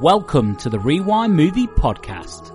Welcome 0.00 0.56
to 0.56 0.70
the 0.70 0.78
Rewind 0.78 1.36
Movie 1.36 1.66
Podcast. 1.66 2.48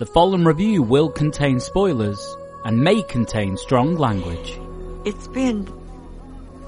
The 0.00 0.06
following 0.06 0.44
review 0.44 0.82
will 0.82 1.08
contain 1.08 1.60
spoilers 1.60 2.36
and 2.64 2.82
may 2.82 3.04
contain 3.04 3.56
strong 3.56 3.94
language. 3.94 4.58
It's 5.04 5.28
been 5.28 5.72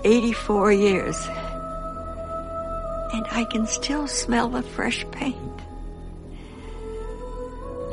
84 0.05 0.75
years, 0.75 1.27
and 3.13 3.27
I 3.33 3.49
can 3.51 3.67
still 3.67 4.07
smell 4.07 4.49
the 4.49 4.63
fresh 4.63 5.05
paint. 5.11 5.59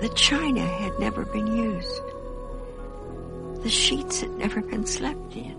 The 0.02 0.10
china 0.10 0.68
had 0.68 1.00
never 1.00 1.26
been 1.26 1.48
used. 1.48 2.04
The 3.64 3.72
sheets 3.72 4.22
had 4.22 4.38
never 4.38 4.62
been 4.62 4.86
slept 4.86 5.36
in. 5.36 5.58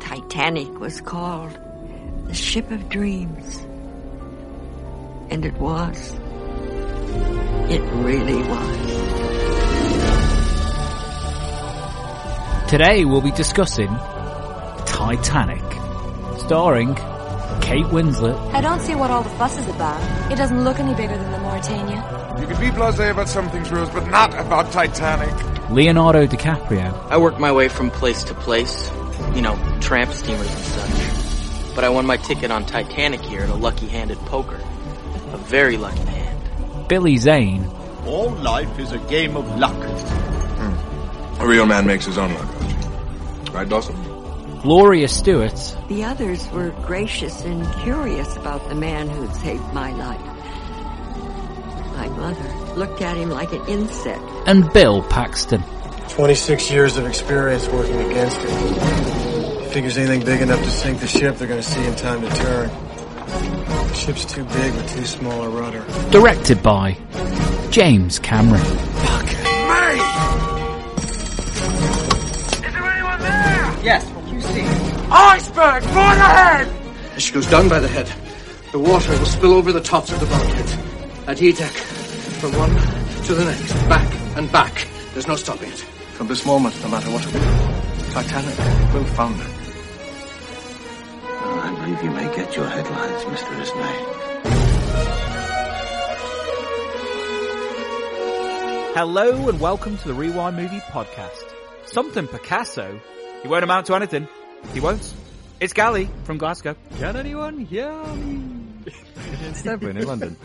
Titanic 0.00 0.80
was 0.80 1.00
called 1.00 1.56
the 2.28 2.34
ship 2.34 2.70
of 2.70 2.88
dreams. 2.88 3.58
And 5.30 5.44
it 5.44 5.54
was. 5.54 6.12
It 7.70 7.80
really 7.80 8.42
was. 8.42 8.86
Today 12.70 13.04
we'll 13.04 13.20
be 13.20 13.30
discussing 13.32 13.88
Titanic, 14.86 15.62
starring 16.40 16.96
Kate 17.60 17.84
Winslet, 17.86 18.36
I 18.54 18.60
don't 18.60 18.80
see 18.80 18.94
what 18.94 19.10
all 19.10 19.22
the 19.22 19.30
fuss 19.30 19.58
is 19.58 19.68
about. 19.68 20.00
It 20.30 20.36
doesn't 20.36 20.62
look 20.62 20.78
any 20.78 20.94
bigger 20.94 21.16
than 21.16 21.32
the 21.32 21.38
Mauretania. 21.38 22.40
You 22.40 22.46
can 22.46 22.60
be 22.60 22.68
blasé 22.68 23.10
about 23.10 23.28
some 23.28 23.50
things, 23.50 23.72
Rose, 23.72 23.90
but 23.90 24.06
not 24.08 24.38
about 24.38 24.70
Titanic. 24.70 25.34
Leonardo 25.70 26.26
DiCaprio, 26.26 27.10
I 27.10 27.16
worked 27.16 27.40
my 27.40 27.50
way 27.50 27.68
from 27.68 27.90
place 27.90 28.22
to 28.24 28.34
place, 28.34 28.88
you 29.34 29.42
know, 29.42 29.56
tramp 29.80 30.12
steamers 30.12 30.48
and 30.48 30.64
such. 30.64 30.95
But 31.76 31.84
I 31.84 31.88
won 31.90 32.06
my 32.06 32.16
ticket 32.16 32.50
on 32.50 32.64
Titanic 32.66 33.20
here 33.20 33.42
at 33.42 33.50
a 33.50 33.54
lucky-handed 33.54 34.18
poker. 34.20 34.56
A 35.32 35.36
very 35.36 35.76
lucky 35.76 36.00
hand. 36.00 36.88
Billy 36.88 37.16
Zane, 37.18 37.66
All 38.06 38.30
life 38.30 38.78
is 38.78 38.92
a 38.92 38.98
game 38.98 39.36
of 39.36 39.46
luck. 39.58 39.74
Hmm. 39.76 41.42
A 41.42 41.46
real 41.46 41.66
man 41.66 41.86
makes 41.86 42.06
his 42.06 42.16
own 42.18 42.32
luck, 42.32 42.48
Archie. 42.62 43.52
Right, 43.52 43.68
Dawson? 43.68 43.94
Gloria 44.62 45.06
Stuart, 45.06 45.76
The 45.88 46.02
others 46.04 46.48
were 46.50 46.70
gracious 46.86 47.44
and 47.44 47.64
curious 47.82 48.36
about 48.36 48.66
the 48.68 48.74
man 48.74 49.08
who'd 49.08 49.34
saved 49.36 49.72
my 49.74 49.92
life. 49.92 50.20
My 51.94 52.08
mother 52.08 52.74
looked 52.74 53.02
at 53.02 53.16
him 53.16 53.30
like 53.30 53.52
an 53.52 53.64
insect. 53.68 54.22
and 54.46 54.72
Bill 54.72 55.02
Paxton. 55.02 55.62
26 56.08 56.70
years 56.70 56.96
of 56.96 57.06
experience 57.06 57.68
working 57.68 58.00
against 58.10 58.38
it. 58.40 59.15
Figures 59.72 59.98
anything 59.98 60.24
big 60.24 60.40
enough 60.40 60.62
to 60.62 60.70
sink 60.70 61.00
the 61.00 61.06
ship, 61.06 61.36
they're 61.36 61.46
gonna 61.46 61.62
see 61.62 61.84
in 61.84 61.94
time 61.96 62.22
to 62.22 62.28
turn. 62.36 62.68
The 62.68 63.94
ship's 63.94 64.24
too 64.24 64.44
big 64.44 64.74
with 64.74 64.90
too 64.94 65.04
small 65.04 65.42
a 65.42 65.50
rudder. 65.50 65.84
Directed 66.10 66.62
by 66.62 66.96
James 67.70 68.18
Cameron. 68.18 68.62
Fuck 68.64 69.26
me! 69.26 70.00
Is 72.66 72.72
there 72.72 72.84
anyone 72.84 73.20
there? 73.20 73.84
Yes, 73.84 74.08
what 74.12 74.26
you 74.32 74.40
see? 74.40 74.62
Iceberg! 75.10 75.82
For 75.82 75.92
the 75.92 76.00
head! 76.00 76.68
As 77.14 77.22
she 77.22 77.34
goes 77.34 77.46
down 77.46 77.68
by 77.68 77.78
the 77.78 77.88
head, 77.88 78.10
the 78.72 78.78
water 78.78 79.10
will 79.10 79.26
spill 79.26 79.52
over 79.52 79.72
the 79.72 79.82
tops 79.82 80.10
of 80.10 80.20
the 80.20 80.26
bulkheads. 80.26 80.76
At 81.26 81.42
E 81.42 81.52
deck, 81.52 81.72
from 81.72 82.52
one 82.52 82.70
to 83.24 83.34
the 83.34 83.44
next, 83.44 83.72
back 83.90 84.10
and 84.36 84.50
back. 84.50 84.88
There's 85.12 85.28
no 85.28 85.36
stopping 85.36 85.70
it. 85.70 85.80
From 86.14 86.28
this 86.28 86.46
moment, 86.46 86.80
no 86.82 86.88
matter 86.88 87.10
what 87.10 87.26
we 87.26 87.32
do, 87.32 87.40
Titanic 88.12 88.94
will 88.94 89.04
founder. 89.04 89.46
I 91.86 91.88
believe 91.88 92.02
you 92.02 92.10
may 92.10 92.34
get 92.34 92.56
your 92.56 92.66
headlines, 92.66 93.22
Mr. 93.22 93.60
Ismay. 93.62 93.94
Hello 98.94 99.48
and 99.48 99.60
welcome 99.60 99.96
to 99.98 100.08
the 100.08 100.14
Rewind 100.14 100.56
Movie 100.56 100.80
Podcast. 100.80 101.54
Something 101.84 102.26
Picasso. 102.26 103.00
He 103.40 103.46
won't 103.46 103.62
amount 103.62 103.86
to 103.86 103.94
anything. 103.94 104.26
He 104.74 104.80
won't. 104.80 105.14
It's 105.60 105.72
Gali 105.74 106.08
from 106.24 106.38
Glasgow. 106.38 106.74
Can 106.98 107.14
anyone 107.14 107.60
hear 107.60 107.92
me? 108.16 108.42
It's 109.42 109.62
Devlin 109.62 109.96
in 109.96 110.08
London. 110.08 110.36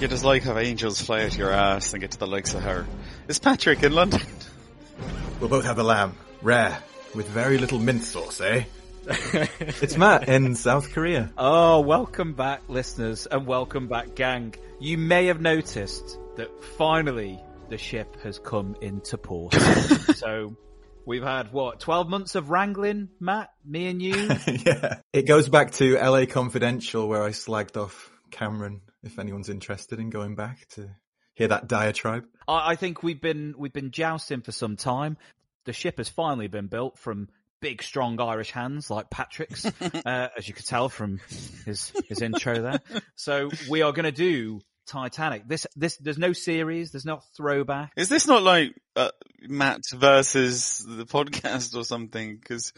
You 0.00 0.08
just 0.08 0.24
like 0.24 0.42
have 0.42 0.58
angels 0.58 1.00
fly 1.00 1.22
out 1.22 1.38
your 1.38 1.52
ass 1.52 1.92
and 1.92 2.00
get 2.00 2.10
to 2.10 2.18
the 2.18 2.26
likes 2.26 2.52
of 2.54 2.64
her. 2.64 2.84
It's 3.28 3.38
Patrick 3.38 3.84
in 3.84 3.92
London. 3.92 4.22
We'll 5.38 5.50
both 5.50 5.66
have 5.66 5.76
the 5.76 5.84
lamb, 5.84 6.16
rare, 6.42 6.82
with 7.14 7.28
very 7.28 7.58
little 7.58 7.78
mint 7.78 8.02
sauce, 8.02 8.40
eh? 8.40 8.64
It's 9.82 9.96
Matt 9.96 10.28
in 10.28 10.54
South 10.54 10.92
Korea. 10.92 11.32
Oh, 11.38 11.80
welcome 11.80 12.34
back, 12.34 12.62
listeners, 12.68 13.26
and 13.26 13.46
welcome 13.46 13.88
back, 13.88 14.14
gang. 14.14 14.54
You 14.78 14.98
may 14.98 15.26
have 15.26 15.40
noticed 15.40 16.18
that 16.36 16.50
finally 16.76 17.42
the 17.70 17.78
ship 17.78 18.20
has 18.22 18.38
come 18.38 18.76
into 18.82 19.16
port. 19.16 19.54
so 20.16 20.54
we've 21.06 21.22
had 21.22 21.50
what 21.52 21.80
twelve 21.80 22.08
months 22.10 22.34
of 22.34 22.50
wrangling, 22.50 23.08
Matt, 23.18 23.50
me 23.64 23.86
and 23.86 24.02
you. 24.02 24.14
yeah. 24.46 24.96
It 25.14 25.22
goes 25.22 25.48
back 25.48 25.72
to 25.72 25.96
LA 25.96 26.26
Confidential 26.26 27.08
where 27.08 27.22
I 27.22 27.30
slagged 27.30 27.78
off 27.78 28.10
Cameron, 28.30 28.82
if 29.02 29.18
anyone's 29.18 29.48
interested 29.48 29.98
in 29.98 30.10
going 30.10 30.34
back 30.34 30.68
to 30.70 30.90
hear 31.34 31.48
that 31.48 31.68
diatribe. 31.68 32.26
I, 32.46 32.72
I 32.72 32.76
think 32.76 33.02
we've 33.02 33.20
been 33.20 33.54
we've 33.56 33.72
been 33.72 33.92
jousting 33.92 34.42
for 34.42 34.52
some 34.52 34.76
time. 34.76 35.16
The 35.64 35.72
ship 35.72 35.96
has 35.96 36.08
finally 36.10 36.48
been 36.48 36.66
built 36.66 36.98
from 36.98 37.28
big, 37.60 37.82
strong 37.82 38.20
Irish 38.20 38.50
hands 38.50 38.90
like 38.90 39.10
Patrick's, 39.10 39.64
uh, 39.80 40.28
as 40.36 40.48
you 40.48 40.54
could 40.54 40.66
tell 40.66 40.88
from 40.88 41.20
his 41.64 41.92
his 42.08 42.22
intro 42.22 42.60
there. 42.60 42.80
So 43.16 43.50
we 43.68 43.82
are 43.82 43.92
going 43.92 44.04
to 44.04 44.12
do 44.12 44.60
Titanic. 44.86 45.46
This 45.46 45.66
this 45.76 45.96
there's 45.98 46.18
no 46.18 46.32
series, 46.32 46.90
there's 46.90 47.04
no 47.04 47.20
throwback. 47.36 47.92
Is 47.96 48.08
this 48.08 48.26
not 48.26 48.42
like 48.42 48.74
uh, 48.96 49.10
Matt 49.42 49.82
versus 49.94 50.84
the 50.86 51.06
podcast 51.06 51.76
or 51.76 51.84
something? 51.84 52.36
Because 52.36 52.72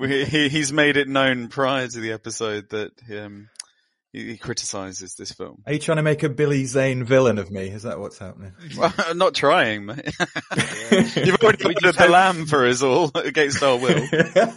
he, 0.00 0.48
he's 0.48 0.72
made 0.72 0.96
it 0.96 1.08
known 1.08 1.48
prior 1.48 1.88
to 1.88 2.00
the 2.00 2.12
episode 2.12 2.70
that 2.70 2.92
um, 3.10 3.48
he, 4.18 4.30
he 4.32 4.36
criticizes 4.36 5.14
this 5.14 5.32
film. 5.32 5.62
Are 5.66 5.72
you 5.72 5.78
trying 5.78 5.96
to 5.96 6.02
make 6.02 6.22
a 6.22 6.28
Billy 6.28 6.64
Zane 6.64 7.04
villain 7.04 7.38
of 7.38 7.50
me? 7.50 7.68
Is 7.68 7.82
that 7.84 7.98
what's 8.00 8.18
happening? 8.18 8.52
Well, 8.76 8.92
I'm 8.98 9.18
not 9.18 9.34
trying, 9.34 9.86
mate. 9.86 10.04
You've 11.16 11.36
already 11.42 11.64
We 11.66 11.74
ordered 11.74 11.94
the 11.94 12.02
hope- 12.02 12.10
lamb 12.10 12.46
for 12.46 12.66
us 12.66 12.82
all 12.82 13.10
against 13.14 13.62
our 13.62 13.76
will. 13.78 14.06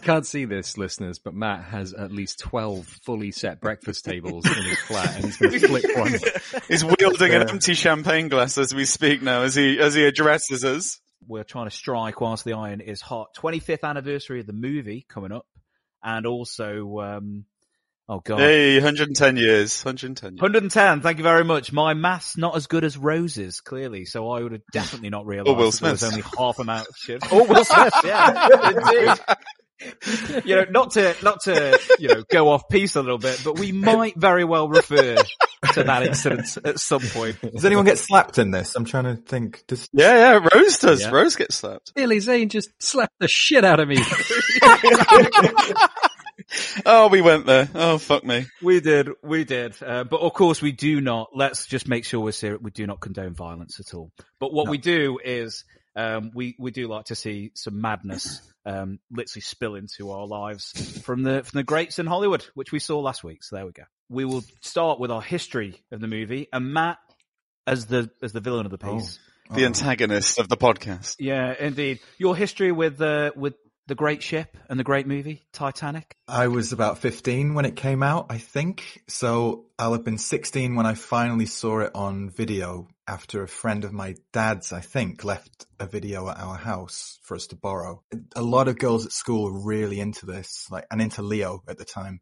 Can't 0.01 0.25
see 0.25 0.45
this, 0.45 0.77
listeners, 0.77 1.19
but 1.19 1.33
Matt 1.33 1.63
has 1.65 1.93
at 1.93 2.11
least 2.11 2.39
12 2.39 2.85
fully 3.05 3.31
set 3.31 3.61
breakfast 3.61 4.05
tables 4.05 4.45
in 4.45 4.63
his 4.63 4.79
flat 4.79 5.15
and 5.15 5.25
he's 5.25 5.37
going 5.37 5.51
to 5.59 5.67
flip 5.67 5.97
one. 5.97 6.13
He's 6.67 6.83
wielding 6.83 7.33
an 7.33 7.49
empty 7.49 7.73
champagne 7.73 8.27
glass 8.27 8.57
as 8.57 8.73
we 8.75 8.85
speak 8.85 9.21
now, 9.21 9.41
as 9.43 9.55
he 9.55 9.79
as 9.79 9.93
he 9.95 10.03
addresses 10.05 10.63
us. 10.63 10.99
We're 11.27 11.43
trying 11.43 11.69
to 11.69 11.75
strike 11.75 12.19
whilst 12.19 12.45
the 12.45 12.53
iron 12.53 12.81
is 12.81 12.99
hot. 13.01 13.29
25th 13.37 13.83
anniversary 13.83 14.39
of 14.39 14.47
the 14.47 14.53
movie 14.53 15.05
coming 15.07 15.31
up, 15.31 15.45
and 16.03 16.25
also 16.25 16.99
um, 16.99 17.45
oh 18.11 18.19
god. 18.23 18.39
Hey, 18.39 18.75
110 18.75 19.37
years, 19.37 19.83
110 19.83 20.33
years. 20.33 20.41
110, 20.41 21.01
thank 21.01 21.17
you 21.17 21.23
very 21.23 21.43
much. 21.43 21.71
My 21.71 21.93
math's 21.93 22.37
not 22.37 22.55
as 22.55 22.67
good 22.67 22.83
as 22.83 22.97
Rose's, 22.97 23.61
clearly, 23.61 24.05
so 24.05 24.29
I 24.29 24.41
would 24.41 24.51
have 24.51 24.61
hmm. 24.61 24.77
definitely 24.77 25.09
not 25.09 25.23
oh, 25.23 25.25
realised 25.25 25.49
Or 25.49 25.55
Will 25.55 25.71
that 25.71 25.81
there 25.81 25.91
was 25.91 26.03
only 26.03 26.23
half 26.37 26.59
amount 26.59 26.87
of 26.87 26.95
shit. 26.97 27.23
Oh, 27.31 27.45
Will 27.45 27.63
Smith, 27.63 27.93
yeah, 28.03 28.47
indeed. 28.69 29.19
You 30.45 30.57
know, 30.57 30.65
not 30.69 30.91
to, 30.91 31.15
not 31.23 31.41
to, 31.45 31.79
you 31.97 32.09
know, 32.09 32.23
go 32.29 32.49
off 32.49 32.69
piece 32.69 32.95
a 32.95 33.01
little 33.01 33.17
bit, 33.17 33.41
but 33.43 33.57
we 33.57 33.71
might 33.71 34.15
very 34.15 34.43
well 34.43 34.69
refer 34.69 35.15
to 35.73 35.83
that 35.83 36.03
incident 36.03 36.55
at 36.63 36.79
some 36.79 37.01
point. 37.01 37.41
Does 37.41 37.65
anyone 37.65 37.85
get 37.85 37.97
slapped 37.97 38.37
in 38.37 38.51
this? 38.51 38.75
I'm 38.75 38.85
trying 38.85 39.05
to 39.05 39.15
think. 39.15 39.63
Does... 39.65 39.89
Yeah, 39.91 40.15
yeah, 40.15 40.47
Rose 40.53 40.77
does. 40.77 41.01
Yeah. 41.01 41.09
Rose 41.09 41.35
gets 41.35 41.55
slapped. 41.55 41.95
Billy 41.95 42.19
Zane 42.19 42.49
just 42.49 42.69
slapped 42.79 43.17
the 43.19 43.27
shit 43.27 43.65
out 43.65 43.79
of 43.79 43.87
me. 43.87 43.97
Oh, 46.85 47.07
we 47.07 47.21
went 47.21 47.45
there. 47.45 47.69
Oh, 47.73 47.97
fuck 47.97 48.23
me. 48.23 48.45
We 48.61 48.79
did, 48.79 49.09
we 49.23 49.43
did. 49.43 49.75
Uh, 49.81 50.03
but 50.03 50.21
of 50.21 50.33
course 50.33 50.61
we 50.61 50.71
do 50.71 51.01
not, 51.01 51.29
let's 51.33 51.65
just 51.65 51.87
make 51.87 52.05
sure 52.05 52.19
we're 52.19 52.31
serious, 52.31 52.61
we 52.61 52.71
do 52.71 52.87
not 52.87 52.99
condone 52.99 53.33
violence 53.33 53.79
at 53.79 53.93
all. 53.93 54.11
But 54.39 54.53
what 54.53 54.69
we 54.69 54.77
do 54.77 55.19
is, 55.23 55.63
um, 55.95 56.31
we, 56.33 56.55
we 56.57 56.71
do 56.71 56.87
like 56.87 57.05
to 57.05 57.15
see 57.15 57.51
some 57.55 57.81
madness, 57.81 58.41
um, 58.65 58.99
literally 59.11 59.41
spill 59.41 59.75
into 59.75 60.11
our 60.11 60.25
lives 60.25 60.99
from 61.03 61.23
the, 61.23 61.43
from 61.43 61.59
the 61.59 61.63
greats 61.63 61.99
in 61.99 62.05
Hollywood, 62.05 62.45
which 62.53 62.71
we 62.71 62.79
saw 62.79 62.99
last 62.99 63.23
week. 63.23 63.43
So 63.43 63.55
there 63.55 63.65
we 63.65 63.71
go. 63.71 63.83
We 64.09 64.25
will 64.25 64.43
start 64.61 64.99
with 64.99 65.11
our 65.11 65.21
history 65.21 65.81
of 65.91 66.01
the 66.01 66.07
movie 66.07 66.47
and 66.51 66.73
Matt 66.73 66.97
as 67.67 67.85
the, 67.85 68.09
as 68.21 68.33
the 68.33 68.41
villain 68.41 68.65
of 68.65 68.71
the 68.71 68.77
piece. 68.77 69.19
The 69.53 69.65
antagonist 69.65 70.39
of 70.39 70.47
the 70.47 70.55
podcast. 70.55 71.17
Yeah, 71.19 71.53
indeed. 71.59 71.99
Your 72.17 72.37
history 72.37 72.71
with, 72.71 73.01
uh, 73.01 73.31
with 73.35 73.55
the 73.87 73.95
great 73.95 74.21
ship 74.21 74.57
and 74.69 74.79
the 74.79 74.83
great 74.83 75.07
movie, 75.07 75.43
Titanic. 75.51 76.15
I 76.27 76.47
was 76.47 76.71
about 76.71 76.99
15 76.99 77.53
when 77.53 77.65
it 77.65 77.75
came 77.75 78.03
out, 78.03 78.27
I 78.29 78.37
think. 78.37 79.01
So 79.07 79.65
I'll 79.77 79.93
have 79.93 80.03
been 80.03 80.17
16 80.17 80.75
when 80.75 80.85
I 80.85 80.93
finally 80.93 81.45
saw 81.45 81.79
it 81.79 81.91
on 81.95 82.29
video 82.29 82.87
after 83.07 83.43
a 83.43 83.47
friend 83.47 83.83
of 83.83 83.91
my 83.91 84.15
dad's, 84.31 84.71
I 84.71 84.79
think, 84.79 85.23
left 85.23 85.65
a 85.79 85.85
video 85.85 86.29
at 86.29 86.39
our 86.39 86.55
house 86.55 87.19
for 87.23 87.35
us 87.35 87.47
to 87.47 87.55
borrow. 87.55 88.03
A 88.35 88.41
lot 88.41 88.67
of 88.67 88.77
girls 88.77 89.05
at 89.05 89.11
school 89.11 89.45
were 89.45 89.65
really 89.65 89.99
into 89.99 90.25
this, 90.25 90.67
like, 90.71 90.85
and 90.91 91.01
into 91.01 91.21
Leo 91.21 91.61
at 91.67 91.77
the 91.77 91.85
time. 91.85 92.21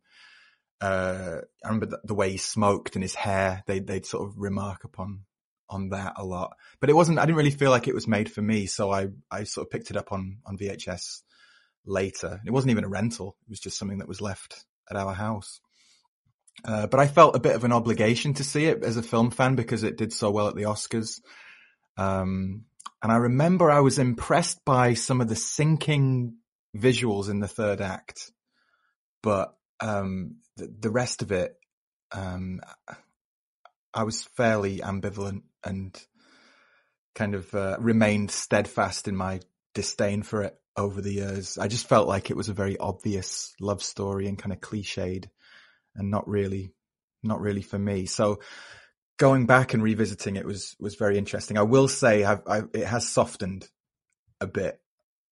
Uh, 0.81 1.41
I 1.63 1.67
remember 1.67 1.87
the, 1.87 1.99
the 2.05 2.15
way 2.15 2.31
he 2.31 2.37
smoked 2.37 2.95
and 2.95 3.03
his 3.03 3.13
hair. 3.15 3.63
They 3.67 3.79
they'd 3.79 4.05
sort 4.05 4.27
of 4.27 4.35
remark 4.37 4.85
upon 4.85 5.25
on 5.69 5.89
that 5.89 6.13
a 6.15 6.23
lot. 6.23 6.55
But 6.79 6.89
it 6.89 6.95
wasn't. 6.95 7.19
I 7.19 7.25
didn't 7.25 7.37
really 7.37 7.51
feel 7.51 7.69
like 7.69 7.89
it 7.89 7.93
was 7.93 8.07
made 8.07 8.31
for 8.31 8.41
me, 8.41 8.65
so 8.65 8.89
I 8.89 9.09
I 9.29 9.43
sort 9.43 9.67
of 9.67 9.71
picked 9.71 9.91
it 9.91 9.97
up 9.97 10.13
on 10.13 10.37
on 10.45 10.57
VHS 10.57 11.21
later. 11.85 12.41
It 12.45 12.51
wasn't 12.51 12.71
even 12.71 12.83
a 12.83 12.89
rental. 12.89 13.35
It 13.47 13.49
was 13.49 13.59
just 13.59 13.77
something 13.77 13.99
that 13.99 14.07
was 14.07 14.21
left 14.21 14.65
at 14.89 14.97
our 14.97 15.13
house. 15.13 15.59
Uh, 16.65 16.87
but 16.87 16.99
I 16.99 17.07
felt 17.07 17.35
a 17.35 17.39
bit 17.39 17.55
of 17.55 17.63
an 17.63 17.71
obligation 17.71 18.33
to 18.35 18.43
see 18.43 18.65
it 18.65 18.83
as 18.83 18.97
a 18.97 19.03
film 19.03 19.31
fan 19.31 19.55
because 19.55 19.83
it 19.83 19.97
did 19.97 20.11
so 20.11 20.31
well 20.31 20.47
at 20.47 20.55
the 20.55 20.63
Oscars. 20.63 21.21
Um, 21.97 22.65
and 23.01 23.11
I 23.11 23.15
remember 23.15 23.71
I 23.71 23.79
was 23.79 23.97
impressed 23.97 24.63
by 24.65 24.93
some 24.93 25.21
of 25.21 25.29
the 25.29 25.35
sinking 25.35 26.35
visuals 26.75 27.29
in 27.29 27.39
the 27.39 27.47
third 27.47 27.81
act, 27.81 28.31
but 29.23 29.55
um, 29.79 30.37
the, 30.57 30.73
the, 30.79 30.89
rest 30.89 31.21
of 31.21 31.31
it, 31.31 31.55
um, 32.11 32.59
I 33.93 34.03
was 34.03 34.23
fairly 34.23 34.79
ambivalent 34.79 35.43
and 35.63 35.97
kind 37.15 37.35
of 37.35 37.53
uh, 37.55 37.77
remained 37.79 38.31
steadfast 38.31 39.07
in 39.07 39.15
my 39.15 39.39
disdain 39.73 40.23
for 40.23 40.43
it 40.43 40.58
over 40.77 41.01
the 41.01 41.13
years. 41.13 41.57
I 41.57 41.67
just 41.67 41.87
felt 41.87 42.07
like 42.07 42.29
it 42.29 42.37
was 42.37 42.49
a 42.49 42.53
very 42.53 42.77
obvious 42.77 43.53
love 43.59 43.83
story 43.83 44.27
and 44.27 44.37
kind 44.37 44.53
of 44.53 44.61
cliched 44.61 45.27
and 45.95 46.11
not 46.11 46.27
really, 46.27 46.73
not 47.23 47.41
really 47.41 47.61
for 47.61 47.77
me. 47.77 48.05
So 48.05 48.39
going 49.17 49.45
back 49.45 49.73
and 49.73 49.83
revisiting 49.83 50.37
it 50.37 50.45
was, 50.45 50.75
was 50.79 50.95
very 50.95 51.17
interesting. 51.17 51.57
I 51.57 51.63
will 51.63 51.87
say 51.87 52.23
I've, 52.23 52.41
I've, 52.47 52.69
it 52.73 52.85
has 52.85 53.07
softened 53.07 53.67
a 54.39 54.47
bit. 54.47 54.79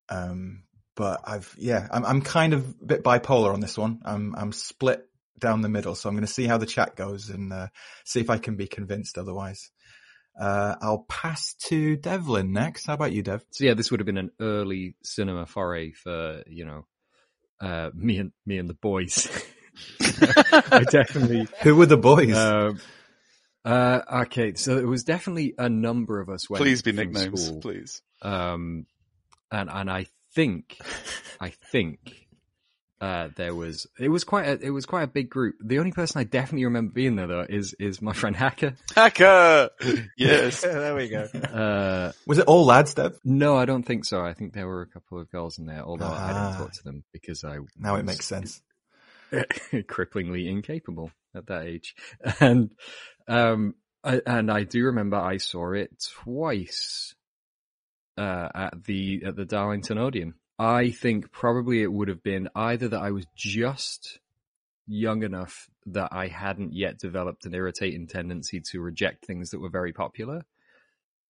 Um, 0.10 0.64
but 0.96 1.22
I've, 1.26 1.54
yeah, 1.58 1.88
I'm, 1.92 2.06
I'm 2.06 2.22
kind 2.22 2.54
of 2.54 2.68
a 2.82 2.86
bit 2.86 3.04
bipolar 3.04 3.54
on 3.54 3.60
this 3.60 3.78
one. 3.78 4.02
I'm, 4.04 4.36
I'm 4.36 4.52
split 4.52 5.06
down 5.40 5.62
the 5.62 5.70
middle. 5.70 5.96
So 5.96 6.10
I'm 6.10 6.16
going 6.16 6.26
to 6.26 6.34
see 6.34 6.46
how 6.46 6.58
the 6.58 6.66
chat 6.66 6.96
goes 6.96 7.30
and, 7.30 7.54
uh, 7.54 7.68
see 8.04 8.20
if 8.20 8.30
I 8.30 8.40
can 8.40 8.56
be 8.56 8.68
convinced 8.68 9.18
otherwise. 9.18 9.70
Uh, 10.40 10.76
I'll 10.82 11.06
pass 11.10 11.56
to 11.66 11.96
Devlin 11.96 12.54
next. 12.54 12.86
How 12.86 12.94
about 12.94 13.12
you, 13.12 13.24
Dev? 13.24 13.44
So 13.52 13.66
yeah, 13.66 13.74
this 13.74 13.90
would 13.90 14.00
have 14.00 14.06
been 14.06 14.18
an 14.18 14.32
early 14.40 14.96
cinema 15.04 15.46
foray 15.46 15.92
for, 15.92 16.44
you 16.48 16.66
know, 16.66 16.86
uh, 17.60 17.90
me 17.96 18.20
and, 18.20 18.32
me 18.46 18.60
and 18.60 18.70
the 18.70 18.76
boys. 18.76 19.28
I 20.02 20.86
definitely. 20.90 21.48
Who 21.62 21.76
were 21.76 21.86
the 21.88 21.98
boys? 21.98 22.36
Um, 22.36 22.80
uh, 23.66 24.02
okay, 24.24 24.54
so 24.54 24.78
it 24.78 24.88
was 24.88 25.04
definitely 25.04 25.54
a 25.58 25.70
number 25.70 26.20
of 26.20 26.30
us. 26.30 26.50
Went 26.50 26.62
please 26.62 26.82
be 26.82 26.92
nicknames, 26.92 27.48
school. 27.48 27.62
please. 27.62 28.02
Um, 28.22 28.86
and 29.52 29.70
and 29.70 29.90
I 29.90 30.06
think, 30.34 30.78
I 31.40 31.50
think, 31.50 32.27
uh, 33.00 33.30
there 33.36 33.54
was 33.54 33.88
it 34.00 34.10
was 34.10 34.24
quite 34.24 34.48
a 34.48 34.60
it 34.60 34.70
was 34.70 34.86
quite 34.86 35.04
a 35.04 35.08
big 35.08 35.30
group. 35.30 35.56
The 35.64 35.80
only 35.80 35.92
person 35.92 36.20
I 36.20 36.24
definitely 36.24 36.66
remember 36.66 36.94
being 36.94 37.16
there 37.16 37.28
though 37.28 37.46
is 37.48 37.76
is 37.80 38.02
my 38.02 38.14
friend 38.14 38.36
Hacker. 38.36 38.76
Hacker, 38.96 39.70
yes, 40.18 40.62
there 40.62 40.96
we 40.96 41.10
go. 41.10 41.24
Uh, 41.24 42.12
was 42.26 42.40
it 42.40 42.48
all 42.48 42.66
lads, 42.66 42.94
Dev? 42.94 43.20
No, 43.24 43.56
I 43.56 43.66
don't 43.66 43.84
think 43.84 44.06
so. 44.06 44.22
I 44.22 44.34
think 44.34 44.54
there 44.54 44.68
were 44.68 44.82
a 44.82 44.88
couple 44.88 45.20
of 45.20 45.30
girls 45.32 45.60
in 45.60 45.66
there, 45.66 45.84
although 45.84 46.06
ah. 46.10 46.26
I 46.26 46.34
didn't 46.34 46.58
talk 46.60 46.74
to 46.74 46.84
them 46.84 47.04
because 47.14 47.44
I 47.44 47.60
now 47.78 47.96
it 47.96 48.06
makes 48.06 48.26
sense. 48.26 48.62
cripplingly 49.32 50.48
incapable 50.48 51.12
at 51.36 51.48
that 51.48 51.64
age. 51.64 51.96
And, 52.40 52.72
um, 53.28 53.76
I, 54.04 54.22
and 54.26 54.52
I 54.52 54.64
do 54.64 54.86
remember 54.86 55.18
I 55.18 55.38
saw 55.38 55.74
it 55.74 55.92
twice, 56.24 57.16
uh, 58.18 58.50
at 58.54 58.84
the, 58.86 59.24
at 59.26 59.36
the 59.36 59.46
Darlington 59.46 59.98
Odeon. 59.98 60.34
I 60.60 60.92
think 60.92 61.32
probably 61.32 61.82
it 61.84 61.92
would 61.92 62.08
have 62.08 62.24
been 62.24 62.50
either 62.56 62.88
that 62.90 63.02
I 63.02 63.12
was 63.12 63.26
just 63.36 64.20
young 64.88 65.24
enough 65.24 65.70
that 65.88 66.10
I 66.12 66.28
hadn't 66.28 66.74
yet 66.74 66.98
developed 66.98 67.46
an 67.46 67.54
irritating 67.54 68.08
tendency 68.08 68.62
to 68.72 68.82
reject 68.82 69.26
things 69.26 69.52
that 69.52 69.60
were 69.60 69.70
very 69.70 69.94
popular, 69.94 70.44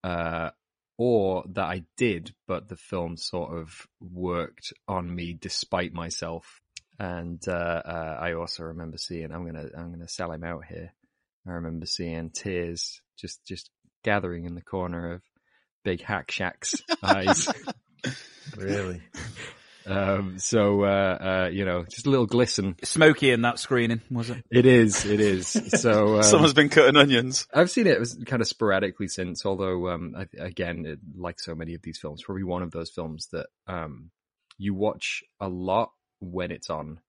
uh, 0.03 0.51
or 0.97 1.43
that 1.49 1.65
I 1.65 1.83
did, 1.97 2.33
but 2.47 2.69
the 2.69 2.77
film 2.77 3.17
sort 3.17 3.53
of 3.53 3.87
worked 3.99 4.73
on 4.87 5.13
me 5.13 5.37
despite 5.39 5.93
myself 5.93 6.61
and 6.99 7.43
uh, 7.47 7.51
uh, 7.85 8.17
I 8.19 8.33
also 8.33 8.63
remember 8.63 8.97
seeing 8.97 9.31
I'm 9.31 9.45
gonna 9.45 9.67
I'm 9.77 9.91
gonna 9.91 10.07
sell 10.07 10.31
him 10.31 10.43
out 10.43 10.65
here. 10.65 10.93
I 11.47 11.51
remember 11.51 11.85
seeing 11.85 12.31
tears 12.31 13.01
just 13.19 13.45
just 13.45 13.69
gathering 14.03 14.45
in 14.45 14.55
the 14.55 14.61
corner 14.61 15.13
of 15.13 15.21
Big 15.83 16.01
Hack 16.01 16.31
Shack's 16.31 16.75
eyes. 17.03 17.49
Really. 18.55 19.01
Um, 19.87 20.37
so, 20.37 20.83
uh, 20.83 21.45
uh, 21.45 21.49
you 21.51 21.63
know, 21.63 21.85
just 21.89 22.07
a 22.07 22.09
little 22.09 22.25
glisten. 22.25 22.75
Smoky 22.83 23.31
in 23.31 23.43
that 23.43 23.57
screening, 23.57 24.01
was 24.11 24.29
it? 24.29 24.43
It 24.51 24.65
is, 24.65 25.05
it 25.05 25.21
is. 25.21 25.47
So, 25.47 26.15
um, 26.17 26.23
someone's 26.23 26.53
been 26.53 26.69
cutting 26.69 26.97
onions. 26.97 27.47
I've 27.53 27.71
seen 27.71 27.87
it 27.87 27.99
was 27.99 28.21
kind 28.25 28.41
of 28.41 28.49
sporadically 28.49 29.07
since, 29.07 29.45
although, 29.45 29.89
um, 29.89 30.13
I, 30.17 30.25
again, 30.37 30.85
it, 30.85 30.99
like 31.17 31.39
so 31.39 31.55
many 31.55 31.73
of 31.73 31.81
these 31.81 31.97
films, 31.97 32.21
probably 32.23 32.43
one 32.43 32.63
of 32.63 32.71
those 32.71 32.91
films 32.91 33.29
that, 33.31 33.47
um, 33.67 34.11
you 34.57 34.73
watch 34.73 35.23
a 35.39 35.47
lot 35.47 35.91
when 36.19 36.51
it's 36.51 36.69
on, 36.69 36.99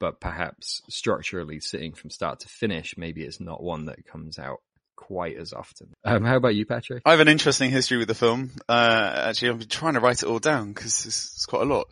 but 0.00 0.18
perhaps 0.20 0.80
structurally 0.88 1.60
sitting 1.60 1.92
from 1.92 2.08
start 2.08 2.40
to 2.40 2.48
finish, 2.48 2.94
maybe 2.96 3.22
it's 3.22 3.40
not 3.40 3.62
one 3.62 3.86
that 3.86 4.06
comes 4.06 4.38
out 4.38 4.60
quite 5.02 5.36
as 5.36 5.52
often. 5.52 5.92
Um, 6.04 6.24
how 6.24 6.36
about 6.36 6.54
you, 6.54 6.64
Patrick? 6.64 7.02
I 7.04 7.10
have 7.10 7.20
an 7.20 7.28
interesting 7.28 7.70
history 7.70 7.98
with 7.98 8.06
the 8.06 8.14
film. 8.14 8.52
Uh, 8.68 9.12
actually, 9.28 9.50
I've 9.50 9.58
been 9.58 9.68
trying 9.68 9.94
to 9.94 10.00
write 10.00 10.22
it 10.22 10.28
all 10.28 10.38
down 10.38 10.72
because 10.72 11.04
it's, 11.06 11.34
it's, 11.34 11.46
quite 11.46 11.62
a 11.62 11.64
lot. 11.64 11.88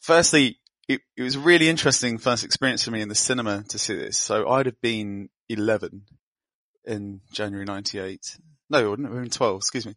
Firstly, 0.00 0.58
it, 0.88 1.00
it, 1.16 1.22
was 1.22 1.34
a 1.34 1.40
really 1.40 1.68
interesting 1.68 2.18
first 2.18 2.44
experience 2.44 2.84
for 2.84 2.92
me 2.92 3.00
in 3.00 3.08
the 3.08 3.16
cinema 3.16 3.64
to 3.70 3.78
see 3.78 3.96
this. 3.96 4.16
So 4.16 4.48
I'd 4.48 4.66
have 4.66 4.80
been 4.80 5.28
11 5.48 6.02
in 6.84 7.20
January 7.32 7.64
98. 7.64 8.38
No, 8.70 8.92
we 8.92 9.04
were 9.04 9.22
in 9.22 9.30
12, 9.30 9.56
excuse 9.56 9.86
me. 9.86 9.96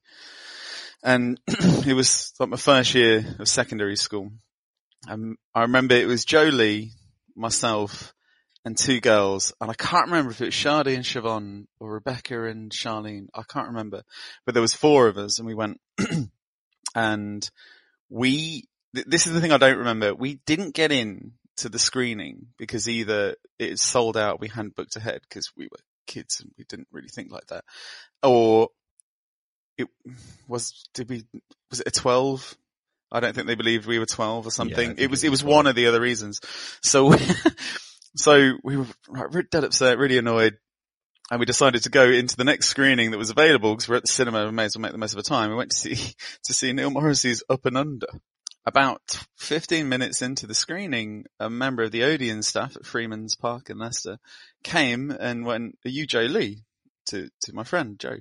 And 1.03 1.39
it 1.47 1.93
was 1.93 2.33
like 2.39 2.49
my 2.49 2.57
first 2.57 2.95
year 2.95 3.35
of 3.37 3.47
secondary 3.47 3.95
school. 3.95 4.31
I 5.07 5.61
remember 5.61 5.95
it 5.95 6.07
was 6.07 6.25
Jolie, 6.25 6.93
myself, 7.35 8.13
and 8.65 8.77
two 8.77 9.01
girls, 9.01 9.53
and 9.59 9.69
I 9.69 9.73
can't 9.73 10.05
remember 10.05 10.31
if 10.31 10.41
it 10.41 10.45
was 10.45 10.53
Shadi 10.53 10.95
and 10.95 11.03
Siobhan 11.03 11.65
or 11.79 11.93
Rebecca 11.93 12.45
and 12.45 12.71
Charlene. 12.71 13.27
I 13.33 13.43
can't 13.43 13.67
remember, 13.67 14.03
but 14.45 14.53
there 14.53 14.61
was 14.61 14.73
four 14.73 15.07
of 15.07 15.17
us, 15.17 15.39
and 15.39 15.47
we 15.47 15.53
went, 15.53 15.79
and 16.95 17.49
we. 18.09 18.67
Th- 18.95 19.07
this 19.07 19.27
is 19.27 19.33
the 19.33 19.41
thing 19.41 19.51
I 19.51 19.57
don't 19.57 19.79
remember. 19.79 20.13
We 20.13 20.35
didn't 20.45 20.75
get 20.75 20.91
in 20.91 21.33
to 21.57 21.69
the 21.69 21.79
screening 21.79 22.47
because 22.57 22.87
either 22.87 23.35
it 23.59 23.79
sold 23.79 24.17
out, 24.17 24.39
we 24.39 24.47
hadn't 24.47 24.75
booked 24.75 24.95
ahead 24.95 25.21
because 25.27 25.51
we 25.57 25.65
were 25.65 25.79
kids 26.05 26.39
and 26.39 26.51
we 26.57 26.63
didn't 26.63 26.87
really 26.91 27.09
think 27.09 27.31
like 27.31 27.47
that, 27.47 27.65
or 28.21 28.69
it 29.77 29.87
was. 30.47 30.87
Did 30.93 31.09
we? 31.09 31.25
Was 31.69 31.81
it 31.81 31.87
a 31.87 31.91
twelve? 31.91 32.55
I 33.11 33.19
don't 33.19 33.35
think 33.35 33.45
they 33.45 33.53
believed 33.53 33.85
we 33.85 33.99
were 33.99 34.07
12 34.07 34.47
or 34.47 34.49
something. 34.49 34.89
Yeah, 34.97 35.03
it 35.03 35.11
was, 35.11 35.23
it 35.23 35.29
was 35.29 35.41
12. 35.41 35.55
one 35.55 35.67
of 35.67 35.75
the 35.75 35.85
other 35.85 36.01
reasons. 36.01 36.41
So, 36.81 37.13
so 38.15 38.53
we 38.63 38.77
were 38.77 39.43
dead 39.43 39.63
upset, 39.63 39.97
really 39.97 40.17
annoyed. 40.17 40.57
And 41.31 41.39
we 41.39 41.45
decided 41.45 41.83
to 41.83 41.89
go 41.89 42.03
into 42.03 42.35
the 42.35 42.43
next 42.43 42.67
screening 42.67 43.11
that 43.11 43.17
was 43.17 43.29
available 43.29 43.73
because 43.73 43.87
we're 43.87 43.95
at 43.95 44.03
the 44.03 44.07
cinema. 44.09 44.39
And 44.39 44.49
we 44.49 44.55
may 44.55 44.65
as 44.65 44.75
well 44.75 44.81
make 44.81 44.91
the 44.91 44.97
most 44.97 45.13
of 45.13 45.23
the 45.23 45.29
time. 45.29 45.49
We 45.49 45.55
went 45.55 45.71
to 45.71 45.77
see, 45.77 45.95
to 46.43 46.53
see 46.53 46.73
Neil 46.73 46.91
Morrissey's 46.91 47.43
Up 47.49 47.65
and 47.65 47.77
Under. 47.77 48.07
About 48.65 49.01
15 49.39 49.89
minutes 49.89 50.21
into 50.21 50.47
the 50.47 50.53
screening, 50.53 51.25
a 51.39 51.49
member 51.49 51.83
of 51.83 51.91
the 51.91 52.03
Odeon 52.03 52.43
staff 52.43 52.75
at 52.75 52.85
Freemen's 52.85 53.35
Park 53.35 53.69
in 53.69 53.77
Leicester 53.77 54.19
came 54.63 55.11
and 55.11 55.45
went, 55.45 55.77
are 55.85 55.89
you 55.89 56.05
Joe 56.05 56.21
Lee? 56.21 56.63
To, 57.07 57.29
to 57.41 57.53
my 57.53 57.63
friend 57.65 57.99
Joe. 57.99 58.17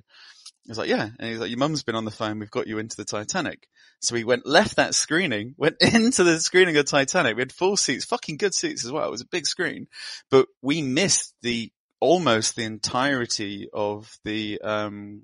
He 0.65 0.71
was 0.71 0.77
like, 0.77 0.89
yeah. 0.89 1.09
And 1.19 1.29
he's 1.29 1.39
like, 1.39 1.49
your 1.49 1.59
mum's 1.59 1.83
been 1.83 1.95
on 1.95 2.05
the 2.05 2.11
phone. 2.11 2.39
We've 2.39 2.49
got 2.49 2.67
you 2.67 2.79
into 2.79 2.95
the 2.95 3.03
Titanic. 3.03 3.67
So 3.99 4.15
we 4.15 4.23
went, 4.23 4.45
left 4.45 4.77
that 4.77 4.95
screening, 4.95 5.55
went 5.57 5.75
into 5.81 6.23
the 6.23 6.39
screening 6.39 6.77
of 6.77 6.85
Titanic. 6.85 7.35
We 7.35 7.41
had 7.41 7.51
full 7.51 7.75
seats, 7.75 8.05
fucking 8.05 8.37
good 8.37 8.53
seats 8.53 8.85
as 8.85 8.91
well. 8.91 9.07
It 9.07 9.11
was 9.11 9.21
a 9.21 9.27
big 9.27 9.45
screen, 9.45 9.87
but 10.31 10.47
we 10.61 10.81
missed 10.81 11.35
the, 11.41 11.71
almost 11.99 12.55
the 12.55 12.63
entirety 12.63 13.67
of 13.73 14.17
the, 14.23 14.61
um, 14.61 15.23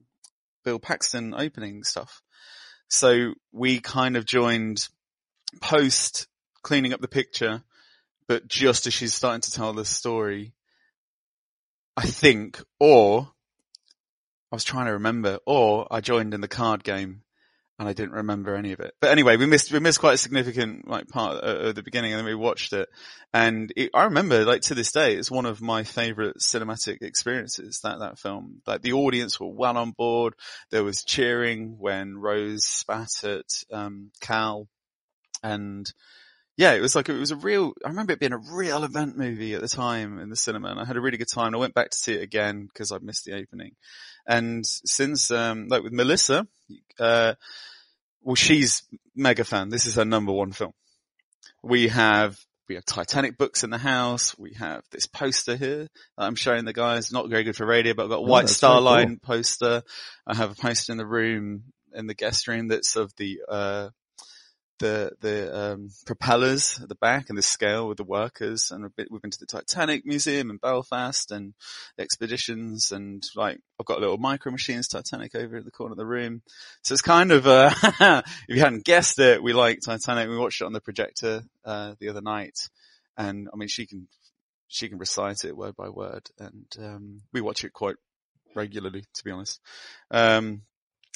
Bill 0.65 0.79
Paxton 0.79 1.33
opening 1.33 1.83
stuff. 1.83 2.21
So 2.89 3.33
we 3.51 3.79
kind 3.79 4.17
of 4.17 4.25
joined 4.25 4.87
post 5.61 6.27
cleaning 6.63 6.93
up 6.93 7.01
the 7.01 7.07
picture, 7.07 7.63
but 8.27 8.47
just 8.47 8.87
as 8.87 8.93
she's 8.93 9.13
starting 9.13 9.41
to 9.41 9.51
tell 9.51 9.73
the 9.73 9.85
story, 9.85 10.53
I 11.95 12.05
think, 12.05 12.61
or 12.79 13.31
I 14.51 14.55
was 14.55 14.63
trying 14.63 14.87
to 14.87 14.93
remember, 14.93 15.39
or 15.45 15.87
I 15.91 16.01
joined 16.01 16.33
in 16.33 16.41
the 16.41 16.47
card 16.47 16.83
game 16.83 17.21
and 17.79 17.87
I 17.87 17.93
didn't 17.93 18.11
remember 18.11 18.55
any 18.55 18.73
of 18.73 18.81
it. 18.81 18.93
But 18.99 19.11
anyway, 19.11 19.37
we 19.37 19.45
missed 19.45 19.71
we 19.71 19.79
missed 19.79 20.01
quite 20.01 20.15
a 20.15 20.17
significant 20.17 20.87
like 20.87 21.07
part 21.07 21.37
of 21.37 21.75
the 21.75 21.81
beginning, 21.81 22.11
and 22.11 22.19
then 22.19 22.25
we 22.25 22.35
watched 22.35 22.73
it, 22.73 22.89
and 23.33 23.71
it, 23.75 23.91
I 23.93 24.03
remember 24.03 24.43
like 24.43 24.61
to 24.63 24.75
this 24.75 24.91
day, 24.91 25.15
it's 25.15 25.31
one 25.31 25.45
of 25.45 25.61
my 25.61 25.83
favorite 25.83 26.37
cinematic 26.39 27.01
experiences. 27.01 27.79
That 27.83 27.99
that 27.99 28.19
film, 28.19 28.61
like 28.67 28.81
the 28.81 28.93
audience 28.93 29.39
were 29.39 29.47
well 29.47 29.77
on 29.77 29.91
board. 29.91 30.33
There 30.71 30.83
was 30.83 31.05
cheering 31.05 31.77
when 31.79 32.17
Rose 32.17 32.65
spat 32.65 33.23
at 33.23 33.63
um, 33.71 34.11
Cal, 34.19 34.67
and 35.41 35.89
yeah, 36.59 36.73
it 36.73 36.81
was 36.81 36.93
like, 36.93 37.07
it 37.07 37.17
was 37.17 37.31
a 37.31 37.37
real, 37.37 37.71
I 37.85 37.87
remember 37.87 38.11
it 38.11 38.19
being 38.19 38.33
a 38.33 38.41
real 38.53 38.83
event 38.83 39.17
movie 39.17 39.53
at 39.53 39.61
the 39.61 39.69
time 39.69 40.19
in 40.19 40.29
the 40.29 40.35
cinema 40.35 40.67
and 40.67 40.77
I 40.77 40.83
had 40.83 40.97
a 40.97 40.99
really 40.99 41.15
good 41.15 41.29
time. 41.33 41.47
And 41.47 41.55
I 41.55 41.59
went 41.59 41.73
back 41.73 41.89
to 41.91 41.97
see 41.97 42.15
it 42.15 42.21
again 42.21 42.67
because 42.67 42.91
I 42.91 42.97
missed 43.01 43.23
the 43.23 43.35
opening. 43.35 43.77
And 44.29 44.63
since, 44.63 45.31
um, 45.31 45.69
like 45.69 45.81
with 45.81 45.91
Melissa, 45.91 46.47
uh, 46.99 47.33
well, 48.21 48.35
she's 48.35 48.83
mega 49.15 49.43
fan. 49.43 49.69
This 49.69 49.87
is 49.87 49.95
her 49.95 50.05
number 50.05 50.31
one 50.31 50.51
film. 50.51 50.73
We 51.63 51.87
have, 51.87 52.37
we 52.67 52.75
have 52.75 52.85
Titanic 52.85 53.39
books 53.39 53.63
in 53.63 53.71
the 53.71 53.79
house. 53.79 54.37
We 54.37 54.53
have 54.53 54.83
this 54.91 55.07
poster 55.07 55.55
here 55.55 55.87
that 56.15 56.23
I'm 56.23 56.35
showing 56.35 56.65
the 56.65 56.73
guys. 56.73 57.11
Not 57.11 57.27
very 57.27 57.43
good 57.43 57.55
for 57.55 57.65
radio, 57.65 57.95
but 57.95 58.03
I've 58.03 58.09
got 58.09 58.19
a 58.19 58.19
Oh, 58.19 58.25
White 58.25 58.41
that's 58.41 58.57
Star 58.57 58.75
very 58.75 58.81
cool. 58.81 58.91
Line 58.91 59.19
poster. 59.19 59.81
I 60.27 60.35
have 60.35 60.51
a 60.51 60.55
poster 60.55 60.91
in 60.91 60.99
the 60.99 61.07
room, 61.07 61.63
in 61.95 62.05
the 62.05 62.13
guest 62.13 62.47
room 62.47 62.67
that's 62.67 62.95
of 62.95 63.11
the, 63.17 63.39
uh, 63.49 63.89
the 64.79 65.11
the 65.19 65.57
um, 65.57 65.89
propellers 66.05 66.79
at 66.81 66.89
the 66.89 66.95
back 66.95 67.29
and 67.29 67.37
the 67.37 67.43
scale 67.43 67.87
with 67.87 67.97
the 67.97 68.03
workers, 68.03 68.71
and 68.71 68.85
a 68.85 68.89
bit, 68.89 69.07
we've 69.11 69.21
been 69.21 69.31
to 69.31 69.39
the 69.39 69.45
Titanic 69.45 70.05
Museum 70.05 70.49
in 70.49 70.57
Belfast 70.57 71.31
and 71.31 71.53
expeditions, 71.97 72.91
and 72.91 73.23
like 73.35 73.59
I've 73.79 73.85
got 73.85 73.97
a 73.97 74.01
little 74.01 74.17
micro 74.17 74.51
machines 74.51 74.87
Titanic 74.87 75.35
over 75.35 75.57
at 75.57 75.65
the 75.65 75.71
corner 75.71 75.91
of 75.91 75.97
the 75.97 76.05
room. 76.05 76.41
So 76.83 76.93
it's 76.93 77.01
kind 77.01 77.31
of 77.31 77.45
uh, 77.47 77.71
if 77.83 78.55
you 78.55 78.61
hadn't 78.61 78.85
guessed 78.85 79.19
it, 79.19 79.43
we 79.43 79.53
like 79.53 79.79
Titanic. 79.85 80.29
We 80.29 80.37
watched 80.37 80.61
it 80.61 80.65
on 80.65 80.73
the 80.73 80.81
projector 80.81 81.43
uh, 81.63 81.95
the 81.99 82.09
other 82.09 82.21
night, 82.21 82.57
and 83.17 83.49
I 83.53 83.57
mean 83.57 83.69
she 83.69 83.85
can 83.85 84.07
she 84.67 84.89
can 84.89 84.97
recite 84.97 85.43
it 85.43 85.57
word 85.57 85.75
by 85.75 85.89
word, 85.89 86.27
and 86.39 86.65
um, 86.79 87.21
we 87.33 87.41
watch 87.41 87.63
it 87.63 87.73
quite 87.73 87.95
regularly, 88.55 89.05
to 89.13 89.23
be 89.23 89.31
honest. 89.31 89.59
Um, 90.11 90.61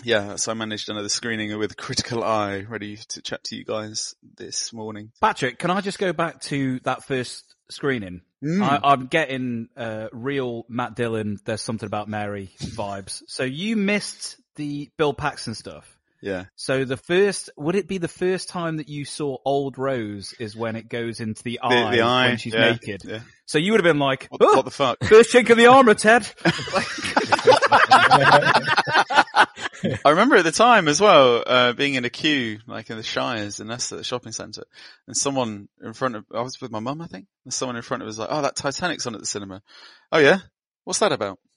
yeah, 0.03 0.35
so 0.37 0.51
I 0.51 0.55
managed 0.55 0.89
another 0.89 1.09
screening 1.09 1.55
with 1.57 1.71
a 1.71 1.75
critical 1.75 2.23
eye, 2.23 2.65
ready 2.67 2.97
to 3.09 3.21
chat 3.21 3.43
to 3.45 3.55
you 3.55 3.63
guys 3.63 4.15
this 4.37 4.73
morning. 4.73 5.11
Patrick, 5.21 5.59
can 5.59 5.71
I 5.71 5.81
just 5.81 5.99
go 5.99 6.13
back 6.13 6.41
to 6.43 6.79
that 6.81 7.05
first 7.05 7.43
screening? 7.69 8.21
Mm. 8.43 8.61
I, 8.61 8.79
I'm 8.83 9.05
getting 9.07 9.69
uh, 9.77 10.07
real 10.11 10.65
Matt 10.67 10.95
Dillon. 10.95 11.37
There's 11.45 11.61
something 11.61 11.87
about 11.87 12.09
Mary 12.09 12.51
vibes. 12.59 13.21
So 13.27 13.43
you 13.43 13.77
missed 13.77 14.35
the 14.55 14.89
Bill 14.97 15.13
Paxton 15.13 15.55
stuff. 15.55 15.87
Yeah. 16.21 16.45
So 16.55 16.85
the 16.85 16.97
first, 16.97 17.49
would 17.57 17.75
it 17.75 17.87
be 17.87 17.97
the 17.97 18.07
first 18.07 18.47
time 18.47 18.77
that 18.77 18.87
you 18.87 19.03
saw 19.03 19.37
Old 19.45 19.77
Rose 19.77 20.33
is 20.39 20.55
when 20.55 20.77
it 20.77 20.87
goes 20.87 21.19
into 21.19 21.43
the, 21.43 21.59
The, 21.61 21.67
eye, 21.67 21.95
the 21.95 22.01
eye, 22.01 22.27
when 22.29 22.37
she's 22.37 22.53
yeah, 22.53 22.71
naked? 22.71 23.01
Yeah. 23.03 23.19
So 23.45 23.57
you 23.57 23.71
would 23.73 23.81
have 23.81 23.93
been 23.93 23.99
like, 23.99 24.27
What, 24.29 24.41
"Oh, 24.41 24.55
what 24.55 24.65
the 24.65 24.71
fuck? 24.71 25.03
first 25.03 25.33
chink 25.33 25.49
of 25.49 25.57
the 25.57 25.67
armor, 25.67 25.93
Ted. 25.93 26.25
I 30.05 30.09
remember 30.09 30.35
at 30.37 30.43
the 30.43 30.51
time 30.51 30.87
as 30.87 30.99
well, 31.01 31.43
uh, 31.45 31.73
being 31.73 31.95
in 31.95 32.05
a 32.05 32.09
queue, 32.09 32.59
like 32.67 32.89
in 32.89 32.97
the 32.97 33.03
Shires 33.03 33.59
in 33.59 33.67
Leicester, 33.67 33.97
the 33.97 34.03
shopping 34.03 34.31
centre, 34.31 34.63
and 35.07 35.15
someone 35.15 35.67
in 35.81 35.93
front 35.93 36.15
of, 36.15 36.25
I 36.33 36.41
was 36.41 36.59
with 36.61 36.71
my 36.71 36.79
mum, 36.79 37.01
I 37.01 37.07
think, 37.07 37.27
and 37.45 37.53
someone 37.53 37.75
in 37.75 37.81
front 37.81 38.03
of 38.03 38.07
us 38.07 38.13
was 38.13 38.19
like, 38.19 38.29
oh, 38.31 38.41
that 38.41 38.55
Titanic's 38.55 39.05
on 39.07 39.15
at 39.15 39.19
the 39.19 39.27
cinema. 39.27 39.61
Oh 40.11 40.19
yeah? 40.19 40.39
What's 40.83 40.99
that 40.99 41.11
about? 41.11 41.39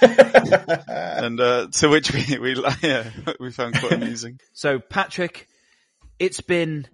And, 0.00 1.40
uh, 1.40 1.68
to 1.72 1.88
which 1.88 2.12
we, 2.12 2.38
we, 2.38 2.64
yeah, 2.82 3.10
we 3.40 3.50
found 3.50 3.78
quite 3.78 3.92
amusing. 3.92 4.38
So 4.52 4.78
Patrick, 4.78 5.48
it's 6.18 6.40
been 6.40 6.86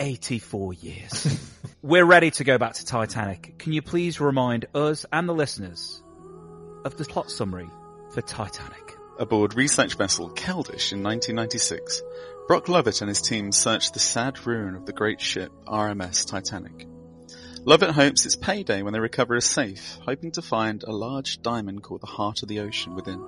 84 0.00 0.74
years. 0.74 1.50
We're 1.82 2.04
ready 2.04 2.30
to 2.32 2.44
go 2.44 2.58
back 2.58 2.74
to 2.74 2.84
Titanic. 2.84 3.58
Can 3.58 3.72
you 3.72 3.82
please 3.82 4.20
remind 4.20 4.66
us 4.74 5.06
and 5.12 5.28
the 5.28 5.34
listeners 5.34 6.02
of 6.84 6.96
the 6.96 7.04
plot 7.04 7.30
summary 7.30 7.68
for 8.12 8.20
Titanic? 8.20 8.96
Aboard 9.18 9.54
research 9.54 9.94
vessel 9.94 10.30
Keldysh 10.30 10.92
in 10.92 11.02
1996, 11.02 12.02
Brock 12.48 12.68
Lovett 12.68 13.02
and 13.02 13.08
his 13.08 13.20
team 13.20 13.52
searched 13.52 13.92
the 13.92 14.00
sad 14.00 14.46
ruin 14.46 14.74
of 14.74 14.86
the 14.86 14.92
great 14.92 15.20
ship 15.20 15.52
RMS 15.66 16.26
Titanic. 16.26 16.86
Lovett 17.64 17.90
hopes 17.90 18.24
it's 18.24 18.36
payday 18.36 18.82
when 18.82 18.92
they 18.92 19.00
recover 19.00 19.36
a 19.36 19.40
safe, 19.42 19.98
hoping 20.04 20.32
to 20.32 20.42
find 20.42 20.82
a 20.82 20.92
large 20.92 21.42
diamond 21.42 21.82
called 21.82 22.00
the 22.00 22.06
Heart 22.06 22.42
of 22.42 22.48
the 22.48 22.60
Ocean 22.60 22.94
within. 22.94 23.22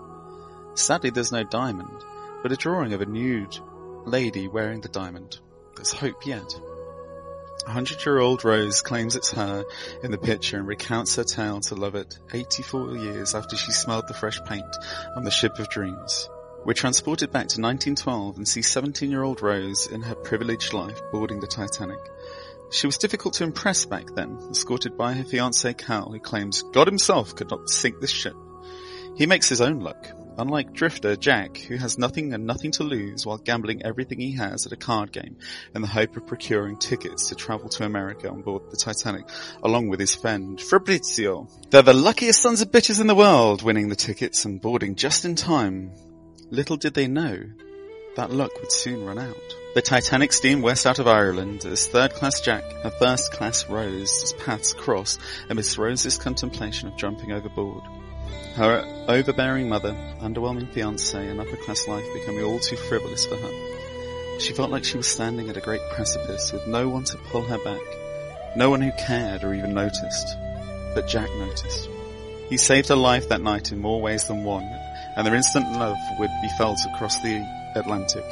Sadly, 0.75 1.11
there's 1.11 1.31
no 1.31 1.45
diamond, 1.45 2.03
but 2.43 2.51
a 2.51 2.57
drawing 2.57 2.95
of 2.95 3.03
a 3.03 3.07
nude 3.07 3.57
lady 4.07 4.49
wearing 4.49 4.81
the 4.81 4.89
diamond. 4.89 5.39
There's 5.77 5.93
hope 5.93 6.27
yet. 6.27 6.59
A 7.67 7.71
hundred-year-old 7.71 8.45
Rose 8.45 8.83
claims 8.83 9.17
it's 9.17 9.33
her 9.33 9.65
in 10.03 10.11
the 10.11 10.19
picture 10.19 10.59
and 10.59 10.67
recounts 10.67 11.17
her 11.17 11.25
tale 11.25 11.61
to 11.63 11.75
Lovett 11.75 12.19
84 12.33 12.97
years 12.97 13.35
after 13.35 13.57
she 13.57 13.73
smelled 13.73 14.07
the 14.07 14.15
fresh 14.15 14.39
paint 14.45 14.77
on 15.17 15.25
the 15.25 15.31
ship 15.31 15.59
of 15.59 15.71
dreams. 15.71 16.29
We're 16.65 16.75
transported 16.75 17.31
back 17.31 17.49
to 17.49 17.61
1912 17.61 18.37
and 18.37 18.47
see 18.47 18.61
17-year-old 18.61 19.43
Rose 19.43 19.87
in 19.87 20.03
her 20.03 20.15
privileged 20.15 20.75
life 20.75 21.01
boarding 21.11 21.41
the 21.41 21.47
Titanic. 21.47 21.99
She 22.71 22.87
was 22.87 22.99
difficult 22.99 23.35
to 23.35 23.45
impress 23.45 23.87
back 23.87 24.15
then, 24.15 24.39
escorted 24.51 24.97
by 24.97 25.15
her 25.15 25.25
fiancé 25.25 25.77
Cal, 25.77 26.11
who 26.11 26.21
claims 26.21 26.63
God 26.63 26.87
himself 26.87 27.35
could 27.35 27.51
not 27.51 27.71
sink 27.71 28.01
this 28.01 28.11
ship. 28.11 28.37
He 29.17 29.27
makes 29.27 29.49
his 29.49 29.61
own 29.61 29.81
luck, 29.81 30.07
unlike 30.39 30.73
drifter 30.73 31.17
Jack, 31.17 31.57
who 31.57 31.77
has 31.77 31.99
nothing 31.99 32.33
and 32.33 32.47
nothing 32.47 32.71
to 32.73 32.85
lose 32.85 33.25
while 33.25 33.39
gambling 33.39 33.85
everything 33.85 34.21
he 34.21 34.33
has 34.33 34.67
at 34.67 34.73
a 34.73 34.77
card 34.77 35.13
game 35.13 35.37
in 35.75 35.83
the 35.83 35.89
hope 35.89 36.17
of 36.17 36.27
procuring 36.27 36.77
tickets 36.77 37.29
to 37.29 37.35
travel 37.35 37.69
to 37.69 37.85
America 37.85 38.29
on 38.29 38.43
board 38.43 38.71
the 38.71 38.77
Titanic, 38.77 39.29
along 39.63 39.89
with 39.89 40.01
his 40.01 40.15
friend 40.15 40.61
Fabrizio. 40.61 41.49
They're 41.71 41.83
the 41.83 41.93
luckiest 41.93 42.43
sons 42.43 42.61
of 42.61 42.71
bitches 42.71 43.01
in 43.01 43.07
the 43.07 43.15
world, 43.15 43.63
winning 43.63 43.89
the 43.89 43.97
tickets 43.97 44.45
and 44.45 44.61
boarding 44.61 44.95
just 44.95 45.25
in 45.25 45.35
time. 45.35 45.93
Little 46.51 46.77
did 46.77 46.95
they 46.95 47.09
know 47.09 47.39
that 48.17 48.31
luck 48.31 48.53
would 48.61 48.71
soon 48.71 49.05
run 49.05 49.19
out. 49.19 49.57
The 49.75 49.83
Titanic 49.83 50.33
steamed 50.33 50.63
west 50.63 50.87
out 50.87 51.01
of 51.01 51.09
Ireland 51.09 51.65
as 51.65 51.89
third 51.89 52.13
class 52.13 52.41
Jack 52.41 52.63
and 52.85 52.93
first 52.93 53.33
class 53.33 53.69
Rose 53.69 54.33
paths 54.35 54.73
cross 54.73 55.19
amidst 55.51 55.79
Rose's 55.79 56.17
contemplation 56.17 56.89
of 56.89 56.97
jumping 56.97 57.33
overboard. 57.33 57.83
Her 58.55 58.85
overbearing 59.09 59.69
mother, 59.69 59.97
underwhelming 60.21 60.73
fiancé, 60.73 61.29
and 61.29 61.41
upper 61.41 61.57
class 61.57 61.89
life 61.89 62.07
becoming 62.13 62.45
all 62.45 62.61
too 62.61 62.77
frivolous 62.77 63.27
for 63.27 63.35
her. 63.35 64.39
She 64.39 64.53
felt 64.53 64.71
like 64.71 64.85
she 64.85 64.97
was 64.97 65.09
standing 65.09 65.49
at 65.49 65.57
a 65.57 65.61
great 65.61 65.81
precipice 65.91 66.53
with 66.53 66.65
no 66.69 66.89
one 66.89 67.03
to 67.05 67.17
pull 67.33 67.43
her 67.43 67.59
back, 67.59 67.83
no 68.57 68.71
one 68.71 68.81
who 68.81 68.93
cared 68.93 69.43
or 69.43 69.55
even 69.55 69.75
noticed. 69.75 70.37
But 70.95 71.09
Jack 71.09 71.29
noticed. 71.35 71.89
He 72.49 72.57
saved 72.57 72.91
her 72.91 72.95
life 72.95 73.29
that 73.29 73.43
night 73.43 73.73
in 73.73 73.81
more 73.81 74.01
ways 74.01 74.29
than 74.29 74.45
one, 74.45 74.71
and 75.17 75.27
their 75.27 75.35
instant 75.35 75.73
love 75.73 75.97
would 76.21 76.31
be 76.41 76.49
felt 76.57 76.79
across 76.95 77.21
the 77.23 77.45
Atlantic. 77.75 78.25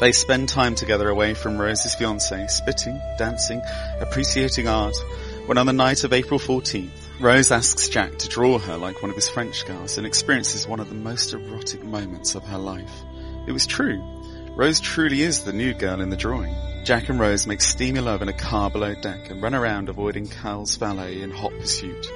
They 0.00 0.12
spend 0.12 0.48
time 0.48 0.74
together 0.74 1.10
away 1.10 1.34
from 1.34 1.58
Rose's 1.58 1.96
fiancé, 1.96 2.48
spitting, 2.50 2.98
dancing, 3.18 3.60
appreciating 4.00 4.68
art, 4.68 4.96
when 5.44 5.58
on 5.58 5.66
the 5.66 5.74
night 5.74 6.04
of 6.04 6.14
April 6.14 6.40
14th, 6.40 7.07
Rose 7.20 7.50
asks 7.50 7.88
Jack 7.88 8.16
to 8.18 8.28
draw 8.28 8.60
her 8.60 8.76
like 8.76 9.02
one 9.02 9.10
of 9.10 9.16
his 9.16 9.28
French 9.28 9.66
girls 9.66 9.98
and 9.98 10.06
experiences 10.06 10.68
one 10.68 10.78
of 10.78 10.88
the 10.88 10.94
most 10.94 11.32
erotic 11.32 11.82
moments 11.82 12.36
of 12.36 12.44
her 12.44 12.58
life. 12.58 13.02
It 13.48 13.50
was 13.50 13.66
true. 13.66 14.00
Rose 14.54 14.78
truly 14.78 15.22
is 15.22 15.42
the 15.42 15.52
new 15.52 15.74
girl 15.74 16.00
in 16.00 16.10
the 16.10 16.16
drawing. 16.16 16.54
Jack 16.84 17.08
and 17.08 17.18
Rose 17.18 17.44
make 17.44 17.60
steamy 17.60 17.98
love 17.98 18.22
in 18.22 18.28
a 18.28 18.32
car 18.32 18.70
below 18.70 18.94
deck 18.94 19.30
and 19.30 19.42
run 19.42 19.56
around 19.56 19.88
avoiding 19.88 20.28
Cal's 20.28 20.76
valet 20.76 21.20
in 21.20 21.32
hot 21.32 21.50
pursuit. 21.58 22.08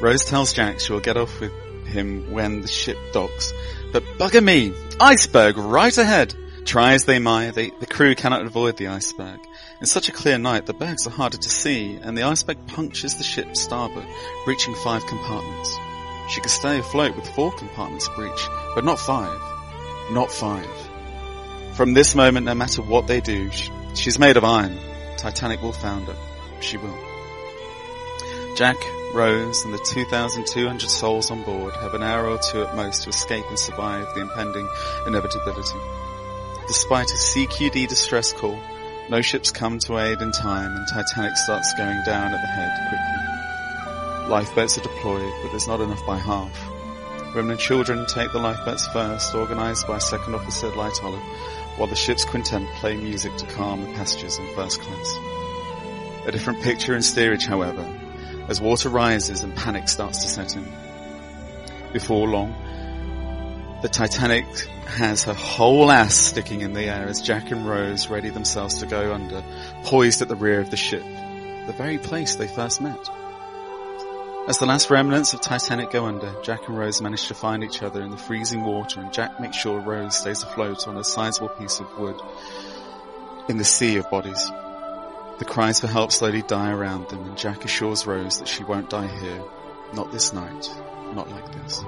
Rose 0.00 0.24
tells 0.24 0.52
Jack 0.52 0.80
she 0.80 0.92
will 0.92 1.00
get 1.00 1.16
off 1.16 1.40
with 1.40 1.52
him 1.86 2.32
when 2.32 2.60
the 2.60 2.68
ship 2.68 2.98
docks, 3.12 3.52
but 3.92 4.02
bugger 4.18 4.42
me! 4.42 4.74
Iceberg 5.00 5.56
right 5.56 5.96
ahead! 5.96 6.34
Try 6.64 6.94
as 6.94 7.04
they 7.04 7.20
may, 7.20 7.52
they, 7.52 7.70
the 7.78 7.86
crew 7.86 8.16
cannot 8.16 8.44
avoid 8.44 8.76
the 8.76 8.88
iceberg. 8.88 9.38
In 9.80 9.86
such 9.86 10.08
a 10.08 10.12
clear 10.12 10.38
night, 10.38 10.66
the 10.66 10.74
bergs 10.74 11.06
are 11.06 11.10
harder 11.10 11.36
to 11.36 11.48
see, 11.48 12.00
and 12.02 12.18
the 12.18 12.24
iceberg 12.24 12.66
punctures 12.66 13.14
the 13.14 13.22
ship's 13.22 13.60
starboard, 13.60 14.06
breaching 14.44 14.74
five 14.74 15.06
compartments. 15.06 15.78
She 16.30 16.40
could 16.40 16.50
stay 16.50 16.80
afloat 16.80 17.14
with 17.14 17.28
four 17.28 17.52
compartments 17.52 18.08
breached, 18.16 18.48
but 18.74 18.84
not 18.84 18.98
five. 18.98 19.40
Not 20.10 20.32
five. 20.32 20.68
From 21.74 21.94
this 21.94 22.16
moment, 22.16 22.46
no 22.46 22.56
matter 22.56 22.82
what 22.82 23.06
they 23.06 23.20
do, 23.20 23.52
she's 23.94 24.18
made 24.18 24.36
of 24.36 24.42
iron. 24.42 24.76
Titanic 25.16 25.62
will 25.62 25.72
founder. 25.72 26.16
She 26.58 26.76
will. 26.76 26.98
Jack, 28.56 28.76
Rose, 29.14 29.64
and 29.64 29.72
the 29.72 29.78
2,200 29.78 30.90
souls 30.90 31.30
on 31.30 31.44
board 31.44 31.72
have 31.74 31.94
an 31.94 32.02
hour 32.02 32.26
or 32.26 32.38
two 32.38 32.64
at 32.64 32.74
most 32.74 33.04
to 33.04 33.10
escape 33.10 33.44
and 33.48 33.58
survive 33.58 34.12
the 34.16 34.22
impending 34.22 34.68
inevitability. 35.06 35.78
Despite 36.66 37.10
a 37.12 37.14
CQD 37.14 37.86
distress 37.86 38.32
call, 38.32 38.58
no 39.10 39.22
ships 39.22 39.50
come 39.50 39.78
to 39.80 39.98
aid 39.98 40.20
in 40.20 40.32
time 40.32 40.76
and 40.76 40.86
Titanic 40.86 41.36
starts 41.36 41.72
going 41.74 42.02
down 42.04 42.34
at 42.34 42.40
the 42.40 42.46
head 42.46 42.88
quickly. 42.88 44.30
Lifeboats 44.30 44.76
are 44.76 44.82
deployed, 44.82 45.32
but 45.42 45.50
there's 45.50 45.66
not 45.66 45.80
enough 45.80 46.04
by 46.06 46.18
half. 46.18 46.54
Women 47.34 47.52
and 47.52 47.60
children 47.60 48.04
take 48.06 48.32
the 48.32 48.38
lifeboats 48.38 48.86
first, 48.88 49.34
organised 49.34 49.86
by 49.86 49.98
Second 49.98 50.34
Officer 50.34 50.70
Lightoller, 50.70 51.20
while 51.76 51.88
the 51.88 51.96
ship's 51.96 52.24
quintet 52.24 52.62
play 52.76 52.96
music 52.96 53.34
to 53.36 53.46
calm 53.46 53.82
the 53.82 53.92
passengers 53.94 54.38
in 54.38 54.54
first 54.54 54.80
class. 54.80 55.18
A 56.26 56.32
different 56.32 56.62
picture 56.62 56.94
in 56.94 57.02
steerage, 57.02 57.46
however, 57.46 57.86
as 58.48 58.60
water 58.60 58.88
rises 58.88 59.42
and 59.42 59.56
panic 59.56 59.88
starts 59.88 60.22
to 60.22 60.28
set 60.28 60.56
in. 60.56 60.66
Before 61.92 62.28
long, 62.28 62.54
The 63.82 63.88
Titanic 63.88 64.44
has 64.88 65.24
her 65.24 65.34
whole 65.34 65.90
ass 65.90 66.14
sticking 66.14 66.62
in 66.62 66.72
the 66.72 66.84
air 66.84 67.06
as 67.06 67.20
Jack 67.20 67.50
and 67.50 67.66
Rose 67.66 68.08
ready 68.08 68.30
themselves 68.30 68.78
to 68.78 68.86
go 68.86 69.12
under, 69.12 69.44
poised 69.84 70.22
at 70.22 70.28
the 70.28 70.36
rear 70.36 70.60
of 70.60 70.70
the 70.70 70.76
ship, 70.76 71.02
the 71.02 71.74
very 71.76 71.98
place 71.98 72.34
they 72.34 72.48
first 72.48 72.80
met. 72.80 73.08
As 74.48 74.58
the 74.58 74.66
last 74.66 74.88
remnants 74.88 75.34
of 75.34 75.42
Titanic 75.42 75.90
go 75.90 76.06
under, 76.06 76.34
Jack 76.42 76.68
and 76.68 76.78
Rose 76.78 77.02
manage 77.02 77.28
to 77.28 77.34
find 77.34 77.62
each 77.62 77.82
other 77.82 78.00
in 78.00 78.10
the 78.10 78.16
freezing 78.16 78.64
water 78.64 79.00
and 79.00 79.12
Jack 79.12 79.38
makes 79.38 79.58
sure 79.58 79.78
Rose 79.78 80.16
stays 80.16 80.42
afloat 80.42 80.88
on 80.88 80.96
a 80.96 81.04
sizable 81.04 81.50
piece 81.50 81.80
of 81.80 81.98
wood 81.98 82.18
in 83.50 83.58
the 83.58 83.64
sea 83.64 83.98
of 83.98 84.10
bodies. 84.10 84.50
The 85.38 85.44
cries 85.44 85.80
for 85.80 85.86
help 85.86 86.12
slowly 86.12 86.40
die 86.40 86.70
around 86.70 87.10
them 87.10 87.24
and 87.24 87.36
Jack 87.36 87.66
assures 87.66 88.06
Rose 88.06 88.38
that 88.38 88.48
she 88.48 88.64
won't 88.64 88.88
die 88.88 89.06
here. 89.06 89.44
Not 89.92 90.12
this 90.12 90.32
night. 90.32 90.70
Not 91.14 91.30
like 91.30 91.52
this. 91.52 91.84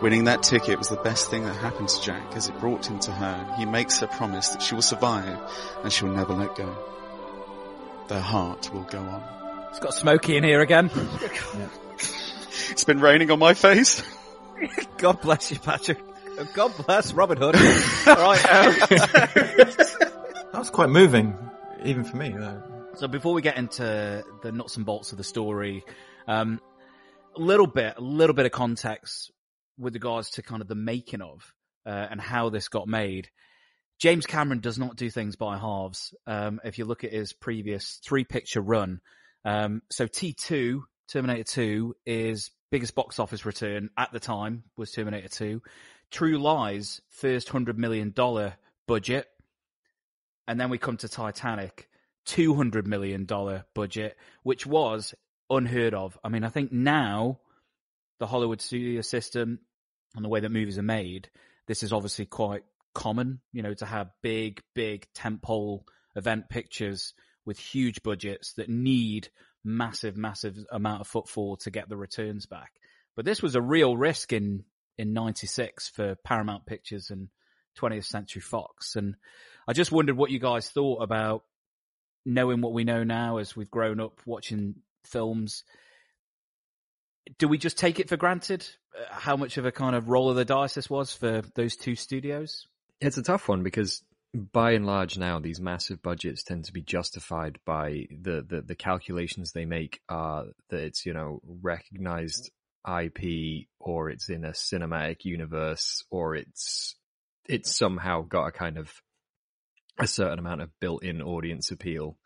Winning 0.00 0.24
that 0.24 0.42
ticket 0.44 0.78
was 0.78 0.88
the 0.88 0.96
best 0.96 1.28
thing 1.28 1.44
that 1.44 1.54
happened 1.54 1.88
to 1.88 2.00
Jack 2.00 2.36
as 2.36 2.48
it 2.48 2.58
brought 2.60 2.86
him 2.86 3.00
to 3.00 3.12
her. 3.12 3.54
He 3.58 3.64
makes 3.64 3.98
her 3.98 4.06
promise 4.06 4.50
that 4.50 4.62
she 4.62 4.74
will 4.74 4.82
survive 4.82 5.38
and 5.82 5.92
she 5.92 6.04
will 6.04 6.12
never 6.14 6.34
let 6.34 6.54
go. 6.54 6.76
Their 8.06 8.20
heart 8.20 8.72
will 8.72 8.84
go 8.84 9.00
on. 9.00 9.22
It's 9.70 9.80
got 9.80 9.94
Smokey 9.94 10.36
in 10.36 10.44
here 10.44 10.60
again. 10.60 10.90
It's 12.70 12.84
been 12.84 13.00
raining 13.00 13.30
on 13.30 13.38
my 13.38 13.54
face. 13.54 14.02
God 14.98 15.22
bless 15.22 15.50
you, 15.50 15.58
Patrick. 15.58 15.98
God 16.52 16.72
bless 16.86 17.14
Robin 17.14 17.38
Hood. 17.38 17.54
All 18.06 18.14
right. 18.14 18.44
Um, 18.52 18.74
That 20.52 20.54
was 20.54 20.68
quite 20.70 20.90
moving, 20.90 21.34
even 21.84 22.04
for 22.04 22.16
me. 22.18 22.30
though. 22.30 22.62
so 22.96 23.08
before 23.08 23.32
we 23.32 23.40
get 23.42 23.56
into 23.56 24.22
the 24.42 24.52
nuts 24.52 24.76
and 24.76 24.84
bolts 24.84 25.12
of 25.12 25.18
the 25.18 25.24
story, 25.24 25.84
um, 26.26 26.60
a 27.36 27.40
little 27.40 27.66
bit, 27.66 27.94
a 27.96 28.00
little 28.02 28.34
bit 28.34 28.44
of 28.44 28.52
context 28.52 29.30
with 29.78 29.94
regards 29.94 30.30
to 30.30 30.42
kind 30.42 30.62
of 30.62 30.68
the 30.68 30.74
making 30.74 31.22
of 31.22 31.54
uh, 31.86 32.06
and 32.10 32.20
how 32.20 32.50
this 32.50 32.68
got 32.68 32.88
made. 32.88 33.28
James 33.98 34.26
Cameron 34.26 34.60
does 34.60 34.78
not 34.78 34.96
do 34.96 35.10
things 35.10 35.36
by 35.36 35.58
halves. 35.58 36.14
Um, 36.26 36.60
if 36.64 36.78
you 36.78 36.84
look 36.84 37.04
at 37.04 37.12
his 37.12 37.32
previous 37.32 38.00
three 38.04 38.24
picture 38.24 38.60
run, 38.60 39.00
um, 39.44 39.82
so 39.90 40.06
T2, 40.06 40.82
Terminator 41.08 41.44
2 41.44 41.96
is 42.06 42.50
biggest 42.70 42.94
box 42.94 43.18
office 43.18 43.46
return 43.46 43.90
at 43.96 44.12
the 44.12 44.20
time 44.20 44.64
was 44.76 44.92
Terminator 44.92 45.28
2. 45.28 45.62
True 46.10 46.38
Lies, 46.38 47.00
first 47.08 47.48
hundred 47.48 47.78
million 47.78 48.12
dollar 48.12 48.54
budget. 48.86 49.26
And 50.46 50.58
then 50.60 50.70
we 50.70 50.78
come 50.78 50.96
to 50.98 51.08
Titanic, 51.08 51.88
$200 52.26 52.86
million 52.86 53.26
budget, 53.74 54.16
which 54.42 54.64
was 54.66 55.14
unheard 55.50 55.92
of. 55.92 56.18
I 56.24 56.30
mean, 56.30 56.44
I 56.44 56.48
think 56.48 56.72
now 56.72 57.40
the 58.18 58.26
Hollywood 58.26 58.60
studio 58.60 59.02
system 59.02 59.60
and 60.14 60.24
the 60.24 60.28
way 60.28 60.40
that 60.40 60.50
movies 60.50 60.78
are 60.78 60.82
made, 60.82 61.30
this 61.66 61.82
is 61.82 61.92
obviously 61.92 62.26
quite 62.26 62.64
common, 62.94 63.40
you 63.52 63.62
know, 63.62 63.74
to 63.74 63.86
have 63.86 64.10
big, 64.22 64.62
big 64.74 65.06
tentpole 65.14 65.82
event 66.16 66.48
pictures 66.48 67.14
with 67.44 67.58
huge 67.58 68.02
budgets 68.02 68.54
that 68.54 68.68
need 68.68 69.28
massive, 69.64 70.16
massive 70.16 70.56
amount 70.72 71.00
of 71.00 71.06
footfall 71.06 71.56
to 71.58 71.70
get 71.70 71.88
the 71.88 71.96
returns 71.96 72.46
back. 72.46 72.72
But 73.16 73.24
this 73.24 73.42
was 73.42 73.54
a 73.54 73.62
real 73.62 73.96
risk 73.96 74.32
in, 74.32 74.64
in 74.96 75.12
96 75.12 75.88
for 75.88 76.14
Paramount 76.24 76.66
Pictures 76.66 77.10
and 77.10 77.28
20th 77.78 78.04
Century 78.04 78.42
Fox. 78.42 78.96
And 78.96 79.16
I 79.66 79.72
just 79.72 79.92
wondered 79.92 80.16
what 80.16 80.30
you 80.30 80.38
guys 80.38 80.68
thought 80.68 81.02
about 81.02 81.44
knowing 82.24 82.60
what 82.60 82.72
we 82.72 82.84
know 82.84 83.04
now 83.04 83.38
as 83.38 83.56
we've 83.56 83.70
grown 83.70 84.00
up 84.00 84.20
watching 84.26 84.76
films. 85.04 85.64
Do 87.36 87.48
we 87.48 87.58
just 87.58 87.78
take 87.78 88.00
it 88.00 88.08
for 88.08 88.16
granted 88.16 88.66
uh, 88.96 89.04
how 89.10 89.36
much 89.36 89.58
of 89.58 89.66
a 89.66 89.72
kind 89.72 89.94
of 89.94 90.08
roll 90.08 90.30
of 90.30 90.36
the 90.36 90.44
dice 90.44 90.74
this 90.74 90.88
was 90.88 91.12
for 91.12 91.42
those 91.54 91.76
two 91.76 91.94
studios? 91.94 92.66
It's 93.00 93.18
a 93.18 93.22
tough 93.22 93.48
one 93.48 93.62
because 93.62 94.02
by 94.34 94.72
and 94.72 94.86
large 94.86 95.16
now 95.16 95.38
these 95.38 95.60
massive 95.60 96.02
budgets 96.02 96.42
tend 96.42 96.64
to 96.64 96.72
be 96.72 96.82
justified 96.82 97.58
by 97.64 98.06
the, 98.10 98.44
the, 98.46 98.62
the 98.62 98.74
calculations 98.74 99.52
they 99.52 99.64
make 99.64 100.00
are 100.08 100.46
that 100.70 100.80
it's, 100.80 101.06
you 101.06 101.12
know, 101.12 101.40
recognized 101.44 102.50
IP 102.86 103.66
or 103.78 104.10
it's 104.10 104.28
in 104.28 104.44
a 104.44 104.50
cinematic 104.50 105.24
universe 105.24 106.04
or 106.10 106.34
it's 106.34 106.94
it's 107.48 107.74
somehow 107.74 108.20
got 108.22 108.46
a 108.46 108.52
kind 108.52 108.76
of 108.76 108.92
a 109.98 110.06
certain 110.06 110.38
amount 110.38 110.60
of 110.60 110.70
built-in 110.80 111.22
audience 111.22 111.70
appeal. 111.70 112.16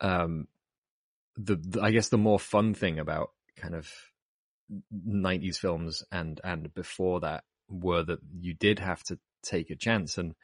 Um, 0.00 0.48
the, 1.36 1.56
the 1.56 1.80
I 1.80 1.92
guess 1.92 2.08
the 2.08 2.18
more 2.18 2.38
fun 2.38 2.74
thing 2.74 2.98
about 2.98 3.30
kind 3.56 3.74
of 3.74 3.90
90s 4.92 5.56
films 5.56 6.04
and 6.12 6.40
and 6.44 6.72
before 6.74 7.20
that 7.20 7.44
were 7.68 8.02
that 8.02 8.18
you 8.38 8.54
did 8.54 8.78
have 8.78 9.02
to 9.04 9.18
take 9.42 9.70
a 9.70 9.76
chance. 9.76 10.18
And 10.18 10.34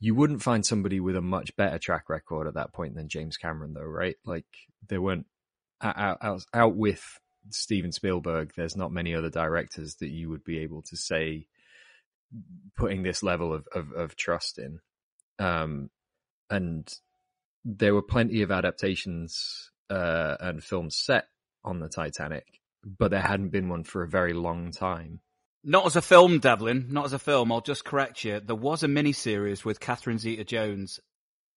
you 0.00 0.14
wouldn't 0.14 0.42
find 0.42 0.64
somebody 0.66 1.00
with 1.00 1.16
a 1.16 1.22
much 1.22 1.54
better 1.56 1.78
track 1.78 2.08
record 2.08 2.46
at 2.46 2.54
that 2.54 2.72
point 2.72 2.94
than 2.94 3.08
James 3.08 3.36
Cameron 3.36 3.74
though 3.74 3.82
right? 3.82 4.16
Like 4.24 4.46
there 4.88 5.00
weren't 5.00 5.26
out, 5.80 6.18
out, 6.20 6.42
out 6.52 6.76
with 6.76 7.02
Steven 7.50 7.92
Spielberg. 7.92 8.52
There's 8.56 8.76
not 8.76 8.92
many 8.92 9.14
other 9.14 9.30
directors 9.30 9.96
that 9.96 10.08
you 10.08 10.30
would 10.30 10.44
be 10.44 10.60
able 10.60 10.82
to 10.82 10.96
say 10.96 11.46
putting 12.76 13.02
this 13.02 13.22
level 13.22 13.52
of, 13.52 13.66
of, 13.74 13.92
of 13.92 14.16
trust 14.16 14.58
in. 14.58 14.80
Um 15.38 15.90
and 16.50 16.92
there 17.64 17.94
were 17.94 18.02
plenty 18.02 18.42
of 18.42 18.50
adaptations 18.50 19.70
uh 19.90 20.36
and 20.40 20.62
films 20.62 20.96
set 20.96 21.26
on 21.64 21.80
the 21.80 21.88
Titanic 21.88 22.44
but 22.84 23.10
there 23.10 23.20
hadn't 23.20 23.50
been 23.50 23.68
one 23.68 23.84
for 23.84 24.02
a 24.02 24.08
very 24.08 24.32
long 24.32 24.70
time. 24.70 25.20
Not 25.62 25.86
as 25.86 25.96
a 25.96 26.02
film, 26.02 26.40
Devlin. 26.40 26.88
Not 26.90 27.06
as 27.06 27.12
a 27.14 27.18
film. 27.18 27.50
I'll 27.50 27.62
just 27.62 27.84
correct 27.84 28.24
you. 28.24 28.40
There 28.40 28.54
was 28.54 28.82
a 28.82 28.86
miniseries 28.86 29.64
with 29.64 29.80
Catherine 29.80 30.18
Zeta-Jones 30.18 31.00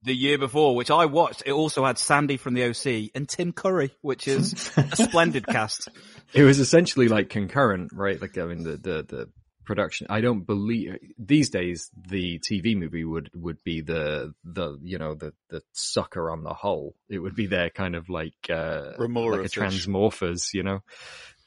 the 0.04 0.16
year 0.16 0.38
before, 0.38 0.76
which 0.76 0.92
I 0.92 1.06
watched. 1.06 1.44
It 1.46 1.52
also 1.52 1.86
had 1.86 1.98
Sandy 1.98 2.38
from 2.38 2.54
the 2.54 2.66
OC 2.66 3.12
and 3.16 3.28
Tim 3.28 3.52
Curry, 3.52 3.92
which 4.02 4.28
is 4.28 4.72
a 4.78 4.96
splendid 4.96 5.46
cast. 5.46 5.90
It 6.34 6.44
was 6.44 6.60
essentially 6.60 7.08
like 7.08 7.30
concurrent, 7.30 7.92
right? 7.94 8.22
Like 8.22 8.38
I 8.38 8.46
mean, 8.46 8.64
the 8.64 8.78
the 8.78 9.04
the 9.04 9.30
production. 9.68 10.08
I 10.10 10.22
don't 10.22 10.46
believe 10.46 10.98
these 11.20 11.52
days 11.52 11.92
the 11.96 12.40
TV 12.40 12.76
movie 12.76 13.04
would 13.04 13.30
would 13.36 13.64
be 13.64 13.82
the 13.82 14.34
the 14.44 14.80
you 14.82 14.98
know 14.98 15.14
the 15.14 15.34
the 15.50 15.62
sucker 15.74 16.32
on 16.32 16.44
the 16.44 16.54
hull. 16.54 16.96
It 17.10 17.20
would 17.20 17.36
be 17.36 17.46
their 17.46 17.70
kind 17.70 17.96
of 17.96 18.10
like 18.10 18.50
uh 18.50 18.94
Remora 18.98 19.38
like 19.38 19.46
a 19.46 19.50
transmorphers, 19.50 20.54
you 20.54 20.64
know, 20.64 20.82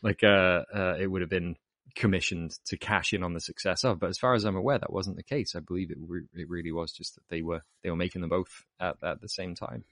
like 0.03 0.23
uh, 0.23 0.63
uh 0.73 0.97
it 1.01 1.09
would 1.09 1.23
have 1.23 1.31
been 1.31 1.57
commissioned 1.97 2.53
to 2.67 2.77
cash 2.77 3.13
in 3.13 3.25
on 3.25 3.35
the 3.35 3.41
success 3.41 3.85
of. 3.85 3.99
But 3.99 4.11
as 4.11 4.19
far 4.19 4.35
as 4.35 4.45
I'm 4.45 4.57
aware, 4.57 4.79
that 4.79 4.93
wasn't 4.93 5.17
the 5.17 5.23
case. 5.23 5.57
I 5.57 5.61
believe 5.61 5.91
it 5.91 5.99
re- 6.01 6.29
it 6.35 6.49
really 6.49 6.73
was 6.73 6.93
just 6.93 7.17
that 7.17 7.29
they 7.29 7.43
were 7.43 7.63
they 7.83 7.91
were 7.91 7.97
making 7.97 8.21
them 8.21 8.31
both 8.31 8.65
at 8.79 8.97
at 9.03 9.21
the 9.21 9.29
same 9.29 9.55
time. 9.55 9.85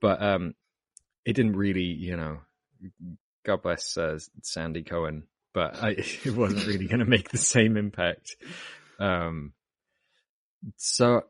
But 0.00 0.22
um, 0.22 0.54
it 1.24 1.34
didn't 1.34 1.56
really, 1.56 1.82
you 1.82 2.16
know, 2.16 2.40
God 3.44 3.62
bless 3.62 3.96
uh, 3.96 4.18
Sandy 4.42 4.82
Cohen, 4.82 5.24
but 5.54 5.82
I, 5.82 5.90
it 6.24 6.34
wasn't 6.34 6.66
really 6.66 6.86
going 6.86 7.00
to 7.00 7.06
make 7.06 7.30
the 7.30 7.38
same 7.38 7.76
impact. 7.76 8.36
Um, 8.98 9.52
so 10.76 11.22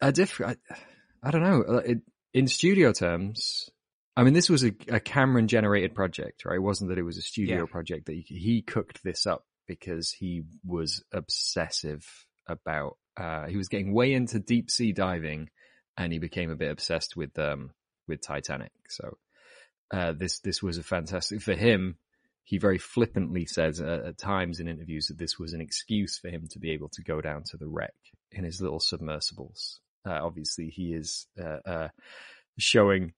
a 0.00 0.12
different, 0.12 0.58
I, 0.70 0.76
I 1.22 1.30
don't 1.30 1.42
know. 1.42 1.62
uh, 1.62 1.82
It, 1.84 1.98
in 2.34 2.48
studio 2.48 2.92
terms, 2.92 3.68
I 4.16 4.24
mean, 4.24 4.34
this 4.34 4.48
was 4.50 4.64
a, 4.64 4.72
a 4.88 5.00
Cameron 5.00 5.48
generated 5.48 5.94
project, 5.94 6.44
right? 6.44 6.56
It 6.56 6.62
wasn't 6.62 6.90
that 6.90 6.98
it 6.98 7.02
was 7.02 7.18
a 7.18 7.22
studio 7.22 7.60
Yeah. 7.60 7.64
project 7.66 8.06
that 8.06 8.14
he, 8.14 8.22
he 8.34 8.62
cooked 8.62 9.02
this 9.04 9.26
up 9.26 9.44
because 9.66 10.10
he 10.10 10.42
was 10.64 11.02
obsessive 11.12 12.04
about, 12.48 12.96
uh, 13.16 13.46
he 13.46 13.56
was 13.56 13.68
getting 13.68 13.92
way 13.94 14.12
into 14.12 14.38
deep 14.40 14.70
sea 14.70 14.92
diving 14.92 15.48
and 15.96 16.12
he 16.12 16.18
became 16.18 16.50
a 16.50 16.56
bit 16.56 16.70
obsessed 16.70 17.16
with, 17.16 17.38
um, 17.38 17.70
with 18.08 18.20
Titanic. 18.22 18.72
So, 18.88 19.16
uh, 19.92 20.12
this, 20.12 20.40
this 20.40 20.62
was 20.62 20.78
a 20.78 20.82
fantastic 20.82 21.42
for 21.42 21.54
him. 21.54 21.96
He 22.44 22.58
very 22.58 22.78
flippantly 22.78 23.46
says 23.46 23.80
uh, 23.80 24.02
at 24.08 24.18
times 24.18 24.60
in 24.60 24.68
interviews 24.68 25.06
that 25.06 25.18
this 25.18 25.38
was 25.38 25.52
an 25.52 25.60
excuse 25.60 26.18
for 26.18 26.28
him 26.28 26.48
to 26.50 26.58
be 26.58 26.70
able 26.72 26.88
to 26.90 27.02
go 27.02 27.20
down 27.20 27.44
to 27.50 27.56
the 27.56 27.68
wreck 27.68 27.94
in 28.32 28.44
his 28.44 28.60
little 28.60 28.80
submersibles. 28.80 29.80
Uh, 30.04 30.18
obviously 30.22 30.68
he 30.68 30.92
is, 30.92 31.26
uh, 31.40 31.58
uh, 31.64 31.88
showing 32.58 33.12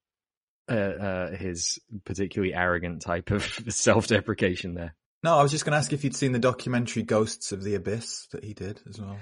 uh, 0.71 0.75
uh, 0.75 1.31
his 1.37 1.79
particularly 2.05 2.55
arrogant 2.55 3.03
type 3.03 3.31
of 3.31 3.43
self-deprecation 3.69 4.75
there. 4.75 4.95
No, 5.23 5.37
I 5.39 5.43
was 5.43 5.51
just 5.53 5.65
going 5.65 5.73
to 5.73 5.79
ask 5.79 5.93
if 5.95 6.05
you'd 6.05 6.15
seen 6.15 6.33
the 6.33 6.39
documentary 6.39 7.03
Ghosts 7.03 7.53
of 7.53 7.63
the 7.65 7.75
Abyss 7.77 8.27
that 8.33 8.45
he 8.45 8.53
did 8.53 8.81
as 8.89 9.01
well. 9.01 9.17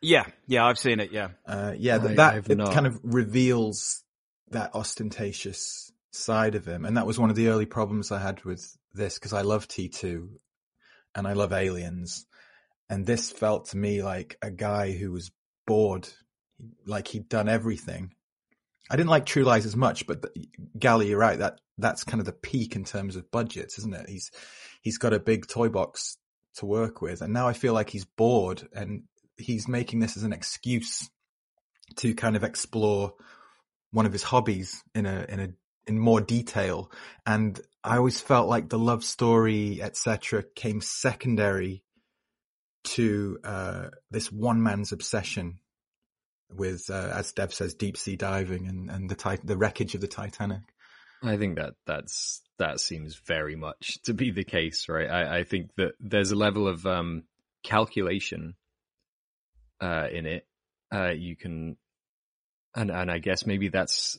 Yeah, 0.00 0.26
yeah, 0.46 0.64
I've 0.64 0.78
seen 0.78 1.00
it. 1.00 1.10
Yeah, 1.10 1.30
Uh, 1.44 1.74
yeah, 1.76 1.98
th- 1.98 2.12
I- 2.12 2.14
that 2.14 2.34
I've 2.34 2.50
it 2.50 2.58
kind 2.58 2.86
of 2.86 3.00
reveals 3.02 4.04
that 4.50 4.74
ostentatious 4.74 5.90
side 6.12 6.54
of 6.54 6.64
him, 6.64 6.84
and 6.84 6.96
that 6.96 7.06
was 7.06 7.18
one 7.18 7.30
of 7.30 7.36
the 7.36 7.48
early 7.48 7.66
problems 7.66 8.12
I 8.12 8.20
had 8.20 8.44
with 8.44 8.77
this 8.92 9.14
because 9.14 9.32
I 9.32 9.42
love 9.42 9.68
T 9.68 9.88
two, 9.88 10.40
and 11.14 11.26
I 11.26 11.32
love 11.32 11.52
Aliens, 11.52 12.26
and 12.88 13.06
this 13.06 13.30
felt 13.30 13.70
to 13.70 13.76
me 13.76 14.02
like 14.02 14.36
a 14.42 14.50
guy 14.50 14.92
who 14.92 15.12
was 15.12 15.30
bored, 15.66 16.08
like 16.86 17.08
he'd 17.08 17.28
done 17.28 17.48
everything. 17.48 18.14
I 18.90 18.96
didn't 18.96 19.10
like 19.10 19.26
True 19.26 19.44
Lies 19.44 19.66
as 19.66 19.76
much, 19.76 20.06
but 20.06 20.22
the, 20.22 20.48
Gali, 20.78 21.08
you're 21.08 21.18
right. 21.18 21.38
That 21.38 21.60
that's 21.76 22.04
kind 22.04 22.20
of 22.20 22.26
the 22.26 22.32
peak 22.32 22.74
in 22.74 22.84
terms 22.84 23.16
of 23.16 23.30
budgets, 23.30 23.78
isn't 23.78 23.94
it? 23.94 24.08
He's 24.08 24.30
he's 24.80 24.98
got 24.98 25.12
a 25.12 25.20
big 25.20 25.46
toy 25.46 25.68
box 25.68 26.16
to 26.58 26.66
work 26.66 27.00
with. 27.00 27.22
And 27.22 27.32
now 27.32 27.48
I 27.48 27.52
feel 27.52 27.72
like 27.72 27.90
he's 27.90 28.04
bored 28.04 28.66
and 28.72 29.04
he's 29.36 29.68
making 29.68 30.00
this 30.00 30.16
as 30.16 30.24
an 30.24 30.32
excuse 30.32 31.08
to 31.96 32.14
kind 32.14 32.36
of 32.36 32.44
explore 32.44 33.14
one 33.92 34.06
of 34.06 34.12
his 34.12 34.22
hobbies 34.22 34.82
in 34.94 35.06
a, 35.06 35.24
in 35.28 35.40
a, 35.40 35.48
in 35.88 35.98
more 35.98 36.20
detail. 36.20 36.90
And 37.26 37.60
I 37.82 37.96
always 37.96 38.20
felt 38.20 38.48
like 38.48 38.68
the 38.68 38.78
love 38.78 39.04
story, 39.04 39.80
etc., 39.82 40.44
came 40.54 40.80
secondary 40.80 41.82
to 42.84 43.38
uh, 43.44 43.88
this 44.10 44.30
one 44.30 44.62
man's 44.62 44.92
obsession 44.92 45.58
with, 46.50 46.88
uh, 46.90 47.12
as 47.14 47.32
Dev 47.32 47.52
says, 47.52 47.74
deep 47.74 47.96
sea 47.96 48.16
diving 48.16 48.66
and, 48.66 48.90
and 48.90 49.10
the 49.10 49.14
tit- 49.14 49.46
the 49.46 49.56
wreckage 49.56 49.94
of 49.94 50.00
the 50.00 50.08
Titanic. 50.08 50.62
I 51.22 51.36
think 51.36 51.56
that 51.56 51.74
that's 51.86 52.42
that 52.58 52.80
seems 52.80 53.16
very 53.16 53.56
much 53.56 53.98
to 54.04 54.14
be 54.14 54.30
the 54.30 54.44
case, 54.44 54.88
right? 54.88 55.10
I, 55.10 55.38
I 55.38 55.44
think 55.44 55.70
that 55.76 55.92
there's 56.00 56.30
a 56.30 56.36
level 56.36 56.68
of 56.68 56.86
um, 56.86 57.24
calculation 57.64 58.54
uh, 59.80 60.06
in 60.12 60.26
it. 60.26 60.46
Uh, 60.92 61.10
you 61.10 61.36
can, 61.36 61.76
and 62.74 62.90
and 62.90 63.10
I 63.10 63.18
guess 63.18 63.46
maybe 63.46 63.68
that's 63.68 64.18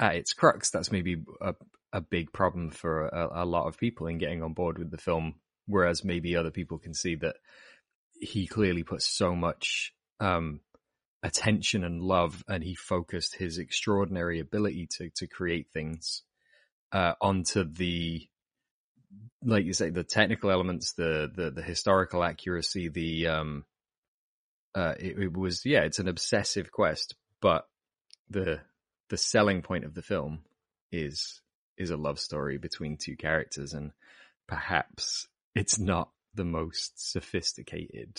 at 0.00 0.16
its 0.16 0.32
crux. 0.32 0.70
That's 0.70 0.90
maybe 0.90 1.22
a 1.40 1.54
a 1.92 2.00
big 2.00 2.32
problem 2.32 2.70
for 2.70 3.06
a, 3.08 3.42
a 3.42 3.44
lot 3.44 3.66
of 3.66 3.78
people 3.78 4.06
in 4.06 4.18
getting 4.18 4.42
on 4.42 4.54
board 4.54 4.78
with 4.78 4.90
the 4.90 4.98
film. 4.98 5.34
Whereas 5.66 6.04
maybe 6.04 6.36
other 6.36 6.50
people 6.50 6.78
can 6.78 6.94
see 6.94 7.16
that 7.16 7.36
he 8.20 8.46
clearly 8.46 8.82
put 8.82 9.02
so 9.02 9.36
much 9.36 9.92
um, 10.18 10.60
attention 11.22 11.84
and 11.84 12.02
love, 12.02 12.42
and 12.48 12.64
he 12.64 12.74
focused 12.74 13.36
his 13.36 13.58
extraordinary 13.58 14.40
ability 14.40 14.88
to 14.98 15.10
to 15.16 15.26
create 15.26 15.68
things 15.72 16.22
uh, 16.92 17.14
onto 17.20 17.64
the 17.64 18.26
like 19.44 19.64
you 19.64 19.72
say 19.72 19.90
the 19.90 20.04
technical 20.04 20.50
elements, 20.50 20.92
the 20.92 21.30
the, 21.34 21.50
the 21.50 21.62
historical 21.62 22.22
accuracy, 22.22 22.88
the 22.88 23.26
um, 23.28 23.64
uh, 24.74 24.94
it, 24.98 25.18
it 25.18 25.36
was 25.36 25.64
yeah, 25.64 25.82
it's 25.82 25.98
an 25.98 26.08
obsessive 26.08 26.70
quest, 26.70 27.14
but 27.40 27.66
the 28.28 28.60
the 29.10 29.18
selling 29.18 29.62
point 29.62 29.84
of 29.84 29.94
the 29.94 30.02
film 30.02 30.40
is 30.90 31.40
is 31.76 31.90
a 31.90 31.96
love 31.96 32.18
story 32.18 32.58
between 32.58 32.96
two 32.96 33.16
characters, 33.16 33.72
and 33.74 33.92
perhaps 34.46 35.28
it's 35.54 35.78
not 35.78 36.10
the 36.34 36.44
most 36.44 37.12
sophisticated. 37.12 38.18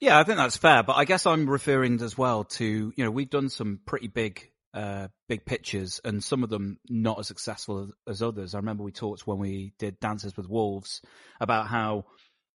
Yeah, 0.00 0.18
I 0.18 0.22
think 0.22 0.38
that's 0.38 0.56
fair, 0.56 0.82
but 0.84 0.96
I 0.96 1.04
guess 1.04 1.26
I'm 1.26 1.50
referring 1.50 2.00
as 2.02 2.16
well 2.16 2.44
to, 2.44 2.92
you 2.94 3.04
know, 3.04 3.10
we've 3.10 3.28
done 3.28 3.48
some 3.48 3.80
pretty 3.84 4.06
big, 4.06 4.48
uh, 4.72 5.08
big 5.28 5.44
pictures 5.44 6.00
and 6.04 6.22
some 6.22 6.44
of 6.44 6.50
them 6.50 6.78
not 6.88 7.18
as 7.18 7.26
successful 7.26 7.80
as, 7.82 7.90
as 8.06 8.22
others. 8.22 8.54
I 8.54 8.58
remember 8.58 8.84
we 8.84 8.92
talked 8.92 9.26
when 9.26 9.38
we 9.38 9.72
did 9.78 9.98
Dances 9.98 10.36
with 10.36 10.48
Wolves 10.48 11.02
about 11.40 11.66
how 11.66 12.04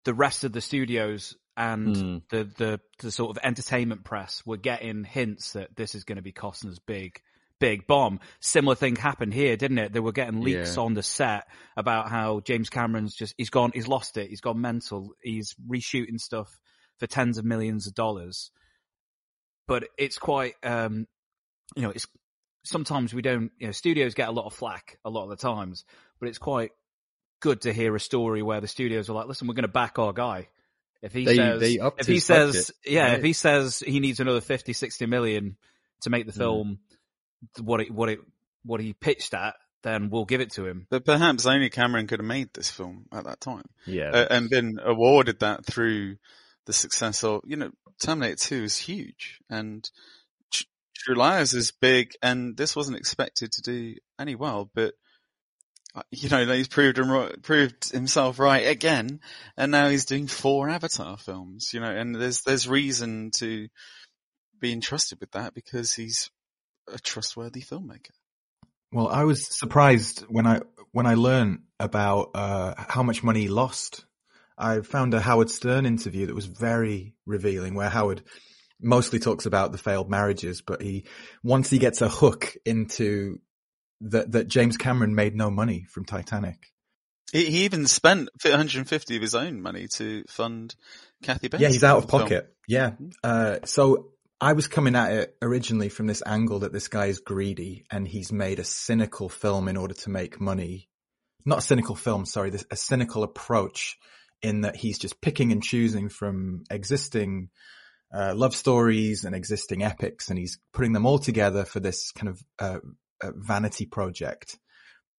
the 0.05 0.13
rest 0.13 0.45
of 0.45 0.53
the 0.53 0.61
studios 0.61 1.35
and 1.57 1.95
Mm. 1.95 2.21
the, 2.29 2.43
the, 2.57 2.79
the 2.99 3.11
sort 3.11 3.35
of 3.35 3.43
entertainment 3.43 4.05
press 4.05 4.41
were 4.45 4.57
getting 4.57 5.03
hints 5.03 5.53
that 5.53 5.75
this 5.75 5.95
is 5.95 6.05
going 6.05 6.15
to 6.15 6.21
be 6.21 6.31
Costner's 6.31 6.79
big, 6.79 7.19
big 7.63 7.88
bomb. 7.88 8.19
Similar 8.41 8.76
thing 8.76 8.95
happened 8.97 9.34
here, 9.34 9.56
didn't 9.56 9.78
it? 9.78 9.93
They 9.93 9.99
were 10.02 10.12
getting 10.12 10.41
leaks 10.41 10.76
Yeah. 10.76 10.84
on 10.84 10.93
the 10.95 11.04
set 11.04 11.47
about 11.78 12.10
how 12.10 12.41
James 12.41 12.69
Cameron's 12.69 13.15
just, 13.15 13.34
he's 13.38 13.49
gone, 13.49 13.71
he's 13.73 13.88
lost 13.88 14.17
it. 14.17 14.30
He's 14.30 14.41
gone 14.41 14.60
mental. 14.60 15.13
He's 15.21 15.56
reshooting 15.69 16.19
stuff 16.19 16.60
for 16.99 17.08
tens 17.08 17.38
of 17.38 17.45
millions 17.45 17.88
of 17.88 17.93
dollars. 17.93 18.52
But 19.67 19.86
it's 19.97 20.17
quite, 20.17 20.56
um, 20.63 21.08
you 21.76 21.84
know, 21.84 21.91
it's 21.91 22.06
sometimes 22.65 23.13
we 23.13 23.21
don't, 23.21 23.52
you 23.60 23.67
know, 23.67 23.71
studios 23.71 24.13
get 24.13 24.28
a 24.28 24.32
lot 24.32 24.45
of 24.45 24.54
flack 24.54 24.99
a 25.06 25.10
lot 25.10 25.23
of 25.23 25.30
the 25.30 25.36
times, 25.38 25.86
but 26.19 26.28
it's 26.30 26.38
quite 26.38 26.71
good 27.41 27.62
to 27.62 27.73
hear 27.73 27.95
a 27.95 27.99
story 27.99 28.41
where 28.41 28.62
the 28.62 28.67
studios 28.67 29.10
are 29.10 29.13
like, 29.13 29.28
listen, 29.28 29.47
we're 29.47 29.54
going 29.54 29.63
to 29.63 29.67
back 29.69 29.99
our 29.99 30.13
guy. 30.13 30.49
If 31.02 31.13
he 31.13 31.26
They- 31.26 31.36
says, 31.36 31.60
they 31.60 31.80
if 31.97 32.08
he 32.08 32.19
says, 32.19 32.52
budget, 32.56 32.71
yeah, 32.86 33.04
right? 33.10 33.17
if 33.19 33.23
he 33.23 33.34
says 33.34 33.80
he 33.80 33.99
needs 33.99 34.19
another 34.19 34.41
50, 34.41 34.73
60 34.73 35.06
million 35.06 35.58
to 36.02 36.10
make 36.10 36.26
the 36.26 36.32
Mm. 36.34 36.78
Film, 37.56 37.65
what 37.65 37.82
it, 37.82 37.91
what 37.91 38.10
it, 38.10 38.19
what 38.63 38.82
he 38.82 38.93
pitched 38.93 39.34
at, 39.34 39.56
then 39.84 40.10
we'll 40.10 40.25
give 40.25 40.41
it 40.41 40.51
to 40.53 40.65
him. 40.65 40.88
But 40.89 41.06
perhaps 41.06 41.45
only 41.45 41.69
Cameron 41.69 42.08
could 42.08 42.19
have 42.19 42.27
made 42.27 42.49
this 42.53 42.69
film 42.69 43.06
at 43.12 43.25
that 43.25 43.41
time. 43.41 43.65
Yeah, 43.86 44.12
Uh, 44.12 44.27
and 44.29 44.49
been 44.49 44.79
awarded 44.84 45.39
that 45.39 45.65
through 45.65 46.15
the 46.65 46.73
success 46.73 47.23
of, 47.23 47.41
you 47.45 47.58
know, 47.58 47.71
Terminator 48.01 48.36
2 48.36 48.63
is 48.63 48.77
huge 48.77 49.39
and 49.49 49.88
Tr- 50.51 50.63
True 50.95 51.15
Lies 51.15 51.53
is 51.53 51.71
big 51.71 52.13
and 52.21 52.56
this 52.56 52.75
wasn't 52.75 52.97
expected 52.97 53.51
to 53.51 53.62
do 53.62 53.95
any 54.17 54.36
well, 54.36 54.69
but 54.73 54.93
uh, 55.95 56.01
you 56.12 56.29
know, 56.29 56.45
he's 56.45 56.67
proved 56.67 56.97
him 56.97 57.12
right, 57.12 57.41
proved 57.43 57.91
himself 57.91 58.39
right 58.39 58.65
again, 58.67 59.19
and 59.56 59.71
now 59.71 59.89
he's 59.89 60.06
doing 60.06 60.25
four 60.25 60.67
Avatar 60.67 61.17
films. 61.17 61.69
You 61.71 61.82
know, 61.82 61.91
and 61.91 62.15
there's 62.15 62.41
there's 62.41 62.67
reason 62.67 63.29
to 63.38 63.67
be 64.60 64.71
entrusted 64.71 65.19
with 65.19 65.32
that 65.34 65.53
because 65.53 65.93
he's 65.93 66.32
a 66.91 66.99
trustworthy 66.99 67.61
filmmaker. 67.61 68.11
Well, 68.91 69.07
I 69.07 69.23
was 69.23 69.47
surprised 69.47 70.21
when 70.29 70.45
I 70.45 70.61
when 70.91 71.07
I 71.07 71.15
learned 71.15 71.63
about 71.79 72.31
uh, 72.35 72.75
how 72.77 73.03
much 73.03 73.23
money 73.23 73.41
he 73.41 73.47
lost. 73.47 74.05
I 74.55 74.81
found 74.81 75.15
a 75.15 75.19
Howard 75.19 75.49
Stern 75.49 75.85
interview 75.85 76.27
that 76.27 76.35
was 76.35 76.45
very 76.45 77.15
revealing, 77.25 77.73
where 77.73 77.89
Howard 77.89 78.21
mostly 78.79 79.17
talks 79.17 79.45
about 79.47 79.71
the 79.71 79.79
failed 79.79 80.09
marriages, 80.09 80.61
but 80.61 80.81
he 80.81 81.05
once 81.43 81.69
he 81.69 81.79
gets 81.79 82.01
a 82.01 82.09
hook 82.09 82.55
into 82.65 83.39
that 84.01 84.31
that 84.33 84.47
James 84.47 84.77
Cameron 84.77 85.15
made 85.15 85.35
no 85.35 85.49
money 85.49 85.85
from 85.89 86.05
Titanic. 86.05 86.71
He, 87.31 87.45
he 87.45 87.65
even 87.65 87.87
spent 87.87 88.29
150 88.43 89.15
of 89.15 89.21
his 89.21 89.33
own 89.33 89.59
money 89.59 89.87
to 89.93 90.23
fund 90.27 90.75
Kathy 91.23 91.47
Bates. 91.47 91.61
Yeah, 91.61 91.69
he's 91.69 91.83
out 91.83 91.97
of 91.97 92.05
the 92.05 92.09
film. 92.09 92.21
pocket. 92.23 92.55
Yeah. 92.67 92.91
Uh, 93.23 93.57
so 93.65 94.12
I 94.43 94.51
was 94.51 94.67
coming 94.67 94.97
at 94.97 95.13
it 95.13 95.38
originally 95.41 95.88
from 95.88 96.06
this 96.06 96.21
angle 96.25 96.60
that 96.60 96.73
this 96.73 96.89
guy 96.89 97.06
is 97.06 97.21
greedy 97.21 97.86
and 97.89 98.06
he's 98.06 98.34
made 98.34 98.60
a 98.60 98.65
cynical 98.65 99.29
film 99.29 99.69
in 99.69 99.77
order 99.77 99.93
to 99.93 100.10
make 100.10 100.41
money. 100.41 100.89
Not 101.45 101.60
a 101.60 101.62
cynical 101.62 101.95
film, 101.95 102.25
sorry, 102.25 102.49
this, 102.49 102.65
a 102.69 102.75
cynical 102.75 103.23
approach 103.23 103.97
in 104.41 104.62
that 104.62 104.75
he's 104.75 104.99
just 104.99 105.21
picking 105.21 105.53
and 105.53 105.63
choosing 105.63 106.10
from 106.10 106.65
existing 106.69 107.51
uh, 108.13 108.34
love 108.36 108.53
stories 108.53 109.23
and 109.23 109.34
existing 109.34 109.82
epics 109.82 110.27
and 110.27 110.38
he's 110.38 110.60
putting 110.73 110.91
them 110.91 111.06
all 111.06 111.19
together 111.19 111.63
for 111.63 111.79
this 111.79 112.12
kind 112.12 112.27
of 112.27 112.43
uh, 112.60 112.79
uh, 113.23 113.32
vanity 113.38 113.86
project. 113.86 114.60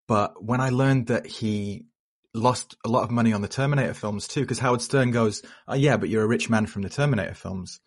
But 0.06 0.44
when 0.44 0.60
I 0.60 0.68
learned 0.68 1.06
that 1.06 1.24
he 1.24 1.86
lost 2.34 2.76
a 2.84 2.90
lot 2.90 3.04
of 3.04 3.10
money 3.10 3.32
on 3.32 3.40
the 3.40 3.48
Terminator 3.48 3.94
films 3.94 4.28
too, 4.28 4.42
because 4.42 4.58
Howard 4.58 4.82
Stern 4.82 5.12
goes, 5.12 5.40
oh 5.66 5.76
yeah, 5.76 5.96
but 5.96 6.10
you're 6.10 6.24
a 6.24 6.28
rich 6.28 6.50
man 6.50 6.66
from 6.66 6.82
the 6.82 6.90
Terminator 6.90 7.32
films. 7.32 7.80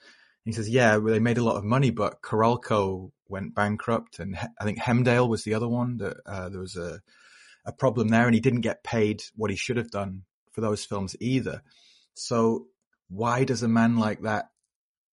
He 0.47 0.53
says, 0.53 0.69
yeah, 0.69 0.97
well, 0.97 1.13
they 1.13 1.19
made 1.19 1.37
a 1.37 1.43
lot 1.43 1.57
of 1.57 1.63
money, 1.63 1.91
but 1.91 2.21
Carolco 2.21 3.11
went 3.27 3.53
bankrupt 3.53 4.19
and 4.19 4.37
I 4.59 4.63
think 4.63 4.79
Hemdale 4.79 5.27
was 5.27 5.43
the 5.43 5.53
other 5.53 5.67
one 5.67 5.97
that, 5.97 6.17
uh, 6.25 6.49
there 6.49 6.61
was 6.61 6.77
a, 6.77 7.01
a 7.65 7.73
problem 7.73 8.07
there 8.07 8.25
and 8.25 8.33
he 8.33 8.39
didn't 8.39 8.61
get 8.61 8.83
paid 8.83 9.21
what 9.35 9.51
he 9.51 9.57
should 9.57 9.77
have 9.77 9.91
done 9.91 10.23
for 10.53 10.61
those 10.61 10.85
films 10.85 11.15
either. 11.19 11.61
So 12.13 12.67
why 13.09 13.43
does 13.43 13.61
a 13.63 13.67
man 13.67 13.97
like 13.97 14.21
that 14.21 14.45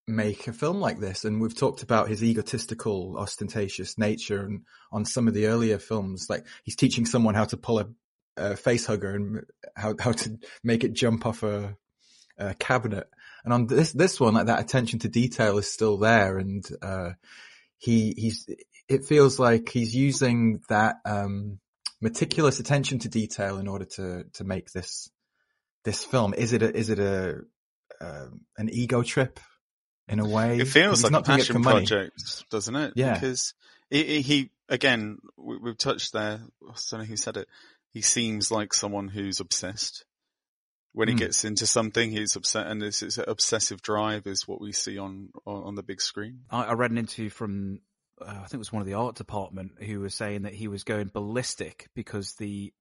make 0.06 0.46
a 0.46 0.52
film 0.52 0.80
like 0.80 1.00
this? 1.00 1.24
And 1.24 1.40
we've 1.40 1.56
talked 1.56 1.82
about 1.82 2.08
his 2.08 2.22
egotistical, 2.22 3.16
ostentatious 3.18 3.98
nature 3.98 4.44
and 4.44 4.62
on 4.92 5.04
some 5.04 5.26
of 5.26 5.34
the 5.34 5.46
earlier 5.46 5.78
films, 5.78 6.26
like 6.30 6.46
he's 6.62 6.76
teaching 6.76 7.06
someone 7.06 7.34
how 7.34 7.46
to 7.46 7.56
pull 7.56 7.80
a, 7.80 7.86
a 8.36 8.56
face 8.56 8.86
hugger 8.86 9.10
and 9.10 9.44
how, 9.76 9.94
how 9.98 10.12
to 10.12 10.38
make 10.62 10.84
it 10.84 10.92
jump 10.92 11.26
off 11.26 11.42
a, 11.42 11.76
a 12.38 12.54
cabinet. 12.54 13.08
And 13.44 13.52
on 13.52 13.66
this, 13.66 13.92
this 13.92 14.18
one, 14.18 14.34
like 14.34 14.46
that 14.46 14.60
attention 14.60 14.98
to 15.00 15.08
detail 15.08 15.58
is 15.58 15.70
still 15.70 15.98
there. 15.98 16.38
And, 16.38 16.64
uh, 16.82 17.10
he, 17.78 18.14
he's, 18.16 18.48
it 18.88 19.04
feels 19.04 19.38
like 19.38 19.68
he's 19.68 19.94
using 19.94 20.62
that, 20.68 20.96
um, 21.04 21.58
meticulous 22.00 22.60
attention 22.60 22.98
to 23.00 23.08
detail 23.08 23.58
in 23.58 23.68
order 23.68 23.84
to, 23.84 24.24
to 24.34 24.44
make 24.44 24.70
this, 24.72 25.10
this 25.84 26.04
film. 26.04 26.34
Is 26.34 26.52
it 26.52 26.62
a, 26.62 26.74
is 26.74 26.88
it 26.90 26.98
a, 26.98 27.40
um 28.00 28.40
an 28.58 28.68
ego 28.70 29.02
trip 29.02 29.38
in 30.08 30.18
a 30.18 30.28
way? 30.28 30.58
It 30.58 30.68
feels 30.68 31.02
like 31.02 31.10
a 31.10 31.12
not 31.12 31.24
doing 31.24 31.38
it 31.38 31.42
passion 31.42 31.62
project, 31.62 32.50
doesn't 32.50 32.74
it? 32.74 32.92
Yeah. 32.96 33.14
Because 33.14 33.54
he, 33.90 34.20
he- 34.22 34.50
again, 34.68 35.18
we, 35.36 35.58
we've 35.58 35.78
touched 35.78 36.12
there. 36.12 36.40
I 36.62 36.74
don't 36.90 37.00
know 37.00 37.06
who 37.06 37.16
said 37.16 37.36
it. 37.36 37.48
He 37.90 38.00
seems 38.02 38.50
like 38.50 38.74
someone 38.74 39.08
who's 39.08 39.40
obsessed. 39.40 40.04
When 40.94 41.08
he 41.08 41.14
Hmm. 41.14 41.18
gets 41.18 41.44
into 41.44 41.66
something, 41.66 42.10
he's 42.12 42.36
upset, 42.36 42.68
and 42.68 42.80
this 42.80 43.02
is 43.02 43.18
obsessive 43.18 43.82
drive 43.82 44.26
is 44.28 44.46
what 44.48 44.60
we 44.60 44.72
see 44.72 44.96
on 44.96 45.30
on, 45.44 45.64
on 45.64 45.74
the 45.74 45.82
big 45.82 46.00
screen. 46.00 46.44
I, 46.50 46.64
I 46.66 46.72
read 46.74 46.92
an 46.92 46.98
interview 46.98 47.30
from, 47.30 47.80
uh, 48.22 48.26
I 48.28 48.34
think 48.46 48.54
it 48.54 48.58
was 48.58 48.72
one 48.72 48.80
of 48.80 48.86
the 48.86 48.94
art 48.94 49.16
department 49.16 49.82
who 49.82 49.98
was 50.00 50.14
saying 50.14 50.42
that 50.42 50.54
he 50.54 50.68
was 50.68 50.84
going 50.84 51.08
ballistic 51.12 51.88
because 51.94 52.34
the 52.34 52.72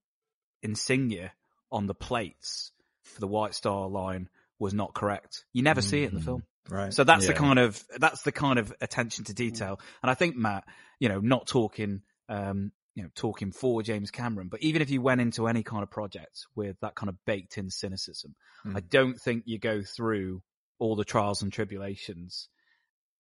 insignia 0.62 1.34
on 1.71 1.88
the 1.88 1.95
plates 1.95 2.71
for 3.04 3.19
the 3.19 3.28
White 3.28 3.54
Star 3.56 3.88
line 3.89 4.30
was 4.60 4.73
not 4.73 4.93
correct. 4.93 5.45
You 5.52 5.63
never 5.63 5.82
see 5.82 6.04
it 6.04 6.10
in 6.10 6.13
the 6.15 6.21
Mhm. 6.21 6.26
film. 6.26 6.43
Right. 6.69 6.93
So 6.93 7.04
that's 7.04 7.26
the 7.28 7.34
kind 7.34 7.60
of 7.60 7.84
that's 7.97 8.21
the 8.21 8.32
kind 8.32 8.60
of 8.60 8.73
attention 8.80 9.26
to 9.26 9.34
detail. 9.34 9.80
And 10.02 10.10
I 10.10 10.13
think 10.13 10.36
Matt, 10.36 10.65
you 10.99 11.10
know, 11.10 11.19
not 11.19 11.47
talking 11.47 12.04
um, 12.30 12.71
you 12.95 13.03
know 13.03 13.10
talking 13.15 13.51
for 13.51 13.82
James 13.82 14.12
Cameron, 14.12 14.49
but 14.49 14.62
even 14.62 14.82
if 14.82 14.89
you 14.89 15.01
went 15.01 15.21
into 15.21 15.47
any 15.47 15.63
kind 15.63 15.84
of 15.84 15.89
project 15.89 16.45
with 16.56 16.77
that 16.82 16.95
kind 16.95 17.10
of 17.10 17.15
baked 17.25 17.58
in 17.58 17.69
cynicism, 17.69 18.36
Mm. 18.65 18.77
I 18.77 18.79
don't 18.79 19.19
think 19.19 19.43
you 19.45 19.60
go 19.60 19.82
through 19.82 20.41
all 20.79 20.95
the 20.95 21.06
trials 21.06 21.41
and 21.41 21.51
tribulations 21.51 22.49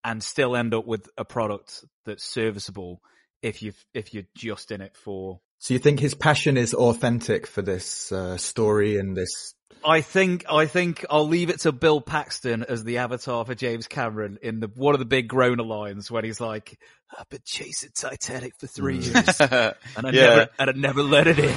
and 0.03 0.23
still 0.23 0.55
end 0.55 0.73
up 0.73 0.85
with 0.85 1.07
a 1.17 1.25
product 1.25 1.83
that's 2.05 2.23
serviceable 2.23 3.01
if 3.41 3.61
you 3.61 3.73
if 3.93 4.13
you're 4.13 4.23
just 4.35 4.71
in 4.71 4.81
it 4.81 4.95
for 4.95 5.41
So 5.59 5.73
you 5.73 5.79
think 5.79 5.99
his 5.99 6.13
passion 6.13 6.57
is 6.57 6.73
authentic 6.73 7.47
for 7.47 7.61
this 7.61 8.11
uh, 8.11 8.37
story 8.37 8.97
and 8.97 9.15
this? 9.15 9.53
I 9.83 10.01
think 10.01 10.45
I 10.49 10.65
think 10.65 11.05
I'll 11.09 11.27
leave 11.27 11.49
it 11.49 11.61
to 11.61 11.71
Bill 11.71 12.01
Paxton 12.01 12.63
as 12.63 12.83
the 12.83 12.97
avatar 12.99 13.45
for 13.45 13.55
James 13.55 13.87
Cameron 13.87 14.39
in 14.41 14.59
the 14.59 14.67
one 14.75 14.93
of 14.95 14.99
the 14.99 15.05
big 15.05 15.27
groaner 15.27 15.63
lines 15.63 16.09
when 16.09 16.23
he's 16.23 16.39
like, 16.41 16.77
"I've 17.17 17.29
been 17.29 17.41
chasing 17.45 17.89
Titanic 17.95 18.55
for 18.57 18.67
three 18.67 18.99
Mm. 18.99 19.13
years, 19.13 19.39
and 19.97 20.07
I 20.07 20.11
Yeah. 20.11 20.21
never 20.21 20.49
and 20.59 20.69
I 20.69 20.73
never 20.73 21.03
let 21.03 21.27
it 21.27 21.39
in." 21.39 21.55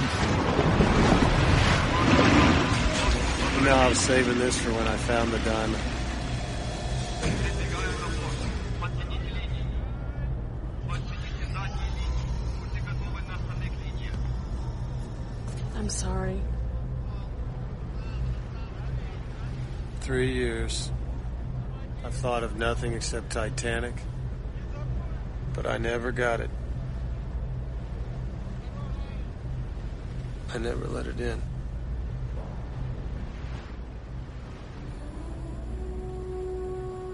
No, 3.64 3.74
I 3.74 3.88
was 3.88 3.98
saving 3.98 4.38
this 4.38 4.58
for 4.60 4.70
when 4.72 4.86
I 4.86 4.96
found 4.96 5.32
the 5.32 5.38
diamond. 5.40 5.82
I'm 15.74 15.88
sorry. 15.90 16.40
Three 20.06 20.34
years. 20.34 20.92
I've 22.04 22.14
thought 22.14 22.44
of 22.44 22.56
nothing 22.56 22.92
except 22.92 23.30
Titanic, 23.30 23.94
but 25.52 25.66
I 25.66 25.78
never 25.78 26.12
got 26.12 26.38
it. 26.38 26.48
I 30.54 30.58
never 30.58 30.86
let 30.86 31.08
it 31.08 31.20
in. 31.20 31.42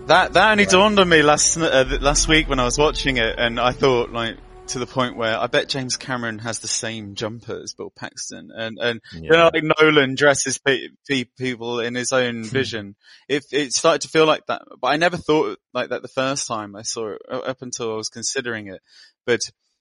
That 0.09 0.35
that 0.35 0.51
only 0.51 0.67
dawned 0.67 0.99
on 0.99 1.09
me 1.09 1.23
last 1.23 1.57
uh, 1.57 1.97
last 1.99 2.29
week 2.29 2.47
when 2.51 2.61
I 2.61 2.65
was 2.65 2.77
watching 2.77 3.17
it, 3.17 3.37
and 3.39 3.59
I 3.59 3.73
thought 3.73 4.13
like 4.13 4.37
to 4.69 4.79
the 4.79 4.87
point 4.87 5.17
where 5.17 5.39
I 5.39 5.47
bet 5.49 5.69
James 5.69 5.97
Cameron 5.97 6.39
has 6.41 6.61
the 6.61 6.69
same 6.69 7.15
jumper 7.15 7.61
as 7.63 7.75
Bill 7.75 7.93
Paxton, 7.95 8.51
and 8.57 8.79
and 8.81 9.01
you 9.13 9.31
know, 9.31 9.51
like 9.53 9.65
Nolan 9.81 10.15
dresses 10.15 10.59
pe- 10.59 10.89
pe- 11.09 11.25
people 11.39 11.81
in 11.81 11.95
his 11.95 12.13
own 12.13 12.45
vision. 12.45 12.95
It 13.29 13.45
it 13.53 13.73
started 13.73 14.03
to 14.03 14.09
feel 14.09 14.27
like 14.27 14.47
that, 14.47 14.63
but 14.81 14.89
I 14.89 14.97
never 14.97 15.17
thought 15.17 15.59
like 15.75 15.91
that 15.91 16.03
the 16.03 16.09
first 16.09 16.47
time 16.47 16.77
I 16.77 16.83
saw 16.83 17.09
it, 17.11 17.23
uh, 17.31 17.39
up 17.39 17.63
until 17.63 17.93
I 17.93 17.97
was 17.97 18.09
considering 18.09 18.69
it. 18.69 18.81
But 19.27 19.41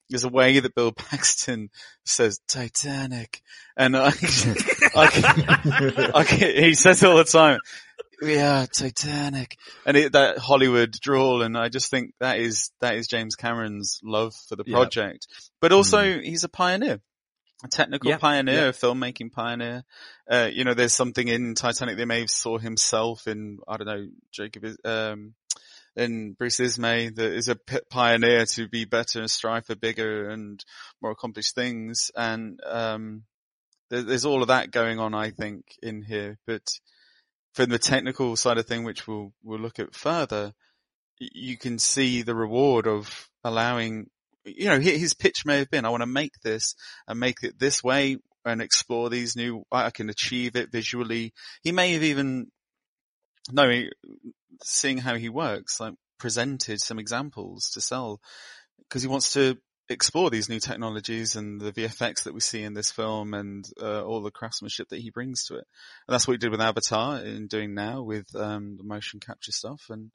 there's 0.09 0.23
a 0.25 0.29
way 0.29 0.59
that 0.59 0.75
Bill 0.75 0.91
Paxton 0.95 1.69
says 2.05 2.39
Titanic, 2.47 3.41
and 3.77 3.95
I, 3.95 4.07
I, 4.95 5.07
can- 5.07 6.11
I 6.15 6.23
he 6.23 6.73
says 6.73 7.01
it 7.03 7.07
all 7.09 7.17
the 7.17 7.23
time. 7.23 7.59
Yeah, 8.21 8.65
Titanic, 8.71 9.57
and 9.85 9.97
it, 9.97 10.13
that 10.13 10.37
Hollywood 10.37 10.91
drawl, 10.91 11.41
and 11.41 11.57
I 11.57 11.69
just 11.69 11.89
think 11.89 12.13
that 12.19 12.39
is 12.39 12.71
that 12.79 12.95
is 12.95 13.07
James 13.07 13.35
Cameron's 13.35 13.99
love 14.03 14.33
for 14.47 14.55
the 14.55 14.63
Yeah. 14.65 14.75
project. 14.75 15.27
But 15.59 15.71
also, 15.71 16.19
he's 16.19 16.43
a 16.43 16.49
pioneer, 16.49 17.01
a 17.63 17.67
technical 17.67 18.11
Yeah, 18.11 18.17
pioneer, 18.17 18.55
yeah. 18.55 18.67
a 18.67 18.73
filmmaking 18.73 19.31
pioneer. 19.31 19.83
Uh, 20.29 20.49
you 20.53 20.63
know, 20.65 20.75
there's 20.75 20.93
something 20.93 21.27
in 21.27 21.55
Titanic 21.55 21.97
they 21.97 22.05
may 22.05 22.19
have 22.19 22.29
saw 22.29 22.59
himself 22.59 23.27
in. 23.27 23.57
I 23.67 23.77
don't 23.77 23.87
know, 23.87 24.07
Jacob. 24.31 24.65
Um, 24.85 25.33
in 25.95 26.31
Bruce 26.33 26.59
Ismay 26.61 27.09
that 27.15 27.33
is 27.33 27.49
a 27.49 27.57
pioneer 27.89 28.45
to 28.45 28.69
be 28.69 28.85
better 28.85 29.19
and 29.19 29.29
strive 29.29 29.65
for 29.65 29.75
bigger 29.75 30.29
and 30.29 30.63
more 31.01 31.11
accomplished 31.11 31.53
things. 31.53 32.11
And, 32.15 32.61
um, 32.65 33.23
there's 33.89 34.23
all 34.23 34.41
of 34.41 34.47
that 34.47 34.71
going 34.71 34.99
on, 34.99 35.13
I 35.13 35.31
think, 35.31 35.65
in 35.83 36.01
here. 36.01 36.37
But 36.47 36.65
from 37.53 37.69
the 37.69 37.79
technical 37.79 38.35
side 38.35 38.57
of 38.57 38.65
thing, 38.65 38.83
which 38.83 39.07
we'll, 39.07 39.33
we'll 39.43 39.59
look 39.59 39.79
at 39.79 39.95
further, 39.95 40.53
you 41.19 41.57
can 41.57 41.79
see 41.79 42.21
the 42.21 42.35
reward 42.35 42.87
of 42.87 43.29
allowing, 43.43 44.07
you 44.45 44.67
know, 44.69 44.79
his 44.79 45.13
pitch 45.13 45.45
may 45.45 45.59
have 45.59 45.69
been, 45.69 45.85
I 45.85 45.89
want 45.89 46.01
to 46.01 46.07
make 46.07 46.33
this 46.43 46.75
and 47.07 47.19
make 47.19 47.43
it 47.43 47.59
this 47.59 47.83
way 47.83 48.17
and 48.45 48.61
explore 48.61 49.09
these 49.09 49.35
new, 49.35 49.63
I 49.71 49.91
can 49.91 50.09
achieve 50.09 50.55
it 50.55 50.71
visually. 50.71 51.33
He 51.61 51.71
may 51.71 51.93
have 51.93 52.03
even, 52.03 52.47
no, 53.51 53.83
seeing 54.63 54.97
how 54.97 55.15
he 55.15 55.29
works, 55.29 55.79
like 55.79 55.93
presented 56.17 56.81
some 56.81 56.99
examples 56.99 57.71
to 57.71 57.81
sell 57.81 58.19
because 58.79 59.01
he 59.01 59.07
wants 59.07 59.33
to 59.33 59.57
explore 59.91 60.29
these 60.29 60.49
new 60.49 60.59
technologies 60.59 61.35
and 61.35 61.59
the 61.59 61.71
VFX 61.71 62.23
that 62.23 62.33
we 62.33 62.39
see 62.39 62.63
in 62.63 62.73
this 62.73 62.91
film 62.91 63.33
and 63.33 63.65
uh, 63.81 64.03
all 64.03 64.21
the 64.21 64.31
craftsmanship 64.31 64.89
that 64.89 64.99
he 64.99 65.09
brings 65.09 65.45
to 65.45 65.55
it. 65.55 65.65
And 66.07 66.13
that's 66.13 66.27
what 66.27 66.33
he 66.33 66.37
did 66.37 66.51
with 66.51 66.61
Avatar 66.61 67.17
and 67.17 67.49
doing 67.49 67.73
now 67.73 68.01
with 68.01 68.27
um, 68.35 68.77
the 68.77 68.83
motion 68.83 69.19
capture 69.19 69.51
stuff. 69.51 69.83
And 69.89 70.11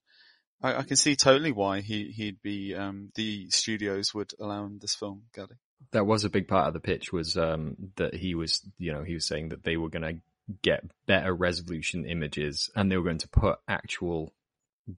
I, 0.62 0.76
I 0.76 0.82
can 0.82 0.96
see 0.96 1.16
totally 1.16 1.52
why 1.52 1.80
he, 1.80 2.12
he'd 2.16 2.42
be, 2.42 2.74
um, 2.74 3.10
the 3.14 3.50
studios 3.50 4.14
would 4.14 4.32
allow 4.40 4.64
him 4.64 4.78
this 4.80 4.94
film, 4.94 5.22
Gali. 5.36 5.56
that 5.92 6.06
was 6.06 6.24
a 6.24 6.30
big 6.30 6.48
part 6.48 6.68
of 6.68 6.74
the 6.74 6.80
pitch 6.80 7.12
was 7.12 7.36
um, 7.36 7.76
that 7.96 8.14
he 8.14 8.34
was, 8.34 8.62
you 8.78 8.92
know, 8.92 9.02
he 9.02 9.14
was 9.14 9.26
saying 9.26 9.50
that 9.50 9.64
they 9.64 9.76
were 9.76 9.90
going 9.90 10.02
to 10.02 10.20
get 10.62 10.84
better 11.06 11.34
resolution 11.34 12.04
images 12.04 12.70
and 12.76 12.90
they 12.90 12.96
were 12.96 13.02
going 13.02 13.18
to 13.18 13.28
put 13.28 13.58
actual 13.68 14.32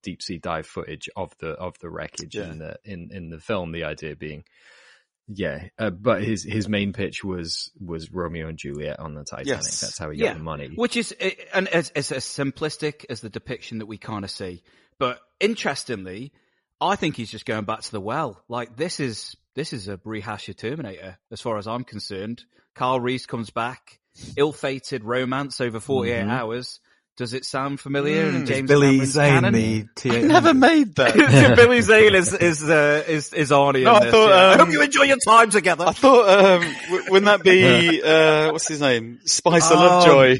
deep 0.03 0.23
sea 0.23 0.39
dive 0.39 0.67
footage 0.67 1.09
of 1.17 1.33
the 1.41 1.51
of 1.51 1.79
the 1.81 1.89
wreckage 1.91 2.35
Yeah. 2.35 2.51
in 2.51 2.59
the 2.59 2.77
in 2.85 3.11
in 3.13 3.31
the 3.31 3.39
film. 3.41 3.73
The 3.73 3.85
idea 3.85 4.17
being, 4.17 4.45
yeah, 5.27 5.69
uh, 5.79 5.91
but 5.91 6.23
his 6.23 6.43
his 6.45 6.69
main 6.69 6.93
pitch 6.93 7.23
was 7.25 7.71
was 7.81 8.11
Romeo 8.11 8.49
and 8.49 8.59
Juliet 8.59 8.99
on 9.01 9.15
the 9.15 9.25
Titanic. 9.25 9.47
Yes. 9.49 9.81
That's 9.81 9.99
how 9.99 10.11
he 10.11 10.19
yeah. 10.19 10.29
got 10.29 10.39
the 10.39 10.43
money. 10.45 10.71
Which 10.75 10.97
is, 10.97 11.15
eh, 11.21 11.31
and 11.53 11.69
as, 11.69 11.91
as 11.91 12.13
as 12.13 12.25
simplistic 12.25 13.05
as 13.11 13.21
the 13.21 13.31
depiction 13.31 13.79
that 13.79 13.87
we 13.87 13.99
kind 13.99 14.25
of 14.25 14.31
see. 14.31 14.63
But 14.99 15.21
interestingly, 15.41 16.33
I 16.81 16.97
think 16.97 17.17
he's 17.17 17.31
just 17.31 17.45
going 17.47 17.65
back 17.65 17.81
to 17.83 17.93
the 17.93 18.01
well. 18.01 18.43
Like 18.49 18.77
this 18.77 19.01
is, 19.01 19.37
this 19.55 19.73
is 19.73 19.89
a 19.89 20.01
rehash 20.05 20.49
of 20.49 20.57
Terminator 20.57 21.19
as 21.31 21.41
far 21.41 21.59
as 21.59 21.67
I'm 21.69 21.85
concerned. 21.85 22.43
Kyle 22.75 23.01
Reese 23.01 23.27
comes 23.27 23.51
back, 23.51 23.99
ill-fated 24.37 25.05
romance 25.05 25.61
over 25.61 25.79
48 25.81 26.25
Mhm. 26.25 26.31
hours. 26.31 26.81
Does 27.19 27.35
it 27.35 27.45
sound 27.45 27.81
familiar? 27.81 28.27
Mm. 28.31 28.35
And 28.37 28.43
Is 28.45 28.49
James 28.49 28.69
Billy 28.69 28.87
Cameron's 28.91 29.11
Zane 29.11 29.33
canon? 29.35 29.53
the 29.53 29.85
T- 29.97 30.17
I 30.17 30.23
never 30.23 30.55
made 30.55 30.95
that. 30.95 31.15
Billy 31.57 31.81
Zane 31.83 32.15
is 32.15 32.33
is 32.33 32.63
uh, 32.63 33.03
is 33.09 33.33
is 33.35 33.51
Arnie. 33.51 33.83
No, 33.83 33.91
in 33.91 33.97
I 33.97 34.01
this, 34.05 34.11
thought, 34.13 34.29
yeah. 34.31 34.35
I 34.37 34.53
um, 34.53 34.59
hope 34.61 34.71
you 34.71 34.83
enjoy 34.83 35.03
your 35.03 35.17
time 35.27 35.51
together. 35.51 35.85
I 35.89 35.93
thought, 35.93 36.29
um, 36.63 36.75
wouldn't 37.11 37.25
that 37.25 37.43
be, 37.43 38.01
uh, 38.05 38.53
what's 38.53 38.69
his 38.69 38.81
name? 38.81 39.19
Spicer 39.25 39.75
Oh, 39.75 39.81
Lovejoy. 39.81 40.37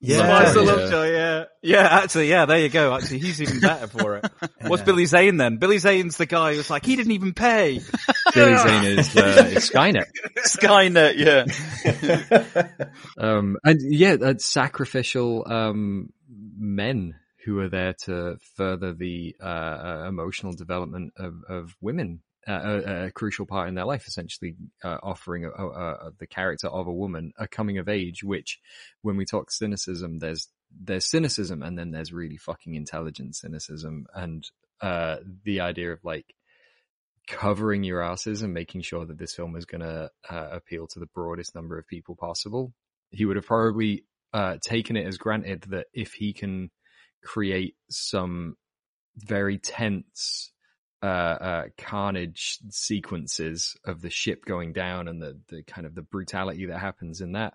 Yeah. 0.00 0.18
Spicer 0.18 0.62
Yeah. 0.64 0.72
Lovejoy, 0.72 1.10
yeah. 1.12 1.44
Yeah, 1.62 1.86
actually, 1.86 2.28
yeah, 2.28 2.44
there 2.46 2.58
you 2.58 2.68
go. 2.68 2.92
Actually, 2.92 3.20
he's 3.20 3.40
even 3.40 3.60
better 3.60 3.86
for 3.86 4.16
it. 4.16 4.26
What's 4.66 4.82
Billy 4.82 5.06
Zane 5.06 5.36
then? 5.36 5.58
Billy 5.58 5.78
Zane's 5.78 6.16
the 6.16 6.26
guy 6.26 6.54
who's 6.54 6.68
like, 6.68 6.84
he 6.84 6.96
didn't 6.96 7.12
even 7.12 7.34
pay. 7.34 7.80
Billy 8.34 8.56
Zane 8.56 8.98
is, 8.98 9.16
uh, 9.16 9.20
is 9.52 9.70
Skynet. 9.70 10.06
Skynet, 10.44 11.16
yeah. 11.16 12.66
Um, 13.16 13.58
and 13.62 13.80
yeah, 13.80 14.16
uh, 14.20 14.34
sacrificial 14.38 15.46
um, 15.46 16.12
men 16.28 17.14
who 17.44 17.60
are 17.60 17.68
there 17.68 17.94
to 18.06 18.38
further 18.56 18.92
the 18.92 19.36
uh, 19.40 19.46
uh, 19.46 20.04
emotional 20.08 20.52
development 20.52 21.12
of, 21.16 21.34
of 21.48 21.76
women. 21.80 22.22
Uh, 22.44 22.80
a, 22.84 23.04
a 23.04 23.10
crucial 23.12 23.46
part 23.46 23.68
in 23.68 23.76
their 23.76 23.84
life, 23.84 24.08
essentially 24.08 24.56
uh, 24.82 24.98
offering 25.00 25.44
a, 25.44 25.50
a, 25.50 25.92
a, 25.92 26.10
the 26.18 26.26
character 26.26 26.66
of 26.66 26.88
a 26.88 26.92
woman 26.92 27.32
a 27.38 27.46
coming 27.46 27.78
of 27.78 27.88
age. 27.88 28.24
Which, 28.24 28.58
when 29.02 29.16
we 29.16 29.24
talk 29.24 29.52
cynicism, 29.52 30.18
there's 30.18 30.48
there's 30.80 31.10
cynicism, 31.10 31.62
and 31.62 31.78
then 31.78 31.90
there's 31.90 32.12
really 32.12 32.36
fucking 32.36 32.74
intelligent 32.74 33.36
cynicism, 33.36 34.06
and 34.14 34.48
uh, 34.80 35.16
the 35.44 35.60
idea 35.60 35.92
of 35.92 36.04
like 36.04 36.34
covering 37.26 37.84
your 37.84 38.02
asses 38.02 38.42
and 38.42 38.52
making 38.52 38.82
sure 38.82 39.06
that 39.06 39.18
this 39.18 39.34
film 39.34 39.56
is 39.56 39.64
going 39.64 39.80
to 39.80 40.10
uh, 40.28 40.48
appeal 40.50 40.86
to 40.88 40.98
the 40.98 41.06
broadest 41.06 41.54
number 41.54 41.78
of 41.78 41.86
people 41.86 42.16
possible. 42.16 42.72
He 43.10 43.24
would 43.24 43.36
have 43.36 43.46
probably 43.46 44.04
uh, 44.32 44.56
taken 44.60 44.96
it 44.96 45.06
as 45.06 45.18
granted 45.18 45.62
that 45.70 45.86
if 45.92 46.14
he 46.14 46.32
can 46.32 46.70
create 47.22 47.76
some 47.90 48.56
very 49.16 49.58
tense 49.58 50.50
uh, 51.02 51.06
uh, 51.06 51.64
carnage 51.76 52.58
sequences 52.70 53.76
of 53.84 54.00
the 54.00 54.10
ship 54.10 54.44
going 54.44 54.72
down 54.72 55.08
and 55.08 55.20
the, 55.20 55.38
the 55.48 55.62
kind 55.64 55.86
of 55.86 55.94
the 55.94 56.02
brutality 56.02 56.66
that 56.66 56.78
happens 56.78 57.20
in 57.20 57.32
that, 57.32 57.54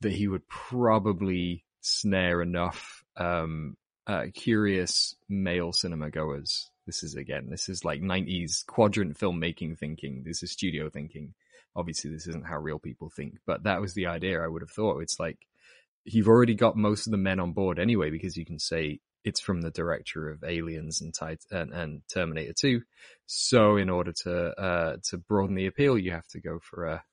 that 0.00 0.12
he 0.12 0.28
would 0.28 0.48
probably 0.48 1.64
snare 1.86 2.42
enough 2.42 3.04
um, 3.16 3.76
uh, 4.06 4.24
curious 4.34 5.14
male 5.28 5.72
cinema 5.72 6.10
goers. 6.10 6.70
This 6.86 7.02
is 7.02 7.16
again, 7.16 7.48
this 7.50 7.68
is 7.68 7.84
like 7.84 8.00
90s 8.00 8.64
quadrant 8.66 9.18
filmmaking 9.18 9.78
thinking. 9.78 10.22
This 10.24 10.42
is 10.42 10.52
studio 10.52 10.88
thinking. 10.90 11.34
Obviously, 11.74 12.10
this 12.10 12.26
isn't 12.26 12.46
how 12.46 12.58
real 12.58 12.78
people 12.78 13.10
think, 13.10 13.38
but 13.46 13.64
that 13.64 13.80
was 13.80 13.94
the 13.94 14.06
idea 14.06 14.42
I 14.42 14.46
would 14.46 14.62
have 14.62 14.70
thought. 14.70 15.00
It's 15.00 15.20
like, 15.20 15.38
you've 16.04 16.28
already 16.28 16.54
got 16.54 16.76
most 16.76 17.06
of 17.06 17.10
the 17.10 17.18
men 17.18 17.40
on 17.40 17.52
board 17.52 17.78
anyway, 17.78 18.10
because 18.10 18.36
you 18.36 18.46
can 18.46 18.58
say 18.58 19.00
it's 19.24 19.40
from 19.40 19.60
the 19.60 19.70
director 19.70 20.30
of 20.30 20.44
Aliens 20.44 21.00
and, 21.00 21.12
Tit- 21.12 21.46
and, 21.50 21.72
and 21.72 22.02
Terminator 22.08 22.52
2. 22.52 22.80
So 23.26 23.76
in 23.76 23.90
order 23.90 24.12
to 24.22 24.60
uh, 24.60 24.96
to 25.10 25.18
broaden 25.18 25.56
the 25.56 25.66
appeal, 25.66 25.98
you 25.98 26.12
have 26.12 26.28
to 26.28 26.40
go 26.40 26.60
for 26.60 26.86
a 26.86 27.04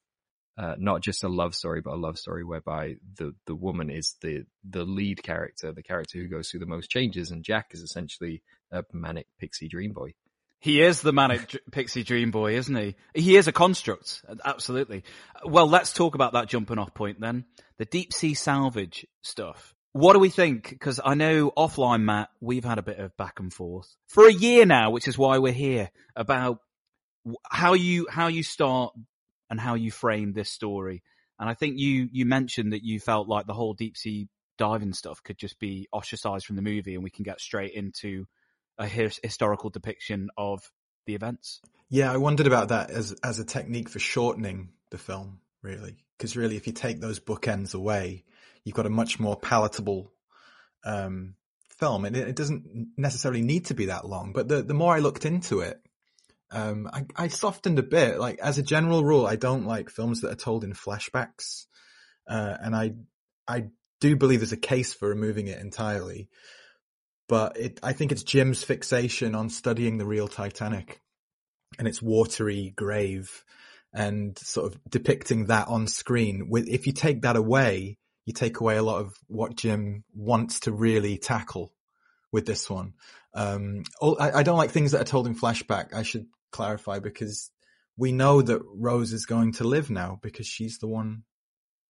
uh, 0.58 0.76
not 0.78 1.02
just 1.02 1.24
a 1.24 1.30
love 1.30 1.56
story, 1.56 1.82
but 1.82 1.94
a 1.94 1.98
love 1.98 2.18
story 2.18 2.44
whereby 2.44 2.96
the 3.18 3.34
the 3.46 3.56
woman 3.56 3.90
is 3.90 4.16
the 4.22 4.46
the 4.70 4.84
lead 4.84 5.24
character, 5.24 5.72
the 5.72 5.84
character 5.84 6.20
who 6.20 6.28
goes 6.28 6.50
through 6.50 6.60
the 6.60 6.66
most 6.66 6.90
changes, 6.90 7.32
and 7.32 7.44
Jack 7.44 7.72
is 7.72 7.82
essentially 7.82 8.44
a 8.72 8.84
manic 8.94 9.28
pixie 9.40 9.68
dream 9.68 9.94
boy. 9.94 10.14
He 10.60 10.82
is 10.82 11.02
the 11.02 11.12
manic 11.12 11.60
pixie 11.72 12.04
dream 12.04 12.32
boy, 12.32 12.56
isn't 12.56 12.76
he? 12.76 12.96
He 13.14 13.36
is 13.36 13.48
a 13.48 13.52
construct, 13.52 14.24
absolutely. 14.46 15.04
Well, 15.44 15.68
let's 15.68 15.92
talk 15.92 16.16
about 16.16 16.34
that 16.34 16.48
jumping 16.48 16.78
off 16.78 16.94
point 16.94 17.20
then. 17.20 17.46
The 17.78 17.86
deep 17.86 18.14
sea 18.14 18.34
salvage 18.34 19.06
stuff. 19.24 19.74
What 19.92 20.14
do 20.14 20.20
we 20.20 20.30
think? 20.30 20.70
Because 20.70 21.00
I 21.04 21.16
know 21.16 21.52
offline, 21.52 22.04
Matt, 22.04 22.30
we've 22.40 22.64
had 22.64 22.78
a 22.78 22.84
bit 22.84 23.00
of 23.00 23.16
back 23.18 23.40
and 23.40 23.54
forth 23.54 23.94
for 24.08 24.28
a 24.28 24.34
year 24.34 24.66
now, 24.66 24.92
which 24.92 25.08
is 25.08 25.18
why 25.18 25.40
we're 25.40 25.52
here 25.54 25.92
about 26.16 26.60
how 27.50 27.74
you 27.74 28.08
how 28.10 28.28
you 28.28 28.44
start 28.44 28.94
and 29.54 29.60
how 29.60 29.76
you 29.76 29.92
frame 29.92 30.34
this 30.34 30.50
story. 30.50 31.04
And 31.40 31.48
I 31.48 31.54
think 31.54 31.78
you 31.78 32.10
you 32.12 32.26
mentioned 32.26 32.74
that 32.74 32.84
you 32.84 33.00
felt 33.00 33.28
like 33.28 33.46
the 33.46 33.54
whole 33.54 33.76
deep 33.76 33.96
sea 33.96 34.28
diving 34.58 34.94
stuff 34.94 35.22
could 35.22 35.38
just 35.38 35.60
be 35.60 35.88
ostracized 35.92 36.48
from 36.48 36.56
the 36.56 36.64
movie, 36.64 36.96
and 36.96 37.04
we 37.04 37.12
can 37.12 37.22
get 37.22 37.40
straight 37.40 37.76
into 37.76 38.26
a 38.80 38.88
his- 38.88 39.20
historical 39.22 39.70
depiction 39.70 40.30
of 40.36 40.72
the 41.06 41.14
events. 41.14 41.62
Yeah, 41.88 42.12
I 42.12 42.18
wondered 42.18 42.48
about 42.48 42.70
that 42.70 42.90
as 42.90 43.12
as 43.24 43.38
a 43.38 43.46
technique 43.46 43.90
for 43.90 44.00
shortening 44.00 44.70
the 44.90 44.98
film, 44.98 45.40
really, 45.62 45.98
because 46.18 46.36
really, 46.36 46.56
if 46.56 46.66
you 46.66 46.74
take 46.74 47.00
those 47.00 47.20
bookends 47.20 47.76
away, 47.76 48.24
you've 48.64 48.76
got 48.76 48.88
a 48.88 48.90
much 48.90 49.20
more 49.20 49.36
palatable 49.36 50.12
um, 50.84 51.36
film, 51.78 52.06
and 52.06 52.18
it, 52.18 52.30
it, 52.30 52.36
doesn't 52.36 52.94
necessarily 52.98 53.44
need 53.44 53.66
to 53.66 53.76
be 53.76 53.86
that 53.86 54.08
long. 54.08 54.34
But 54.34 54.48
the 54.48 54.64
the 54.64 54.74
more 54.74 54.96
I 54.96 55.00
looked 55.00 55.28
into 55.28 55.60
it, 55.60 55.80
um, 56.54 56.90
I, 56.94 57.06
I, 57.16 57.28
softened 57.30 57.80
a 57.80 57.84
bit. 57.84 58.20
Like 58.20 58.40
as 58.40 58.58
a 58.58 58.64
general 58.64 59.04
rule, 59.04 59.26
I 59.26 59.36
don't 59.36 59.66
like 59.66 59.90
films 59.90 60.22
that 60.22 60.32
are 60.32 60.36
told 60.36 60.64
in 60.64 60.74
flashbacks, 60.74 61.66
uh, 62.28 62.58
and 62.62 62.76
I 62.76 62.94
I 63.48 63.66
do 64.00 64.16
believe 64.16 64.42
there's 64.42 64.52
a 64.52 64.58
case 64.58 64.94
for 64.94 65.10
removing 65.10 65.48
it 65.48 65.60
entirely. 65.60 66.30
But 67.28 67.58
it, 67.58 67.80
I 67.82 67.94
think 67.94 68.12
it's 68.12 68.24
Jim's 68.24 68.64
fixation 68.64 69.34
on 69.34 69.50
studying 69.50 69.98
the 69.98 70.06
real 70.06 70.28
Titanic 70.28 71.02
and 71.80 71.88
its 71.88 72.02
watery 72.02 72.74
grave 72.76 73.44
and 73.94 74.38
sort 74.38 74.72
of 74.72 74.80
depicting 74.88 75.46
that 75.46 75.68
on 75.68 75.88
screen. 75.88 76.50
With 76.50 76.68
if 76.68 76.86
you 76.86 76.94
take 76.94 77.24
that 77.24 77.36
away, 77.36 77.98
you 78.26 78.34
take 78.34 78.60
away 78.60 78.78
a 78.78 78.84
lot 78.84 79.02
of 79.02 79.16
what 79.28 79.56
Jim 79.56 80.04
wants 80.14 80.62
to 80.62 80.72
really 80.72 81.18
tackle 81.18 81.74
with 82.32 82.46
this 82.46 82.70
one. 82.70 82.94
Um, 83.34 83.84
I, 84.02 84.32
I, 84.32 84.44
don't 84.44 84.58
like 84.58 84.70
things 84.70 84.92
that 84.92 85.02
are 85.02 85.06
told 85.06 85.26
in 85.26 85.36
flashback. 85.36 85.94
I 85.96 86.04
should 86.04 86.28
clarify 86.54 87.00
because 87.00 87.52
we 87.98 88.12
know 88.12 88.42
that 88.42 88.62
Rose 88.64 89.12
is 89.12 89.26
going 89.26 89.54
to 89.54 89.66
live 89.66 89.90
now 89.90 90.20
because 90.22 90.48
she's 90.48 90.78
the 90.78 90.88
one 90.88 91.24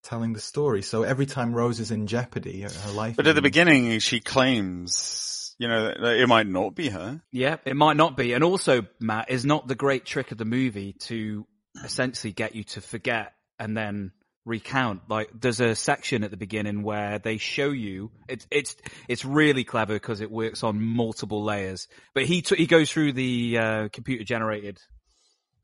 telling 0.04 0.34
the 0.34 0.40
story. 0.40 0.82
So 0.82 1.04
every 1.04 1.26
time 1.26 1.54
Rose 1.54 1.80
is 1.80 1.92
in 1.92 2.08
jeopardy, 2.08 2.62
her 2.62 2.92
life. 2.92 3.16
But 3.16 3.28
at 3.28 3.36
the 3.36 3.42
beginning, 3.42 4.00
she 4.00 4.20
claims, 4.20 5.56
you 5.60 5.68
know, 5.68 5.86
that 5.86 6.18
it 6.18 6.28
might 6.28 6.48
not 6.48 6.76
be 6.76 6.90
her. 6.90 7.22
Yeah, 7.32 7.58
it 7.66 7.76
might 7.76 7.98
not 7.98 8.18
be. 8.18 8.34
And 8.34 8.44
also, 8.44 8.86
Matt, 9.00 9.30
is 9.30 9.46
not 9.46 9.68
the 9.68 9.76
great 9.76 10.06
trick 10.06 10.32
of 10.32 10.38
the 10.38 10.46
movie 10.46 10.94
to 11.02 11.46
essentially 11.84 12.34
get 12.34 12.56
you 12.56 12.64
to 12.64 12.82
forget 12.82 13.34
and 13.60 13.76
then 13.78 14.12
recount. 14.46 15.02
Like 15.10 15.30
there's 15.40 15.60
a 15.62 15.76
section 15.76 16.24
at 16.24 16.32
the 16.32 16.38
beginning 16.38 16.84
where 16.84 17.20
they 17.20 17.38
show 17.38 17.70
you 17.72 18.12
it's 18.28 18.46
it's 18.52 18.76
it's 19.08 19.24
really 19.26 19.64
clever 19.64 19.94
because 19.94 20.22
it 20.22 20.30
works 20.32 20.64
on 20.64 20.82
multiple 20.82 21.44
layers. 21.44 21.88
But 22.14 22.26
he 22.26 22.42
t- 22.42 22.56
he 22.56 22.66
goes 22.68 22.92
through 22.92 23.14
the 23.14 23.58
uh, 23.58 23.88
computer 23.92 24.24
generated 24.24 24.80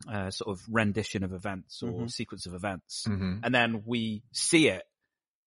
uh, 0.09 0.31
sort 0.31 0.57
of 0.57 0.63
rendition 0.69 1.23
of 1.23 1.33
events 1.33 1.83
or 1.83 1.87
Mm-hmm. 1.87 1.97
mm-hmm. 1.97 2.07
sequence 2.07 2.45
of 2.45 2.53
events, 2.53 3.05
Mhm. 3.07 3.41
and 3.43 3.53
then 3.53 3.83
we 3.85 4.23
see 4.31 4.69
it. 4.69 4.83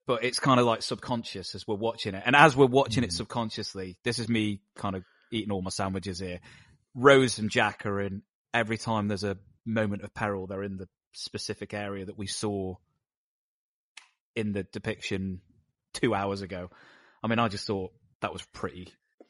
But 0.06 0.24
it's 0.24 0.40
kind 0.40 0.58
of 0.60 0.66
like 0.66 0.82
subconscious 0.82 1.54
as 1.54 1.66
we're 1.66 1.76
watching 1.76 2.14
it, 2.14 2.22
and 2.26 2.36
as 2.36 2.54
we're 2.56 2.66
watching 2.66 3.02
Mm. 3.02 3.06
it 3.06 3.12
subconsciously, 3.12 3.96
this 4.04 4.18
is 4.18 4.28
me 4.28 4.60
kind 4.76 4.94
of 4.96 5.04
eating 5.30 5.52
all 5.52 5.62
my 5.62 5.70
sandwiches 5.70 6.18
here. 6.18 6.40
Rose 6.94 7.38
and 7.38 7.48
Jack 7.50 7.86
are 7.86 8.00
in 8.00 8.22
every 8.52 8.76
time 8.76 9.08
there's 9.08 9.24
a 9.24 9.38
moment 9.64 10.02
of 10.02 10.12
peril, 10.12 10.46
they're 10.46 10.64
in 10.64 10.76
the 10.76 10.88
specific 11.14 11.72
area 11.72 12.04
that 12.04 12.18
we 12.18 12.26
saw 12.26 12.74
in 14.34 14.52
the 14.52 14.64
depiction 14.64 15.40
two 15.92 16.14
hours 16.14 16.42
ago. 16.42 16.70
I 17.22 17.28
mean, 17.28 17.38
I 17.38 17.48
just 17.48 17.66
thought 17.66 17.92
that 18.20 18.32
was 18.32 18.42
pretty, 18.52 18.88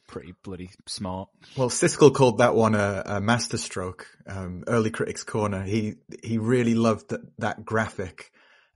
pretty 0.08 0.34
bloody 0.42 0.70
smart. 0.86 1.28
Well, 1.56 1.68
Siskel 1.68 2.14
called 2.14 2.38
that 2.38 2.54
one 2.54 2.74
a, 2.74 3.02
a 3.04 3.20
masterstroke. 3.20 4.06
Um, 4.26 4.64
early 4.66 4.90
critics 4.90 5.24
corner. 5.24 5.62
He 5.62 5.94
he 6.22 6.38
really 6.38 6.74
loved 6.74 7.10
that, 7.10 7.20
that 7.38 7.64
graphic 7.64 8.30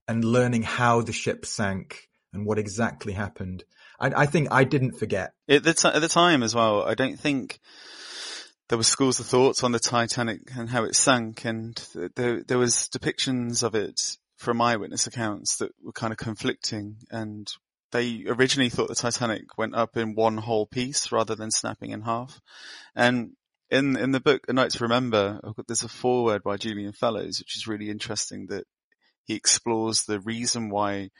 and 0.08 0.24
learning 0.24 0.62
how 0.62 1.02
the 1.02 1.12
ship 1.12 1.46
sank 1.46 2.08
and 2.32 2.46
what 2.46 2.58
exactly 2.58 3.12
happened. 3.12 3.64
I, 3.98 4.12
I 4.14 4.26
think 4.26 4.48
I 4.50 4.64
didn't 4.64 4.98
forget. 4.98 5.32
At 5.48 5.64
the, 5.64 5.74
t- 5.74 5.88
at 5.88 6.00
the 6.00 6.08
time 6.08 6.42
as 6.42 6.54
well, 6.54 6.82
I 6.82 6.94
don't 6.94 7.18
think 7.18 7.58
there 8.68 8.78
were 8.78 8.84
schools 8.84 9.20
of 9.20 9.26
thoughts 9.26 9.64
on 9.64 9.72
the 9.72 9.78
Titanic 9.78 10.40
and 10.56 10.68
how 10.68 10.84
it 10.84 10.94
sank, 10.94 11.44
and 11.44 11.76
th- 11.92 12.12
there 12.14 12.42
there 12.42 12.58
was 12.58 12.88
depictions 12.92 13.62
of 13.62 13.74
it 13.74 14.16
from 14.36 14.60
eyewitness 14.60 15.06
accounts 15.06 15.56
that 15.56 15.72
were 15.82 15.92
kind 15.92 16.12
of 16.12 16.18
conflicting, 16.18 16.96
and 17.10 17.48
they 17.92 18.24
originally 18.26 18.68
thought 18.68 18.88
the 18.88 18.94
Titanic 18.94 19.56
went 19.56 19.74
up 19.74 19.96
in 19.96 20.14
one 20.14 20.36
whole 20.36 20.66
piece 20.66 21.10
rather 21.12 21.34
than 21.34 21.50
snapping 21.50 21.90
in 21.90 22.02
half, 22.02 22.40
and 22.94 23.32
in 23.70 23.96
in 23.96 24.12
the 24.12 24.20
book 24.20 24.42
A 24.48 24.52
Night 24.52 24.70
to 24.72 24.84
Remember, 24.84 25.40
there's 25.66 25.82
a 25.82 25.88
foreword 25.88 26.42
by 26.42 26.56
Julian 26.56 26.92
Fellowes, 26.92 27.38
which 27.38 27.56
is 27.56 27.66
really 27.66 27.90
interesting 27.90 28.46
that 28.48 28.64
he 29.24 29.34
explores 29.34 30.04
the 30.04 30.20
reason 30.20 30.70
why 30.70 31.10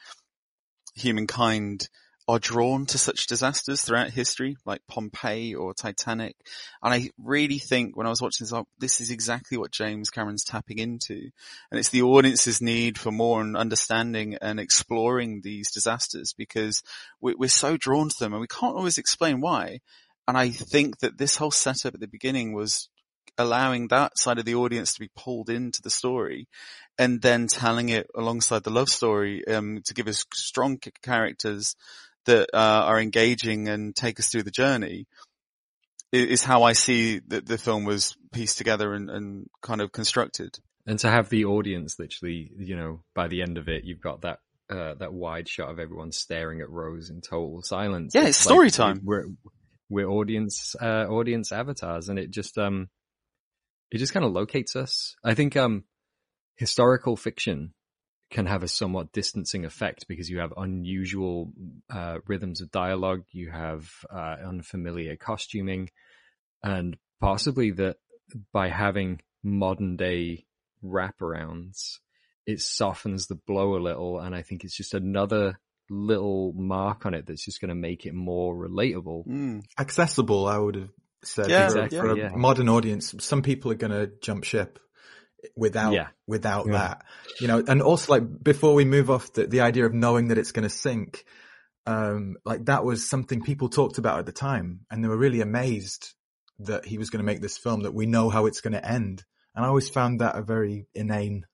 humankind 0.95 1.89
are 2.29 2.41
drawn 2.41 2.87
to 2.87 2.99
such 2.99 3.29
disasters 3.29 3.83
throughout 3.83 4.11
history, 4.11 4.57
like 4.65 4.81
Pompeii 4.89 5.55
or 5.55 5.75
Titanic. 5.75 6.35
And 6.83 6.93
I 6.93 7.11
really 7.19 7.59
think 7.59 7.97
when 7.97 8.07
I 8.07 8.11
was 8.11 8.21
watching 8.21 8.47
this, 8.47 8.65
this 8.79 9.01
is 9.01 9.11
exactly 9.11 9.57
what 9.57 9.71
James 9.71 10.11
Cameron's 10.11 10.43
tapping 10.43 10.79
into. 10.79 11.31
And 11.71 11.79
it's 11.79 11.91
the 11.91 12.03
audience's 12.03 12.61
need 12.61 12.99
for 12.99 13.13
more 13.13 13.41
and 13.41 13.57
understanding 13.57 14.37
and 14.43 14.59
exploring 14.59 15.41
these 15.43 15.71
disasters 15.71 16.35
because 16.37 16.83
we- 17.21 17.37
we're 17.37 17.49
so 17.49 17.77
drawn 17.77 18.09
to 18.09 18.19
them 18.19 18.33
and 18.33 18.41
we 18.41 18.49
can't 18.49 18.77
always 18.77 18.99
explain 18.99 19.41
why. 19.41 19.81
And 20.27 20.37
I 20.37 20.51
think 20.51 20.99
that 20.99 21.19
this 21.19 21.37
whole 21.37 21.53
setup 21.53 21.95
at 21.95 22.01
the 22.01 22.09
beginning 22.09 22.53
was 22.53 22.89
allowing 23.39 23.89
that 23.89 24.19
side 24.19 24.39
of 24.39 24.45
the 24.45 24.55
audience 24.55 24.95
to 24.95 25.01
be 25.01 25.11
pulled 25.15 25.51
into 25.51 25.83
the 25.83 25.91
story 25.91 26.49
and 26.99 27.21
then 27.23 27.47
telling 27.47 27.91
it 27.91 28.09
alongside 28.15 28.65
the 28.65 28.71
love 28.71 28.89
story 28.89 29.47
um, 29.47 29.83
to 29.85 29.95
give 29.95 30.09
us 30.09 30.25
strong 30.33 30.79
characters 31.03 31.77
that 32.27 32.51
uh, 32.55 32.85
are 32.87 33.01
engaging 33.01 33.69
and 33.69 33.95
take 33.95 34.21
us 34.21 34.29
through 34.29 34.45
the 34.45 34.51
journey 34.51 35.07
is 36.13 36.45
how 36.45 36.63
I 36.63 36.73
see 36.73 37.21
that 37.29 37.47
the 37.47 37.59
film 37.59 37.85
was 37.85 38.17
pieced 38.33 38.59
together 38.59 38.95
and, 38.95 39.11
and 39.11 39.47
kind 39.63 39.81
of 39.81 39.93
constructed. 39.93 40.59
And 40.87 40.99
to 41.01 41.11
have 41.11 41.29
the 41.29 41.47
audience 41.47 41.99
literally, 41.99 42.51
you 42.59 42.77
know, 42.77 43.03
by 43.15 43.29
the 43.29 43.43
end 43.43 43.59
of 43.59 43.69
it, 43.69 43.85
you've 43.85 44.01
got 44.01 44.23
that 44.23 44.39
uh, 44.71 44.95
that 44.95 45.13
wide 45.13 45.49
shot 45.49 45.71
of 45.71 45.79
everyone 45.79 46.13
staring 46.13 46.61
at 46.61 46.71
Rose 46.71 47.11
in 47.11 47.21
total 47.21 47.63
silence. 47.63 48.13
Yeah, 48.15 48.27
it's 48.27 48.39
story 48.39 48.67
like 48.67 48.75
time. 48.75 49.01
We're 49.05 49.27
we're 49.89 50.09
audience 50.09 50.75
uh, 50.81 51.07
audience 51.09 51.53
avatars, 51.53 52.09
and 52.09 52.19
it 52.19 52.31
just 52.31 52.57
um 52.59 52.89
it 53.91 53.99
just 53.99 54.13
kind 54.13 54.25
of 54.25 54.33
locates 54.33 54.77
us. 54.77 55.15
I 55.25 55.35
think 55.35 55.57
um 55.57 55.85
historical 56.57 57.17
fiction 57.17 57.75
can 58.31 58.47
have 58.47 58.63
a 58.63 58.69
somewhat 58.69 59.13
distancing 59.13 59.65
effect 59.65 60.07
because 60.09 60.29
you 60.29 60.39
have 60.39 60.53
unusual 60.57 61.53
uh, 61.91 62.19
rhythms 62.27 62.61
of 62.61 62.71
dialogue, 62.71 63.23
you 63.31 63.51
have 63.51 63.89
uh, 64.13 64.37
unfamiliar 64.45 65.17
costuming, 65.17 65.91
and 66.63 66.97
possibly 67.21 67.71
that 67.71 67.97
by 68.53 68.69
having 68.69 69.21
modern 69.43 69.97
day 69.97 70.45
wraparounds, 70.85 71.99
it 72.47 72.61
softens 72.61 73.27
the 73.27 73.35
blow 73.35 73.77
a 73.77 73.79
little, 73.79 74.19
and 74.19 74.35
I 74.35 74.43
think 74.43 74.65
it's 74.65 74.77
just 74.77 74.95
another 74.95 75.59
little 75.89 76.53
mark 76.55 77.07
on 77.07 77.15
it 77.15 77.27
that's 77.27 77.45
just 77.45 77.61
going 77.61 77.69
to 77.69 77.75
make 77.75 78.07
it 78.07 78.15
more 78.15 78.55
relatable. 78.55 79.27
Mm. 79.27 79.65
Accessible, 79.79 80.47
I 80.49 80.59
would 80.59 80.75
have 80.75 80.91
said. 81.23 81.49
Yeah, 81.49 81.69
for, 81.69 81.85
exactly, 81.85 81.99
for 81.99 82.11
a 82.11 82.17
yeah. 82.17 82.31
modern 82.35 82.69
audience, 82.69 83.15
some 83.21 83.43
people 83.43 83.71
are 83.71 83.77
going 83.77 83.93
to 83.93 84.11
jump 84.21 84.45
ship 84.45 84.81
without 85.57 85.93
Yeah. 85.93 86.09
without 86.27 86.67
Yeah. 86.67 86.73
that, 86.73 87.05
you 87.41 87.49
know. 87.49 87.63
And 87.67 87.83
also, 87.83 88.13
like 88.13 88.43
before 88.43 88.75
we 88.75 88.85
move 88.85 89.11
off 89.11 89.33
the, 89.33 89.47
the 89.47 89.61
idea 89.61 89.87
of 89.87 89.95
knowing 89.95 90.29
that 90.29 90.39
it's 90.39 90.53
going 90.53 90.69
to 90.69 90.75
sink, 90.75 91.25
um, 91.87 92.37
like 92.45 92.65
that 92.67 92.85
was 92.85 93.09
something 93.09 93.43
people 93.43 93.69
talked 93.69 93.99
about 93.99 94.19
at 94.19 94.27
the 94.27 94.33
time, 94.33 94.81
and 94.91 95.03
they 95.03 95.09
were 95.09 95.17
really 95.17 95.41
amazed 95.41 96.15
that 96.61 96.85
he 96.85 96.99
was 96.99 97.11
going 97.11 97.21
to 97.21 97.27
make 97.27 97.41
this 97.41 97.59
film. 97.59 97.83
That 97.83 97.95
we 97.95 98.07
know 98.07 98.31
how 98.31 98.47
it's 98.47 98.61
going 98.61 98.75
to 98.75 98.85
end, 98.85 99.25
and 99.55 99.65
I 99.65 99.69
always 99.69 99.89
found 99.89 100.21
that 100.21 100.37
a 100.37 100.43
very 100.43 100.87
inane 100.95 101.47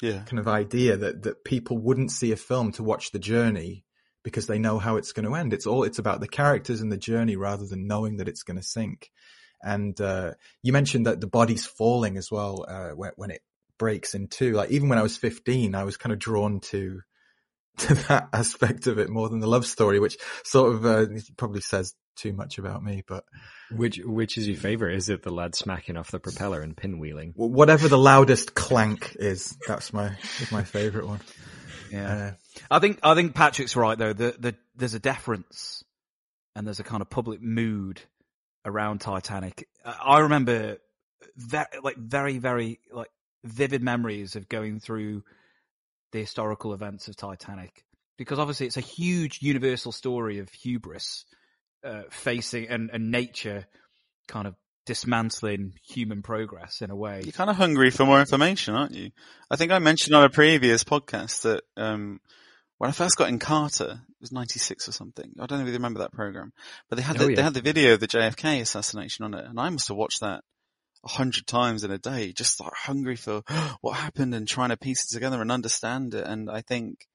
Yeah. 0.00 0.22
kind 0.24 0.38
of 0.38 0.46
idea 0.46 0.96
that 0.96 1.22
that 1.22 1.44
people 1.44 1.78
wouldn't 1.78 2.12
see 2.12 2.32
a 2.32 2.36
film 2.36 2.72
to 2.72 2.84
watch 2.84 3.10
the 3.10 3.18
journey 3.18 3.84
because 4.22 4.46
they 4.46 4.58
know 4.58 4.78
how 4.78 4.96
it's 4.96 5.12
going 5.12 5.24
to 5.26 5.34
end. 5.34 5.52
It's 5.52 5.66
all, 5.66 5.84
it's 5.84 5.98
about 5.98 6.20
the 6.20 6.28
characters 6.28 6.80
and 6.80 6.92
the 6.92 6.98
journey 6.98 7.36
rather 7.36 7.66
than 7.66 7.86
knowing 7.86 8.18
that 8.18 8.28
it's 8.28 8.42
going 8.42 8.58
to 8.58 8.62
sink. 8.62 9.10
And, 9.62 10.00
uh, 10.00 10.32
you 10.62 10.72
mentioned 10.72 11.06
that 11.06 11.20
the 11.20 11.26
body's 11.26 11.66
falling 11.66 12.16
as 12.16 12.30
well, 12.30 12.64
uh, 12.68 12.90
when, 12.90 13.12
when 13.16 13.30
it 13.30 13.42
breaks 13.78 14.14
in 14.14 14.28
two. 14.28 14.52
Like 14.52 14.70
even 14.70 14.88
when 14.88 14.98
I 14.98 15.02
was 15.02 15.16
15, 15.16 15.74
I 15.74 15.84
was 15.84 15.96
kind 15.96 16.12
of 16.12 16.18
drawn 16.18 16.60
to, 16.60 17.00
to 17.78 17.94
that 17.94 18.28
aspect 18.32 18.86
of 18.86 18.98
it 18.98 19.08
more 19.08 19.28
than 19.28 19.40
the 19.40 19.46
love 19.46 19.66
story, 19.66 20.00
which 20.00 20.16
sort 20.44 20.74
of, 20.74 20.86
uh, 20.86 21.06
probably 21.36 21.60
says 21.60 21.94
too 22.18 22.32
much 22.32 22.58
about 22.58 22.82
me, 22.82 23.02
but 23.06 23.24
which 23.70 24.00
which 24.04 24.36
is 24.36 24.48
your 24.48 24.56
favorite? 24.56 24.96
Is 24.96 25.08
it 25.08 25.22
the 25.22 25.30
lad 25.30 25.54
smacking 25.54 25.96
off 25.96 26.10
the 26.10 26.18
propeller 26.18 26.60
and 26.60 26.76
pinwheeling? 26.76 27.32
Whatever 27.36 27.88
the 27.88 27.98
loudest 27.98 28.54
clank 28.54 29.16
is, 29.18 29.56
that's 29.66 29.92
my 29.92 30.16
is 30.40 30.52
my 30.52 30.64
favorite 30.64 31.06
one. 31.06 31.20
Yeah, 31.90 32.12
uh, 32.12 32.32
I 32.70 32.78
think 32.80 32.98
I 33.02 33.14
think 33.14 33.34
Patrick's 33.34 33.76
right 33.76 33.96
though. 33.96 34.12
The, 34.12 34.34
the 34.38 34.56
there's 34.76 34.94
a 34.94 34.98
deference 34.98 35.84
and 36.54 36.66
there's 36.66 36.80
a 36.80 36.84
kind 36.84 37.00
of 37.00 37.08
public 37.08 37.40
mood 37.40 38.02
around 38.68 39.00
Titanic. 39.00 39.68
I 39.84 40.20
remember 40.20 40.78
that 41.50 41.70
like 41.82 41.96
very 41.96 42.38
very 42.38 42.80
like 42.92 43.10
vivid 43.44 43.82
memories 43.82 44.36
of 44.36 44.48
going 44.48 44.80
through 44.80 45.22
the 46.12 46.20
historical 46.20 46.74
events 46.74 47.08
of 47.08 47.16
Titanic 47.16 47.84
because 48.16 48.38
obviously 48.38 48.66
it's 48.66 48.76
a 48.76 48.82
huge 48.82 49.40
universal 49.42 49.92
story 49.92 50.38
of 50.40 50.48
hubris 50.50 51.24
uh, 51.84 52.02
facing 52.10 52.68
and, 52.68 52.90
and 52.92 53.10
nature 53.10 53.66
kind 54.26 54.46
of 54.46 54.54
dismantling 54.84 55.74
human 55.86 56.22
progress 56.22 56.82
in 56.82 56.90
a 56.90 56.96
way. 56.96 57.20
You're 57.22 57.32
kind 57.32 57.50
of 57.50 57.56
hungry 57.56 57.90
for 57.90 58.04
more 58.04 58.20
information, 58.20 58.74
aren't 58.74 58.94
you? 58.94 59.10
I 59.50 59.56
think 59.56 59.70
I 59.70 59.78
mentioned 59.78 60.16
on 60.16 60.24
a 60.24 60.30
previous 60.30 60.82
podcast 60.82 61.42
that 61.42 61.62
um, 61.76 62.20
when 62.78 62.88
I 62.88 62.92
first 62.92 63.16
got 63.16 63.30
Encarta, 63.30 63.92
it 63.92 64.20
was 64.20 64.32
'96 64.32 64.88
or 64.88 64.92
something. 64.92 65.32
I 65.38 65.46
don't 65.46 65.58
know 65.58 65.64
if 65.64 65.68
you 65.68 65.74
remember 65.74 66.00
that 66.00 66.12
program, 66.12 66.52
but 66.88 66.96
they 66.96 67.02
had 67.02 67.18
the, 67.18 67.24
oh, 67.24 67.28
yeah. 67.28 67.36
they 67.36 67.42
had 67.42 67.54
the 67.54 67.60
video 67.60 67.94
of 67.94 68.00
the 68.00 68.08
JFK 68.08 68.60
assassination 68.60 69.24
on 69.24 69.34
it, 69.34 69.44
and 69.44 69.60
I 69.60 69.68
must 69.68 69.88
have 69.88 69.96
watched 69.96 70.20
that 70.20 70.42
a 71.04 71.08
hundred 71.08 71.46
times 71.46 71.84
in 71.84 71.90
a 71.90 71.98
day, 71.98 72.32
just 72.32 72.60
like 72.60 72.72
hungry 72.74 73.16
for 73.16 73.42
what 73.80 73.96
happened 73.96 74.34
and 74.34 74.48
trying 74.48 74.70
to 74.70 74.76
piece 74.76 75.04
it 75.04 75.14
together 75.14 75.40
and 75.40 75.52
understand 75.52 76.14
it. 76.14 76.26
And 76.26 76.50
I 76.50 76.62
think 76.62 77.06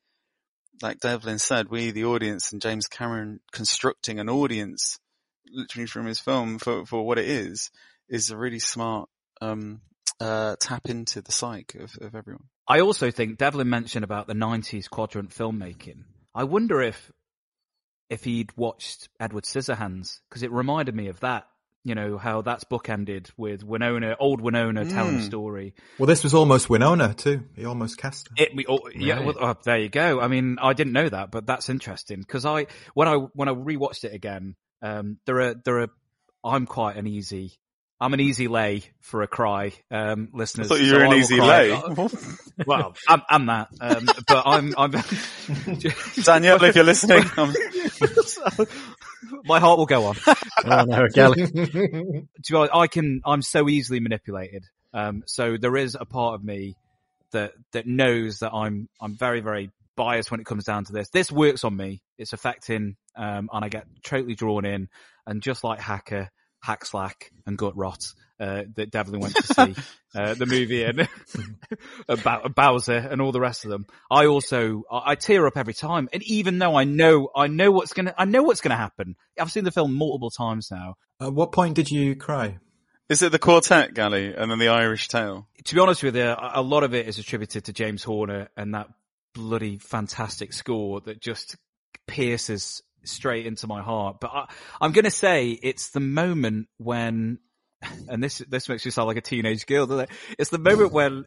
like 0.82 1.00
Devlin 1.00 1.40
said, 1.40 1.70
we, 1.70 1.92
the 1.92 2.06
audience, 2.06 2.52
and 2.52 2.62
James 2.62 2.88
Cameron 2.88 3.40
constructing 3.52 4.20
an 4.20 4.30
audience 4.30 5.00
literally 5.52 5.88
from 5.88 6.06
his 6.06 6.20
film 6.20 6.58
for, 6.58 6.86
for 6.86 7.06
what 7.06 7.20
it 7.20 7.28
is, 7.28 7.70
is 8.10 8.32
a 8.32 8.38
really 8.38 8.60
smart, 8.60 9.10
um, 9.42 9.82
uh, 10.20 10.56
tap 10.60 10.90
into 10.90 11.22
the 11.22 11.32
psyche 11.32 11.80
of, 11.80 11.96
of 12.02 12.16
everyone. 12.16 12.46
I 12.68 12.80
also 12.80 13.12
think 13.12 13.38
Devlin 13.38 13.70
mentioned 13.70 14.04
about 14.04 14.28
the 14.28 14.34
90s 14.34 14.90
quadrant 14.90 15.32
filmmaking. 15.32 16.04
I 16.34 16.46
wonder 16.46 16.82
if, 16.82 17.12
if 18.10 18.24
he'd 18.24 18.56
watched 18.56 19.10
Edward 19.20 19.44
Scissorhands, 19.44 20.20
because 20.30 20.44
it 20.44 20.52
reminded 20.52 20.96
me 20.96 21.08
of 21.08 21.20
that 21.22 21.46
you 21.84 21.96
know, 21.96 22.18
how 22.18 22.42
that's 22.42 22.64
bookended 22.64 23.30
with 23.36 23.64
Winona, 23.64 24.16
old 24.20 24.40
Winona 24.40 24.86
mm. 24.86 24.90
telling 24.90 25.18
a 25.18 25.22
story. 25.22 25.74
Well, 26.00 26.08
this 26.08 26.24
was 26.24 26.34
almost 26.34 26.70
Winona 26.70 27.14
too. 27.14 27.44
He 27.56 27.66
almost 27.66 27.98
cast 27.98 28.30
her. 28.30 28.44
It, 28.44 28.56
we, 28.56 28.66
oh, 28.68 28.80
yeah, 28.96 29.20
well, 29.20 29.36
oh, 29.40 29.56
there 29.66 29.80
you 29.80 29.90
go. 29.90 30.22
I 30.22 30.28
mean, 30.30 30.58
I 30.62 30.74
didn't 30.74 30.94
know 30.94 31.10
that, 31.10 31.32
but 31.32 31.46
that's 31.46 31.70
interesting 31.70 32.20
because 32.20 32.46
I, 32.46 32.68
when 32.94 33.08
I, 33.08 33.16
when 33.34 33.50
I 33.50 33.54
rewatched 33.54 34.06
it 34.06 34.14
again, 34.14 34.56
um, 34.82 35.18
there 35.26 35.42
are, 35.42 35.56
there 35.56 35.82
are, 35.82 35.88
I'm 36.44 36.66
quite 36.66 36.96
an 36.96 37.06
easy, 37.06 37.60
I'm 38.00 38.14
an 38.14 38.20
easy 38.20 38.48
lay 38.48 38.84
for 39.00 39.22
a 39.22 39.28
cry, 39.28 39.74
um, 39.90 40.30
listeners. 40.34 40.68
I 40.68 40.76
thought 40.76 40.84
you 40.84 40.94
were 40.94 41.00
so 41.00 41.12
an 41.12 41.14
easy 41.14 41.40
lay. 41.40 41.72
well, 42.66 42.96
I'm, 43.08 43.22
I'm 43.30 43.46
that, 43.46 43.70
um, 43.80 44.06
but 44.28 44.44
I'm, 44.46 44.74
I'm, 44.78 44.92
Daniel, 46.24 46.62
if 46.64 46.76
you're 46.76 46.84
listening, 46.84 47.24
my 49.46 49.60
heart 49.60 49.78
will 49.78 49.86
go 49.86 50.06
on. 50.08 50.18
oh 50.28 50.84
no, 50.84 51.08
Gali. 51.08 52.28
I 52.74 52.88
can, 52.88 53.22
I'm 53.26 53.42
so 53.42 53.70
easily 53.70 54.00
manipulated. 54.00 54.66
Um, 54.94 55.24
so 55.26 55.58
there 55.58 55.78
is 55.78 55.96
a 56.00 56.06
part 56.06 56.36
of 56.36 56.44
me 56.44 56.76
that, 57.32 57.54
that 57.72 57.88
knows 57.88 58.40
that 58.40 58.52
I'm, 58.52 58.90
I'm 59.00 59.16
very, 59.16 59.40
very 59.40 59.72
biased 59.96 60.32
when 60.32 60.40
it 60.40 60.46
comes 60.46 60.66
down 60.66 60.86
to 60.86 60.94
this. 60.94 61.10
This 61.10 61.32
works 61.32 61.64
on 61.64 61.76
me. 61.76 62.02
It's 62.18 62.34
affecting, 62.34 62.96
um, 63.16 63.50
and 63.52 63.66
I 63.66 63.70
get 63.70 63.86
totally 64.04 64.36
drawn 64.36 64.66
in. 64.66 64.90
And 65.26 65.42
just 65.42 65.64
like 65.64 65.80
Hacker, 65.80 66.30
Hack 66.64 66.86
Slack 66.86 67.32
and 67.46 67.58
Gut 67.58 67.76
Rot, 67.76 68.14
uh, 68.40 68.64
that 68.76 68.90
Devlin 68.90 69.20
went 69.20 69.36
to 69.36 69.44
see, 69.44 69.76
uh, 70.16 70.34
the 70.34 70.46
movie 70.46 70.84
and 70.84 71.08
about 72.10 72.56
Bowser 72.56 72.96
and 72.96 73.22
all 73.22 73.34
the 73.34 73.42
rest 73.42 73.66
of 73.66 73.72
them. 73.72 73.86
I 74.10 74.28
also, 74.28 74.84
I, 74.90 75.12
I, 75.12 75.16
tear 75.16 75.46
up 75.46 75.58
every 75.58 75.74
time. 75.74 76.08
And 76.14 76.24
even 76.24 76.60
though 76.60 76.76
I 76.76 76.86
know, 76.86 77.30
I 77.36 77.48
know 77.48 77.70
what's 77.72 77.92
gonna, 77.92 78.16
I 78.18 78.26
know 78.26 78.44
what's 78.44 78.62
gonna 78.62 78.78
happen. 78.78 79.16
I've 79.38 79.52
seen 79.52 79.66
the 79.66 79.72
film 79.72 79.94
multiple 79.94 80.32
times 80.32 80.70
now. 80.72 80.96
At 81.20 81.34
what 81.34 81.52
point 81.52 81.76
did 81.76 81.92
you 81.92 82.16
cry? 82.16 82.60
Is 83.10 83.22
it 83.22 83.34
the 83.34 83.40
quartet, 83.40 83.94
galley 83.94 84.34
and 84.34 84.50
then 84.50 84.60
the 84.60 84.70
Irish 84.70 85.10
Tale? 85.10 85.48
To 85.66 85.76
be 85.76 85.82
honest 85.82 86.02
with 86.02 86.16
you, 86.16 86.34
a 86.38 86.62
lot 86.62 86.84
of 86.84 86.94
it 86.94 87.08
is 87.08 87.20
attributed 87.20 87.66
to 87.66 87.74
James 87.74 88.04
Horner 88.04 88.48
and 88.56 88.74
that 88.74 88.88
bloody 89.34 89.78
fantastic 89.78 90.54
score 90.54 91.02
that 91.02 91.22
just 91.22 91.58
pierces 92.08 92.82
straight 93.04 93.46
into 93.46 93.68
my 93.68 93.82
heart. 93.82 94.18
But 94.20 94.32
I, 94.34 94.46
I'm 94.82 94.92
going 94.92 95.06
to 95.06 95.12
say 95.12 95.50
it's 95.50 95.90
the 95.90 96.00
moment 96.00 96.68
when, 96.78 97.40
and 98.08 98.24
this 98.24 98.40
this 98.50 98.70
makes 98.70 98.86
me 98.86 98.92
sound 98.92 99.08
like 99.08 99.18
a 99.18 99.22
teenage 99.22 99.66
girl, 99.66 99.86
doesn't 99.86 100.06
it? 100.06 100.10
It's 100.38 100.50
the 100.50 100.60
moment 100.60 100.92
when 100.92 101.26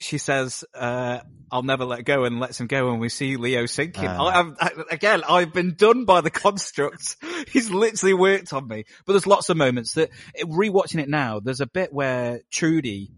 she 0.00 0.18
says, 0.18 0.64
uh, 0.74 1.20
"I'll 1.50 1.62
never 1.62 1.84
let 1.84 2.04
go," 2.04 2.24
and 2.24 2.40
lets 2.40 2.60
him 2.60 2.66
go, 2.66 2.90
and 2.90 3.00
we 3.00 3.08
see 3.08 3.36
Leo 3.36 3.66
sinking. 3.66 4.06
Uh. 4.06 4.22
I, 4.22 4.52
I, 4.60 4.70
again, 4.90 5.22
I've 5.28 5.52
been 5.52 5.74
done 5.74 6.04
by 6.04 6.20
the 6.20 6.30
construct. 6.44 7.16
He's 7.48 7.70
literally 7.70 8.14
worked 8.14 8.52
on 8.52 8.68
me. 8.68 8.84
But 9.06 9.12
there's 9.14 9.26
lots 9.26 9.48
of 9.48 9.56
moments 9.56 9.94
that 9.94 10.10
rewatching 10.42 11.00
it 11.00 11.08
now. 11.08 11.40
There's 11.40 11.60
a 11.60 11.66
bit 11.66 11.92
where 11.92 12.40
Trudy, 12.50 13.12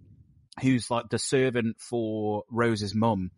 who's 0.63 0.91
like 0.91 1.09
the 1.09 1.19
servant 1.19 1.81
for 1.81 2.45
Rose's 2.51 2.95
mum, 2.95 3.31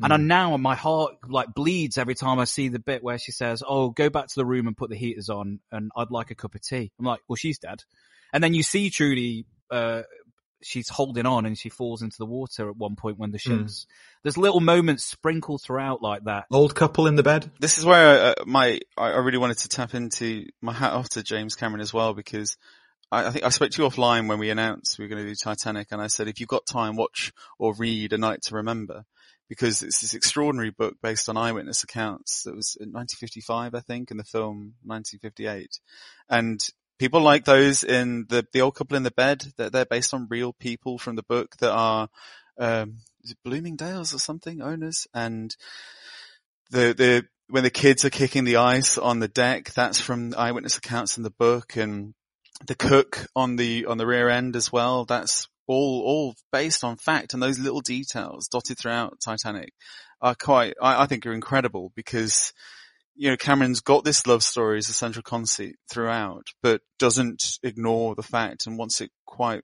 and 0.00 0.12
mm. 0.12 0.26
now 0.26 0.56
my 0.56 0.74
heart 0.74 1.14
like 1.28 1.54
bleeds 1.54 1.98
every 1.98 2.14
time 2.14 2.38
I 2.38 2.44
see 2.44 2.68
the 2.68 2.78
bit 2.78 3.02
where 3.02 3.18
she 3.18 3.32
says, 3.32 3.62
"Oh, 3.66 3.90
go 3.90 4.10
back 4.10 4.28
to 4.28 4.34
the 4.36 4.46
room 4.46 4.66
and 4.66 4.76
put 4.76 4.90
the 4.90 4.96
heaters 4.96 5.28
on, 5.28 5.60
and 5.72 5.90
I'd 5.96 6.10
like 6.10 6.30
a 6.30 6.34
cup 6.34 6.54
of 6.54 6.62
tea." 6.62 6.92
I'm 6.98 7.06
like, 7.06 7.20
"Well, 7.28 7.36
she's 7.36 7.58
dead." 7.58 7.82
And 8.32 8.44
then 8.44 8.54
you 8.54 8.62
see 8.62 8.90
Trudy, 8.90 9.46
uh, 9.70 10.02
she's 10.62 10.88
holding 10.88 11.26
on 11.26 11.46
and 11.46 11.56
she 11.56 11.68
falls 11.68 12.02
into 12.02 12.16
the 12.18 12.26
water 12.26 12.68
at 12.68 12.76
one 12.76 12.96
point 12.96 13.18
when 13.18 13.30
the 13.30 13.38
hmm. 13.38 13.58
ship's. 13.58 13.84
Mm. 13.84 13.86
There's 14.22 14.36
little 14.36 14.60
moments 14.60 15.04
sprinkled 15.04 15.62
throughout 15.62 16.02
like 16.02 16.24
that. 16.24 16.46
Old 16.50 16.74
couple 16.74 17.06
in 17.06 17.16
the 17.16 17.22
bed. 17.22 17.50
This 17.60 17.78
is 17.78 17.84
where 17.84 18.26
uh, 18.26 18.34
my 18.46 18.80
I 18.96 19.18
really 19.18 19.38
wanted 19.38 19.58
to 19.58 19.68
tap 19.68 19.94
into 19.94 20.46
my 20.60 20.72
hat 20.72 20.92
off 20.92 21.08
to 21.10 21.22
James 21.22 21.54
Cameron 21.56 21.80
as 21.80 21.92
well 21.92 22.14
because 22.14 22.56
I, 23.10 23.26
I 23.26 23.30
think 23.30 23.44
I 23.44 23.48
spoke 23.50 23.70
to 23.70 23.82
you 23.82 23.88
offline 23.88 24.28
when 24.28 24.38
we 24.38 24.50
announced 24.50 24.98
we 24.98 25.04
were 25.04 25.08
going 25.08 25.24
to 25.24 25.28
do 25.28 25.34
Titanic, 25.34 25.88
and 25.90 26.00
I 26.00 26.08
said 26.08 26.28
if 26.28 26.40
you've 26.40 26.48
got 26.48 26.66
time, 26.66 26.96
watch 26.96 27.32
or 27.58 27.74
read 27.74 28.12
A 28.12 28.18
Night 28.18 28.42
to 28.42 28.56
Remember 28.56 29.04
because 29.48 29.82
it's 29.82 30.00
this 30.00 30.14
extraordinary 30.14 30.70
book 30.70 30.96
based 31.02 31.28
on 31.28 31.36
eyewitness 31.36 31.82
accounts 31.82 32.42
that 32.42 32.54
was 32.54 32.76
in 32.78 32.92
1955, 32.92 33.74
I 33.74 33.80
think, 33.80 34.10
and 34.10 34.20
the 34.20 34.24
film 34.24 34.74
1958. 34.84 35.80
And 36.28 36.60
people 36.98 37.22
like 37.22 37.44
those 37.44 37.82
in 37.82 38.26
the, 38.28 38.46
the 38.52 38.60
old 38.60 38.74
couple 38.74 38.96
in 38.96 39.04
the 39.04 39.10
bed, 39.10 39.44
that 39.56 39.72
they're 39.72 39.86
based 39.86 40.12
on 40.12 40.28
real 40.28 40.52
people 40.52 40.98
from 40.98 41.16
the 41.16 41.22
book 41.22 41.56
that 41.58 41.72
are, 41.72 42.08
um, 42.58 42.98
Bloomingdale's 43.44 44.14
or 44.14 44.18
something 44.18 44.62
owners 44.62 45.06
and 45.12 45.54
the, 46.70 46.94
the, 46.96 47.24
when 47.48 47.62
the 47.62 47.70
kids 47.70 48.04
are 48.04 48.10
kicking 48.10 48.44
the 48.44 48.56
ice 48.56 48.98
on 48.98 49.20
the 49.20 49.28
deck, 49.28 49.72
that's 49.72 50.00
from 50.00 50.34
eyewitness 50.36 50.76
accounts 50.76 51.16
in 51.16 51.22
the 51.22 51.30
book 51.30 51.76
and 51.76 52.14
the 52.66 52.74
cook 52.74 53.26
on 53.34 53.56
the, 53.56 53.86
on 53.86 53.96
the 53.96 54.06
rear 54.06 54.28
end 54.28 54.56
as 54.56 54.70
well. 54.70 55.06
That's 55.06 55.48
all 55.68 56.02
all 56.04 56.34
based 56.50 56.82
on 56.82 56.96
fact, 56.96 57.34
and 57.34 57.42
those 57.42 57.58
little 57.58 57.82
details 57.82 58.48
dotted 58.48 58.78
throughout 58.78 59.20
Titanic 59.24 59.72
are 60.20 60.34
quite, 60.34 60.74
I, 60.82 61.04
I 61.04 61.06
think, 61.06 61.24
are 61.26 61.32
incredible 61.32 61.92
because 61.94 62.52
you 63.14 63.30
know 63.30 63.36
Cameron's 63.36 63.80
got 63.80 64.04
this 64.04 64.26
love 64.26 64.42
story 64.42 64.78
as 64.78 64.88
a 64.88 64.94
central 64.94 65.22
conceit 65.22 65.76
throughout, 65.92 66.46
but 66.62 66.80
doesn't 66.98 67.58
ignore 67.62 68.14
the 68.14 68.22
fact 68.22 68.66
and 68.66 68.78
wants 68.78 69.00
it 69.00 69.10
quite. 69.26 69.62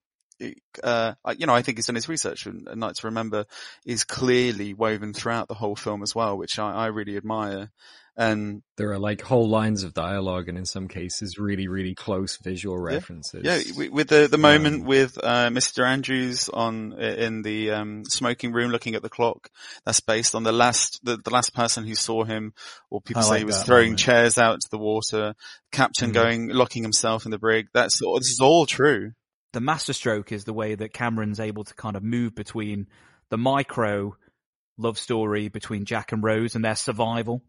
Uh, 0.82 1.14
you 1.38 1.46
know, 1.46 1.54
I 1.54 1.62
think 1.62 1.78
he's 1.78 1.86
done 1.86 1.94
his 1.94 2.08
research 2.08 2.46
and 2.46 2.66
A 2.68 2.74
Night 2.74 2.96
to 2.96 3.06
Remember 3.06 3.46
is 3.86 4.04
clearly 4.04 4.74
woven 4.74 5.14
throughout 5.14 5.46
the 5.46 5.54
whole 5.54 5.76
film 5.76 6.02
as 6.02 6.14
well, 6.14 6.36
which 6.36 6.58
I, 6.58 6.72
I 6.72 6.86
really 6.86 7.16
admire. 7.16 7.70
And 8.16 8.62
there 8.76 8.92
are 8.92 8.98
like 8.98 9.22
whole 9.22 9.48
lines 9.48 9.82
of 9.82 9.92
dialogue 9.92 10.48
and 10.48 10.56
in 10.56 10.64
some 10.64 10.86
cases 10.86 11.36
really, 11.36 11.66
really 11.66 11.96
close 11.96 12.36
visual 12.36 12.78
references. 12.78 13.42
Yeah, 13.44 13.56
yeah 13.56 13.88
with 13.88 14.08
the, 14.08 14.28
the 14.28 14.38
moment 14.38 14.82
um, 14.82 14.84
with, 14.84 15.18
uh, 15.20 15.48
Mr. 15.48 15.84
Andrews 15.84 16.48
on, 16.48 16.92
in 16.92 17.42
the, 17.42 17.72
um, 17.72 18.04
smoking 18.04 18.52
room 18.52 18.70
looking 18.70 18.94
at 18.94 19.02
the 19.02 19.08
clock. 19.08 19.48
That's 19.84 19.98
based 19.98 20.36
on 20.36 20.44
the 20.44 20.52
last, 20.52 21.00
the, 21.02 21.16
the 21.16 21.30
last 21.30 21.54
person 21.54 21.84
who 21.84 21.96
saw 21.96 22.22
him 22.22 22.52
or 22.88 23.00
people 23.00 23.22
I 23.22 23.24
say 23.24 23.30
like 23.30 23.38
he 23.38 23.44
was 23.46 23.62
throwing 23.64 23.90
moment. 23.90 23.98
chairs 23.98 24.38
out 24.38 24.60
to 24.60 24.68
the 24.70 24.78
water, 24.78 25.34
captain 25.72 26.10
mm. 26.10 26.14
going, 26.14 26.48
locking 26.50 26.84
himself 26.84 27.24
in 27.24 27.32
the 27.32 27.38
brig. 27.38 27.66
That's, 27.74 28.00
all 28.00 28.18
this 28.18 28.30
is 28.30 28.40
all 28.40 28.64
true. 28.66 29.10
The 29.54 29.60
masterstroke 29.60 30.30
is 30.30 30.44
the 30.44 30.52
way 30.52 30.76
that 30.76 30.92
Cameron's 30.92 31.40
able 31.40 31.64
to 31.64 31.74
kind 31.74 31.96
of 31.96 32.04
move 32.04 32.36
between 32.36 32.86
the 33.30 33.38
micro 33.38 34.16
love 34.78 34.98
story 34.98 35.48
between 35.48 35.84
Jack 35.84 36.12
and 36.12 36.22
Rose 36.22 36.54
and 36.54 36.64
their 36.64 36.76
survival 36.76 37.42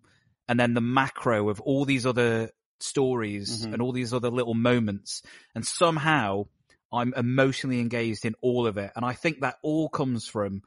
and 0.48 0.60
then 0.60 0.74
the 0.74 0.82
macro 0.82 1.50
of 1.50 1.60
all 1.62 1.86
these 1.86 2.06
other 2.06 2.52
stories 2.80 3.66
Mhm. 3.66 3.74
and 3.74 3.82
all 3.82 3.92
these 3.92 4.14
other 4.14 4.30
little 4.30 4.54
moments. 4.54 5.22
And 5.56 5.66
somehow 5.66 6.46
I'm 6.92 7.14
emotionally 7.16 7.80
engaged 7.80 8.26
in 8.26 8.36
all 8.42 8.68
of 8.68 8.78
it. 8.78 8.92
And 8.96 9.04
I 9.04 9.14
think 9.14 9.42
that 9.42 9.58
all 9.64 9.90
comes 9.90 10.28
from 10.28 10.62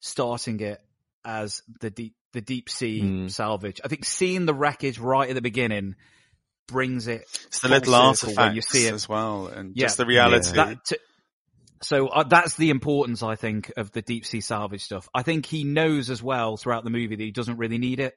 starting 0.00 0.60
it 0.60 0.80
as 1.24 1.62
the 1.80 1.90
deep, 1.90 2.14
the 2.32 2.40
deep 2.42 2.68
sea 2.68 3.00
Mm. 3.00 3.30
salvage. 3.30 3.80
I 3.84 3.88
think 3.88 4.04
seeing 4.04 4.46
the 4.46 4.54
wreckage 4.54 4.98
right 4.98 5.28
at 5.28 5.34
the 5.34 5.40
beginning 5.42 5.96
brings 6.68 7.08
it. 7.08 7.22
It's 7.46 7.60
the 7.60 7.68
little 7.68 8.14
circle 8.14 8.34
when 8.36 8.54
you 8.54 8.62
see 8.62 8.86
it. 8.86 8.94
as 8.94 9.08
well, 9.08 9.46
and 9.48 9.74
Yeah. 9.76 9.86
just 9.86 9.96
the 9.96 10.06
reality. 10.06 10.52
That- 10.52 10.84
to- 10.86 11.00
so 11.82 12.08
uh, 12.08 12.22
that's 12.24 12.56
the 12.56 12.70
importance, 12.70 13.22
I 13.22 13.36
think, 13.36 13.72
of 13.76 13.90
the 13.92 14.02
deep 14.02 14.24
sea 14.26 14.40
salvage 14.40 14.82
stuff. 14.82 15.08
I 15.14 15.22
think 15.22 15.46
he 15.46 15.64
knows 15.64 16.08
as 16.10 16.22
well 16.22 16.56
throughout 16.56 16.84
the 16.84 16.90
movie 16.90 17.16
that 17.16 17.22
he 17.22 17.30
doesn't 17.32 17.56
really 17.58 17.78
need 17.78 18.00
it, 18.00 18.16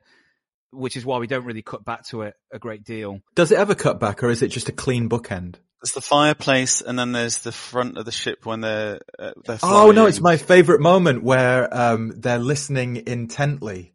which 0.72 0.98
is 0.98 1.06
why 1.06 1.18
we 1.18 1.28
don't 1.28 1.46
really 1.46 1.62
cut 1.62 1.84
back 1.86 2.06
to 2.08 2.24
it 2.24 2.36
a 2.52 2.60
great 2.60 2.84
deal. 2.84 3.20
Does 3.36 3.52
it 3.52 3.58
ever 3.58 3.76
cut 3.76 4.00
back, 4.00 4.24
or 4.24 4.30
is 4.30 4.42
it 4.42 4.50
just 4.50 4.70
a 4.70 4.74
clean 4.74 5.10
bookend? 5.10 5.56
There's 5.82 5.94
the 5.94 6.02
fireplace, 6.02 6.82
and 6.82 6.98
then 6.98 7.12
there's 7.12 7.40
the 7.40 7.52
front 7.52 7.98
of 7.98 8.06
the 8.06 8.12
ship 8.12 8.46
when 8.46 8.62
they're 8.62 9.00
uh, 9.20 9.32
they're 9.46 9.60
Oh 9.62 9.92
no, 9.92 10.08
it's 10.08 10.20
my 10.20 10.38
favorite 10.38 10.82
moment 10.82 11.24
where 11.24 11.72
um, 11.72 12.14
they're 12.18 12.40
listening 12.40 13.04
intently. 13.08 13.94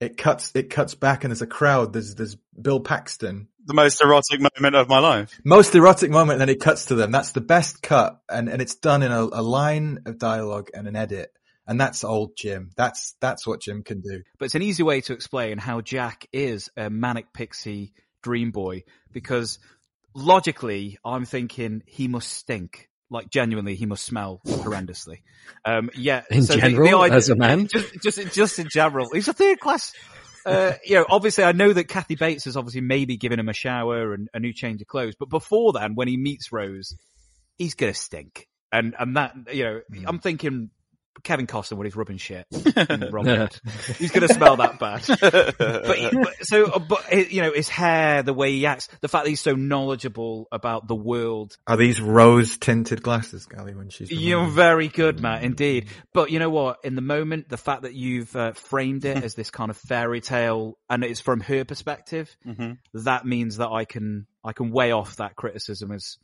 It 0.00 0.18
cuts. 0.18 0.52
It 0.54 0.68
cuts 0.68 0.94
back, 0.94 1.24
and 1.24 1.30
there's 1.30 1.40
a 1.40 1.46
crowd. 1.46 1.94
There's 1.94 2.14
there's 2.14 2.36
Bill 2.60 2.80
Paxton. 2.80 3.48
the 3.64 3.72
most 3.72 4.02
erotic 4.02 4.40
moment 4.40 4.76
of 4.76 4.88
my 4.88 4.98
life. 4.98 5.40
Most 5.44 5.74
erotic 5.74 6.10
moment, 6.10 6.32
and 6.32 6.42
then 6.42 6.54
it 6.54 6.60
cuts 6.60 6.86
to 6.86 6.94
them. 6.94 7.10
That's 7.10 7.32
the 7.32 7.40
best 7.40 7.82
cut, 7.82 8.20
and 8.28 8.50
and 8.50 8.60
it's 8.60 8.74
done 8.74 9.02
in 9.02 9.10
a, 9.10 9.22
a 9.22 9.40
line 9.40 10.00
of 10.04 10.18
dialogue 10.18 10.68
and 10.74 10.86
an 10.86 10.94
edit, 10.94 11.30
and 11.66 11.80
that's 11.80 12.04
old 12.04 12.32
Jim. 12.36 12.70
That's 12.76 13.14
that's 13.20 13.46
what 13.46 13.60
Jim 13.60 13.82
can 13.82 14.00
do. 14.00 14.22
But 14.38 14.46
it's 14.46 14.54
an 14.54 14.62
easy 14.62 14.82
way 14.82 15.00
to 15.02 15.12
explain 15.12 15.58
how 15.58 15.80
Jack 15.80 16.26
is 16.32 16.70
a 16.76 16.90
manic 16.90 17.32
pixie 17.32 17.92
dream 18.22 18.50
boy 18.50 18.84
because 19.12 19.58
logically 20.14 20.98
I'm 21.04 21.24
thinking 21.24 21.82
he 21.86 22.08
must 22.08 22.30
stink. 22.32 22.88
Like 23.10 23.30
genuinely, 23.30 23.74
he 23.76 23.86
must 23.86 24.04
smell 24.04 24.40
horrendously. 24.46 25.18
Um, 25.64 25.90
yeah. 25.94 26.22
In 26.30 26.42
so 26.42 26.54
the- 26.54 26.60
the 26.62 26.70
general, 26.70 27.02
idea- 27.02 27.16
as 27.18 27.28
a 27.28 27.36
man? 27.36 27.68
just, 27.68 27.92
just, 28.02 28.34
just 28.34 28.58
in 28.58 28.68
general, 28.72 29.10
he's 29.12 29.28
a 29.28 29.32
third 29.34 29.60
class. 29.60 29.92
Uh, 30.44 30.72
you 30.84 30.96
know, 30.96 31.06
obviously, 31.08 31.44
I 31.44 31.52
know 31.52 31.72
that 31.72 31.84
Kathy 31.84 32.16
Bates 32.16 32.44
has 32.44 32.56
obviously 32.56 32.80
maybe 32.80 33.16
given 33.16 33.38
him 33.38 33.48
a 33.48 33.52
shower 33.54 34.14
and 34.14 34.28
a 34.34 34.40
new 34.40 34.52
change 34.52 34.80
of 34.80 34.88
clothes, 34.88 35.14
but 35.18 35.28
before 35.30 35.72
then, 35.72 35.94
when 35.94 36.08
he 36.08 36.16
meets 36.16 36.50
Rose, 36.52 36.96
he's 37.56 37.74
gonna 37.74 37.94
stink. 37.94 38.46
And 38.72 38.94
and 38.98 39.16
that 39.16 39.34
you 39.52 39.64
know, 39.64 39.80
I'm 40.06 40.18
thinking 40.18 40.70
Kevin 41.22 41.46
Costner 41.46 41.76
when 41.76 41.86
he's 41.86 41.96
rubbing 41.96 42.16
shit 42.18 42.46
in 42.52 42.60
the. 42.62 43.50
He's 43.98 44.10
gonna 44.10 44.28
smell 44.28 44.56
that 44.56 44.78
bad. 44.78 45.02
but, 45.58 45.96
he- 45.98 46.10
but 46.10 46.34
so, 46.42 46.64
uh, 46.66 46.78
but 46.80 47.12
uh, 47.12 47.16
you 47.16 47.40
know, 47.40 47.52
his 47.52 47.68
hair, 47.68 48.22
the 48.22 48.34
way 48.34 48.52
he 48.52 48.66
acts, 48.66 48.88
the 49.00 49.08
fact 49.08 49.24
that 49.24 49.30
he's 49.30 49.40
so 49.40 49.54
knowledgeable 49.54 50.48
about 50.52 50.88
the 50.88 50.94
world. 50.94 51.56
Are 51.66 51.76
these 51.76 52.00
rose 52.00 52.56
tinted 52.58 53.02
glasses, 53.02 53.46
Gali? 53.46 53.74
When 53.76 53.88
she's 53.90 54.10
You're 54.10 54.46
very 54.48 54.88
good, 54.88 55.20
Matt, 55.20 55.44
indeed. 55.44 55.88
But 56.12 56.30
you 56.30 56.38
know 56.38 56.50
what? 56.50 56.78
In 56.84 56.94
the 56.96 57.02
moment, 57.02 57.48
the 57.48 57.56
fact 57.56 57.82
that 57.82 57.94
you've 57.94 58.34
uh, 58.36 58.52
framed 58.52 59.04
it 59.04 59.22
as 59.22 59.34
this 59.34 59.50
kind 59.50 59.70
of 59.70 59.76
fairy 59.76 60.20
tale, 60.20 60.76
and 60.90 61.04
it's 61.04 61.20
from 61.20 61.40
her 61.40 61.64
perspective, 61.64 62.36
Mhm. 62.46 62.78
that 62.94 63.24
means 63.24 63.58
that 63.58 63.68
I 63.70 63.84
can 63.84 64.26
I 64.44 64.52
can 64.52 64.70
weigh 64.70 64.92
off 64.92 65.16
that 65.16 65.36
criticism 65.36 65.90
as 65.92 66.16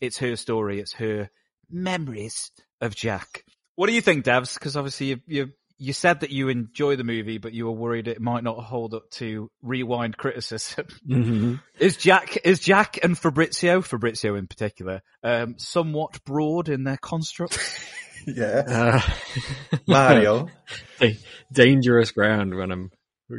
it's 0.00 0.18
her 0.18 0.36
story, 0.36 0.80
it's 0.80 0.94
her 0.94 1.30
memories 1.70 2.50
of 2.80 2.94
Jack. 2.94 3.44
What 3.76 3.86
do 3.88 3.92
you 3.94 4.00
think, 4.00 4.24
Devs? 4.24 4.54
Because 4.54 4.76
obviously 4.76 5.06
you, 5.06 5.20
you 5.26 5.50
you 5.78 5.92
said 5.92 6.20
that 6.20 6.30
you 6.30 6.48
enjoy 6.48 6.94
the 6.96 7.02
movie, 7.04 7.38
but 7.38 7.52
you 7.52 7.64
were 7.64 7.72
worried 7.72 8.06
it 8.06 8.20
might 8.20 8.44
not 8.44 8.62
hold 8.62 8.94
up 8.94 9.10
to 9.12 9.50
rewind 9.62 10.16
criticism. 10.16 10.86
Mhm. 11.08 11.60
Is 11.78 11.96
Jack 11.96 12.38
is 12.44 12.60
Jack 12.60 12.98
and 13.02 13.18
Fabrizio, 13.18 13.80
Fabrizio 13.82 14.36
in 14.36 14.46
particular, 14.46 15.02
um, 15.24 15.54
somewhat 15.58 16.22
broad 16.24 16.68
in 16.68 16.84
their 16.84 16.98
construct? 16.98 17.58
yeah. 18.26 18.62
Uh, 18.68 19.00
Mario. 19.88 20.48
Dangerous 21.52 22.12
ground 22.12 22.54
when 22.54 22.70
I'm 22.70 22.90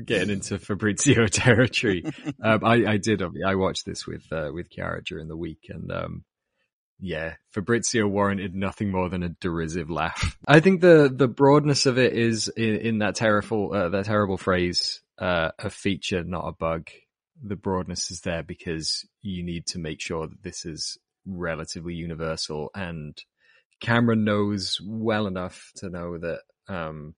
getting 0.06 0.30
into 0.30 0.60
Fabrizio 0.60 1.28
territory. 1.28 2.04
um, 2.44 2.64
I, 2.66 2.86
I 2.94 2.98
did. 2.98 3.22
I 3.46 3.56
watched 3.56 3.86
this 3.86 4.06
with 4.06 4.24
uh, 4.32 4.50
with 4.54 4.70
Chiara 4.70 5.02
during 5.04 5.28
the 5.28 5.38
week, 5.38 5.68
and 5.70 5.92
um, 5.92 6.24
yeah, 7.06 7.34
Fabrizio 7.52 8.08
warranted 8.08 8.56
nothing 8.56 8.90
more 8.90 9.10
than 9.10 9.24
a 9.24 9.30
derisive 9.30 9.90
laugh. 9.90 10.38
I 10.48 10.62
think 10.62 10.80
the 10.80 11.12
the 11.14 11.28
broadness 11.28 11.86
of 11.86 11.98
it 11.98 12.14
is 12.14 12.48
in, 12.48 12.78
in 12.78 12.98
that 13.00 13.16
terrible 13.16 13.74
uh, 13.74 13.90
that 13.90 14.06
terrible 14.06 14.38
phrase, 14.38 15.02
uh, 15.18 15.50
a 15.60 15.70
feature, 15.70 16.24
not 16.24 16.48
a 16.48 16.54
bug. 16.54 16.90
The 17.44 17.58
broadness 17.58 18.10
is 18.10 18.22
there 18.22 18.42
because 18.42 19.06
you 19.22 19.44
need 19.44 19.66
to 19.68 19.80
make 19.80 20.00
sure 20.00 20.28
that 20.28 20.44
this 20.44 20.66
is 20.66 20.98
relatively 21.26 21.94
universal 21.94 22.70
and 22.74 23.22
Cameron 23.82 24.24
knows 24.24 24.80
well 24.82 25.28
enough 25.28 25.74
to 25.76 25.90
know 25.90 26.18
that 26.18 26.40
um, 26.70 27.16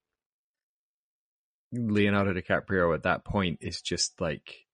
Leonardo 1.72 2.34
DiCaprio 2.34 2.96
at 2.96 3.04
that 3.04 3.24
point 3.24 3.60
is 3.62 3.82
just 3.84 4.20
like 4.20 4.65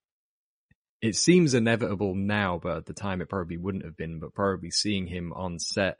it 1.02 1.16
seems 1.16 1.52
inevitable 1.52 2.14
now, 2.14 2.60
but 2.62 2.78
at 2.78 2.86
the 2.86 2.94
time 2.94 3.20
it 3.20 3.28
probably 3.28 3.58
wouldn't 3.58 3.84
have 3.84 3.96
been. 3.96 4.20
But 4.20 4.34
probably 4.34 4.70
seeing 4.70 5.06
him 5.06 5.32
on 5.32 5.58
set 5.58 5.98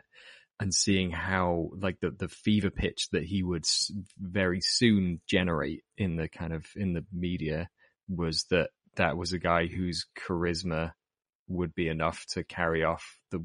and 0.60 0.72
seeing 0.72 1.10
how 1.10 1.70
like 1.76 1.98
the 2.00 2.10
the 2.10 2.28
fever 2.28 2.70
pitch 2.70 3.08
that 3.10 3.24
he 3.24 3.42
would 3.42 3.64
very 4.18 4.60
soon 4.62 5.20
generate 5.26 5.82
in 5.98 6.16
the 6.16 6.28
kind 6.28 6.52
of 6.52 6.64
in 6.76 6.92
the 6.92 7.04
media 7.12 7.68
was 8.08 8.44
that 8.50 8.70
that 8.96 9.16
was 9.16 9.32
a 9.32 9.38
guy 9.38 9.66
whose 9.66 10.06
charisma 10.16 10.92
would 11.48 11.74
be 11.74 11.88
enough 11.88 12.24
to 12.26 12.44
carry 12.44 12.84
off 12.84 13.18
the 13.30 13.44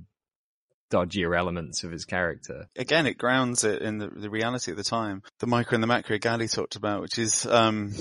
dodgier 0.91 1.37
elements 1.37 1.83
of 1.83 1.91
his 1.91 2.05
character. 2.05 2.67
Again, 2.77 3.07
it 3.07 3.17
grounds 3.17 3.63
it 3.63 3.81
in 3.81 3.97
the, 3.97 4.07
the 4.07 4.29
reality 4.29 4.71
of 4.71 4.77
the 4.77 4.83
time. 4.83 5.23
The 5.39 5.47
micro 5.47 5.75
and 5.75 5.83
the 5.83 5.87
macro 5.87 6.17
Gali 6.17 6.53
talked 6.53 6.75
about, 6.75 7.01
which 7.01 7.17
is 7.17 7.45
um, 7.45 7.93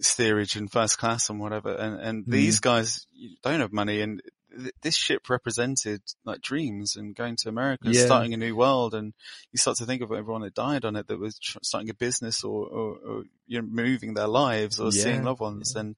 steerage 0.00 0.56
and 0.56 0.70
first 0.70 0.98
class 0.98 1.28
and 1.30 1.40
whatever. 1.40 1.74
And 1.74 2.00
and 2.00 2.22
Mm-hmm. 2.22 2.32
these 2.32 2.60
guys 2.60 3.06
don't 3.42 3.60
have 3.60 3.72
money, 3.72 4.00
and 4.00 4.20
th- 4.56 4.72
this 4.82 4.96
ship 4.96 5.28
represented 5.30 6.02
like 6.24 6.40
dreams 6.40 6.96
and 6.96 7.14
going 7.14 7.36
to 7.36 7.48
America 7.48 7.84
and 7.86 7.94
Yeah. 7.94 8.06
starting 8.06 8.34
a 8.34 8.36
new 8.36 8.56
world. 8.56 8.94
And 8.94 9.12
you 9.52 9.58
start 9.58 9.76
to 9.78 9.86
think 9.86 10.02
of 10.02 10.10
everyone 10.12 10.42
that 10.42 10.54
died 10.54 10.84
on 10.84 10.96
it 10.96 11.06
that 11.08 11.18
was 11.18 11.38
tr- 11.38 11.58
starting 11.62 11.90
a 11.90 11.94
business 11.94 12.42
or, 12.44 12.66
or, 12.66 12.96
or 12.98 13.22
you 13.46 13.60
know 13.60 13.68
moving 13.70 14.14
their 14.14 14.28
lives 14.28 14.80
or 14.80 14.90
seeing 14.92 15.24
loved 15.24 15.40
ones. 15.40 15.74
And 15.76 15.96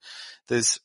there's 0.48 0.78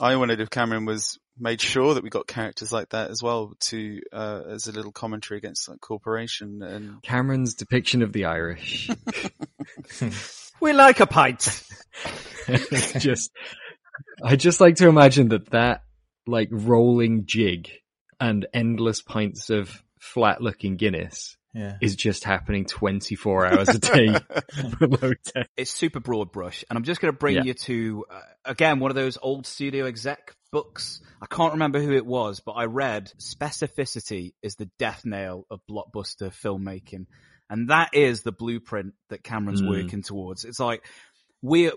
I 0.00 0.16
wondered 0.16 0.40
if 0.40 0.48
Cameron 0.50 0.86
was 0.86 1.18
made 1.38 1.60
sure 1.60 1.94
that 1.94 2.02
we 2.02 2.10
got 2.10 2.26
characters 2.26 2.72
like 2.72 2.90
that 2.90 3.10
as 3.10 3.22
well 3.22 3.52
to 3.60 4.00
uh, 4.12 4.42
as 4.48 4.66
a 4.66 4.72
little 4.72 4.92
commentary 4.92 5.38
against 5.38 5.68
like 5.68 5.80
corporation 5.80 6.62
and 6.62 7.02
Cameron's 7.02 7.54
depiction 7.54 8.02
of 8.02 8.12
the 8.12 8.24
Irish. 8.26 8.88
we 10.62 10.72
like 10.72 11.00
a 11.00 11.06
pint. 11.06 11.62
just, 12.98 13.30
I 14.24 14.36
just 14.36 14.60
like 14.60 14.76
to 14.76 14.88
imagine 14.88 15.28
that 15.28 15.50
that 15.50 15.82
like 16.26 16.48
rolling 16.50 17.24
jig 17.26 17.68
and 18.20 18.46
endless 18.54 19.02
pints 19.02 19.50
of 19.50 19.82
flat 20.00 20.40
looking 20.40 20.76
Guinness 20.76 21.36
Yeah. 21.54 21.76
is 21.80 21.96
just 21.96 22.24
happening 22.24 22.64
24 22.64 23.46
hours 23.46 23.68
a 23.68 23.78
day 23.78 24.16
below 24.78 25.12
deck. 25.34 25.48
It's 25.56 25.70
super 25.70 26.00
broad 26.00 26.32
brush, 26.32 26.64
and 26.70 26.76
I'm 26.76 26.84
just 26.84 27.00
going 27.00 27.12
to 27.12 27.18
bring 27.18 27.36
Yeah. 27.36 27.42
you 27.44 27.54
to 27.54 28.04
uh, 28.10 28.20
again 28.44 28.78
one 28.80 28.90
of 28.90 28.94
those 28.94 29.18
old 29.20 29.46
studio 29.46 29.86
exec 29.86 30.34
books. 30.52 31.00
I 31.20 31.26
can't 31.26 31.52
remember 31.54 31.80
who 31.80 31.92
it 31.92 32.06
was, 32.06 32.40
but 32.40 32.52
I 32.52 32.64
read 32.64 33.10
specificity 33.18 34.34
is 34.42 34.56
the 34.56 34.70
death 34.78 35.02
nail 35.04 35.46
of 35.50 35.60
blockbuster 35.70 36.30
filmmaking, 36.32 37.06
and 37.52 37.68
that 37.68 37.90
is 37.92 38.22
the 38.22 38.32
blueprint 38.32 38.94
that 39.10 39.22
Cameron's 39.22 39.62
Mm. 39.62 39.68
working 39.68 40.02
towards. 40.02 40.44
It's 40.44 40.58
like 40.58 40.84
we 41.42 41.70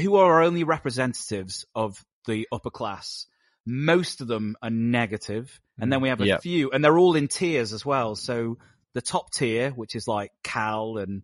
who 0.00 0.16
are 0.16 0.32
our 0.34 0.42
only 0.42 0.64
representatives 0.64 1.64
of 1.74 2.04
the 2.26 2.46
upper 2.52 2.70
class. 2.70 3.26
Most 3.64 4.20
of 4.20 4.26
them 4.28 4.56
are 4.62 4.70
negative, 4.70 5.58
and 5.80 5.92
then 5.92 6.00
we 6.00 6.08
have 6.10 6.20
a 6.20 6.26
Yeah. 6.26 6.38
few, 6.38 6.70
and 6.70 6.84
they're 6.84 6.98
all 6.98 7.16
in 7.16 7.28
tiers 7.28 7.72
as 7.72 7.84
well. 7.86 8.14
So 8.14 8.58
the 8.94 9.00
top 9.00 9.32
tier, 9.32 9.70
which 9.70 9.94
is 9.96 10.06
like 10.06 10.32
Cal 10.44 10.98
and 10.98 11.22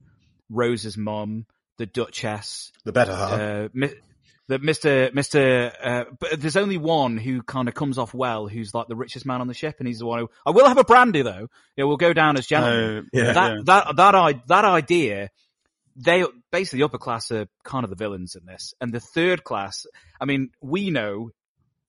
Rose's 0.49 0.97
mom, 0.97 1.47
the 1.77 1.87
Duchess, 1.87 2.73
The 2.85 2.93
better 2.93 3.15
half. 3.15 3.33
uh, 3.33 3.69
mi- 4.49 4.57
the 4.57 4.59
Mr. 4.59 5.13
Mr. 5.13 5.73
Uh, 5.83 6.05
but 6.19 6.41
there's 6.41 6.57
only 6.57 6.79
one 6.79 7.17
who 7.17 7.43
kind 7.43 7.69
of 7.69 7.75
comes 7.75 7.99
off 7.99 8.15
well, 8.15 8.49
who's 8.49 8.75
like 8.75 8.89
the 8.89 8.97
richest 8.97 9.27
man 9.27 9.41
on 9.41 9.49
the 9.49 9.55
ship, 9.55 9.77
and 9.79 9.89
he's 9.89 9.99
the 9.99 10.07
one 10.07 10.21
who 10.21 10.31
I 10.47 10.51
will 10.51 10.67
have 10.67 10.79
a 10.79 10.85
brandy 10.85 11.23
though. 11.23 11.49
Yeah, 11.77 11.85
we'll 11.85 11.97
go 11.97 12.13
down 12.13 12.37
as 12.37 12.47
gentlemen. 12.47 13.07
Oh, 13.07 13.09
yeah, 13.13 13.33
that 13.33 13.51
yeah. 13.51 13.59
that 13.65 13.97
that 13.97 14.15
I 14.15 14.43
that 14.49 14.65
idea. 14.65 15.31
They 16.01 16.25
basically 16.53 16.79
the 16.79 16.85
upper 16.85 16.99
class 16.99 17.33
are 17.33 17.49
kind 17.65 17.83
of 17.83 17.91
the 17.91 17.97
villains 17.97 18.37
in 18.37 18.47
this, 18.47 18.75
and 18.81 18.93
the 18.93 19.01
third 19.01 19.43
class. 19.45 19.87
I 20.21 20.27
mean, 20.27 20.51
we 20.61 20.91
know 20.91 21.31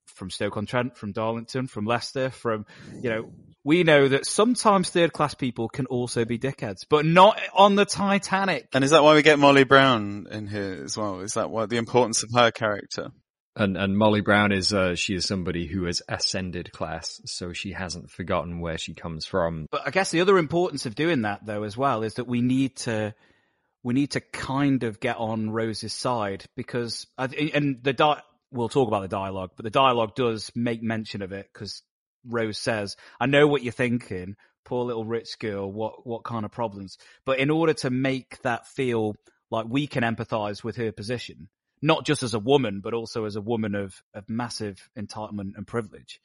from 0.06 0.30
Stoke 0.30 0.56
on 0.56 0.66
Trent, 0.66 0.96
from 0.96 1.12
Darlington, 1.12 1.68
from 1.68 1.86
Leicester, 1.86 2.30
from 2.30 2.66
you 3.00 3.10
know, 3.10 3.32
we 3.64 3.82
know 3.82 4.08
that 4.08 4.26
sometimes 4.26 4.90
third 4.90 5.12
class 5.12 5.34
people 5.34 5.68
can 5.68 5.86
also 5.86 6.24
be 6.24 6.38
dickheads, 6.38 6.86
but 6.88 7.04
not 7.04 7.40
on 7.54 7.74
the 7.74 7.84
Titanic. 7.84 8.68
and 8.72 8.84
is 8.84 8.90
that 8.90 9.02
why 9.02 9.14
we 9.14 9.22
get 9.22 9.38
Molly 9.38 9.64
Brown 9.64 10.26
in 10.30 10.46
here 10.46 10.82
as 10.82 10.96
well? 10.96 11.20
Is 11.20 11.34
that 11.34 11.50
why 11.50 11.66
the 11.66 11.76
importance 11.76 12.22
of 12.22 12.30
her 12.34 12.50
character? 12.50 13.10
And 13.56 13.76
and 13.76 13.98
Molly 13.98 14.20
Brown 14.20 14.52
is 14.52 14.72
uh, 14.72 14.94
she 14.94 15.14
is 15.14 15.26
somebody 15.26 15.66
who 15.66 15.84
has 15.84 16.02
ascended 16.08 16.72
class, 16.72 17.20
so 17.26 17.52
she 17.52 17.72
hasn't 17.72 18.10
forgotten 18.10 18.60
where 18.60 18.78
she 18.78 18.94
comes 18.94 19.26
from. 19.26 19.66
But 19.70 19.82
I 19.86 19.90
guess 19.90 20.12
the 20.12 20.20
other 20.20 20.38
importance 20.38 20.86
of 20.86 20.94
doing 20.94 21.22
that 21.22 21.44
though 21.44 21.64
as 21.64 21.76
well 21.76 22.04
is 22.04 22.14
that 22.14 22.28
we 22.28 22.42
need 22.42 22.76
to 22.78 23.12
we 23.82 23.92
need 23.92 24.12
to 24.12 24.20
kind 24.20 24.84
of 24.84 25.00
get 25.00 25.16
on 25.16 25.50
Rose's 25.50 25.92
side 25.92 26.44
because 26.54 27.06
and 27.18 27.82
the 27.82 27.92
di- 27.92 28.22
we'll 28.52 28.68
talk 28.68 28.88
about 28.88 29.02
the 29.02 29.08
dialogue, 29.08 29.50
but 29.56 29.64
the 29.64 29.70
dialogue 29.70 30.14
does 30.14 30.50
make 30.54 30.82
mention 30.82 31.20
of 31.20 31.32
it 31.32 31.48
because 31.52 31.82
Rose 32.24 32.58
says, 32.58 32.96
"I 33.18 33.26
know 33.26 33.46
what 33.46 33.62
you're 33.62 33.72
thinking, 33.72 34.36
poor 34.64 34.84
little 34.84 35.04
rich 35.04 35.38
girl. 35.38 35.70
What 35.70 36.06
what 36.06 36.24
kind 36.24 36.44
of 36.44 36.50
problems?" 36.50 36.98
But 37.24 37.38
in 37.38 37.50
order 37.50 37.74
to 37.74 37.90
make 37.90 38.40
that 38.42 38.66
feel 38.66 39.14
like 39.50 39.66
we 39.68 39.86
can 39.86 40.04
empathize 40.04 40.62
with 40.62 40.76
her 40.76 40.92
position, 40.92 41.48
not 41.82 42.04
just 42.04 42.22
as 42.22 42.34
a 42.34 42.38
woman, 42.38 42.80
but 42.80 42.94
also 42.94 43.24
as 43.24 43.36
a 43.36 43.40
woman 43.40 43.74
of 43.74 44.02
of 44.14 44.28
massive 44.28 44.88
entitlement 44.96 45.52
and 45.56 45.66
privilege, 45.66 46.20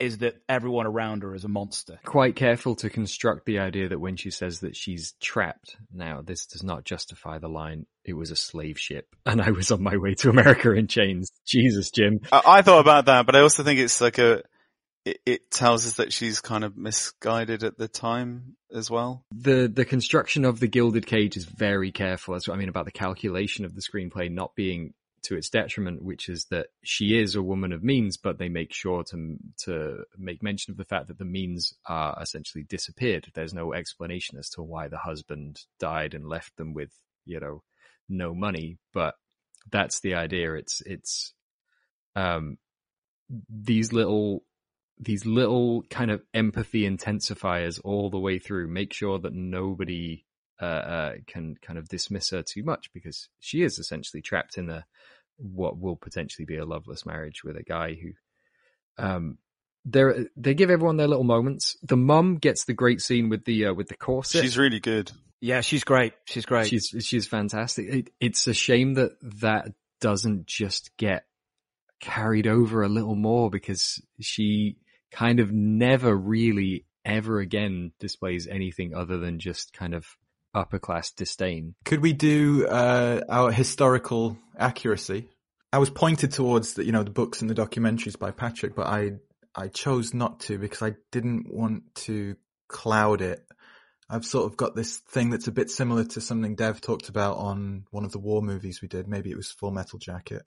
is 0.00 0.18
that 0.18 0.40
everyone 0.48 0.86
around 0.86 1.22
her 1.22 1.34
is 1.34 1.44
a 1.44 1.48
monster. 1.48 2.00
Quite 2.04 2.34
careful 2.34 2.74
to 2.76 2.88
construct 2.88 3.44
the 3.44 3.58
idea 3.58 3.90
that 3.90 4.00
when 4.00 4.16
she 4.16 4.30
says 4.30 4.60
that 4.60 4.74
she's 4.74 5.12
trapped 5.20 5.76
now, 5.92 6.22
this 6.22 6.46
does 6.46 6.62
not 6.62 6.84
justify 6.84 7.38
the 7.38 7.48
line, 7.48 7.86
it 8.04 8.14
was 8.14 8.30
a 8.30 8.36
slave 8.36 8.78
ship 8.78 9.14
and 9.26 9.42
I 9.42 9.50
was 9.50 9.70
on 9.70 9.82
my 9.82 9.96
way 9.98 10.14
to 10.14 10.30
America 10.30 10.72
in 10.72 10.88
chains. 10.88 11.30
Jesus, 11.46 11.90
Jim. 11.90 12.20
I, 12.32 12.42
I 12.46 12.62
thought 12.62 12.80
about 12.80 13.04
that, 13.06 13.26
but 13.26 13.36
I 13.36 13.40
also 13.40 13.62
think 13.62 13.78
it's 13.78 14.00
like 14.00 14.18
a, 14.18 14.42
it, 15.04 15.18
it, 15.24 15.50
tells 15.50 15.86
us 15.86 15.94
that 15.94 16.12
she's 16.12 16.40
kind 16.40 16.64
of 16.64 16.76
misguided 16.76 17.64
at 17.64 17.78
the 17.78 17.88
time 17.88 18.56
as 18.72 18.90
well. 18.90 19.24
The 19.32 19.70
the 19.72 19.84
construction 19.84 20.44
of 20.44 20.60
the 20.60 20.68
gilded 20.68 21.06
cage 21.06 21.36
is 21.36 21.44
very 21.44 21.90
careful. 21.92 22.34
That's 22.34 22.48
what 22.48 22.54
I 22.54 22.58
mean 22.58 22.68
about 22.68 22.84
the 22.84 22.92
calculation 22.92 23.64
of 23.64 23.74
the 23.74 23.82
screenplay 23.82 24.30
not 24.30 24.54
being 24.54 24.94
to 25.22 25.36
its 25.36 25.50
detriment, 25.50 26.02
which 26.02 26.28
is 26.28 26.46
that 26.50 26.68
she 26.82 27.18
is 27.18 27.34
a 27.34 27.42
woman 27.42 27.72
of 27.72 27.84
means, 27.84 28.16
but 28.16 28.38
they 28.38 28.48
make 28.48 28.72
sure 28.72 29.02
to 29.04 29.36
to 29.64 30.04
make 30.18 30.42
mention 30.42 30.70
of 30.70 30.76
the 30.76 30.84
fact 30.84 31.08
that 31.08 31.18
the 31.18 31.24
means 31.24 31.74
are 31.86 32.16
essentially 32.20 32.64
disappeared. 32.64 33.28
There's 33.34 33.54
no 33.54 33.72
explanation 33.72 34.38
as 34.38 34.50
to 34.50 34.62
why 34.62 34.88
the 34.88 34.98
husband 34.98 35.60
died 35.78 36.14
and 36.14 36.26
left 36.26 36.56
them 36.56 36.74
with, 36.74 36.92
you 37.24 37.40
know, 37.40 37.62
no 38.08 38.34
money. 38.34 38.78
But 38.92 39.14
that's 39.70 40.00
the 40.00 40.14
idea. 40.14 40.54
It's 40.54 40.82
it's 40.86 41.34
um 42.16 42.58
these 43.48 43.92
little 43.92 44.42
these 45.00 45.24
little 45.24 45.82
kind 45.90 46.10
of 46.10 46.22
empathy 46.34 46.82
intensifiers 46.88 47.80
all 47.82 48.10
the 48.10 48.18
way 48.18 48.38
through 48.38 48.68
make 48.68 48.92
sure 48.92 49.18
that 49.18 49.32
nobody 49.32 50.24
uh, 50.60 50.64
uh, 50.64 51.12
can 51.26 51.56
kind 51.62 51.78
of 51.78 51.88
dismiss 51.88 52.30
her 52.30 52.42
too 52.42 52.62
much 52.62 52.92
because 52.92 53.28
she 53.38 53.62
is 53.62 53.78
essentially 53.78 54.20
trapped 54.20 54.58
in 54.58 54.68
a 54.68 54.84
what 55.38 55.78
will 55.78 55.96
potentially 55.96 56.44
be 56.44 56.58
a 56.58 56.66
loveless 56.66 57.06
marriage 57.06 57.42
with 57.42 57.56
a 57.56 57.62
guy 57.62 57.94
who 57.94 58.10
um 59.02 59.38
they 59.86 60.02
they 60.36 60.54
give 60.54 60.70
everyone 60.70 60.98
their 60.98 61.08
little 61.08 61.24
moments. 61.24 61.76
The 61.82 61.96
mum 61.96 62.36
gets 62.36 62.64
the 62.64 62.74
great 62.74 63.00
scene 63.00 63.30
with 63.30 63.44
the 63.44 63.66
uh, 63.66 63.74
with 63.74 63.88
the 63.88 63.96
corset. 63.96 64.42
She's 64.42 64.58
really 64.58 64.80
good. 64.80 65.10
Yeah, 65.40 65.62
she's 65.62 65.84
great. 65.84 66.12
She's 66.26 66.44
great. 66.44 66.66
She's 66.66 66.94
she's 67.00 67.26
fantastic. 67.26 67.86
It, 67.88 68.10
it's 68.20 68.46
a 68.46 68.52
shame 68.52 68.94
that 68.94 69.12
that 69.40 69.72
doesn't 70.00 70.46
just 70.46 70.94
get 70.98 71.24
carried 72.00 72.46
over 72.46 72.82
a 72.82 72.88
little 72.88 73.14
more 73.14 73.50
because 73.50 74.02
she 74.20 74.76
kind 75.10 75.40
of 75.40 75.52
never 75.52 76.14
really 76.14 76.84
ever 77.04 77.40
again 77.40 77.92
displays 77.98 78.46
anything 78.46 78.94
other 78.94 79.18
than 79.18 79.38
just 79.38 79.72
kind 79.72 79.94
of 79.94 80.06
upper 80.54 80.78
class 80.78 81.10
disdain. 81.10 81.74
Could 81.84 82.00
we 82.00 82.12
do 82.12 82.66
uh, 82.66 83.20
our 83.28 83.52
historical 83.52 84.36
accuracy? 84.58 85.28
I 85.72 85.78
was 85.78 85.90
pointed 85.90 86.32
towards 86.32 86.74
the, 86.74 86.84
you 86.84 86.92
know 86.92 87.02
the 87.04 87.10
books 87.10 87.40
and 87.40 87.50
the 87.50 87.54
documentaries 87.54 88.18
by 88.18 88.32
Patrick, 88.32 88.74
but 88.74 88.86
I 88.86 89.12
I 89.54 89.68
chose 89.68 90.14
not 90.14 90.40
to 90.40 90.58
because 90.58 90.82
I 90.82 90.94
didn't 91.12 91.52
want 91.52 91.94
to 92.06 92.36
cloud 92.68 93.20
it. 93.20 93.44
I've 94.08 94.24
sort 94.24 94.50
of 94.50 94.56
got 94.56 94.74
this 94.74 94.98
thing 94.98 95.30
that's 95.30 95.46
a 95.46 95.52
bit 95.52 95.70
similar 95.70 96.04
to 96.04 96.20
something 96.20 96.56
Dev 96.56 96.80
talked 96.80 97.08
about 97.08 97.36
on 97.36 97.84
one 97.92 98.04
of 98.04 98.10
the 98.10 98.18
war 98.18 98.42
movies 98.42 98.82
we 98.82 98.88
did. 98.88 99.06
Maybe 99.06 99.30
it 99.30 99.36
was 99.36 99.52
Full 99.52 99.70
Metal 99.70 100.00
Jacket, 100.00 100.42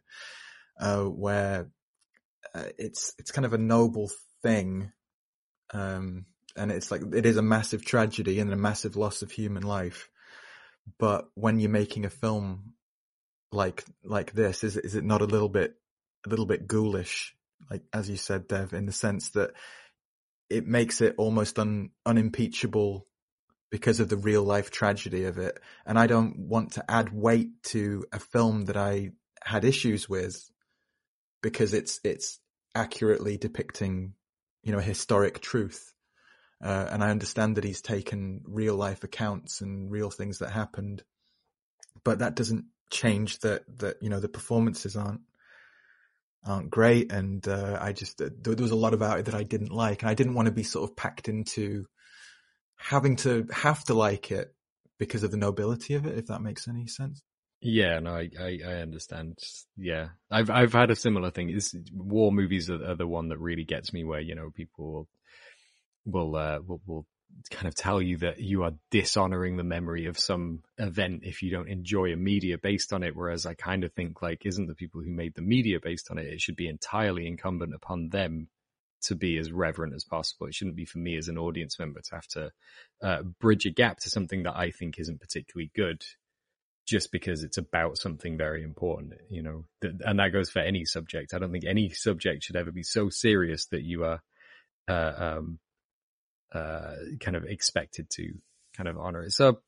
uh, 0.78 1.04
where 1.04 1.70
uh, 2.54 2.66
it's 2.78 3.14
it's 3.18 3.32
kind 3.32 3.46
of 3.46 3.54
a 3.54 3.58
noble 3.58 4.12
thing 4.44 4.92
um, 5.74 6.26
and 6.56 6.72
it's 6.72 6.92
like 6.92 7.02
it 7.14 7.26
is 7.26 7.38
a 7.38 7.42
massive 7.42 7.84
tragedy 7.84 8.40
and 8.40 8.54
a 8.54 8.58
massive 8.58 8.96
loss 8.96 9.22
of 9.22 9.32
human 9.32 9.64
life. 9.64 10.10
But 11.00 11.28
when 11.34 11.60
you're 11.60 11.70
making 11.70 12.06
a 12.06 12.10
film 12.10 12.74
like 13.52 13.84
like 14.04 14.34
this, 14.34 14.64
is 14.64 14.78
is 14.78 14.96
it 14.96 15.04
not 15.04 15.22
a 15.22 15.26
little 15.26 15.50
bit 15.50 15.76
a 16.26 16.30
little 16.30 16.46
bit 16.46 16.68
ghoulish, 16.68 17.36
like 17.70 17.84
as 17.92 18.10
you 18.10 18.18
said, 18.18 18.48
Dev, 18.48 18.74
in 18.74 18.86
the 18.86 18.92
sense 18.92 19.30
that 19.32 19.52
it 20.50 20.68
makes 20.68 21.02
it 21.02 21.16
almost 21.18 21.58
un, 21.58 21.90
unimpeachable 22.06 23.08
because 23.72 24.00
of 24.00 24.10
the 24.10 24.18
real 24.18 24.44
life 24.44 24.70
tragedy 24.70 25.24
of 25.24 25.40
it. 25.40 25.60
And 25.86 25.98
I 25.98 26.06
don't 26.06 26.38
want 26.38 26.74
to 26.74 26.92
add 26.92 27.12
weight 27.12 27.64
to 27.64 28.06
a 28.12 28.20
film 28.20 28.66
that 28.66 28.78
I 28.78 29.12
had 29.44 29.66
issues 29.66 30.08
with 30.08 30.52
because 31.42 31.74
it's 31.74 32.00
it's 32.04 32.40
accurately 32.76 33.38
depicting, 33.38 34.14
you 34.64 34.72
know, 34.72 34.80
a 34.80 34.84
historic 34.84 35.42
truth. 35.42 35.94
Uh, 36.64 36.88
and 36.90 37.04
I 37.04 37.10
understand 37.12 37.58
that 37.58 37.64
he's 37.66 37.82
taken 37.82 38.42
real 38.46 38.76
life 38.76 39.04
accounts 39.04 39.62
and 39.62 39.92
real 39.92 40.10
things 40.10 40.40
that 40.40 40.52
happened, 40.52 41.04
but 42.04 42.20
that 42.20 42.36
doesn't 42.36 42.66
change 42.90 43.40
that, 43.40 43.64
that, 43.80 43.98
you 44.02 44.10
know, 44.10 44.22
the 44.22 44.30
performances 44.30 44.96
aren't, 44.96 45.22
aren't 46.46 46.70
great. 46.70 47.12
And, 47.12 47.46
uh, 47.48 47.78
I 47.82 47.92
just, 47.92 48.22
uh, 48.22 48.30
there 48.42 48.56
was 48.56 48.72
a 48.72 48.76
lot 48.76 48.94
about 48.94 49.20
it 49.20 49.26
that 49.26 49.36
I 49.36 49.44
didn't 49.44 49.74
like 49.74 50.02
and 50.02 50.10
I 50.10 50.14
didn't 50.14 50.36
want 50.36 50.46
to 50.46 50.54
be 50.54 50.64
sort 50.64 50.90
of 50.90 50.96
packed 50.96 51.28
into 51.28 51.86
having 52.78 53.18
to 53.18 53.48
have 53.52 53.84
to 53.86 53.94
like 53.94 54.32
it 54.32 54.54
because 54.98 55.24
of 55.24 55.32
the 55.32 55.38
nobility 55.38 55.96
of 55.96 56.06
it, 56.06 56.18
if 56.18 56.28
that 56.28 56.42
makes 56.42 56.68
any 56.68 56.88
sense. 56.88 57.22
Yeah, 57.66 58.00
no, 58.00 58.14
I, 58.14 58.30
I, 58.38 58.60
I, 58.66 58.74
understand. 58.82 59.40
Yeah, 59.78 60.10
I've 60.30 60.50
I've 60.50 60.74
had 60.74 60.92
a 60.92 60.98
similar 60.98 61.32
thing. 61.32 61.50
It's, 61.50 61.74
war 61.94 62.30
movies 62.30 62.70
are, 62.70 62.92
are, 62.92 62.96
the 62.96 63.08
one 63.08 63.30
that 63.30 63.40
really 63.40 63.64
gets 63.64 63.94
me, 63.94 64.04
where 64.04 64.20
you 64.20 64.36
know 64.36 64.50
people 64.50 64.92
will 64.92 65.08
will, 66.06 66.36
uh, 66.36 66.60
will, 66.60 66.82
will 66.86 67.06
kind 67.50 67.68
of 67.68 67.74
tell 67.74 68.02
you 68.02 68.18
that 68.18 68.40
you 68.40 68.64
are 68.64 68.74
dishonoring 68.92 69.56
the 69.56 69.64
memory 69.64 70.08
of 70.08 70.20
some 70.20 70.62
event 70.78 71.22
if 71.24 71.42
you 71.42 71.52
don't 71.52 71.70
enjoy 71.70 72.12
a 72.12 72.18
media 72.18 72.58
based 72.58 72.92
on 72.92 73.02
it. 73.02 73.16
Whereas 73.16 73.46
I 73.46 73.54
kind 73.54 73.86
of 73.86 73.94
think 73.94 74.22
like, 74.22 74.46
isn't 74.46 74.68
the 74.68 74.76
people 74.76 75.02
who 75.02 75.10
made 75.10 75.36
the 75.36 75.42
media 75.42 75.80
based 75.82 76.12
on 76.12 76.18
it? 76.18 76.26
It 76.26 76.42
should 76.42 76.58
be 76.58 76.68
entirely 76.68 77.26
incumbent 77.26 77.74
upon 77.74 78.10
them 78.10 78.50
to 79.04 79.16
be 79.16 79.38
as 79.38 79.54
reverent 79.54 79.94
as 79.94 80.04
possible. 80.04 80.48
It 80.48 80.54
shouldn't 80.54 80.76
be 80.76 80.86
for 80.86 80.98
me 80.98 81.16
as 81.18 81.30
an 81.30 81.38
audience 81.38 81.80
member 81.80 82.02
to 82.02 82.16
have 82.16 82.28
to 82.28 82.52
uh, 83.02 83.22
bridge 83.40 83.66
a 83.66 83.70
gap 83.70 84.00
to 84.02 84.10
something 84.10 84.44
that 84.44 84.58
I 84.58 84.72
think 84.72 85.00
isn't 85.00 85.22
particularly 85.22 85.72
good 85.74 86.04
just 86.86 87.12
because 87.12 87.44
it's 87.44 87.58
about 87.58 87.98
something 87.98 88.38
very 88.38 88.64
important, 88.64 89.14
you 89.30 89.42
know, 89.42 89.66
and 89.82 90.20
that 90.20 90.34
goes 90.34 90.50
for 90.50 90.60
any 90.60 90.86
subject. 90.86 91.34
I 91.34 91.40
don't 91.40 91.52
think 91.52 91.66
any 91.66 91.90
subject 91.90 92.44
should 92.44 92.56
ever 92.56 92.72
be 92.72 92.84
so 92.84 93.10
serious 93.10 93.68
that 93.68 93.84
you 93.84 94.04
are, 94.04 94.22
uh, 94.88 95.14
um, 95.18 95.60
uh, 96.54 96.96
kind 97.20 97.38
of 97.38 97.46
expected 97.46 98.10
to 98.12 98.34
kind 98.76 98.90
of 98.90 98.98
honor 98.98 99.24
it. 99.24 99.32
So, 99.32 99.60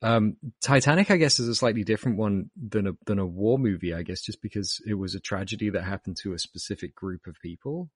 um, 0.00 0.36
Titanic, 0.62 1.10
I 1.10 1.16
guess, 1.16 1.40
is 1.40 1.48
a 1.48 1.54
slightly 1.54 1.84
different 1.84 2.18
one 2.18 2.50
than 2.56 2.86
a, 2.86 2.92
than 3.06 3.18
a 3.18 3.26
war 3.26 3.58
movie, 3.58 3.92
I 3.92 4.02
guess, 4.02 4.22
just 4.22 4.40
because 4.40 4.80
it 4.86 4.94
was 4.94 5.14
a 5.14 5.20
tragedy 5.20 5.70
that 5.70 5.82
happened 5.82 6.16
to 6.22 6.32
a 6.32 6.38
specific 6.38 6.94
group 6.94 7.26
of 7.26 7.36
people. 7.42 7.90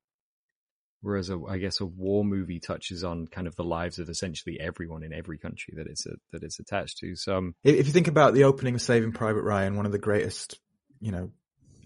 Whereas 1.03 1.29
a, 1.29 1.39
I 1.49 1.59
guess 1.59 1.81
a 1.81 1.87
war 1.87 2.25
movie 2.25 2.61
touches 2.61 3.05
on 3.05 3.27
kind 3.27 3.47
of 3.47 3.57
the 3.57 3.65
lives 3.65 3.99
of 3.99 4.09
essentially 4.09 4.59
everyone 4.59 5.03
in 5.03 5.13
every 5.13 5.37
country 5.37 5.75
that 5.77 5.87
it's 5.87 6.07
a, 6.07 6.15
that 6.33 6.43
it's 6.43 6.59
attached 6.59 6.99
to. 6.99 7.15
So 7.17 7.37
um, 7.37 7.55
if 7.63 7.87
you 7.87 7.93
think 7.93 8.09
about 8.09 8.35
the 8.35 8.45
opening 8.45 8.77
of 8.77 8.83
Saving 8.83 9.13
Private 9.13 9.43
Ryan, 9.43 9.77
one 9.77 9.87
of 9.87 9.93
the 9.93 9.99
greatest, 9.99 10.59
you 11.01 11.13
know, 11.13 11.31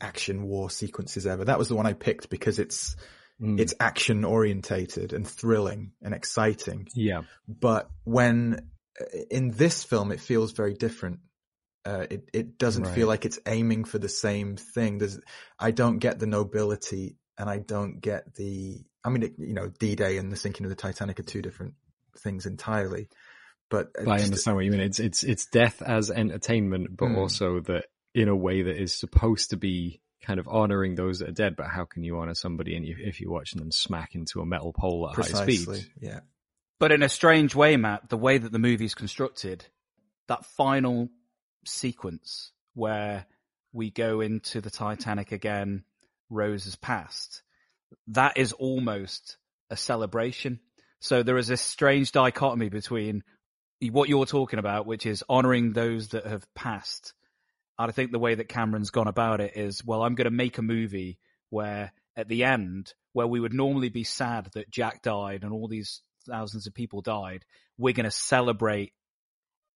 action 0.01 0.45
war 0.45 0.71
sequences 0.71 1.27
ever, 1.27 1.47
that 1.47 1.59
was 1.59 1.69
the 1.69 1.77
one 1.77 1.87
I 1.87 1.95
picked 1.95 2.31
because 2.31 2.59
it's, 2.59 2.95
Mm. 3.41 3.61
It's 3.61 3.75
action 3.79 4.25
orientated 4.25 5.13
and 5.13 5.29
thrilling 5.29 5.93
and 6.03 6.15
exciting. 6.15 6.89
Yeah. 6.95 7.23
But 7.47 7.91
when 8.05 8.71
in 9.31 9.51
this 9.51 9.85
film, 9.85 10.13
it 10.13 10.21
feels 10.21 10.53
very 10.53 10.75
different. 10.75 11.21
Uh, 11.85 12.07
it 12.11 12.29
it 12.33 12.59
doesn't 12.59 12.85
right. 12.85 12.95
feel 12.95 13.07
like 13.07 13.25
it's 13.25 13.39
aiming 13.47 13.85
for 13.85 13.99
the 13.99 14.09
same 14.09 14.57
thing. 14.57 14.99
There's, 14.99 15.21
I 15.59 15.71
don't 15.71 15.99
get 15.99 16.19
the 16.19 16.27
nobility, 16.27 17.17
and 17.39 17.49
I 17.49 17.59
don't 17.59 18.01
get 18.01 18.35
the. 18.35 18.85
I 19.07 19.11
mean, 19.11 19.23
it, 19.23 19.35
you 19.39 19.55
know, 19.55 19.69
D-Day 19.69 20.19
and 20.19 20.33
the 20.33 20.37
sinking 20.37 20.67
of 20.67 20.71
the 20.71 20.77
Titanic 20.77 21.21
are 21.21 21.23
two 21.23 21.41
different 21.41 21.75
things 22.19 22.45
entirely. 22.45 23.09
But, 23.71 23.93
but 23.95 24.09
I 24.09 24.23
understand 24.23 24.57
what 24.57 24.65
you 24.65 24.71
mean. 24.71 24.81
It's 24.81 25.01
it's 25.01 25.23
it's 25.25 25.47
death 25.47 25.83
as 25.83 26.11
entertainment, 26.11 26.97
but 26.97 27.07
mm. 27.07 27.17
also 27.17 27.61
that 27.61 27.87
in 28.15 28.29
a 28.29 28.37
way 28.37 28.63
that 28.63 28.81
is 28.81 28.93
supposed 28.93 29.51
to 29.51 29.57
be 29.57 30.01
kind 30.23 30.41
of 30.41 30.49
honoring 30.49 30.95
those 30.95 31.19
that 31.19 31.29
are 31.29 31.33
dead, 31.33 31.57
but 31.57 31.67
how 31.67 31.85
can 31.85 32.03
you 32.03 32.19
honor 32.19 32.35
somebody 32.35 32.77
and 32.77 32.87
you, 32.87 32.97
if 32.99 33.21
you're 33.21 33.31
watching 33.31 33.61
them 33.61 33.71
smack 33.71 34.15
into 34.15 34.41
a 34.41 34.47
metal 34.47 34.73
pole 34.73 35.09
at 35.09 35.15
Precisely, 35.15 35.57
high 35.57 35.63
speed? 35.63 35.91
Yeah. 36.01 36.21
But 36.79 36.93
in 36.93 37.03
a 37.03 37.09
strange 37.09 37.55
way, 37.55 37.77
Matt, 37.77 38.09
the 38.09 38.17
way 38.17 38.39
that 38.39 38.53
the 38.53 38.59
movie's 38.59 38.95
constructed, 38.95 39.65
that 40.29 40.45
final 40.45 41.09
sequence 41.65 42.53
where 42.75 43.27
we 43.73 43.91
go 43.91 44.21
into 44.21 44.61
the 44.61 44.71
Titanic 44.71 45.33
again, 45.33 45.85
Rose 46.31 46.65
has 46.65 46.77
passed. 46.77 47.43
That 48.09 48.37
is 48.37 48.53
almost 48.53 49.37
a 49.71 49.77
celebration. 49.77 50.61
So 51.01 51.23
there 51.23 51.39
is 51.39 51.51
a 51.51 51.57
strange 51.57 52.13
dichotomy 52.13 52.69
between 52.69 53.23
what 53.91 54.09
you're 54.09 54.27
talking 54.27 54.59
about, 54.59 54.87
which 54.87 55.07
is 55.07 55.25
honoring 55.29 55.73
those 55.73 56.09
that 56.09 56.27
have 56.27 56.47
passed. 56.55 57.13
And 57.79 57.91
I 57.91 57.93
think 57.93 58.11
the 58.11 58.19
way 58.19 58.35
that 58.35 58.49
Cameron's 58.49 58.91
gone 58.91 59.09
about 59.09 59.41
it 59.41 59.57
is, 59.57 59.85
well, 59.85 60.03
I'm 60.03 60.15
going 60.15 60.25
to 60.25 60.31
make 60.31 60.59
a 60.59 60.63
movie 60.63 61.19
where 61.51 61.93
at 62.17 62.29
the 62.29 62.45
end, 62.45 62.95
where 63.13 63.27
we 63.27 63.41
would 63.41 63.53
normally 63.53 63.91
be 63.91 64.05
sad 64.05 64.49
that 64.55 64.71
Jack 64.71 65.03
died 65.03 65.43
and 65.43 65.53
all 65.53 65.69
these 65.69 66.01
thousands 66.27 66.67
of 66.67 66.75
people 66.75 67.03
died, 67.03 67.45
we're 67.77 67.93
going 67.93 68.05
to 68.05 68.11
celebrate 68.11 68.93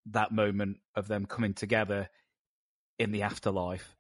that 0.07 0.33
moment 0.33 0.79
of 0.97 1.07
them 1.07 1.27
coming 1.27 1.53
together 1.53 2.09
in 2.99 3.13
the 3.13 3.23
afterlife. 3.23 3.95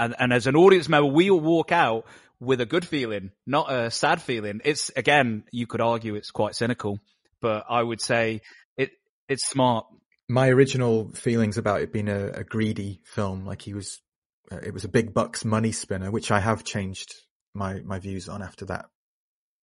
And, 0.00 0.16
and 0.18 0.32
as 0.32 0.46
an 0.46 0.56
audience 0.56 0.88
member, 0.88 1.12
we 1.12 1.30
will 1.30 1.40
walk 1.40 1.72
out 1.72 2.06
with 2.40 2.62
a 2.62 2.66
good 2.66 2.86
feeling, 2.86 3.32
not 3.46 3.70
a 3.70 3.90
sad 3.90 4.22
feeling. 4.22 4.62
It's 4.64 4.90
again, 4.96 5.44
you 5.52 5.66
could 5.66 5.82
argue 5.82 6.14
it's 6.14 6.30
quite 6.30 6.54
cynical, 6.54 6.98
but 7.42 7.66
I 7.68 7.82
would 7.82 8.00
say 8.00 8.40
it 8.78 8.92
it's 9.28 9.46
smart. 9.46 9.84
My 10.26 10.48
original 10.48 11.10
feelings 11.12 11.58
about 11.58 11.82
it 11.82 11.92
being 11.92 12.08
a, 12.08 12.28
a 12.28 12.44
greedy 12.44 13.02
film, 13.04 13.44
like 13.44 13.60
he 13.60 13.74
was, 13.74 14.00
uh, 14.50 14.56
it 14.56 14.72
was 14.72 14.84
a 14.84 14.88
big 14.88 15.12
bucks 15.12 15.44
money 15.44 15.72
spinner, 15.72 16.10
which 16.10 16.30
I 16.30 16.40
have 16.40 16.64
changed 16.64 17.12
my 17.52 17.80
my 17.80 17.98
views 17.98 18.26
on 18.26 18.40
after 18.42 18.64
that 18.66 18.86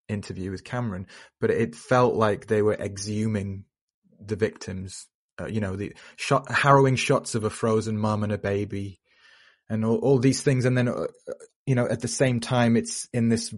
interview 0.08 0.52
with 0.52 0.64
Cameron. 0.64 1.08
But 1.42 1.50
it 1.50 1.74
felt 1.74 2.14
like 2.14 2.46
they 2.46 2.62
were 2.62 2.76
exhuming 2.76 3.64
the 4.24 4.36
victims. 4.36 5.08
Uh, 5.42 5.48
you 5.48 5.62
know, 5.62 5.76
the 5.76 5.94
shot, 6.16 6.52
harrowing 6.52 6.96
shots 6.96 7.34
of 7.34 7.44
a 7.44 7.50
frozen 7.50 7.98
mum 7.98 8.24
and 8.24 8.32
a 8.32 8.40
baby, 8.40 9.00
and 9.70 9.86
all, 9.86 9.98
all 9.98 10.20
these 10.20 10.42
things, 10.42 10.66
and 10.66 10.78
then 10.78 10.88
uh, 10.88 11.08
you 11.66 11.76
know, 11.76 11.88
at 11.88 12.02
the 12.02 12.08
same 12.08 12.40
time, 12.40 12.78
it's 12.78 13.08
in 13.14 13.30
this 13.30 13.54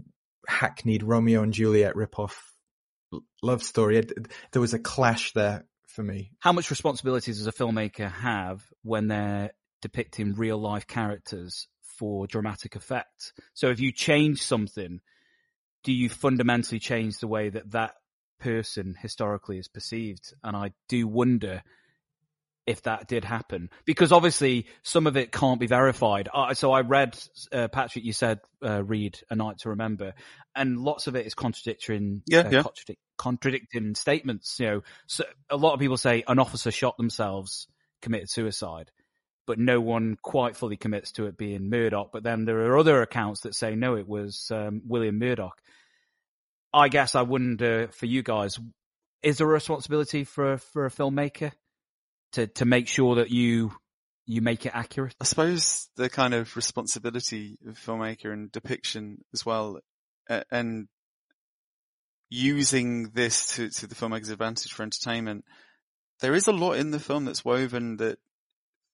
hackneyed 0.48 1.04
Romeo 1.04 1.44
and 1.44 1.54
Juliet 1.54 1.94
ripoff 1.96 2.34
love 3.42 3.64
story. 3.64 4.02
There 4.52 4.62
was 4.62 4.74
a 4.74 4.80
clash 4.80 5.32
there 5.34 5.66
for 5.88 6.04
me. 6.04 6.32
How 6.40 6.52
much 6.52 6.70
responsibility 6.70 7.32
does 7.32 7.48
a 7.48 7.52
filmmaker 7.52 8.12
have 8.12 8.64
when 8.84 9.08
they're 9.08 9.52
depicting 9.82 10.34
real 10.34 10.58
life 10.58 10.88
characters 10.88 11.68
for 11.98 12.28
dramatic 12.28 12.76
effect? 12.76 13.34
So 13.54 13.70
if 13.70 13.80
you 13.80 13.92
change 13.92 14.42
something, 14.42 15.02
do 15.84 15.94
you 15.94 16.10
fundamentally 16.10 16.80
change 16.80 17.18
the 17.18 17.28
way 17.28 17.50
that 17.50 17.72
that 17.72 17.94
person 18.40 18.96
historically 19.00 19.60
is 19.60 19.68
perceived? 19.68 20.34
And 20.44 20.56
I 20.56 20.72
do 20.88 21.08
wonder 21.08 21.62
if 22.70 22.84
that 22.84 23.08
did 23.08 23.26
happen 23.26 23.68
because 23.84 24.12
obviously 24.12 24.68
some 24.84 25.08
of 25.08 25.18
it 25.18 25.32
can't 25.32 25.60
be 25.60 25.66
verified. 25.66 26.30
Uh, 26.32 26.54
so 26.54 26.72
I 26.72 26.82
read, 26.82 27.18
uh, 27.52 27.68
Patrick, 27.68 28.06
you 28.06 28.14
said, 28.14 28.42
uh, 28.64 28.84
read 28.84 29.18
A 29.32 29.36
Night 29.36 29.58
to 29.62 29.70
Remember 29.70 30.14
and 30.56 30.78
lots 30.78 31.08
of 31.08 31.16
it 31.16 31.26
is 31.26 31.34
contradicting, 31.34 32.22
yeah, 32.28 32.42
uh, 32.42 32.50
yeah. 32.52 32.62
Contradic- 32.62 32.98
contradicting 33.18 33.96
statements. 33.96 34.60
You 34.60 34.68
know, 34.68 34.82
so 35.08 35.24
a 35.50 35.58
lot 35.58 35.74
of 35.74 35.80
people 35.80 35.98
say 35.98 36.24
an 36.28 36.38
officer 36.38 36.70
shot 36.70 36.96
themselves, 36.98 37.68
committed 38.04 38.30
suicide, 38.30 38.92
but 39.48 39.58
no 39.58 39.82
one 39.82 40.16
quite 40.22 40.56
fully 40.56 40.78
commits 40.78 41.14
to 41.14 41.26
it 41.26 41.38
being 41.38 41.72
Murdoch. 41.72 42.12
But 42.14 42.22
then 42.22 42.46
there 42.46 42.68
are 42.68 42.78
other 42.78 43.02
accounts 43.02 43.42
that 43.42 43.56
say, 43.56 43.76
no, 43.76 43.96
it 43.96 44.08
was, 44.08 44.52
um, 44.54 44.84
William 44.86 45.18
Murdoch. 45.18 45.60
I 46.72 46.90
guess 46.90 47.16
I 47.16 47.24
wonder 47.24 47.88
for 47.94 48.06
you 48.06 48.22
guys, 48.22 48.60
is 49.24 49.40
there 49.40 49.48
a 49.48 49.52
responsibility 49.52 50.24
for, 50.24 50.60
for 50.60 50.86
a 50.86 50.92
filmmaker? 50.92 51.52
To 52.34 52.48
to 52.48 52.66
make 52.66 52.88
sure 52.88 53.16
that 53.16 53.30
you 53.30 53.72
you 54.26 54.42
make 54.42 54.66
it 54.66 54.74
accurate? 54.76 55.16
I 55.20 55.24
suppose 55.24 55.90
the 55.96 56.10
kind 56.10 56.34
of 56.34 56.56
responsibility 56.56 57.58
of 57.68 57.80
filmmaker 57.80 58.32
and 58.32 58.52
depiction 58.52 59.24
as 59.34 59.46
well, 59.46 59.80
uh, 60.30 60.44
and 60.52 60.88
using 62.30 63.10
this 63.10 63.56
to, 63.56 63.70
to 63.70 63.88
the 63.88 63.96
filmmaker's 63.96 64.30
advantage 64.30 64.72
for 64.72 64.84
entertainment. 64.84 65.46
There 66.22 66.36
is 66.36 66.48
a 66.48 66.52
lot 66.52 66.74
in 66.74 66.92
the 66.92 67.00
film 67.00 67.26
that's 67.26 67.44
woven 67.44 67.98
that 67.98 68.20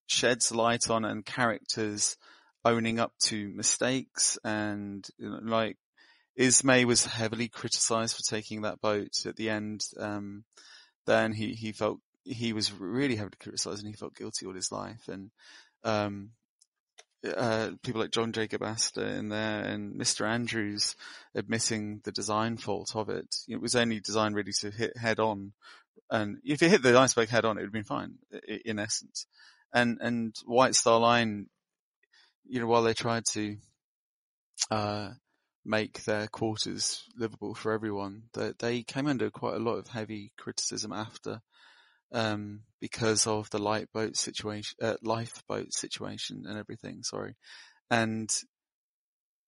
sheds 0.08 0.52
light 0.54 0.90
on 0.90 1.04
and 1.04 1.26
characters 1.26 2.18
owning 2.64 3.00
up 3.00 3.12
to 3.24 3.52
mistakes 3.54 4.38
and 4.44 5.06
you 5.18 5.30
know, 5.30 5.40
like 5.44 5.78
Ismay 6.38 6.86
was 6.86 7.06
heavily 7.06 7.48
criticized 7.48 8.16
for 8.16 8.24
taking 8.24 8.62
that 8.62 8.82
boat 8.82 9.26
at 9.26 9.36
the 9.36 9.50
end. 9.50 9.86
Um, 9.98 10.44
then 11.06 11.34
he, 11.34 11.54
he 11.54 11.72
felt 11.72 12.00
he 12.26 12.54
was 12.54 12.74
really 12.74 13.16
heavily 13.16 13.38
criticised 13.40 13.80
and 13.80 13.88
he 13.88 13.98
felt 13.98 14.16
guilty 14.16 14.46
all 14.46 14.54
his 14.54 14.72
life. 14.72 15.08
And 15.08 15.32
um, 15.84 16.32
uh, 17.26 17.72
people 17.84 18.02
like 18.02 18.12
John 18.12 18.32
Jacob 18.32 18.64
Astor 18.64 19.06
in 19.06 19.30
there 19.30 19.62
and 19.62 20.00
Mr. 20.00 20.28
Andrews 20.28 20.96
admitting 21.34 22.02
the 22.04 22.12
design 22.12 22.58
fault 22.58 22.96
of 22.96 23.10
it. 23.10 23.34
It 23.48 23.62
was 23.62 23.76
only 23.76 24.00
designed 24.00 24.36
really 24.36 24.54
to 24.60 24.72
hit 24.72 24.98
head 24.98 25.20
on. 25.20 25.54
And 26.10 26.38
if 26.44 26.62
it 26.62 26.70
hit 26.70 26.82
the 26.84 26.98
iceberg 26.98 27.30
head 27.30 27.46
on, 27.46 27.58
it 27.58 27.62
would 27.62 27.68
have 27.68 27.74
been 27.74 27.84
fine, 27.84 28.16
in 28.66 28.80
essence. 28.80 29.28
And, 29.74 30.00
and 30.02 30.36
White 30.46 30.76
Star 30.76 31.00
Line, 31.00 31.48
you 32.46 32.60
know, 32.60 32.68
while 32.68 32.84
they 32.84 32.94
tried 32.94 33.26
to, 33.34 33.58
uh, 34.72 35.10
make 35.66 36.04
their 36.04 36.28
quarters 36.28 37.04
livable 37.18 37.56
for 37.56 37.72
everyone, 37.72 38.24
they 38.60 38.84
came 38.84 39.08
under 39.08 39.32
quite 39.32 39.56
a 39.56 39.60
lot 39.64 39.78
of 39.78 39.88
heavy 39.88 40.32
criticism 40.38 40.94
after 40.94 41.42
um, 42.16 42.62
because 42.80 43.28
of 43.28 43.50
the 43.50 43.60
lifeboat 43.60 44.16
situation, 44.16 44.78
uh, 44.82 44.96
lifeboat 45.04 45.74
situation 45.74 46.46
and 46.48 46.58
everything. 46.58 47.04
Sorry, 47.04 47.36
and 47.92 48.34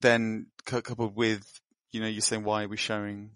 then 0.01 0.47
coupled 0.65 1.15
with 1.15 1.43
you 1.91 2.01
know 2.01 2.07
you're 2.07 2.22
saying 2.22 2.43
why 2.43 2.65
are 2.65 2.68
we 2.68 2.78
showing 2.78 3.32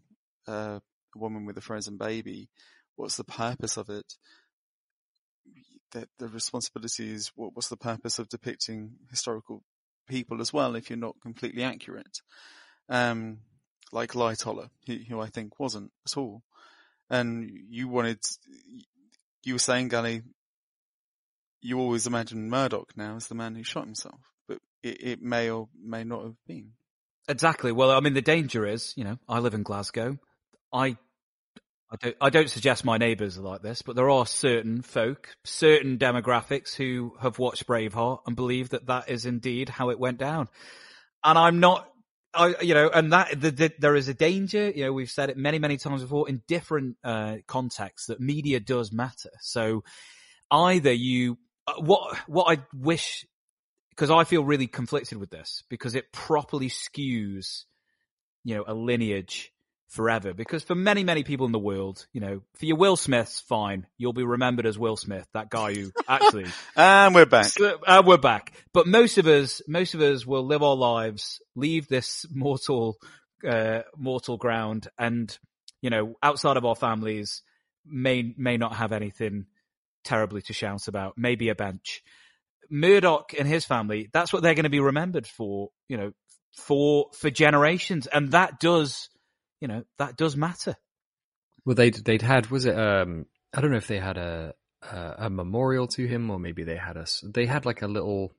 uh, 0.47 0.79
a 1.15 1.19
woman 1.19 1.45
with 1.45 1.57
a 1.57 1.61
frozen 1.61 1.97
baby? 1.97 2.49
What's 2.97 3.17
the 3.17 3.23
purpose 3.23 3.77
of 3.77 3.89
it? 3.89 4.13
The, 5.93 6.07
the 6.19 6.27
responsibility 6.27 7.11
is 7.11 7.31
what, 7.35 7.55
what's 7.55 7.69
the 7.69 7.77
purpose 7.77 8.19
of 8.19 8.29
depicting 8.29 8.91
historical 9.09 9.63
people 10.07 10.39
as 10.39 10.53
well 10.53 10.75
if 10.75 10.89
you're 10.89 10.99
not 10.99 11.15
completely 11.21 11.63
accurate? 11.63 12.21
Um, 12.89 13.39
like 13.91 14.13
Lightoller, 14.13 14.69
who, 14.87 14.97
who 15.09 15.19
I 15.19 15.27
think 15.27 15.59
wasn't 15.59 15.91
at 16.05 16.17
all 16.17 16.43
and 17.11 17.51
you 17.69 17.89
wanted 17.89 18.19
you 19.43 19.53
were 19.53 19.59
saying, 19.59 19.89
Gali, 19.89 20.23
you 21.61 21.79
always 21.79 22.07
imagine 22.07 22.49
Murdoch 22.49 22.93
now 22.95 23.15
as 23.15 23.27
the 23.27 23.35
man 23.35 23.55
who 23.55 23.63
shot 23.63 23.85
himself, 23.85 24.19
but 24.47 24.59
it, 24.83 25.03
it 25.03 25.21
may 25.21 25.49
or 25.49 25.69
may 25.81 26.03
not 26.03 26.23
have 26.23 26.35
been. 26.47 26.71
Exactly. 27.27 27.71
Well, 27.71 27.91
I 27.91 27.99
mean, 27.99 28.13
the 28.13 28.21
danger 28.21 28.65
is, 28.65 28.93
you 28.97 29.03
know, 29.03 29.17
I 29.29 29.39
live 29.39 29.53
in 29.53 29.63
Glasgow. 29.63 30.17
I, 30.73 30.97
I 31.91 31.95
don't, 31.99 32.15
I 32.19 32.29
don't 32.29 32.49
suggest 32.49 32.83
my 32.83 32.97
neighbours 32.97 33.37
are 33.37 33.41
like 33.41 33.61
this, 33.61 33.81
but 33.81 33.95
there 33.95 34.09
are 34.09 34.25
certain 34.25 34.81
folk, 34.81 35.29
certain 35.43 35.97
demographics 35.97 36.75
who 36.75 37.13
have 37.21 37.37
watched 37.37 37.67
Braveheart 37.67 38.21
and 38.25 38.35
believe 38.35 38.69
that 38.69 38.87
that 38.87 39.09
is 39.09 39.25
indeed 39.25 39.69
how 39.69 39.89
it 39.89 39.99
went 39.99 40.17
down. 40.17 40.47
And 41.23 41.37
I'm 41.37 41.59
not 41.59 41.90
I, 42.33 42.55
you 42.61 42.73
know, 42.73 42.89
and 42.89 43.11
that 43.11 43.39
the, 43.39 43.51
the, 43.51 43.73
there 43.79 43.95
is 43.95 44.07
a 44.07 44.13
danger. 44.13 44.69
You 44.69 44.85
know, 44.85 44.93
we've 44.93 45.09
said 45.09 45.29
it 45.29 45.37
many, 45.37 45.59
many 45.59 45.77
times 45.77 46.01
before 46.01 46.29
in 46.29 46.41
different 46.47 46.97
uh, 47.03 47.37
contexts 47.47 48.07
that 48.07 48.19
media 48.19 48.59
does 48.59 48.91
matter. 48.91 49.31
So 49.41 49.83
either 50.49 50.93
you, 50.93 51.37
uh, 51.67 51.73
what 51.79 52.17
what 52.27 52.57
I 52.57 52.63
wish, 52.73 53.25
because 53.89 54.09
I 54.09 54.23
feel 54.23 54.43
really 54.43 54.67
conflicted 54.67 55.17
with 55.17 55.29
this 55.29 55.63
because 55.69 55.95
it 55.95 56.11
properly 56.11 56.69
skews, 56.69 57.65
you 58.43 58.55
know, 58.55 58.63
a 58.65 58.73
lineage 58.73 59.51
forever. 59.91 60.33
Because 60.33 60.63
for 60.63 60.73
many, 60.73 61.03
many 61.03 61.23
people 61.23 61.45
in 61.45 61.51
the 61.51 61.59
world, 61.59 62.07
you 62.13 62.21
know, 62.21 62.41
for 62.55 62.65
your 62.65 62.77
Will 62.77 62.95
Smiths, 62.95 63.41
fine, 63.41 63.85
you'll 63.97 64.13
be 64.13 64.23
remembered 64.23 64.65
as 64.65 64.79
Will 64.79 64.97
Smith, 64.97 65.27
that 65.33 65.49
guy 65.49 65.73
who 65.73 65.91
actually. 66.07 66.45
and 66.75 67.13
we're 67.13 67.25
back. 67.25 67.51
And 67.85 68.07
we're 68.07 68.17
back. 68.17 68.53
But 68.73 68.87
most 68.87 69.17
of 69.17 69.27
us, 69.27 69.61
most 69.67 69.93
of 69.93 70.01
us 70.01 70.25
will 70.25 70.45
live 70.45 70.63
our 70.63 70.75
lives, 70.75 71.41
leave 71.55 71.87
this 71.87 72.25
mortal, 72.33 72.97
uh, 73.47 73.81
mortal 73.95 74.37
ground, 74.37 74.87
and 74.97 75.37
you 75.81 75.89
know, 75.89 76.15
outside 76.23 76.57
of 76.57 76.65
our 76.65 76.75
families, 76.75 77.41
may 77.85 78.33
may 78.37 78.57
not 78.57 78.75
have 78.75 78.91
anything 78.91 79.45
terribly 80.03 80.41
to 80.43 80.53
shout 80.53 80.87
about. 80.87 81.17
Maybe 81.17 81.49
a 81.49 81.55
bench. 81.55 82.01
Murdoch 82.69 83.33
and 83.37 83.47
his 83.47 83.65
family, 83.65 84.09
that's 84.13 84.31
what 84.31 84.41
they're 84.41 84.53
going 84.53 84.63
to 84.63 84.69
be 84.69 84.79
remembered 84.79 85.27
for, 85.27 85.69
you 85.89 85.97
know, 85.97 86.11
for 86.55 87.07
for 87.17 87.29
generations, 87.29 88.07
and 88.07 88.31
that 88.31 88.59
does 88.59 89.09
you 89.61 89.69
know, 89.69 89.83
that 89.97 90.17
does 90.17 90.35
matter. 90.35 90.75
Well, 91.63 91.75
they'd, 91.75 91.95
they'd 91.95 92.21
had, 92.21 92.51
was 92.51 92.65
it, 92.65 92.77
um, 92.77 93.25
I 93.53 93.61
don't 93.61 93.71
know 93.71 93.77
if 93.77 93.87
they 93.87 93.99
had 93.99 94.17
a, 94.17 94.53
a, 94.81 95.13
a 95.19 95.29
memorial 95.29 95.87
to 95.89 96.05
him 96.05 96.29
or 96.29 96.39
maybe 96.39 96.63
they 96.63 96.75
had 96.75 96.97
a, 96.97 97.05
they 97.23 97.45
had 97.45 97.65
like 97.65 97.83
a 97.83 97.87
little, 97.87 98.33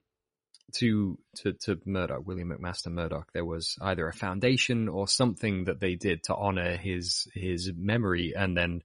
to, 0.75 1.19
to, 1.37 1.53
to 1.65 1.81
Murdoch, 1.87 2.27
William 2.27 2.51
McMaster 2.51 2.91
Murdoch, 2.91 3.31
there 3.33 3.45
was 3.45 3.77
either 3.81 4.07
a 4.09 4.13
foundation 4.13 4.89
or 4.89 5.07
something 5.07 5.65
that 5.65 5.81
they 5.81 5.95
did 5.95 6.25
to 6.25 6.35
honor 6.35 6.77
his, 6.77 7.29
his 7.33 7.73
memory. 7.77 8.35
And 8.37 8.57
then 8.57 8.83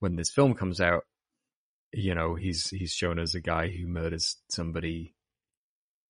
when 0.00 0.16
this 0.16 0.30
film 0.30 0.54
comes 0.54 0.80
out, 0.80 1.04
you 1.92 2.14
know, 2.14 2.34
he's, 2.34 2.68
he's 2.70 2.92
shown 2.92 3.18
as 3.18 3.34
a 3.34 3.40
guy 3.40 3.68
who 3.68 3.86
murders 3.86 4.36
somebody 4.48 5.14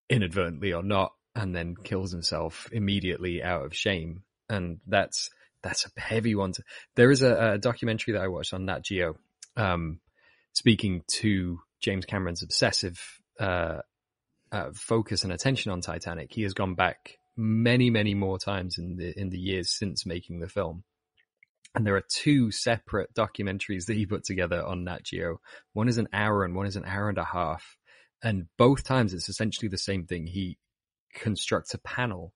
inadvertently 0.09 0.73
or 0.73 0.83
not, 0.83 1.13
and 1.35 1.55
then 1.55 1.77
kills 1.77 2.11
himself 2.11 2.69
immediately 2.73 3.43
out 3.43 3.65
of 3.65 3.75
shame. 3.75 4.25
And 4.49 4.81
that's 4.87 5.31
that's 5.63 5.87
a 5.87 6.01
heavy 6.01 6.35
one. 6.35 6.53
To, 6.53 6.63
there 6.97 7.11
is 7.11 7.23
a, 7.23 7.53
a 7.53 7.59
documentary 7.59 8.15
that 8.15 8.23
I 8.23 8.29
watched 8.29 8.55
on 8.55 8.67
Nat 8.67 8.85
Geo, 8.85 9.17
um, 9.57 10.01
speaking 10.53 11.03
to 11.19 11.61
James 11.81 12.07
Cameron's 12.07 12.43
obsessive 12.43 13.01
uh, 13.39 13.79
uh, 14.53 14.71
focus 14.75 15.25
and 15.25 15.33
attention 15.33 15.73
on 15.73 15.81
Titanic. 15.81 16.33
He 16.33 16.43
has 16.43 16.55
gone 16.55 16.75
back 16.75 17.19
many, 17.37 17.91
many 17.91 18.15
more 18.15 18.39
times 18.39 18.77
in 18.79 18.97
the 18.97 19.19
in 19.19 19.31
the 19.31 19.39
years 19.39 19.71
since 19.71 20.07
making 20.07 20.41
the 20.41 20.49
film. 20.49 20.85
And 21.75 21.87
there 21.87 21.97
are 21.97 22.05
two 22.09 22.51
separate 22.51 23.15
documentaries 23.15 23.87
that 23.87 23.97
he 23.97 24.05
put 24.05 24.25
together 24.25 24.65
on 24.65 24.85
Nat 24.85 25.05
Geo. 25.05 25.41
One 25.73 25.89
is 25.89 25.99
an 25.99 26.09
hour 26.13 26.45
and 26.45 26.57
one 26.57 26.67
is 26.67 26.77
an 26.77 26.85
hour 26.85 27.09
and 27.09 27.19
a 27.19 27.25
half. 27.25 27.77
And 28.23 28.47
both 28.59 28.83
times 28.83 29.15
it's 29.15 29.29
essentially 29.29 29.69
the 29.69 29.79
same 29.79 30.05
thing. 30.05 30.27
He 30.27 30.59
constructs 31.15 31.73
a 31.73 31.79
panel 31.79 32.35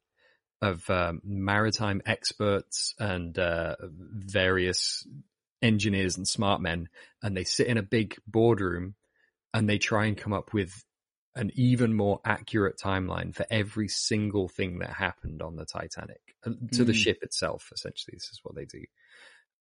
of 0.64 0.88
um, 0.90 1.20
maritime 1.24 2.02
experts 2.06 2.94
and 2.98 3.38
uh, 3.38 3.76
various 3.82 5.06
engineers 5.62 6.16
and 6.16 6.26
smart 6.26 6.60
men, 6.60 6.88
and 7.22 7.36
they 7.36 7.44
sit 7.44 7.66
in 7.66 7.78
a 7.78 7.82
big 7.82 8.16
boardroom 8.26 8.94
and 9.52 9.68
they 9.68 9.78
try 9.78 10.06
and 10.06 10.16
come 10.16 10.32
up 10.32 10.52
with 10.52 10.84
an 11.36 11.50
even 11.54 11.94
more 11.94 12.20
accurate 12.24 12.78
timeline 12.78 13.34
for 13.34 13.44
every 13.50 13.88
single 13.88 14.48
thing 14.48 14.78
that 14.78 14.90
happened 14.90 15.42
on 15.42 15.56
the 15.56 15.64
Titanic 15.64 16.20
uh, 16.46 16.50
to 16.72 16.84
the 16.84 16.92
Mm. 16.92 16.96
ship 16.96 17.18
itself. 17.22 17.70
Essentially, 17.72 18.14
this 18.14 18.30
is 18.30 18.40
what 18.42 18.54
they 18.54 18.64
do. 18.64 18.84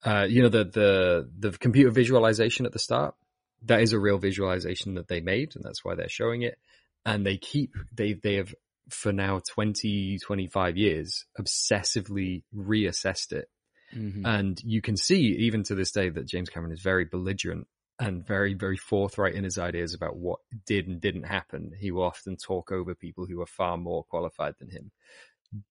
Uh, 0.03 0.25
you 0.29 0.41
know, 0.41 0.49
the, 0.49 0.65
the, 0.65 1.29
the 1.39 1.57
computer 1.57 1.89
visualization 1.89 2.65
at 2.65 2.73
the 2.73 2.79
start, 2.79 3.15
that 3.63 3.81
is 3.81 3.93
a 3.93 3.99
real 3.99 4.17
visualization 4.17 4.95
that 4.95 5.07
they 5.07 5.21
made 5.21 5.55
and 5.55 5.63
that's 5.63 5.83
why 5.83 5.95
they're 5.95 6.09
showing 6.09 6.41
it. 6.41 6.57
And 7.05 7.25
they 7.25 7.37
keep, 7.37 7.75
they, 7.93 8.13
they 8.13 8.35
have 8.35 8.53
for 8.89 9.11
now 9.11 9.41
20, 9.49 10.19
25 10.19 10.77
years 10.77 11.25
obsessively 11.39 12.43
reassessed 12.55 13.31
it. 13.31 13.49
Mhm. 13.95 14.25
And 14.25 14.61
you 14.63 14.81
can 14.81 14.97
see 14.97 15.21
even 15.45 15.63
to 15.63 15.75
this 15.75 15.91
day 15.91 16.09
that 16.09 16.27
James 16.27 16.49
Cameron 16.49 16.73
is 16.73 16.81
very 16.81 17.05
belligerent 17.05 17.67
and 17.99 18.25
very, 18.25 18.53
very 18.53 18.77
forthright 18.77 19.35
in 19.35 19.43
his 19.43 19.57
ideas 19.57 19.93
about 19.93 20.17
what 20.17 20.39
did 20.65 20.87
and 20.87 20.99
didn't 20.99 21.23
happen. 21.23 21.71
He 21.79 21.91
will 21.91 22.03
often 22.03 22.37
talk 22.37 22.71
over 22.71 22.95
people 22.95 23.27
who 23.27 23.41
are 23.41 23.45
far 23.47 23.77
more 23.77 24.03
qualified 24.03 24.55
than 24.59 24.69
him. 24.69 24.91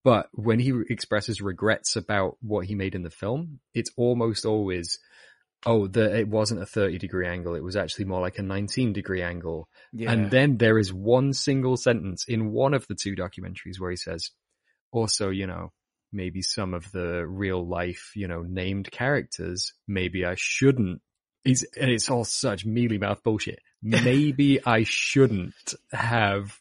But 0.05 0.29
when 0.33 0.61
he 0.61 0.73
expresses 0.89 1.43
regrets 1.43 1.97
about 1.97 2.37
what 2.41 2.67
he 2.67 2.77
made 2.77 2.95
in 2.95 3.03
the 3.03 3.11
film, 3.11 3.59
it's 3.75 3.91
almost 3.97 4.45
always, 4.45 5.01
oh, 5.65 5.87
the, 5.87 6.19
it 6.19 6.29
wasn't 6.29 6.63
a 6.63 6.67
30 6.67 6.99
degree 6.99 7.27
angle. 7.27 7.55
It 7.55 7.63
was 7.63 7.77
actually 7.77 8.07
more 8.07 8.21
like 8.21 8.39
a 8.39 8.43
19 8.43 8.93
degree 8.93 9.23
angle. 9.23 9.69
Yeah. 9.93 10.11
And 10.13 10.31
then 10.31 10.57
there 10.59 10.79
is 10.79 10.93
one 10.93 11.33
single 11.33 11.77
sentence 11.77 12.25
in 12.29 12.51
one 12.53 12.75
of 12.75 12.87
the 12.89 12.95
two 12.95 13.15
documentaries 13.15 13.79
where 13.79 13.91
he 13.91 13.97
says, 13.97 14.31
also, 14.91 15.31
you 15.31 15.47
know, 15.47 15.73
maybe 16.13 16.43
some 16.43 16.75
of 16.75 16.91
the 16.93 17.27
real 17.27 17.67
life, 17.67 18.13
you 18.15 18.29
know, 18.29 18.43
named 18.43 18.91
characters, 18.91 19.73
maybe 19.89 20.25
I 20.25 20.35
shouldn't. 20.37 21.01
He's, 21.45 21.65
and 21.81 21.91
it's 21.91 22.11
all 22.11 22.25
such 22.25 22.65
mealy 22.65 22.99
mouth 22.99 23.23
bullshit. 23.25 23.59
Maybe 23.83 24.65
I 24.65 24.85
shouldn't 24.85 25.75
have. 25.93 26.57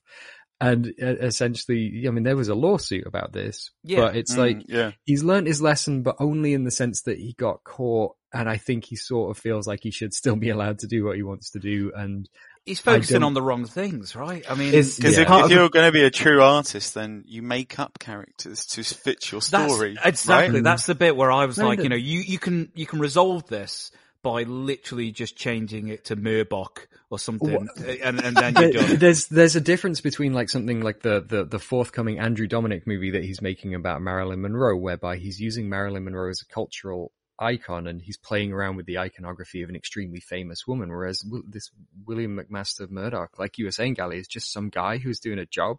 And 0.59 0.91
essentially, 0.99 2.05
I 2.07 2.11
mean, 2.11 2.23
there 2.23 2.35
was 2.35 2.49
a 2.49 2.55
lawsuit 2.55 3.05
about 3.05 3.31
this, 3.33 3.71
Yeah. 3.83 3.99
but 4.01 4.15
it's 4.15 4.33
Mm, 4.33 4.37
like, 4.37 4.57
yeah. 4.67 4.91
he's 5.05 5.23
learned 5.23 5.47
his 5.47 5.61
lesson, 5.61 6.01
but 6.03 6.15
only 6.19 6.53
in 6.53 6.63
the 6.63 6.71
sense 6.71 7.03
that 7.03 7.17
he 7.19 7.33
got 7.37 7.63
caught. 7.63 8.15
And 8.33 8.49
I 8.49 8.57
think 8.57 8.85
he 8.85 8.95
sort 8.95 9.31
of 9.31 9.37
feels 9.41 9.67
like 9.67 9.79
he 9.83 9.91
should 9.91 10.13
still 10.13 10.35
be 10.37 10.49
allowed 10.49 10.79
to 10.79 10.87
do 10.87 11.03
what 11.03 11.17
he 11.17 11.23
wants 11.23 11.51
to 11.51 11.59
do. 11.59 11.91
And 11.95 12.29
He's 12.65 12.79
focusing 12.79 13.23
on 13.23 13.33
the 13.33 13.41
wrong 13.41 13.65
things, 13.65 14.15
right? 14.15 14.45
I 14.49 14.53
mean, 14.55 14.71
Because 14.71 14.99
Yeah. 14.99 15.21
if, 15.39 15.45
if 15.45 15.51
you're 15.51 15.69
going 15.69 15.87
to 15.87 15.91
be 15.91 16.03
a 16.03 16.11
true 16.11 16.41
artist, 16.43 16.93
then 16.93 17.23
you 17.27 17.41
make 17.41 17.79
up 17.79 17.97
characters 17.99 18.65
to 18.67 18.83
fit 18.83 19.31
your 19.31 19.41
That's- 19.41 19.71
story. 19.73 19.97
exactly. 20.03 20.55
right? 20.59 20.63
That's 20.63 20.85
the 20.85 20.95
bit 20.95 21.15
where 21.17 21.31
I 21.31 21.45
was 21.45 21.57
No, 21.57 21.65
like, 21.67 21.79
no. 21.79 21.83
you 21.83 21.89
know, 21.89 21.95
you, 21.95 22.19
you 22.19 22.37
can 22.39 22.71
you 22.75 22.85
can 22.85 22.99
resolve 22.99 23.47
this 23.47 23.91
by 24.23 24.43
literally 24.43 25.11
just 25.11 25.35
changing 25.35 25.87
it 25.87 26.05
to 26.05 26.15
Murbach 26.15 26.85
or 27.09 27.17
something, 27.17 27.67
uh, 27.79 27.83
and, 28.03 28.19
and 28.23 28.37
then 28.37 28.53
you're 28.55 28.71
done. 28.73 28.95
There's 28.97 29.25
there's 29.25 29.55
a 29.55 29.61
difference 29.61 29.99
between 29.99 30.31
like 30.31 30.47
something 30.47 30.81
like 30.81 31.01
the, 31.01 31.25
the 31.27 31.43
the 31.43 31.57
forthcoming 31.59 32.19
Andrew 32.19 32.47
Dominik 32.47 32.85
movie 32.85 33.09
that 33.11 33.25
he's 33.25 33.41
making 33.41 33.73
about 33.73 34.01
Marilyn 34.03 34.39
Monroe, 34.41 34.77
whereby 34.77 35.17
he's 35.17 35.39
using 35.41 35.67
Marilyn 35.69 36.03
Monroe 36.03 36.29
as 36.29 36.41
a 36.47 36.53
cultural 36.53 37.11
icon 37.41 37.87
and 37.87 38.01
he's 38.01 38.17
playing 38.17 38.53
around 38.53 38.75
with 38.75 38.85
the 38.85 38.99
iconography 38.99 39.63
of 39.63 39.69
an 39.69 39.75
extremely 39.75 40.19
famous 40.19 40.67
woman. 40.67 40.89
Whereas 40.89 41.25
this 41.47 41.71
William 42.05 42.37
McMaster 42.37 42.89
Murdoch, 42.89 43.39
like 43.39 43.57
you 43.57 43.65
were 43.65 43.71
saying, 43.71 43.95
Gali, 43.95 44.19
is 44.19 44.27
just 44.27 44.53
some 44.53 44.69
guy 44.69 44.97
who's 44.97 45.19
doing 45.19 45.39
a 45.39 45.45
job. 45.45 45.77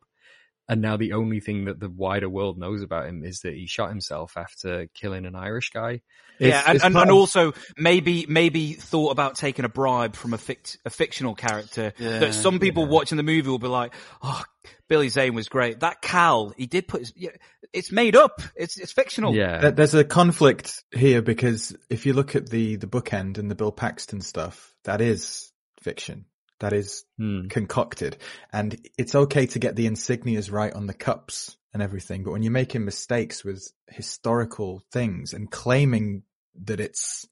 And 0.68 0.80
now 0.80 0.96
the 0.96 1.12
only 1.12 1.40
thing 1.40 1.64
that 1.64 1.80
the 1.80 1.90
wider 1.90 2.28
world 2.28 2.56
knows 2.56 2.82
about 2.82 3.06
him 3.06 3.24
is 3.24 3.40
that 3.40 3.54
he 3.54 3.66
shot 3.66 3.88
himself 3.90 4.36
after 4.36 4.86
killing 4.94 5.26
an 5.26 5.34
Irish 5.34 5.70
guy. 5.70 6.02
yeah, 6.38 6.62
and, 6.66 6.82
and, 6.82 6.96
and 6.96 7.10
of- 7.10 7.16
also 7.16 7.52
maybe 7.76 8.26
maybe 8.28 8.72
thought 8.74 9.10
about 9.10 9.34
taking 9.34 9.64
a 9.64 9.68
bribe 9.68 10.14
from 10.14 10.32
a 10.34 10.38
fict, 10.38 10.78
a 10.84 10.90
fictional 10.90 11.34
character 11.34 11.92
Yeah, 11.98 12.20
that 12.20 12.34
some 12.34 12.60
people 12.60 12.86
watching 12.86 13.16
the 13.16 13.22
movie 13.22 13.48
will 13.48 13.58
be 13.58 13.66
like, 13.68 13.92
oh, 14.22 14.42
Billy 14.88 15.08
Zane 15.08 15.34
was 15.34 15.48
great. 15.48 15.80
That 15.80 16.00
Cal, 16.00 16.54
he 16.56 16.66
did 16.66 16.86
put 16.86 17.00
his, 17.00 17.12
yeah, 17.16 17.30
it's 17.72 17.90
made 17.90 18.14
up. 18.14 18.40
It's 18.54 18.78
it's 18.78 18.92
fictional. 18.92 19.34
Yeah. 19.34 19.70
There's 19.70 19.94
a 19.94 20.04
conflict 20.04 20.84
here 20.94 21.22
because 21.22 21.76
if 21.90 22.06
you 22.06 22.12
look 22.12 22.36
at 22.36 22.48
the 22.48 22.76
the 22.76 22.86
bookend 22.86 23.38
and 23.38 23.50
the 23.50 23.54
Bill 23.54 23.72
Paxton 23.72 24.20
stuff, 24.20 24.74
that 24.84 25.00
is 25.00 25.50
fiction. 25.82 26.26
That 26.62 26.72
is 26.72 27.04
Hmm. 27.18 27.48
concocted, 27.48 28.16
and 28.52 28.78
it's 28.96 29.16
okay 29.16 29.46
to 29.46 29.58
get 29.58 29.74
the 29.74 29.86
insignias 29.86 30.50
right 30.50 30.72
on 30.72 30.86
the 30.86 30.94
cups 30.94 31.56
and 31.74 31.82
everything. 31.82 32.22
But 32.22 32.30
when 32.30 32.44
you're 32.44 32.52
making 32.52 32.84
mistakes 32.84 33.44
with 33.44 33.68
historical 33.88 34.80
things 34.92 35.34
and 35.34 35.50
claiming 35.50 36.22
that 36.64 36.78
it's 36.78 37.26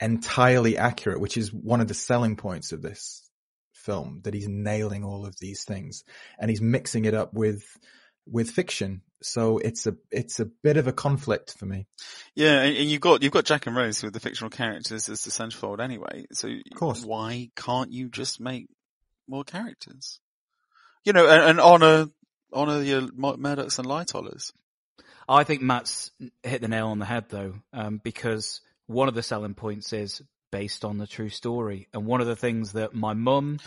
entirely 0.00 0.76
accurate, 0.76 1.20
which 1.20 1.36
is 1.36 1.52
one 1.52 1.80
of 1.80 1.86
the 1.86 1.94
selling 1.94 2.34
points 2.34 2.72
of 2.72 2.82
this 2.82 3.30
film, 3.72 4.20
that 4.24 4.34
he's 4.34 4.48
nailing 4.48 5.04
all 5.04 5.26
of 5.26 5.38
these 5.38 5.62
things 5.64 6.02
and 6.38 6.50
he's 6.50 6.60
mixing 6.60 7.04
it 7.04 7.14
up 7.14 7.32
with 7.32 7.64
with 8.26 8.50
fiction. 8.50 9.02
So 9.22 9.58
it's 9.58 9.86
a 9.86 9.96
it's 10.10 10.40
a 10.40 10.44
bit 10.44 10.76
of 10.76 10.86
a 10.86 10.92
conflict 10.92 11.54
for 11.58 11.66
me. 11.66 11.86
Yeah, 12.34 12.60
and, 12.62 12.76
and 12.76 12.90
you've 12.90 13.00
got 13.00 13.22
you've 13.22 13.32
got 13.32 13.44
Jack 13.44 13.66
and 13.66 13.74
Rose 13.74 14.02
with 14.02 14.12
the 14.12 14.20
fictional 14.20 14.50
characters 14.50 15.08
as 15.08 15.24
the 15.24 15.30
centerfold 15.30 15.80
anyway. 15.80 16.26
So 16.32 16.48
Of 16.48 16.78
course. 16.78 17.04
why 17.04 17.50
can't 17.56 17.92
you 17.92 18.08
just 18.08 18.40
make 18.40 18.68
more 19.28 19.44
characters? 19.44 20.20
You 21.04 21.12
know, 21.12 21.26
and, 21.28 21.42
and 21.50 21.60
honor 21.60 22.06
honor 22.52 22.82
your 22.82 23.02
Mur- 23.14 23.36
Murdochs 23.36 23.78
and 23.78 23.88
Lightollers. 23.88 24.52
I 25.28 25.44
think 25.44 25.62
Matt's 25.62 26.10
hit 26.42 26.60
the 26.60 26.68
nail 26.68 26.88
on 26.88 26.98
the 26.98 27.04
head 27.06 27.24
though, 27.28 27.54
um, 27.72 28.00
because 28.02 28.60
one 28.86 29.08
of 29.08 29.14
the 29.14 29.22
selling 29.22 29.54
points 29.54 29.92
is 29.92 30.22
based 30.52 30.84
on 30.84 30.98
the 30.98 31.06
true 31.06 31.28
story. 31.28 31.88
And 31.92 32.06
one 32.06 32.20
of 32.20 32.26
the 32.26 32.36
things 32.36 32.72
that 32.72 32.94
my 32.94 33.14
mum, 33.14 33.58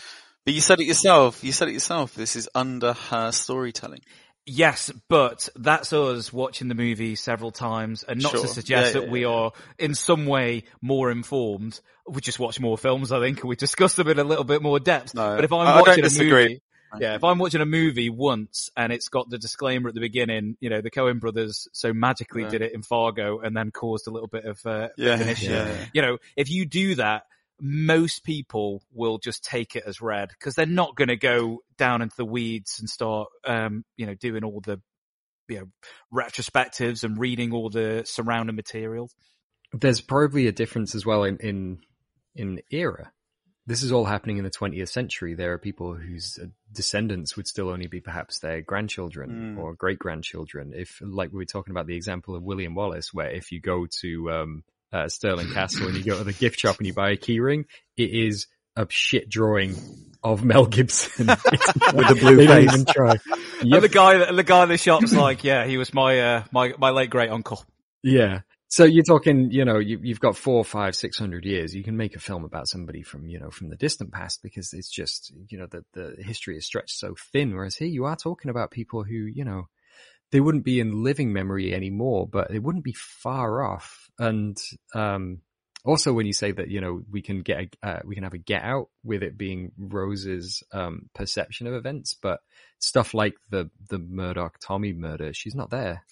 But 0.46 0.54
you 0.54 0.62
said 0.62 0.80
it 0.80 0.86
yourself. 0.86 1.44
You 1.44 1.52
said 1.52 1.68
it 1.68 1.74
yourself. 1.74 2.16
This 2.16 2.36
is 2.36 2.48
under 2.56 2.94
her 2.94 3.32
storytelling. 3.32 4.02
Yes, 4.50 4.92
but 5.08 5.48
that's 5.56 5.94
us 5.94 6.34
watching 6.34 6.68
the 6.68 6.76
movie 6.76 7.16
several 7.16 7.52
times 7.52 8.04
and 8.04 8.22
not 8.22 8.32
Sure. 8.34 8.42
to 8.42 8.48
suggest 8.48 8.94
Yeah, 8.96 9.00
that 9.02 9.06
yeah, 9.08 9.12
we 9.12 9.22
yeah. 9.22 9.28
are 9.28 9.52
in 9.78 9.96
some 9.96 10.26
way 10.26 10.64
more 10.82 11.12
informed. 11.12 11.80
We 12.08 12.22
just 12.22 12.40
watch 12.40 12.60
more 12.60 12.78
films, 12.78 13.12
I 13.12 13.20
think, 13.20 13.40
and 13.42 13.50
we 13.50 13.56
discuss 13.56 13.96
them 13.96 14.08
in 14.08 14.20
a 14.20 14.24
little 14.24 14.44
bit 14.44 14.62
more 14.62 14.80
depth. 14.80 15.14
No, 15.14 15.36
but 15.36 15.44
if 15.46 15.54
I'm 15.54 15.68
I- 15.68 15.80
watching 15.82 16.00
a 16.00 16.04
disagree. 16.04 16.44
movie, 16.44 16.62
yeah, 17.00 17.16
if 17.16 17.24
I'm 17.24 17.38
watching 17.38 17.62
a 17.62 17.66
movie 17.68 18.10
once 18.10 18.72
and 18.76 18.92
it's 18.92 19.10
got 19.10 19.30
the 19.30 19.38
disclaimer 19.38 19.90
at 19.90 19.94
the 19.94 20.02
beginning, 20.02 20.58
you 20.60 20.70
know, 20.72 20.82
the 20.82 20.90
Coen 20.90 21.20
brothers 21.20 21.68
so 21.72 21.94
magically 21.94 22.46
did 22.46 22.62
it 22.64 22.74
in 22.74 22.82
Fargo 22.82 23.40
and 23.40 23.56
then 23.56 23.70
caused 23.72 24.08
a 24.08 24.10
little 24.10 24.28
bit 24.28 24.46
of, 24.46 24.60
uh, 24.66 24.90
Yeah, 24.98 25.20
an 25.20 25.30
issue. 25.30 25.52
yeah. 25.52 25.86
You 25.94 26.02
know, 26.02 26.18
if 26.36 26.50
you 26.50 26.66
do 26.66 26.96
that, 26.96 27.24
most 27.62 28.24
people 28.24 28.82
will 28.92 29.18
just 29.18 29.44
take 29.44 29.76
it 29.76 29.84
as 29.86 30.02
read 30.02 30.30
because 30.30 30.56
they're 30.56 30.66
not 30.66 30.96
going 30.96 31.08
to 31.10 31.18
go 31.18 31.60
down 31.78 32.02
into 32.02 32.16
the 32.18 32.26
weeds 32.26 32.78
and 32.80 32.90
start, 32.90 33.30
um, 33.46 33.84
you 33.98 34.06
know, 34.06 34.14
doing 34.16 34.44
all 34.44 34.62
the, 34.62 34.82
you 35.48 35.60
know, 35.60 35.68
retrospectives 36.14 37.04
and 37.04 37.18
reading 37.20 37.54
all 37.54 37.70
the 37.70 38.04
surrounding 38.06 38.56
material. 38.56 39.10
there's 39.74 40.02
probably 40.02 40.48
a 40.48 40.52
difference 40.52 40.96
as 40.96 41.06
well 41.06 41.24
in 41.24 41.38
in 41.38 41.80
in 42.36 42.62
era. 42.72 43.12
This 43.68 43.84
is 43.84 43.92
all 43.92 44.06
happening 44.06 44.38
in 44.38 44.44
the 44.44 44.50
20th 44.50 44.90
century. 44.90 45.36
There 45.36 45.54
are 45.54 45.60
people 45.60 45.94
whose 45.94 46.40
uh, 46.42 46.48
descendants 46.72 47.36
would 47.38 47.48
still 47.48 47.70
only 47.70 47.86
be 47.86 48.00
perhaps 48.02 48.40
their 48.40 48.62
grandchildren 48.62 49.30
Mm. 49.56 49.60
or 49.60 49.76
great 49.76 50.00
grandchildren. 50.00 50.74
If, 50.76 51.00
like 51.06 51.32
we 51.32 51.38
were 51.38 51.46
talking 51.46 51.70
about 51.70 51.86
the 51.86 51.96
example 51.96 52.36
of 52.36 52.42
William 52.42 52.74
Wallace, 52.74 53.14
where 53.14 53.30
if 53.30 53.52
you 53.52 53.60
go 53.62 53.86
to 54.02 54.32
um, 54.32 54.64
uh, 54.92 55.08
Stirling 55.08 55.52
Castle 55.54 55.88
and 55.88 55.96
you 55.98 56.04
go 56.04 56.18
to 56.18 56.24
the 56.24 56.34
gift 56.34 56.60
shop 56.60 56.78
and 56.78 56.88
you 56.88 56.94
buy 56.94 57.12
a 57.12 57.18
keyring, 57.18 57.66
it 57.98 58.10
is 58.10 58.48
a 58.76 58.88
shit 58.90 59.30
drawing 59.30 59.76
of 60.24 60.44
Mel 60.44 60.66
Gibson 60.66 61.28
With 61.28 61.38
the 62.08 62.18
blue 62.20 62.36
They 62.36 62.48
don't 62.48 62.64
face. 62.64 62.74
even 62.74 62.86
try. 62.86 63.16
And 63.62 63.72
the 63.84 63.90
guy, 63.90 64.32
the 64.32 64.44
guy 64.44 64.64
in 64.64 64.70
the 64.70 64.78
shop's 64.78 65.14
like, 65.14 65.44
yeah, 65.44 65.66
he 65.66 65.78
was 65.78 65.94
my, 65.94 66.20
uh, 66.20 66.44
my, 66.52 66.74
my 66.78 66.90
late 66.90 67.10
great 67.10 67.30
uncle. 67.30 67.64
Yeah. 68.04 68.42
So 68.72 68.84
you're 68.84 69.04
talking, 69.04 69.50
you 69.52 69.66
know, 69.66 69.80
you, 69.80 70.00
you've 70.02 70.20
got 70.20 70.38
four, 70.38 70.64
five, 70.64 70.96
six 70.96 71.18
hundred 71.18 71.44
years. 71.44 71.74
You 71.74 71.84
can 71.84 71.98
make 71.98 72.16
a 72.16 72.20
film 72.20 72.44
about 72.46 72.68
somebody 72.68 73.02
from, 73.02 73.28
you 73.28 73.40
know, 73.40 73.50
from 73.50 73.70
the 73.70 73.76
distant 73.76 74.12
past 74.12 74.42
because 74.44 74.74
it's 74.74 74.90
just, 74.92 75.34
you 75.48 75.58
know, 75.58 75.66
the, 75.66 75.84
the 75.94 76.22
history 76.24 76.56
is 76.56 76.66
stretched 76.68 76.96
so 76.96 77.16
thin. 77.32 77.56
Whereas 77.56 77.76
here 77.76 77.88
you 77.88 78.06
are 78.06 78.16
talking 78.16 78.52
about 78.52 78.70
people 78.70 79.04
who, 79.04 79.16
you 79.16 79.44
know, 79.44 79.70
they 80.32 80.40
wouldn't 80.40 80.64
be 80.66 80.80
in 80.80 81.04
living 81.04 81.34
memory 81.34 81.74
anymore, 81.74 82.28
but 82.28 82.52
they 82.52 82.60
wouldn't 82.60 82.84
be 82.84 82.94
far 82.94 83.64
off. 83.64 84.09
And, 84.20 84.58
um, 84.94 85.40
also 85.86 86.12
when 86.12 86.26
you 86.26 86.34
say 86.34 86.52
that, 86.52 86.68
you 86.70 86.82
know, 86.82 87.02
we 87.10 87.22
can 87.22 87.42
get, 87.42 87.70
a, 87.84 87.88
uh, 87.88 88.00
we 88.04 88.14
can 88.16 88.26
have 88.26 88.34
a 88.34 88.38
get 88.38 88.64
out 88.64 88.90
with 89.04 89.24
it 89.24 89.38
being 89.38 89.72
Rose's, 89.78 90.62
um, 90.74 91.10
perception 91.16 91.68
of 91.68 91.74
events, 91.74 92.16
but 92.22 92.42
stuff 92.80 93.14
like 93.14 93.36
the, 93.50 93.70
the 93.90 93.98
Murdoch 93.98 94.58
Tommy 94.62 94.92
murder, 94.94 95.34
she's 95.34 95.56
not 95.56 95.70
there. 95.70 96.04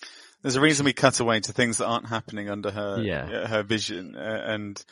There's 0.42 0.56
a 0.56 0.62
reason 0.62 0.86
we 0.86 0.94
cut 0.94 1.20
away 1.20 1.42
to 1.42 1.52
things 1.52 1.80
that 1.80 1.86
aren't 1.88 2.08
happening 2.08 2.50
under 2.50 2.72
her, 2.72 3.02
Yeah. 3.02 3.48
her 3.48 3.64
vision. 3.64 4.16
Uh, 4.16 4.42
and, 4.48 4.86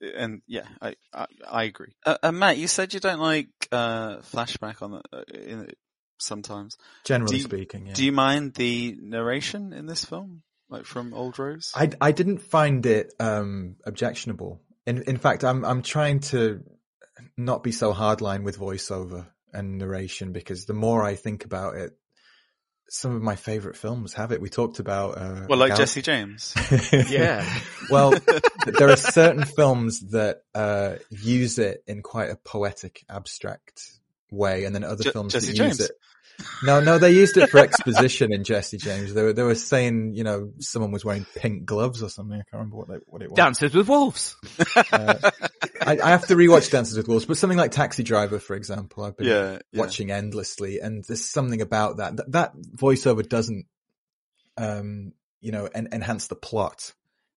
and 0.00 0.42
yeah, 0.46 0.66
I, 0.80 0.94
I, 1.12 1.26
I 1.50 1.64
agree. 1.64 1.94
Uh, 2.06 2.18
uh, 2.22 2.30
Matt, 2.32 2.56
you 2.58 2.68
said 2.68 2.94
you 2.94 3.00
don't 3.00 3.20
like, 3.20 3.48
uh, 3.72 4.18
flashback 4.18 4.80
on 4.82 4.92
the, 4.92 5.02
uh, 5.12 5.22
in, 5.34 5.68
sometimes. 6.18 6.76
Generally 7.04 7.30
Do 7.32 7.36
you- 7.38 7.42
speaking, 7.44 7.86
yeah. 7.88 7.94
Do 7.94 8.04
you 8.04 8.12
mind 8.12 8.54
the 8.54 8.96
narration 9.00 9.72
in 9.72 9.86
this 9.86 10.04
film? 10.04 10.42
Like 10.70 10.84
from 10.86 11.12
Old 11.12 11.38
Rose? 11.38 11.72
I, 11.74 11.90
I 12.00 12.12
didn't 12.12 12.38
find 12.38 12.86
it 12.86 13.12
um, 13.20 13.76
objectionable. 13.84 14.60
In 14.86 15.02
in 15.02 15.16
fact, 15.18 15.44
I'm 15.44 15.64
I'm 15.64 15.82
trying 15.82 16.20
to 16.20 16.62
not 17.36 17.62
be 17.62 17.72
so 17.72 17.92
hardline 17.92 18.44
with 18.44 18.58
voiceover 18.58 19.26
and 19.52 19.78
narration 19.78 20.32
because 20.32 20.64
the 20.64 20.72
more 20.74 21.04
I 21.04 21.16
think 21.16 21.44
about 21.44 21.74
it, 21.76 21.92
some 22.88 23.14
of 23.14 23.20
my 23.22 23.36
favorite 23.36 23.76
films 23.76 24.14
have 24.14 24.32
it. 24.32 24.40
We 24.40 24.48
talked 24.48 24.78
about 24.78 25.18
uh, 25.18 25.46
Well, 25.48 25.58
like 25.58 25.70
Gal- 25.70 25.78
Jesse 25.78 26.02
James. 26.02 26.54
Yeah. 27.10 27.44
well, 27.90 28.12
there 28.66 28.90
are 28.90 28.96
certain 28.96 29.44
films 29.44 30.00
that 30.10 30.42
uh, 30.54 30.96
use 31.10 31.58
it 31.58 31.82
in 31.86 32.02
quite 32.02 32.30
a 32.30 32.36
poetic, 32.36 33.04
abstract 33.08 33.82
way, 34.30 34.64
and 34.64 34.74
then 34.74 34.84
other 34.84 35.04
Je- 35.04 35.10
films 35.10 35.32
Jesse 35.32 35.48
that 35.48 35.56
James. 35.56 35.78
use 35.80 35.90
it. 35.90 35.96
No, 36.62 36.80
no, 36.80 36.98
they 36.98 37.12
used 37.12 37.36
it 37.36 37.48
for 37.50 37.58
exposition 37.58 38.32
in 38.32 38.44
Jesse 38.44 38.76
James. 38.78 39.14
They 39.14 39.22
were 39.22 39.32
they 39.32 39.42
were 39.42 39.54
saying, 39.54 40.14
you 40.14 40.24
know, 40.24 40.52
someone 40.58 40.90
was 40.92 41.04
wearing 41.04 41.26
pink 41.34 41.64
gloves 41.64 42.02
or 42.02 42.08
something. 42.08 42.34
I 42.34 42.44
can't 42.50 42.60
remember 42.60 42.76
what 42.76 42.88
they, 42.88 42.96
what 43.06 43.22
it 43.22 43.30
was. 43.30 43.36
Dances 43.36 43.74
with 43.74 43.88
Wolves. 43.88 44.36
Uh, 44.92 45.30
I, 45.80 45.98
I 45.98 46.10
have 46.10 46.26
to 46.28 46.34
rewatch 46.34 46.70
Dances 46.70 46.96
with 46.96 47.08
Wolves, 47.08 47.24
but 47.24 47.36
something 47.38 47.58
like 47.58 47.70
Taxi 47.70 48.02
Driver, 48.02 48.38
for 48.38 48.54
example, 48.56 49.04
I've 49.04 49.16
been 49.16 49.26
Yeah, 49.26 49.58
yeah. 49.72 49.80
watching 49.80 50.10
endlessly, 50.10 50.80
and 50.80 51.04
there's 51.06 51.24
something 51.24 51.60
about 51.62 51.96
that 51.98 52.16
that, 52.16 52.32
that 52.32 52.52
voiceover 52.76 53.26
doesn't, 53.26 53.66
um, 54.56 55.12
you 55.40 55.52
know, 55.52 55.68
en- 55.74 55.88
enhance 55.92 56.26
the 56.28 56.36
plot. 56.36 56.92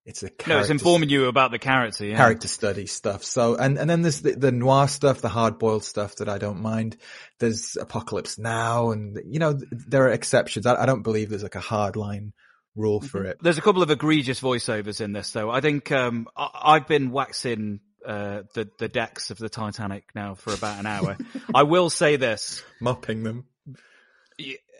It's 0.06 0.22
a 0.22 0.30
character, 0.30 0.49
No, 0.49 0.60
it's 0.60 0.70
informing 0.70 1.10
you 1.10 1.28
about 1.28 1.51
the 1.51 1.60
character. 1.60 2.06
Yeah. 2.06 2.18
character 2.18 2.49
study 2.49 2.88
stuff. 2.88 3.24
So, 3.24 3.56
and, 3.56 3.78
and 3.78 3.89
then 3.89 4.01
there's 4.01 4.22
the, 4.22 4.34
the 4.34 4.51
noir 4.51 4.88
stuff, 4.88 5.22
the 5.22 5.30
hard 5.30 5.60
boiled 5.60 5.86
stuff 5.86 6.18
that 6.18 6.28
I 6.28 6.38
don't 6.38 6.62
mind. 6.62 6.97
There's 7.39 7.78
Apocalypse 7.80 8.38
Now 8.38 8.91
and, 8.91 9.18
you 9.26 9.39
know, 9.39 9.58
there 9.72 10.04
are 10.06 10.12
exceptions. 10.12 10.66
I, 10.66 10.76
I 10.82 10.86
don't 10.86 11.04
believe 11.04 11.30
there's 11.30 11.43
like 11.43 11.56
a 11.56 11.62
hard 11.62 11.95
line 11.95 12.34
rule 12.76 13.01
for 13.01 13.24
it. 13.24 13.38
There's 13.41 13.58
a 13.58 13.62
couple 13.62 13.82
of 13.84 13.91
egregious 13.91 14.41
voiceovers 14.41 14.99
in 14.99 15.14
this, 15.14 15.32
though. 15.32 15.49
I 15.49 15.62
think 15.62 15.91
um, 15.91 16.28
I, 16.36 16.49
I've 16.54 16.88
been 16.88 17.12
waxing 17.12 17.80
uh, 18.06 18.43
the 18.54 18.70
the 18.80 18.89
decks 18.89 19.32
of 19.32 19.38
the 19.38 19.49
Titanic 19.49 20.04
now 20.14 20.36
for 20.36 20.54
about 20.54 20.80
an 20.80 20.86
hour. 20.86 21.18
I 21.56 21.64
will 21.64 21.89
say 21.89 22.16
this: 22.16 22.64
Mopping 22.82 23.24
them. 23.24 23.45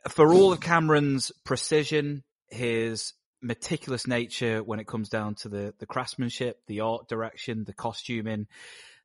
for 0.10 0.34
all 0.34 0.52
of 0.52 0.60
Cameron's 0.60 1.32
precision, 1.46 2.24
his 2.50 3.14
meticulous 3.44 4.08
nature 4.08 4.64
when 4.64 4.80
it 4.80 4.88
comes 4.88 5.10
down 5.10 5.36
to 5.36 5.50
the 5.50 5.74
the 5.80 5.86
craftsmanship, 5.86 6.60
the 6.68 6.80
art 6.82 7.08
direction, 7.08 7.64
the 7.66 7.74
costuming, 7.74 8.48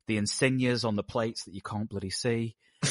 the 0.07 0.17
insignias 0.17 0.85
on 0.85 0.95
the 0.95 1.03
plates 1.03 1.43
that 1.45 1.53
you 1.53 1.61
can't 1.61 1.89
bloody 1.89 2.09
see. 2.09 2.55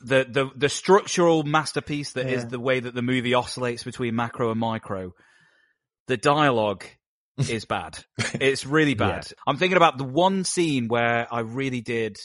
the 0.00 0.26
the 0.28 0.50
the 0.54 0.68
structural 0.68 1.42
masterpiece 1.42 2.12
that 2.12 2.26
is 2.26 2.42
Yeah. 2.42 2.48
the 2.50 2.60
way 2.60 2.80
that 2.80 2.94
the 2.94 3.02
movie 3.02 3.34
oscillates 3.34 3.82
between 3.84 4.14
macro 4.14 4.50
and 4.50 4.60
micro. 4.60 5.14
The 6.06 6.16
dialogue 6.16 6.84
is 7.38 7.64
bad. 7.64 7.98
It's 8.40 8.64
really 8.66 8.94
bad. 8.94 9.26
I'm 9.46 9.56
thinking 9.56 9.76
about 9.76 9.98
the 9.98 10.04
one 10.04 10.44
scene 10.44 10.88
where 10.88 11.26
I 11.32 11.40
really 11.40 11.80
did 11.80 12.16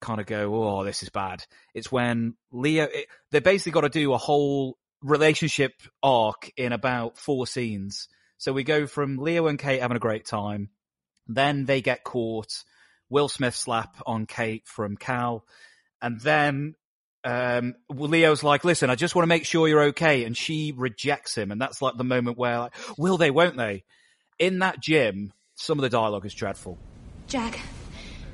kind 0.00 0.20
of 0.20 0.26
go, 0.26 0.54
"Oh, 0.54 0.84
this 0.84 1.02
is 1.02 1.08
bad." 1.08 1.44
It's 1.72 1.90
when 1.90 2.34
Leo 2.52 2.84
it, 2.84 3.06
they 3.30 3.40
basically 3.40 3.72
got 3.72 3.80
to 3.82 3.88
do 3.88 4.12
a 4.12 4.18
whole 4.18 4.76
relationship 5.04 5.74
arc 6.02 6.50
in 6.56 6.72
about 6.72 7.18
four 7.18 7.46
scenes. 7.46 8.08
So 8.38 8.52
we 8.52 8.64
go 8.64 8.86
from 8.86 9.18
Leo 9.18 9.46
and 9.46 9.58
Kate 9.58 9.80
having 9.80 9.96
a 9.96 10.00
great 10.00 10.24
time, 10.24 10.70
then 11.28 11.66
they 11.66 11.80
get 11.80 12.02
caught. 12.02 12.64
Will 13.10 13.28
Smith 13.28 13.54
slap 13.54 13.96
on 14.06 14.26
Kate 14.26 14.66
from 14.66 14.96
Cal, 14.96 15.44
and 16.02 16.18
then 16.20 16.74
um, 17.22 17.74
Leo's 17.90 18.42
like, 18.42 18.64
"Listen, 18.64 18.90
I 18.90 18.94
just 18.96 19.14
want 19.14 19.24
to 19.24 19.28
make 19.28 19.44
sure 19.44 19.68
you're 19.68 19.84
okay," 19.84 20.24
and 20.24 20.36
she 20.36 20.72
rejects 20.74 21.36
him, 21.36 21.52
and 21.52 21.60
that's 21.60 21.82
like 21.82 21.96
the 21.96 22.04
moment 22.04 22.38
where, 22.38 22.58
like, 22.58 22.74
will 22.98 23.18
they, 23.18 23.30
won't 23.30 23.56
they? 23.56 23.84
In 24.38 24.60
that 24.60 24.80
gym, 24.80 25.32
some 25.54 25.78
of 25.78 25.82
the 25.82 25.90
dialogue 25.90 26.26
is 26.26 26.34
dreadful. 26.34 26.78
Jack, 27.28 27.60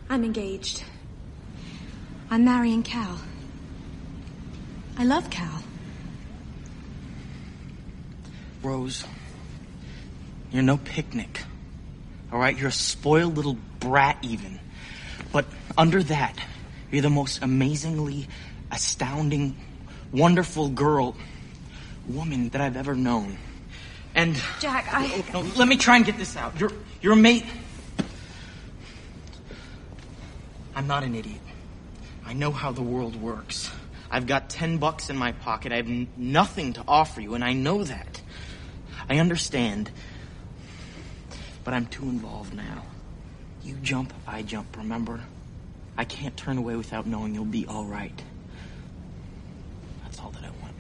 I'm 0.08 0.24
engaged. 0.24 0.84
I'm 2.30 2.44
marrying 2.44 2.82
Cal. 2.82 3.20
I 4.96 5.04
love 5.04 5.30
Cal. 5.30 5.62
Rose, 8.62 9.04
you're 10.52 10.62
no 10.62 10.76
picnic. 10.76 11.42
All 12.32 12.38
right, 12.38 12.56
you're 12.56 12.68
a 12.68 12.72
spoiled 12.72 13.36
little 13.36 13.56
brat, 13.80 14.18
even. 14.22 14.60
But 15.32 15.46
under 15.76 16.02
that, 16.04 16.36
you're 16.90 17.02
the 17.02 17.10
most 17.10 17.42
amazingly 17.42 18.28
astounding, 18.70 19.56
wonderful 20.12 20.68
girl, 20.68 21.16
woman 22.08 22.50
that 22.50 22.60
I've 22.60 22.76
ever 22.76 22.94
known. 22.94 23.38
And 24.14 24.40
Jack, 24.58 24.88
I. 24.92 25.24
Oh, 25.34 25.42
no, 25.42 25.48
let 25.56 25.68
me 25.68 25.76
try 25.76 25.96
and 25.96 26.04
get 26.04 26.18
this 26.18 26.36
out. 26.36 26.58
You're 26.58 26.72
you're 27.00 27.12
a 27.12 27.16
mate. 27.16 27.46
I'm 30.74 30.86
not 30.86 31.02
an 31.04 31.14
idiot. 31.14 31.40
I 32.26 32.32
know 32.32 32.50
how 32.50 32.72
the 32.72 32.82
world 32.82 33.16
works. 33.16 33.70
I've 34.10 34.26
got 34.26 34.50
ten 34.50 34.78
bucks 34.78 35.10
in 35.10 35.16
my 35.16 35.32
pocket. 35.32 35.72
I 35.72 35.76
have 35.76 35.86
n- 35.86 36.08
nothing 36.16 36.72
to 36.74 36.84
offer 36.86 37.20
you, 37.20 37.34
and 37.34 37.44
I 37.44 37.52
know 37.52 37.84
that. 37.84 38.19
I 39.10 39.18
understand. 39.18 39.90
But 41.64 41.74
I'm 41.74 41.86
too 41.86 42.04
involved 42.04 42.54
now. 42.54 42.84
You 43.64 43.74
jump, 43.82 44.14
I 44.26 44.42
jump, 44.42 44.76
remember? 44.76 45.20
I 45.98 46.04
can't 46.04 46.34
turn 46.36 46.56
away 46.56 46.76
without 46.76 47.06
knowing 47.06 47.34
you'll 47.34 47.44
be 47.44 47.66
alright. 47.66 48.22
That's 50.04 50.20
all 50.20 50.30
that 50.30 50.44
I 50.44 50.50
want. 50.62 50.74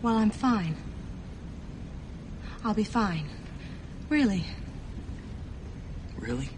Well, 0.00 0.16
I'm 0.16 0.30
fine. 0.30 0.76
I'll 2.64 2.72
be 2.72 2.84
fine. 2.84 3.28
Really. 4.08 4.44
Really? 6.18 6.48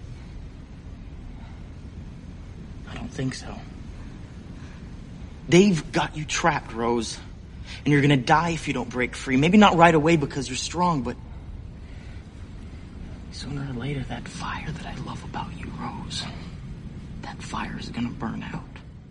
I 2.89 2.95
don't 2.95 3.11
think 3.11 3.35
so. 3.35 3.57
They've 5.49 5.91
got 5.91 6.17
you 6.17 6.27
trapped, 6.27 6.75
Rose. 6.75 7.19
And 7.85 7.93
you're 7.93 8.03
gonna 8.03 8.17
die 8.17 8.51
if 8.51 8.69
you 8.69 8.75
don't 8.75 8.89
break 8.89 9.15
free. 9.17 9.37
Maybe 9.37 9.59
not 9.59 9.77
right 9.77 9.95
away 9.95 10.17
because 10.17 10.49
you're 10.49 10.57
strong, 10.57 11.03
but 11.03 11.17
sooner 13.33 13.69
or 13.71 13.75
later, 13.75 14.05
that 14.09 14.29
fire 14.29 14.71
that 14.71 14.87
I 14.87 14.95
love 15.05 15.23
about 15.25 15.57
you, 15.59 15.67
Rose, 15.79 16.25
that 17.23 17.43
fire 17.43 17.77
is 17.79 17.89
gonna 17.89 18.11
burn 18.11 18.43
out. 18.43 18.65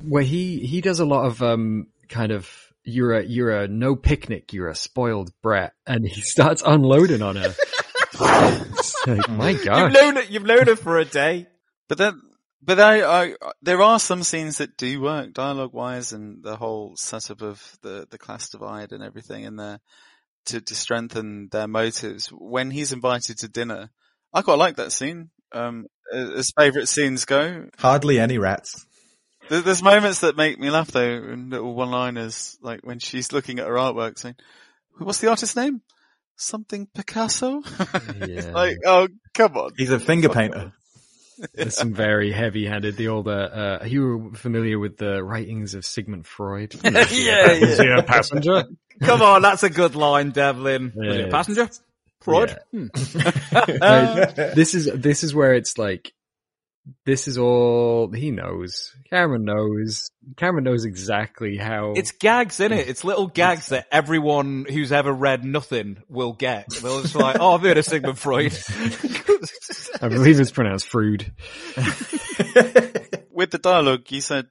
Well, 0.04 0.24
he 0.24 0.60
he 0.60 0.82
does 0.82 1.00
a 1.00 1.06
lot 1.06 1.26
of 1.26 1.42
um 1.42 1.88
kind 2.08 2.32
of 2.32 2.50
you're 2.84 3.14
a 3.14 3.24
you're 3.24 3.52
a 3.52 3.68
no 3.68 3.96
picnic 3.96 4.52
you're 4.54 4.70
a 4.70 4.76
spoiled 4.76 5.32
brat 5.44 5.74
and 5.86 6.08
he 6.08 6.22
starts 6.24 6.64
unloading 6.66 7.22
on 7.22 7.36
her 7.36 7.54
like, 9.08 9.30
my 9.30 9.54
god 9.54 9.94
You've 9.94 9.94
known 9.94 10.18
it. 10.18 10.30
You've 10.30 10.46
known 10.46 10.68
her 10.68 10.76
for 10.76 10.98
a 10.98 11.06
day. 11.06 11.48
But 11.88 11.98
then, 11.98 12.22
but 12.62 12.80
I, 12.80 13.04
I, 13.04 13.36
there 13.62 13.82
are 13.82 14.00
some 14.00 14.24
scenes 14.24 14.58
that 14.58 14.78
do 14.78 15.02
work 15.02 15.34
dialogue 15.34 15.74
wise 15.74 16.12
and 16.12 16.44
the 16.44 16.56
whole 16.56 16.96
setup 16.96 17.42
of 17.42 17.78
the, 17.82 18.08
the 18.10 18.18
class 18.18 18.50
divide 18.50 18.92
and 18.92 19.04
everything 19.04 19.44
in 19.44 19.56
there 19.56 19.80
to, 20.46 20.62
to 20.62 20.76
strengthen 20.76 21.48
their 21.52 21.68
motives. 21.68 22.28
When 22.28 22.72
he's 22.72 22.92
invited 22.92 23.38
to 23.40 23.48
dinner, 23.48 23.92
I 24.34 24.42
quite 24.42 24.58
like 24.58 24.76
that 24.76 24.92
scene. 24.92 25.30
Um, 25.52 25.88
as 26.14 26.52
favourite 26.58 26.88
scenes 26.88 27.26
go. 27.26 27.66
Hardly 27.78 28.20
any 28.20 28.38
rats. 28.38 28.86
There's 29.50 29.82
moments 29.82 30.20
that 30.20 30.38
make 30.38 30.60
me 30.60 30.70
laugh 30.70 30.92
though, 30.92 31.02
and 31.02 31.50
little 31.50 31.74
one-liners, 31.74 32.58
like 32.62 32.82
when 32.84 33.00
she's 33.00 33.34
looking 33.34 33.58
at 33.58 33.68
her 33.68 33.74
artwork 33.74 34.20
saying, 34.20 34.36
what's 35.00 35.20
the 35.20 35.30
artist's 35.30 35.56
name? 35.56 35.82
Something 36.36 36.88
Picasso? 36.94 37.64
Yeah. 38.28 38.52
like, 38.52 38.78
oh, 38.86 39.08
come 39.34 39.58
on. 39.58 39.72
He's 39.78 39.92
a 39.92 40.00
finger 40.00 40.30
painter. 40.30 40.74
There's 41.54 41.76
some 41.76 41.94
very 41.94 42.32
heavy-handed 42.32 42.96
the 42.98 43.08
old 43.08 43.28
uh, 43.28 43.32
uh 43.32 43.78
are 43.82 43.88
you 43.88 44.32
familiar 44.36 44.78
with 44.80 44.98
the 44.98 45.24
writings 45.24 45.74
of 45.74 45.86
Sigmund 45.86 46.26
Freud 46.26 46.76
Yeah, 46.84 47.06
yeah. 47.12 47.48
Is 47.52 47.80
he 47.80 47.88
a 47.88 48.04
passenger 48.04 48.66
Come 49.02 49.22
on, 49.22 49.42
that's 49.42 49.64
a 49.64 49.70
good 49.70 49.96
line, 49.96 50.32
Devlin. 50.32 50.92
Was 50.94 51.16
it 51.16 51.20
Yeah. 51.22 51.26
a 51.28 51.32
passenger? 51.32 51.70
Freud. 52.20 52.58
Yeah. 52.74 52.80
Hmm. 52.82 52.88
Like, 53.80 54.36
this 54.56 54.76
is 54.76 54.86
this 54.94 55.24
is 55.24 55.34
where 55.34 55.54
it's 55.54 55.78
like 55.78 56.12
this 57.06 57.28
is 57.28 57.38
all 57.38 58.12
he 58.12 58.32
knows. 58.32 58.94
Cameron 59.10 59.46
knows. 59.46 60.10
Cameron 60.38 60.64
knows 60.64 60.86
exactly 60.86 61.58
how 61.58 61.94
It's 61.96 62.12
gags, 62.12 62.60
in 62.60 62.72
it? 62.72 62.88
It's 62.90 63.04
little 63.04 63.28
gags 63.28 63.70
that 63.70 63.88
everyone 63.92 64.66
who's 64.68 64.92
ever 64.92 65.12
read 65.12 65.44
nothing 65.44 66.02
will 66.08 66.34
get. 66.34 66.70
They'll 66.70 67.02
just 67.02 67.14
be 67.14 67.20
like, 67.20 67.38
"Oh, 67.40 67.54
I've 67.56 67.62
heard 67.62 67.78
of 67.78 67.86
Sigmund 67.86 68.18
Freud." 68.18 68.58
I 70.02 70.08
believe 70.08 70.40
it's 70.40 70.52
pronounced 70.52 70.88
Freud. 70.88 71.32
With 73.32 73.52
the 73.52 73.60
dialogue, 73.62 74.10
you 74.10 74.22
said 74.22 74.48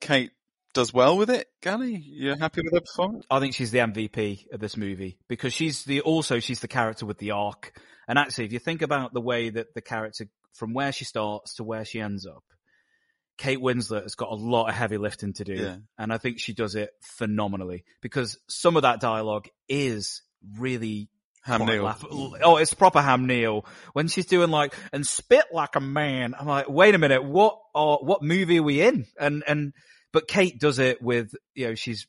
Kate 0.00 0.30
does 0.72 0.94
well 0.94 1.16
with 1.16 1.30
it. 1.30 1.48
Gali, 1.62 2.00
you're 2.04 2.36
happy 2.36 2.62
with 2.62 2.72
her 2.72 2.80
performance? 2.80 3.26
I 3.30 3.40
think 3.40 3.54
she's 3.54 3.72
the 3.72 3.78
MVP 3.78 4.52
of 4.52 4.60
this 4.60 4.76
movie 4.76 5.18
because 5.28 5.52
she's 5.52 5.84
the 5.84 6.00
also 6.02 6.38
she's 6.38 6.60
the 6.60 6.68
character 6.68 7.06
with 7.06 7.18
the 7.18 7.32
arc. 7.32 7.72
And 8.06 8.18
actually, 8.18 8.46
if 8.46 8.52
you 8.52 8.58
think 8.58 8.82
about 8.82 9.12
the 9.12 9.20
way 9.20 9.50
that 9.50 9.74
the 9.74 9.80
character 9.80 10.26
from 10.54 10.74
where 10.74 10.92
she 10.92 11.04
starts 11.04 11.54
to 11.56 11.64
where 11.64 11.84
she 11.84 12.00
ends 12.00 12.26
up, 12.26 12.42
Kate 13.38 13.58
Winslet 13.58 14.02
has 14.02 14.14
got 14.14 14.30
a 14.30 14.34
lot 14.34 14.68
of 14.68 14.74
heavy 14.74 14.98
lifting 14.98 15.32
to 15.34 15.44
do, 15.44 15.54
Yeah. 15.54 15.76
and 15.98 16.12
I 16.12 16.18
think 16.18 16.38
she 16.40 16.52
does 16.52 16.74
it 16.74 16.90
phenomenally 17.00 17.84
because 18.02 18.38
some 18.48 18.76
of 18.76 18.82
that 18.82 19.00
dialogue 19.00 19.48
is 19.68 20.22
really 20.58 21.08
Ham 21.42 21.64
Neil. 21.64 21.96
Oh, 22.42 22.56
it's 22.58 22.74
proper 22.74 23.00
Ham 23.00 23.26
Neil 23.26 23.64
when 23.94 24.08
she's 24.08 24.26
doing 24.26 24.50
like 24.50 24.74
and 24.92 25.06
spit 25.06 25.46
like 25.52 25.74
a 25.74 25.80
man. 25.80 26.34
I'm 26.38 26.46
like, 26.46 26.68
wait 26.68 26.94
a 26.94 26.98
minute, 26.98 27.24
what 27.24 27.58
are 27.74 27.96
what 28.02 28.22
movie 28.22 28.58
are 28.58 28.62
we 28.62 28.82
in? 28.82 29.06
And 29.18 29.42
and 29.48 29.72
but 30.12 30.28
Kate 30.28 30.60
does 30.60 30.78
it 30.78 31.00
with 31.00 31.34
you 31.54 31.68
know 31.68 31.74
she's 31.74 32.06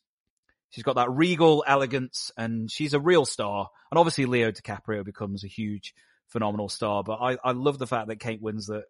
she's 0.71 0.83
got 0.83 0.95
that 0.97 1.11
regal 1.11 1.63
elegance 1.65 2.31
and 2.35 2.69
she's 2.69 2.93
a 2.93 2.99
real 2.99 3.25
star. 3.25 3.69
And 3.89 3.97
obviously 3.97 4.25
Leo 4.25 4.51
DiCaprio 4.51 5.05
becomes 5.05 5.45
a 5.45 5.47
huge 5.47 5.93
phenomenal 6.31 6.69
star. 6.69 7.03
But 7.03 7.19
I 7.21 7.37
I 7.43 7.51
love 7.51 7.77
the 7.77 7.87
fact 7.87 8.07
that 8.07 8.19
Kate 8.19 8.41
Winslet 8.41 8.83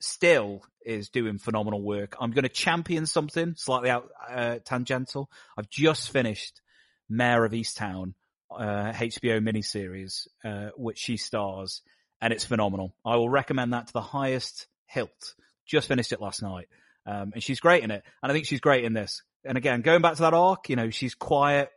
still 0.00 0.62
is 0.84 1.08
doing 1.08 1.38
phenomenal 1.38 1.82
work. 1.82 2.16
I'm 2.20 2.30
going 2.30 2.44
to 2.44 2.48
champion 2.48 3.06
something 3.06 3.54
slightly 3.56 3.90
out 3.90 4.08
uh, 4.28 4.58
tangential. 4.64 5.30
I've 5.56 5.70
just 5.70 6.10
finished 6.10 6.60
Mare 7.08 7.44
of 7.44 7.52
Easttown, 7.52 8.14
uh, 8.50 8.92
HBO 8.92 9.40
miniseries, 9.40 10.26
uh, 10.44 10.70
which 10.76 10.98
she 10.98 11.16
stars, 11.16 11.82
and 12.20 12.32
it's 12.32 12.44
phenomenal. 12.44 12.94
I 13.04 13.16
will 13.16 13.30
recommend 13.30 13.72
that 13.72 13.88
to 13.88 13.92
the 13.92 14.00
highest 14.00 14.66
hilt. 14.86 15.34
Just 15.66 15.88
finished 15.88 16.12
it 16.12 16.20
last 16.20 16.42
night, 16.42 16.68
um, 17.06 17.32
and 17.34 17.42
she's 17.42 17.60
great 17.60 17.82
in 17.82 17.90
it, 17.90 18.02
and 18.22 18.30
I 18.30 18.34
think 18.34 18.46
she's 18.46 18.60
great 18.60 18.84
in 18.84 18.92
this. 18.92 19.22
And 19.44 19.56
again, 19.56 19.80
going 19.80 20.02
back 20.02 20.16
to 20.16 20.22
that 20.22 20.34
arc, 20.34 20.68
you 20.68 20.76
know, 20.76 20.90
she's 20.90 21.14
quiet, 21.14 21.70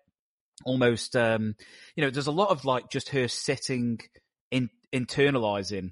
almost, 0.65 1.15
um, 1.15 1.55
you 1.95 2.03
know, 2.03 2.09
there's 2.09 2.27
a 2.27 2.31
lot 2.31 2.49
of 2.49 2.65
like 2.65 2.89
just 2.89 3.09
her 3.09 3.27
sitting 3.27 3.99
in 4.51 4.69
internalizing 4.93 5.91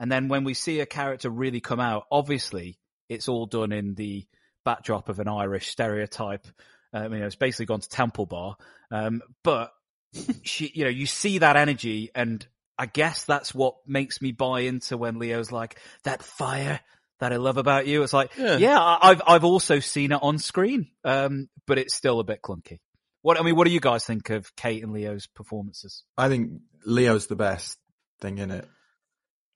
and 0.00 0.10
then 0.12 0.28
when 0.28 0.44
we 0.44 0.54
see 0.54 0.80
a 0.80 0.86
character 0.86 1.28
really 1.30 1.60
come 1.60 1.80
out, 1.80 2.04
obviously 2.10 2.78
it's 3.08 3.28
all 3.28 3.46
done 3.46 3.72
in 3.72 3.94
the 3.94 4.24
backdrop 4.64 5.08
of 5.08 5.18
an 5.18 5.28
Irish 5.28 5.68
stereotype. 5.68 6.46
Um, 6.92 7.12
you 7.12 7.18
know, 7.20 7.26
it's 7.26 7.34
basically 7.36 7.66
gone 7.66 7.80
to 7.80 7.88
Temple 7.88 8.26
Bar. 8.26 8.56
Um, 8.92 9.22
but 9.42 9.72
she, 10.44 10.70
you 10.74 10.84
know, 10.84 10.90
you 10.90 11.06
see 11.06 11.38
that 11.38 11.56
energy 11.56 12.10
and 12.14 12.46
I 12.78 12.86
guess 12.86 13.24
that's 13.24 13.52
what 13.54 13.74
makes 13.86 14.22
me 14.22 14.30
buy 14.30 14.60
into 14.60 14.96
when 14.96 15.18
Leo's 15.18 15.50
like, 15.50 15.80
that 16.04 16.22
fire 16.22 16.78
that 17.18 17.32
I 17.32 17.36
love 17.36 17.56
about 17.56 17.88
you. 17.88 18.04
It's 18.04 18.12
like, 18.12 18.30
Yeah. 18.38 18.56
yeah, 18.58 18.78
I- 18.80 19.10
I've, 19.10 19.22
I've 19.26 19.44
also 19.44 19.80
seen 19.80 20.12
it 20.12 20.20
on 20.22 20.38
screen. 20.38 20.86
Um, 21.04 21.48
but 21.66 21.78
it's 21.78 21.94
still 21.96 22.20
a 22.20 22.24
bit 22.24 22.40
clunky. 22.40 22.78
What, 23.22 23.38
I 23.38 23.42
mean, 23.42 23.56
what 23.56 23.66
do 23.66 23.72
you 23.72 23.80
guys 23.80 24.04
think 24.04 24.30
of 24.30 24.54
Kate 24.54 24.82
and 24.84 24.92
Leo's 24.92 25.26
performances? 25.26 26.04
I 26.16 26.28
think 26.28 26.52
Leo's 26.86 27.26
the 27.26 27.34
best 27.36 27.76
thing 28.20 28.38
in 28.38 28.50
it. 28.50 28.68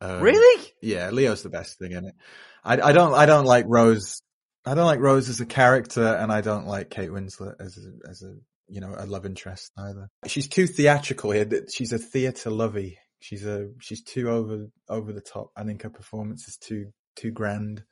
Um, 0.00 0.20
Really? 0.20 0.72
Yeah, 0.80 1.10
Leo's 1.10 1.42
the 1.42 1.50
best 1.50 1.78
thing 1.78 1.92
in 1.92 2.06
it. 2.06 2.14
I, 2.64 2.80
I 2.80 2.92
don't, 2.92 3.14
I 3.14 3.26
don't 3.26 3.44
like 3.44 3.66
Rose. 3.68 4.20
I 4.64 4.74
don't 4.74 4.86
like 4.86 5.00
Rose 5.00 5.28
as 5.28 5.40
a 5.40 5.46
character, 5.46 6.04
and 6.04 6.32
I 6.32 6.40
don't 6.40 6.66
like 6.66 6.90
Kate 6.90 7.10
Winslet 7.10 7.54
as 7.60 7.78
a, 7.78 8.08
as 8.08 8.22
a, 8.22 8.34
you 8.68 8.80
know, 8.80 8.94
a 8.96 9.06
love 9.06 9.26
interest 9.26 9.72
either. 9.76 10.08
She's 10.26 10.48
too 10.48 10.66
theatrical 10.66 11.32
here. 11.32 11.48
She's 11.72 11.92
a 11.92 11.98
theatre 11.98 12.50
lovey. 12.50 12.98
She's 13.20 13.44
a, 13.44 13.70
she's 13.80 14.02
too 14.02 14.28
over, 14.28 14.68
over 14.88 15.12
the 15.12 15.20
top. 15.20 15.50
I 15.56 15.64
think 15.64 15.82
her 15.82 15.90
performance 15.90 16.48
is 16.48 16.56
too, 16.56 16.92
too 17.16 17.30
grand. 17.30 17.82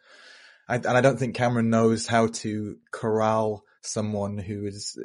I, 0.69 0.77
and 0.77 0.87
I 0.87 1.01
don't 1.01 1.19
think 1.19 1.35
Cameron 1.35 1.71
knows 1.71 2.07
how 2.07 2.29
to 2.29 2.77
corral 2.93 3.65
someone 3.83 4.39
who 4.39 4.67
is, 4.67 4.97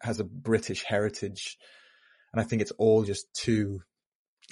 has 0.00 0.20
a 0.20 0.24
British 0.24 0.84
heritage. 0.84 1.56
And 2.32 2.40
I 2.40 2.44
think 2.44 2.62
it's 2.62 2.72
all 2.72 3.02
just 3.04 3.32
too, 3.34 3.80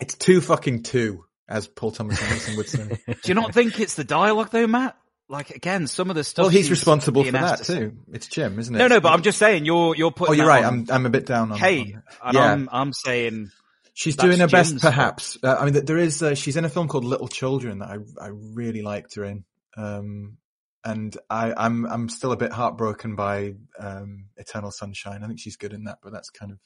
it's 0.00 0.14
too 0.14 0.40
fucking 0.40 0.82
too, 0.82 1.24
as 1.48 1.66
Paul 1.66 1.92
Thomas 1.92 2.22
Anderson 2.22 2.56
would 2.56 2.68
say. 2.68 2.88
Do 3.06 3.16
you 3.24 3.34
not 3.34 3.54
think 3.54 3.80
it's 3.80 3.94
the 3.94 4.04
dialogue 4.04 4.50
though, 4.50 4.66
Matt? 4.66 4.96
Like 5.28 5.50
again, 5.50 5.88
some 5.88 6.08
of 6.08 6.16
the 6.16 6.22
stuff. 6.22 6.44
Well, 6.44 6.50
he's 6.50 6.70
responsible 6.70 7.24
for 7.24 7.32
that 7.32 7.58
to 7.64 7.64
too. 7.64 7.98
It's 8.12 8.28
Jim, 8.28 8.58
isn't 8.60 8.74
it? 8.74 8.78
No, 8.78 8.86
no, 8.86 9.00
but 9.00 9.12
I'm 9.12 9.22
just 9.22 9.38
saying 9.38 9.64
you're 9.64 9.96
you're 9.96 10.12
putting. 10.12 10.34
Oh, 10.34 10.36
you're 10.36 10.46
right. 10.46 10.64
on 10.64 10.86
I'm 10.88 10.90
I'm 10.90 11.06
a 11.06 11.10
bit 11.10 11.26
down 11.26 11.50
on. 11.50 11.58
Kate, 11.58 11.96
on- 12.22 12.34
yeah. 12.34 12.52
I'm 12.52 12.68
I'm 12.70 12.92
saying 12.92 13.50
She's 13.96 14.14
that's 14.14 14.26
doing 14.28 14.40
her 14.40 14.46
best, 14.46 14.70
Jim's 14.70 14.82
fault. 14.82 14.94
perhaps. 14.94 15.38
Uh, 15.42 15.56
I 15.58 15.64
mean, 15.64 15.84
there 15.84 15.96
is. 15.96 16.22
Uh, 16.22 16.34
she's 16.34 16.56
in 16.56 16.66
a 16.66 16.68
film 16.68 16.86
called 16.86 17.04
Little 17.04 17.28
Children 17.28 17.78
that 17.78 17.88
I 17.88 18.24
I 18.26 18.28
really 18.28 18.82
liked 18.82 19.14
her 19.14 19.24
in, 19.24 19.44
um, 19.76 20.36
and 20.84 21.16
I 21.30 21.54
I'm 21.56 21.86
I'm 21.86 22.08
still 22.10 22.30
a 22.30 22.36
bit 22.36 22.52
heartbroken 22.52 23.16
by 23.16 23.54
um, 23.80 24.26
Eternal 24.36 24.70
Sunshine. 24.70 25.24
I 25.24 25.26
think 25.26 25.40
she's 25.40 25.56
good 25.56 25.72
in 25.72 25.84
that, 25.84 25.98
but 26.02 26.12
that's 26.12 26.28
kind 26.28 26.52
of 26.52 26.58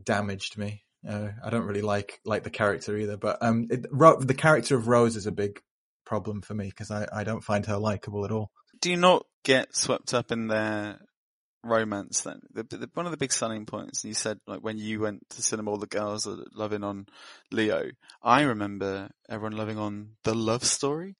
damaged 0.00 0.56
me. 0.56 0.84
Uh, 1.08 1.28
I 1.44 1.50
don't 1.50 1.66
really 1.66 1.82
like 1.82 2.20
like 2.24 2.44
the 2.44 2.50
character 2.50 2.96
either, 2.96 3.16
but 3.16 3.38
um, 3.42 3.66
it, 3.70 3.86
Ro- 3.90 4.20
the 4.20 4.34
character 4.34 4.76
of 4.76 4.88
Rose 4.88 5.16
is 5.16 5.26
a 5.26 5.32
big 5.32 5.60
problem 6.04 6.42
for 6.42 6.54
me 6.54 6.66
because 6.66 6.90
I 6.90 7.06
I 7.12 7.24
don't 7.24 7.42
find 7.42 7.66
her 7.66 7.76
likable 7.76 8.24
at 8.24 8.30
all. 8.30 8.50
Do 8.80 8.90
you 8.90 8.96
not 8.96 9.26
get 9.44 9.74
swept 9.74 10.14
up 10.14 10.30
in 10.30 10.46
their 10.46 10.98
romance 11.64 12.22
then? 12.22 12.40
The, 12.52 12.62
the, 12.62 12.90
one 12.94 13.06
of 13.06 13.12
the 13.12 13.18
big 13.18 13.32
selling 13.32 13.66
points, 13.66 14.04
and 14.04 14.10
you 14.10 14.14
said 14.14 14.38
like 14.46 14.60
when 14.60 14.78
you 14.78 15.00
went 15.00 15.28
to 15.30 15.42
cinema, 15.42 15.70
all 15.70 15.78
the 15.78 15.86
girls 15.86 16.26
are 16.26 16.38
loving 16.54 16.84
on 16.84 17.06
Leo. 17.50 17.90
I 18.22 18.42
remember 18.42 19.10
everyone 19.28 19.56
loving 19.56 19.78
on 19.78 20.10
the 20.22 20.34
love 20.34 20.64
story. 20.64 21.16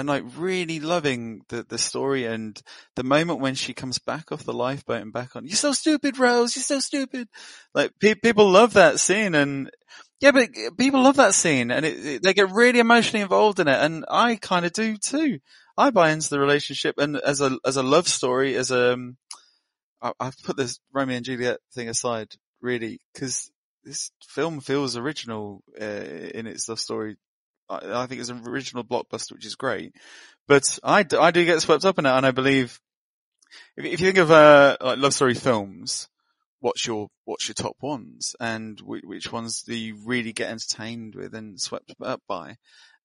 And 0.00 0.08
like 0.08 0.24
really 0.38 0.80
loving 0.80 1.42
the, 1.50 1.62
the 1.68 1.76
story 1.76 2.24
and 2.24 2.58
the 2.96 3.02
moment 3.04 3.40
when 3.40 3.54
she 3.54 3.74
comes 3.74 3.98
back 3.98 4.32
off 4.32 4.44
the 4.44 4.54
lifeboat 4.54 5.02
and 5.02 5.12
back 5.12 5.36
on, 5.36 5.44
you're 5.44 5.56
so 5.56 5.72
stupid, 5.74 6.18
Rose, 6.18 6.56
you're 6.56 6.62
so 6.62 6.80
stupid. 6.80 7.28
Like 7.74 7.92
pe- 8.00 8.14
people 8.14 8.48
love 8.50 8.72
that 8.72 8.98
scene 8.98 9.34
and 9.34 9.70
yeah, 10.18 10.30
but 10.32 10.48
people 10.78 11.02
love 11.02 11.16
that 11.16 11.34
scene 11.34 11.70
and 11.70 11.84
it, 11.84 12.06
it- 12.06 12.22
they 12.22 12.32
get 12.32 12.50
really 12.50 12.78
emotionally 12.78 13.22
involved 13.22 13.60
in 13.60 13.68
it. 13.68 13.78
And 13.78 14.06
I 14.08 14.36
kind 14.36 14.64
of 14.64 14.72
do 14.72 14.96
too. 14.96 15.38
I 15.76 15.90
buy 15.90 16.12
into 16.12 16.30
the 16.30 16.40
relationship 16.40 16.94
and 16.98 17.18
as 17.18 17.42
a, 17.42 17.58
as 17.66 17.76
a 17.76 17.82
love 17.82 18.08
story, 18.08 18.56
as 18.56 18.70
a, 18.70 18.94
um, 18.94 19.18
I, 20.00 20.12
I've 20.18 20.42
put 20.42 20.56
this 20.56 20.80
Romeo 20.94 21.16
and 21.16 21.26
Juliet 21.26 21.58
thing 21.74 21.90
aside 21.90 22.28
really 22.62 23.00
because 23.12 23.50
this 23.84 24.12
film 24.26 24.60
feels 24.60 24.96
original, 24.96 25.62
uh, 25.80 25.84
in 25.84 26.46
its 26.46 26.68
love 26.70 26.80
story. 26.80 27.16
I, 27.70 28.06
think 28.06 28.20
it's 28.20 28.30
an 28.30 28.46
original 28.46 28.84
blockbuster, 28.84 29.32
which 29.32 29.46
is 29.46 29.54
great, 29.54 29.92
but 30.48 30.78
I, 30.82 31.06
I 31.18 31.30
do 31.30 31.44
get 31.44 31.62
swept 31.62 31.84
up 31.84 31.98
in 31.98 32.06
it 32.06 32.10
and 32.10 32.26
I 32.26 32.32
believe 32.32 32.80
if, 33.76 33.84
if 33.84 34.00
you 34.00 34.06
think 34.06 34.18
of, 34.18 34.30
uh, 34.30 34.76
like 34.80 34.98
love 34.98 35.14
story 35.14 35.34
films, 35.34 36.08
what's 36.60 36.86
your 36.86 37.08
what's 37.24 37.48
your 37.48 37.54
top 37.54 37.76
ones? 37.80 38.36
And 38.38 38.80
which, 38.80 39.02
which 39.04 39.32
ones 39.32 39.62
do 39.62 39.74
you 39.74 39.96
really 40.04 40.32
get 40.32 40.50
entertained 40.50 41.14
with 41.14 41.34
and 41.34 41.60
swept 41.60 41.92
up 42.02 42.22
by? 42.28 42.56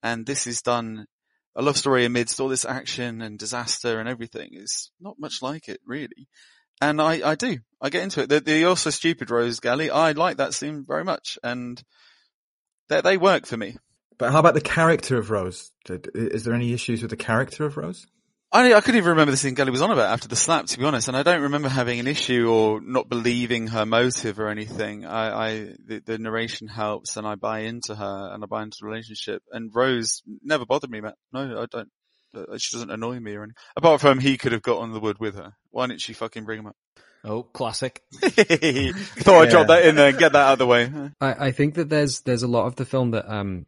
And 0.04 0.26
this 0.26 0.46
is 0.48 0.62
done 0.62 1.06
a 1.56 1.62
love 1.62 1.78
story 1.78 2.06
amidst 2.06 2.40
all 2.40 2.50
this 2.50 2.66
action 2.66 3.22
and 3.22 3.40
disaster 3.40 4.00
and 4.00 4.08
everything. 4.08 4.52
Is 4.54 4.92
not 5.00 5.20
much 5.20 5.42
like 5.42 5.68
it 5.68 5.80
really. 5.86 6.28
And 6.82 7.02
I, 7.02 7.32
I 7.32 7.36
do. 7.36 7.60
I 7.82 7.90
get 7.90 8.04
into 8.04 8.22
it. 8.22 8.30
The, 8.30 8.42
the 8.42 8.66
also 8.66 8.90
stupid 8.90 9.32
Rose 9.32 9.62
Gali 9.62 9.90
I 9.90 10.12
like 10.12 10.38
that 10.38 10.54
scene 10.54 10.84
very 10.86 11.06
much 11.06 11.40
and 11.42 11.82
they, 12.90 13.02
they 13.02 13.18
work 13.18 13.46
for 13.46 13.58
me 13.58 13.78
But 14.18 14.32
how 14.32 14.40
about 14.40 14.54
the 14.54 14.62
character 14.62 15.18
of 15.18 15.30
Rose? 15.32 15.72
Is 15.90 16.44
there 16.44 16.54
any 16.54 16.74
issues 16.74 17.02
with 17.02 17.12
the 17.12 17.18
character 17.18 17.66
of 17.66 17.78
Rose? 17.78 18.06
I, 18.52 18.74
I 18.74 18.80
couldn't 18.80 18.98
even 19.00 19.10
remember 19.10 19.32
the 19.32 19.38
scene 19.38 19.56
Gali 19.56 19.70
was 19.72 19.82
on 19.82 19.92
about 19.92 20.14
after 20.14 20.30
the 20.30 20.36
slap, 20.38 20.68
to 20.68 20.80
be 20.80 20.86
honest, 20.86 21.10
and 21.10 21.18
I 21.18 21.24
don't 21.24 21.42
remember 21.42 21.68
having 21.68 22.00
an 22.00 22.08
issue 22.08 22.50
or 22.50 22.80
not 22.80 23.10
believing 23.10 23.68
her 23.68 23.86
motive 23.86 24.40
or 24.40 24.48
anything. 24.48 25.06
I, 25.06 25.48
I 25.48 25.50
the, 25.86 26.02
the 26.06 26.18
narration 26.18 26.68
helps, 26.70 27.18
and 27.18 27.28
I 27.28 27.36
buy 27.36 27.62
into 27.62 27.94
her, 27.96 28.30
and 28.34 28.42
I 28.44 28.48
buy 28.48 28.64
into 28.64 28.78
the 28.80 28.88
relationship. 28.88 29.44
And 29.52 29.72
Rose 29.76 30.22
never 30.42 30.66
bothered 30.66 30.90
me, 30.90 31.02
Matt. 31.02 31.16
No, 31.34 31.62
I 31.64 31.66
don't. 31.70 31.90
uh, 32.34 32.58
She 32.58 32.76
doesn't 32.78 32.92
annoy 32.92 33.20
me 33.20 33.34
or 33.36 33.44
anything. 33.44 33.56
Apart 33.76 34.00
from 34.00 34.20
he 34.20 34.38
could 34.38 34.54
have 34.54 34.62
got 34.62 34.78
on 34.80 34.94
the 34.94 35.00
wood 35.02 35.20
with 35.20 35.36
her. 35.36 35.52
Why 35.72 35.88
didn't 35.88 36.02
she 36.02 36.14
fucking 36.14 36.46
bring 36.46 36.60
him 36.60 36.68
up? 36.68 36.76
Oh, 37.26 37.44
classic. 37.44 38.04
Thought 38.14 39.42
I'd 39.42 39.50
drop 39.50 39.68
that 39.68 39.86
in 39.86 39.96
there 39.96 40.10
and 40.10 40.18
get 40.18 40.32
that 40.34 40.48
out 40.48 40.54
of 40.54 40.60
the 40.60 40.68
way. 40.68 40.90
I, 41.20 41.48
I 41.48 41.52
think 41.52 41.74
that 41.76 41.90
there's 41.90 42.22
there's 42.22 42.44
a 42.44 42.48
lot 42.48 42.68
of 42.68 42.76
the 42.76 42.86
film 42.86 43.12
that 43.12 43.30
um 43.30 43.66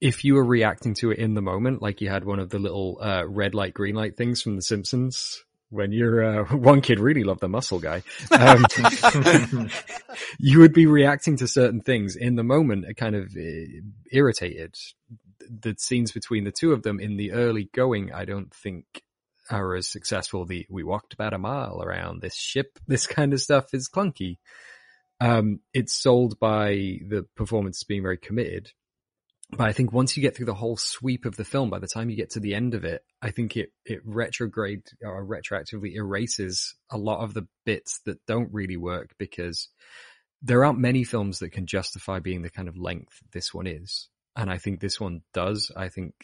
if 0.00 0.24
you 0.24 0.34
were 0.34 0.44
reacting 0.44 0.94
to 0.94 1.10
it 1.10 1.18
in 1.18 1.34
the 1.34 1.42
moment, 1.42 1.82
like 1.82 2.00
you 2.00 2.08
had 2.08 2.24
one 2.24 2.38
of 2.38 2.50
the 2.50 2.58
little 2.58 2.98
uh, 3.00 3.24
red 3.26 3.54
light, 3.54 3.74
green 3.74 3.94
light 3.94 4.16
things 4.16 4.40
from 4.40 4.56
The 4.56 4.62
Simpsons, 4.62 5.44
when 5.70 5.92
you're 5.92 6.42
uh, 6.42 6.44
one 6.56 6.80
kid 6.80 7.00
really 7.00 7.24
loved 7.24 7.40
the 7.40 7.48
muscle 7.48 7.78
guy. 7.78 8.02
Um, 8.30 8.66
you 10.38 10.60
would 10.60 10.72
be 10.72 10.86
reacting 10.86 11.36
to 11.38 11.48
certain 11.48 11.80
things 11.80 12.16
in 12.16 12.36
the 12.36 12.44
moment, 12.44 12.86
uh, 12.88 12.92
kind 12.92 13.14
of 13.14 13.34
uh, 13.36 13.80
irritated. 14.10 14.74
The 15.48 15.74
scenes 15.78 16.12
between 16.12 16.44
the 16.44 16.52
two 16.52 16.72
of 16.72 16.82
them 16.82 17.00
in 17.00 17.16
the 17.16 17.32
early 17.32 17.70
going, 17.72 18.12
I 18.12 18.24
don't 18.24 18.54
think 18.54 19.02
are 19.50 19.74
as 19.74 19.88
successful. 19.88 20.44
The 20.44 20.66
we 20.70 20.84
walked 20.84 21.12
about 21.12 21.34
a 21.34 21.38
mile 21.38 21.82
around 21.82 22.20
this 22.20 22.36
ship. 22.36 22.78
This 22.86 23.06
kind 23.06 23.32
of 23.32 23.40
stuff 23.40 23.72
is 23.72 23.88
clunky. 23.88 24.38
Um, 25.20 25.60
it's 25.74 25.92
sold 25.92 26.38
by 26.40 27.00
the 27.06 27.26
performance 27.36 27.82
being 27.84 28.02
very 28.02 28.16
committed. 28.16 28.70
But 29.52 29.68
I 29.68 29.72
think 29.72 29.92
once 29.92 30.16
you 30.16 30.22
get 30.22 30.36
through 30.36 30.46
the 30.46 30.54
whole 30.54 30.76
sweep 30.76 31.26
of 31.26 31.36
the 31.36 31.44
film, 31.44 31.70
by 31.70 31.80
the 31.80 31.88
time 31.88 32.08
you 32.08 32.16
get 32.16 32.30
to 32.30 32.40
the 32.40 32.54
end 32.54 32.74
of 32.74 32.84
it, 32.84 33.02
I 33.20 33.30
think 33.30 33.56
it, 33.56 33.70
it 33.84 34.00
retrograde 34.04 34.82
or 35.02 35.24
retroactively 35.24 35.94
erases 35.94 36.74
a 36.90 36.96
lot 36.96 37.22
of 37.22 37.34
the 37.34 37.46
bits 37.66 38.00
that 38.06 38.24
don't 38.26 38.52
really 38.52 38.76
work 38.76 39.14
because 39.18 39.68
there 40.42 40.64
aren't 40.64 40.78
many 40.78 41.04
films 41.04 41.40
that 41.40 41.50
can 41.50 41.66
justify 41.66 42.20
being 42.20 42.42
the 42.42 42.50
kind 42.50 42.68
of 42.68 42.78
length 42.78 43.18
this 43.32 43.52
one 43.52 43.66
is. 43.66 44.08
And 44.36 44.50
I 44.50 44.58
think 44.58 44.80
this 44.80 45.00
one 45.00 45.22
does. 45.34 45.70
I 45.76 45.88
think 45.88 46.14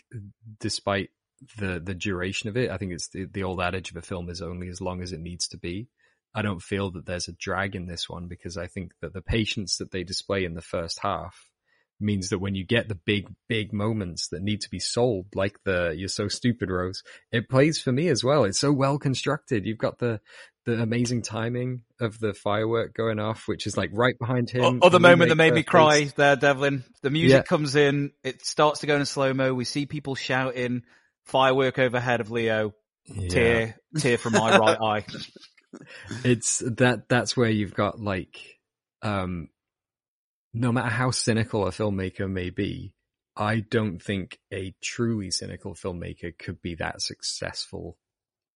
despite 0.60 1.10
the, 1.58 1.80
the 1.80 1.94
duration 1.94 2.48
of 2.48 2.56
it, 2.56 2.70
I 2.70 2.78
think 2.78 2.92
it's 2.92 3.08
the, 3.08 3.26
the 3.26 3.42
old 3.42 3.60
adage 3.60 3.90
of 3.90 3.96
a 3.96 4.02
film 4.02 4.30
is 4.30 4.40
only 4.40 4.68
as 4.68 4.80
long 4.80 5.02
as 5.02 5.12
it 5.12 5.20
needs 5.20 5.48
to 5.48 5.58
be. 5.58 5.88
I 6.34 6.42
don't 6.42 6.62
feel 6.62 6.90
that 6.92 7.06
there's 7.06 7.28
a 7.28 7.32
drag 7.32 7.74
in 7.74 7.86
this 7.86 8.08
one 8.08 8.28
because 8.28 8.56
I 8.56 8.66
think 8.66 8.92
that 9.00 9.12
the 9.12 9.22
patience 9.22 9.78
that 9.78 9.90
they 9.90 10.04
display 10.04 10.44
in 10.44 10.54
the 10.54 10.62
first 10.62 11.00
half 11.00 11.50
means 12.00 12.28
that 12.30 12.38
when 12.38 12.54
you 12.54 12.64
get 12.64 12.88
the 12.88 12.94
big, 12.94 13.28
big 13.48 13.72
moments 13.72 14.28
that 14.28 14.42
need 14.42 14.60
to 14.62 14.70
be 14.70 14.78
sold, 14.78 15.26
like 15.34 15.56
the 15.64 15.94
"You're 15.96 16.08
so 16.08 16.28
stupid" 16.28 16.70
Rose, 16.70 17.02
it 17.32 17.48
plays 17.48 17.80
for 17.80 17.92
me 17.92 18.08
as 18.08 18.22
well. 18.22 18.44
It's 18.44 18.58
so 18.58 18.72
well 18.72 18.98
constructed. 18.98 19.66
You've 19.66 19.78
got 19.78 19.98
the 19.98 20.20
the 20.66 20.82
amazing 20.82 21.22
timing 21.22 21.82
of 22.00 22.18
the 22.18 22.34
firework 22.34 22.92
going 22.92 23.20
off, 23.20 23.44
which 23.46 23.66
is 23.68 23.76
like 23.76 23.90
right 23.92 24.18
behind 24.18 24.50
him. 24.50 24.80
Or 24.82 24.90
the 24.90 24.98
moment 24.98 25.28
that 25.28 25.36
made 25.36 25.54
me 25.54 25.62
cry 25.62 26.00
face. 26.00 26.12
there, 26.14 26.34
Devlin. 26.34 26.84
The 27.02 27.10
music 27.10 27.38
Yeah. 27.38 27.42
comes 27.42 27.76
in, 27.76 28.10
it 28.24 28.44
starts 28.44 28.80
to 28.80 28.86
go 28.88 28.96
in 28.96 29.06
slow 29.06 29.32
mo. 29.32 29.54
We 29.54 29.64
see 29.64 29.86
people 29.86 30.16
shouting, 30.16 30.82
firework 31.24 31.78
overhead 31.78 32.20
of 32.20 32.32
Leo, 32.32 32.74
tear, 33.28 33.76
tear 33.98 34.18
from 34.18 34.32
my 34.32 34.58
right 34.58 34.78
eye. 34.82 35.04
it's 36.24 36.62
that 36.66 37.08
that's 37.08 37.36
where 37.36 37.50
you've 37.50 37.74
got 37.74 38.00
like 38.00 38.58
um 39.02 39.48
no 40.58 40.72
matter 40.72 40.88
how 40.90 41.10
cynical 41.10 41.66
a 41.66 41.70
filmmaker 41.70 42.30
may 42.30 42.50
be 42.50 42.92
i 43.36 43.60
don't 43.60 44.02
think 44.02 44.38
a 44.52 44.74
truly 44.82 45.30
cynical 45.30 45.74
filmmaker 45.74 46.36
could 46.38 46.60
be 46.62 46.74
that 46.74 47.00
successful 47.00 47.96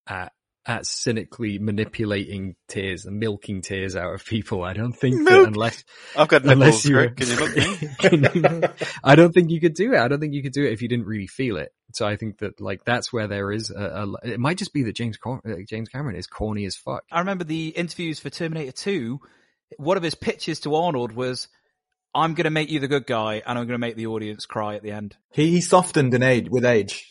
at 0.07 0.33
at 0.67 0.85
cynically 0.85 1.59
manipulating 1.59 2.55
tears 2.69 3.07
and 3.07 3.19
milking 3.19 3.63
tears 3.63 3.97
out 3.97 4.13
of 4.13 4.25
people 4.25 4.63
i 4.63 4.75
don't 4.75 4.93
think 4.93 5.27
that 5.27 5.47
unless 5.47 5.85
I've 6.15 6.29
got 6.29 6.45
unless 6.45 6.85
nipples, 6.85 6.85
you 6.85 6.95
Greg. 6.95 7.17
Can 7.99 8.25
you 8.25 8.41
milk 8.43 8.63
me? 8.63 8.87
I 9.03 9.15
don't 9.15 9.33
think 9.33 9.51
you 9.51 9.59
could 9.59 9.73
do 9.73 9.95
it 9.95 9.99
i 9.99 10.07
don't 10.07 10.21
think 10.21 10.35
you 10.35 10.43
could 10.43 10.53
do 10.53 10.65
it 10.65 10.73
if 10.73 10.83
you 10.83 10.89
didn't 10.89 11.07
really 11.07 11.27
feel 11.27 11.57
it 11.57 11.73
so 11.93 12.07
i 12.07 12.17
think 12.17 12.39
that 12.39 12.61
like 12.61 12.85
that's 12.85 13.11
where 13.11 13.27
there 13.27 13.51
is 13.53 13.71
a, 13.71 13.83
a 13.83 14.33
it 14.33 14.39
might 14.39 14.59
just 14.59 14.75
be 14.75 14.83
that 14.83 14.95
james 14.95 15.17
Cor- 15.17 15.41
uh, 15.47 15.63
james 15.67 15.89
cameron 15.89 16.17
is 16.17 16.27
corny 16.27 16.67
as 16.67 16.77
fuck 16.77 17.05
I 17.11 17.21
remember 17.21 17.45
the 17.45 17.69
interviews 17.69 18.21
for 18.21 18.31
Terminator 18.31 18.73
2. 18.73 19.21
One 19.77 19.97
of 19.97 20.03
his 20.03 20.15
pitches 20.15 20.61
to 20.61 20.75
Arnold 20.75 21.13
was, 21.13 21.49
I'm 22.15 22.35
going 22.35 22.45
to 22.45 22.51
make 22.51 22.71
you 22.71 22.81
the 22.81 22.89
good 22.89 23.07
guy 23.07 23.43
and 23.47 23.59
I'm 23.59 23.67
going 23.67 23.75
to 23.75 23.79
make 23.79 23.97
the 23.97 24.07
audience 24.09 24.47
cry 24.47 24.75
at 24.77 24.83
the 24.83 24.91
end. 24.91 25.17
He, 25.33 25.51
he 25.51 25.61
softened 25.61 26.13
in 26.15 26.23
age 26.23 26.49
with 26.51 26.65
age. 26.65 27.07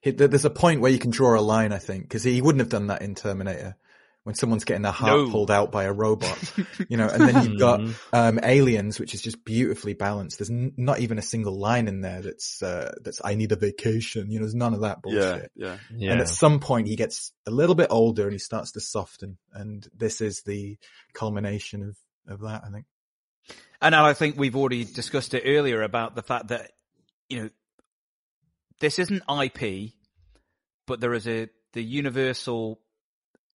He, 0.00 0.12
there's 0.12 0.44
a 0.46 0.50
point 0.50 0.80
where 0.80 0.90
you 0.92 0.98
can 0.98 1.10
draw 1.10 1.38
a 1.38 1.42
line, 1.42 1.72
I 1.72 1.78
think, 1.78 2.04
because 2.04 2.22
he 2.24 2.40
wouldn't 2.40 2.60
have 2.60 2.70
done 2.70 2.86
that 2.86 3.02
in 3.02 3.14
Terminator 3.14 3.76
when 4.24 4.34
someone's 4.34 4.64
getting 4.64 4.82
their 4.82 4.92
heart 4.92 5.12
No. 5.26 5.30
pulled 5.30 5.50
out 5.50 5.72
by 5.72 5.84
a 5.84 5.92
robot, 5.92 6.38
you 6.88 6.96
know. 6.98 7.08
And 7.08 7.22
then 7.26 7.42
you've 7.42 7.58
got 7.58 7.80
Mhm. 7.80 7.94
um, 8.12 8.40
Aliens, 8.42 8.98
which 9.00 9.14
is 9.14 9.22
just 9.22 9.44
beautifully 9.44 9.94
balanced. 9.94 10.38
There's 10.38 10.50
n- 10.50 10.72
not 10.76 11.00
even 11.00 11.18
a 11.18 11.22
single 11.22 11.58
line 11.58 11.88
in 11.88 12.00
there 12.02 12.20
that's 12.22 12.62
uh, 12.62 12.92
that's 13.02 13.20
I 13.24 13.34
need 13.34 13.52
a 13.52 13.56
vacation. 13.56 14.30
You 14.30 14.38
know, 14.38 14.44
there's 14.44 14.54
none 14.54 14.74
of 14.74 14.80
that 14.82 14.98
Yeah, 15.06 15.20
bullshit. 15.32 15.52
yeah. 15.54 15.76
Yeah. 15.94 16.12
And 16.12 16.20
at 16.20 16.28
some 16.28 16.60
point, 16.60 16.86
he 16.88 16.96
gets 16.96 17.32
a 17.46 17.50
little 17.50 17.74
bit 17.74 17.88
older 17.90 18.24
and 18.24 18.32
he 18.32 18.38
starts 18.38 18.72
to 18.72 18.80
soften, 18.80 19.38
and 19.54 19.86
this 19.96 20.20
is 20.20 20.42
the 20.42 20.76
culmination 21.14 21.82
of 21.82 21.96
of 22.28 22.40
that. 22.40 22.62
I 22.66 22.70
think. 22.70 22.86
And 23.80 23.94
I 23.94 24.12
think 24.12 24.38
we've 24.38 24.56
already 24.56 24.84
discussed 24.84 25.34
it 25.34 25.44
earlier 25.46 25.82
about 25.82 26.14
the 26.14 26.22
fact 26.22 26.48
that, 26.48 26.72
you 27.28 27.42
know, 27.42 27.50
this 28.80 28.98
isn't 28.98 29.22
IP, 29.28 29.92
but 30.86 31.00
there 31.00 31.14
is 31.14 31.26
a, 31.26 31.48
the 31.72 31.82
universal 31.82 32.80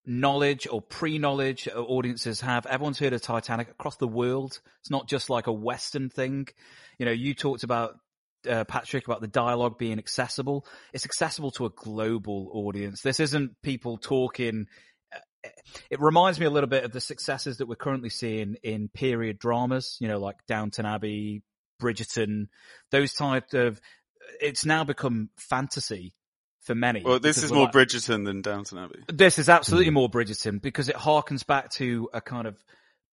knowledge 0.06 0.68
or 0.72 0.82
pre-knowledge 0.82 1.68
audiences 1.68 2.42
have. 2.42 2.66
Everyone's 2.66 3.00
heard 3.00 3.14
of 3.14 3.22
Titanic 3.22 3.70
across 3.70 3.98
the 3.98 4.08
world. 4.08 4.60
It's 4.82 4.92
not 4.92 5.08
just 5.08 5.30
like 5.30 5.48
a 5.48 5.54
Western 5.54 6.10
thing. 6.10 6.48
You 7.00 7.06
know, 7.06 7.12
you 7.12 7.34
talked 7.34 7.64
about 7.64 7.96
uh, 8.50 8.64
Patrick 8.66 9.06
about 9.06 9.22
the 9.22 9.28
dialogue 9.28 9.78
being 9.78 9.98
accessible. 9.98 10.66
It's 10.94 11.06
accessible 11.06 11.52
to 11.52 11.66
a 11.66 11.70
global 11.70 12.50
audience. 12.54 13.02
This 13.02 13.20
isn't 13.20 13.62
people 13.62 13.98
talking. 13.98 14.68
It 15.90 16.00
reminds 16.00 16.40
me 16.40 16.46
a 16.46 16.50
little 16.50 16.70
bit 16.70 16.84
of 16.84 16.92
the 16.92 17.02
successes 17.02 17.58
that 17.58 17.68
we're 17.68 17.76
currently 17.76 18.10
seeing 18.10 18.56
in 18.64 18.90
period 18.90 19.40
dramas. 19.40 19.98
You 20.00 20.08
know, 20.08 20.20
like 20.20 20.38
Downton 20.48 20.86
Abbey, 20.86 21.44
Bridgerton, 21.82 22.48
those 22.92 23.14
type 23.14 23.54
of. 23.54 23.80
It's 24.42 24.66
now 24.66 24.84
become 24.84 25.30
fantasy 25.38 26.14
for 26.66 26.76
many. 26.76 27.02
Well, 27.04 27.20
this 27.20 27.44
is 27.44 27.52
more 27.52 27.66
like- 27.66 27.74
Bridgerton 27.74 28.26
than 28.26 28.42
Downton 28.42 28.80
Abbey. 28.80 29.04
this 29.08 29.40
is 29.40 29.50
absolutely 29.50 29.90
hmm. 29.90 29.96
more 29.96 30.10
Bridgerton 30.10 30.62
because 30.62 30.90
it 30.90 30.96
harkens 30.96 31.46
back 31.46 31.70
to 31.72 32.10
a 32.14 32.22
kind 32.22 32.48
of 32.48 32.62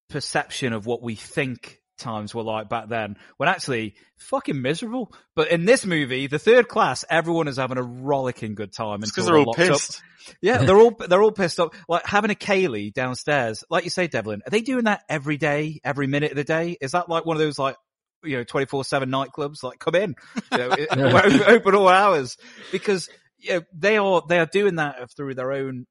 perception 0.09 0.73
of 0.73 0.85
what 0.85 1.01
we 1.01 1.15
think 1.15 1.81
times 1.97 2.33
were 2.33 2.43
like 2.43 2.69
back 2.69 2.89
then 2.89 3.15
when 3.37 3.49
actually 3.49 3.95
fucking 4.17 4.61
miserable. 4.61 5.13
But 5.35 5.51
in 5.51 5.65
this 5.65 5.85
movie, 5.85 6.27
the 6.27 6.39
third 6.39 6.67
class, 6.67 7.05
everyone 7.09 7.47
is 7.47 7.57
having 7.57 7.77
a 7.77 7.83
rollicking 7.83 8.55
good 8.55 8.73
time. 8.73 9.01
It's 9.03 9.11
because 9.11 9.25
they're 9.25 9.37
all 9.37 9.45
locked 9.45 9.59
up. 9.59 9.67
pissed. 9.67 10.01
Yeah, 10.41 10.59
they're 10.59 10.77
all, 10.77 10.91
they're 11.07 11.21
all 11.21 11.31
pissed 11.31 11.59
off. 11.59 11.73
Like 11.87 12.05
having 12.05 12.31
a 12.31 12.35
ceilidh 12.35 12.93
downstairs, 12.93 13.63
like 13.69 13.83
you 13.83 13.89
say, 13.89 14.07
Devlin, 14.07 14.41
are 14.45 14.49
they 14.49 14.61
doing 14.61 14.85
that 14.85 15.03
every 15.09 15.37
day, 15.37 15.79
every 15.83 16.07
minute 16.07 16.31
of 16.31 16.37
the 16.37 16.43
day? 16.43 16.77
Is 16.81 16.91
that 16.91 17.09
like 17.09 17.25
one 17.25 17.35
of 17.35 17.41
those 17.41 17.59
like, 17.59 17.75
you 18.23 18.37
know, 18.37 18.43
24-7 18.43 19.03
nightclubs? 19.05 19.63
Like 19.63 19.79
come 19.79 19.95
in, 19.95 20.15
you 20.51 20.57
know, 20.57 20.75
Yeah. 20.97 21.21
open, 21.23 21.41
open 21.43 21.75
all 21.75 21.87
hours 21.87 22.37
because, 22.71 23.09
you 23.39 23.53
know, 23.53 23.61
they 23.75 23.97
are, 23.97 24.21
they 24.27 24.39
are 24.39 24.45
doing 24.45 24.75
that 24.75 25.09
through 25.15 25.35
their 25.35 25.51
own, 25.51 25.85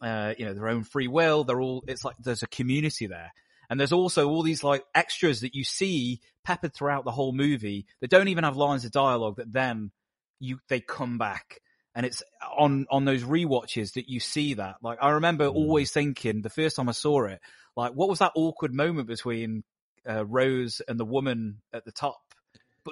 uh, 0.00 0.34
you 0.38 0.46
know, 0.46 0.54
their 0.54 0.68
own 0.68 0.84
free 0.84 1.08
will. 1.08 1.44
They're 1.44 1.60
all, 1.60 1.84
it's 1.86 2.04
like 2.04 2.16
there's 2.20 2.42
a 2.42 2.46
community 2.48 3.06
there. 3.06 3.32
And 3.70 3.78
there's 3.78 3.92
also 3.92 4.28
all 4.28 4.42
these 4.42 4.64
like 4.64 4.84
extras 4.94 5.40
that 5.40 5.54
you 5.54 5.64
see 5.64 6.20
peppered 6.44 6.74
throughout 6.74 7.04
the 7.04 7.10
whole 7.10 7.32
movie 7.32 7.86
that 8.00 8.10
don't 8.10 8.28
even 8.28 8.44
have 8.44 8.56
lines 8.56 8.84
of 8.84 8.92
dialogue 8.92 9.36
that 9.36 9.52
then 9.52 9.90
you, 10.40 10.58
they 10.68 10.80
come 10.80 11.18
back. 11.18 11.60
And 11.94 12.06
it's 12.06 12.22
on, 12.56 12.86
on 12.90 13.04
those 13.04 13.24
rewatches 13.24 13.94
that 13.94 14.08
you 14.08 14.20
see 14.20 14.54
that. 14.54 14.76
Like 14.82 14.98
I 15.02 15.10
remember 15.10 15.46
always 15.46 15.90
thinking 15.90 16.42
the 16.42 16.50
first 16.50 16.76
time 16.76 16.88
I 16.88 16.92
saw 16.92 17.24
it, 17.24 17.40
like 17.76 17.92
what 17.92 18.08
was 18.08 18.20
that 18.20 18.32
awkward 18.34 18.72
moment 18.72 19.08
between, 19.08 19.64
uh, 20.08 20.24
Rose 20.24 20.80
and 20.86 20.98
the 20.98 21.04
woman 21.04 21.60
at 21.72 21.84
the 21.84 21.92
top? 21.92 22.16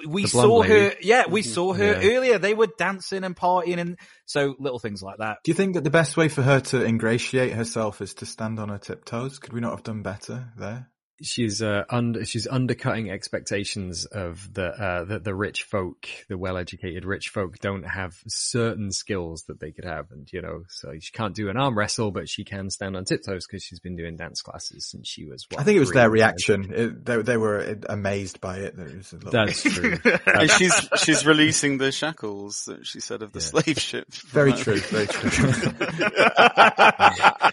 But 0.03 0.11
we 0.11 0.27
saw 0.27 0.61
her, 0.61 0.93
yeah, 1.01 1.23
we 1.27 1.41
mm-hmm. 1.41 1.51
saw 1.51 1.73
her 1.73 1.99
Yeah. 2.01 2.15
earlier. 2.15 2.37
They 2.37 2.53
were 2.53 2.67
dancing 2.77 3.23
and 3.23 3.35
partying 3.35 3.79
and 3.79 3.97
so 4.25 4.55
little 4.59 4.79
things 4.79 5.01
like 5.01 5.17
that. 5.17 5.37
Do 5.43 5.51
you 5.51 5.55
think 5.55 5.75
that 5.75 5.83
the 5.83 5.89
best 5.89 6.17
way 6.17 6.29
for 6.29 6.41
her 6.41 6.59
to 6.59 6.85
ingratiate 6.85 7.53
herself 7.53 8.01
is 8.01 8.13
to 8.15 8.25
stand 8.25 8.59
on 8.59 8.69
her 8.69 8.77
tiptoes? 8.77 9.39
Could 9.39 9.53
we 9.53 9.59
not 9.59 9.71
have 9.71 9.83
done 9.83 10.03
better 10.03 10.51
there? 10.57 10.89
She's 11.21 11.61
uh, 11.61 11.83
under 11.89 12.25
she's 12.25 12.47
undercutting 12.47 13.09
expectations 13.09 14.05
of 14.05 14.53
the 14.53 14.67
uh 14.67 15.03
the, 15.05 15.19
the 15.19 15.33
rich 15.33 15.63
folk 15.63 16.07
the 16.29 16.37
well-educated 16.37 17.05
rich 17.05 17.29
folk 17.29 17.57
don't 17.59 17.83
have 17.83 18.15
certain 18.27 18.91
skills 18.91 19.43
that 19.47 19.59
they 19.59 19.71
could 19.71 19.85
have 19.85 20.11
and 20.11 20.31
you 20.31 20.41
know 20.41 20.63
so 20.69 20.93
she 20.99 21.11
can't 21.11 21.35
do 21.35 21.49
an 21.49 21.57
arm 21.57 21.77
wrestle 21.77 22.11
but 22.11 22.29
she 22.29 22.43
can 22.43 22.69
stand 22.69 22.95
on 22.95 23.05
tiptoes 23.05 23.47
because 23.47 23.63
she's 23.63 23.79
been 23.79 23.95
doing 23.95 24.15
dance 24.15 24.41
classes 24.41 24.85
since 24.85 25.07
she 25.07 25.25
was 25.25 25.45
what, 25.49 25.61
I 25.61 25.63
think 25.63 25.77
it 25.77 25.79
was 25.79 25.91
their 25.91 26.09
reaction. 26.09 26.71
It, 26.73 27.05
they, 27.05 27.21
they 27.21 27.37
were 27.37 27.77
amazed 27.89 28.39
by 28.39 28.57
it. 28.57 28.75
It 28.77 28.97
was 28.97 29.13
a 29.13 29.15
little- 29.15 29.31
That's 29.31 29.63
true. 29.63 29.97
and 30.27 30.51
she's 30.51 30.89
she's 30.97 31.25
releasing 31.25 31.79
the 31.79 31.91
shackles 31.91 32.65
that 32.65 32.85
she 32.85 32.99
said 32.99 33.23
of 33.23 33.31
the 33.33 33.41
slave 33.41 33.79
ship. 33.79 34.13
Very 34.27 34.51
from 34.51 34.61
true, 34.61 34.79
very 34.81 35.07
true. 35.07 35.29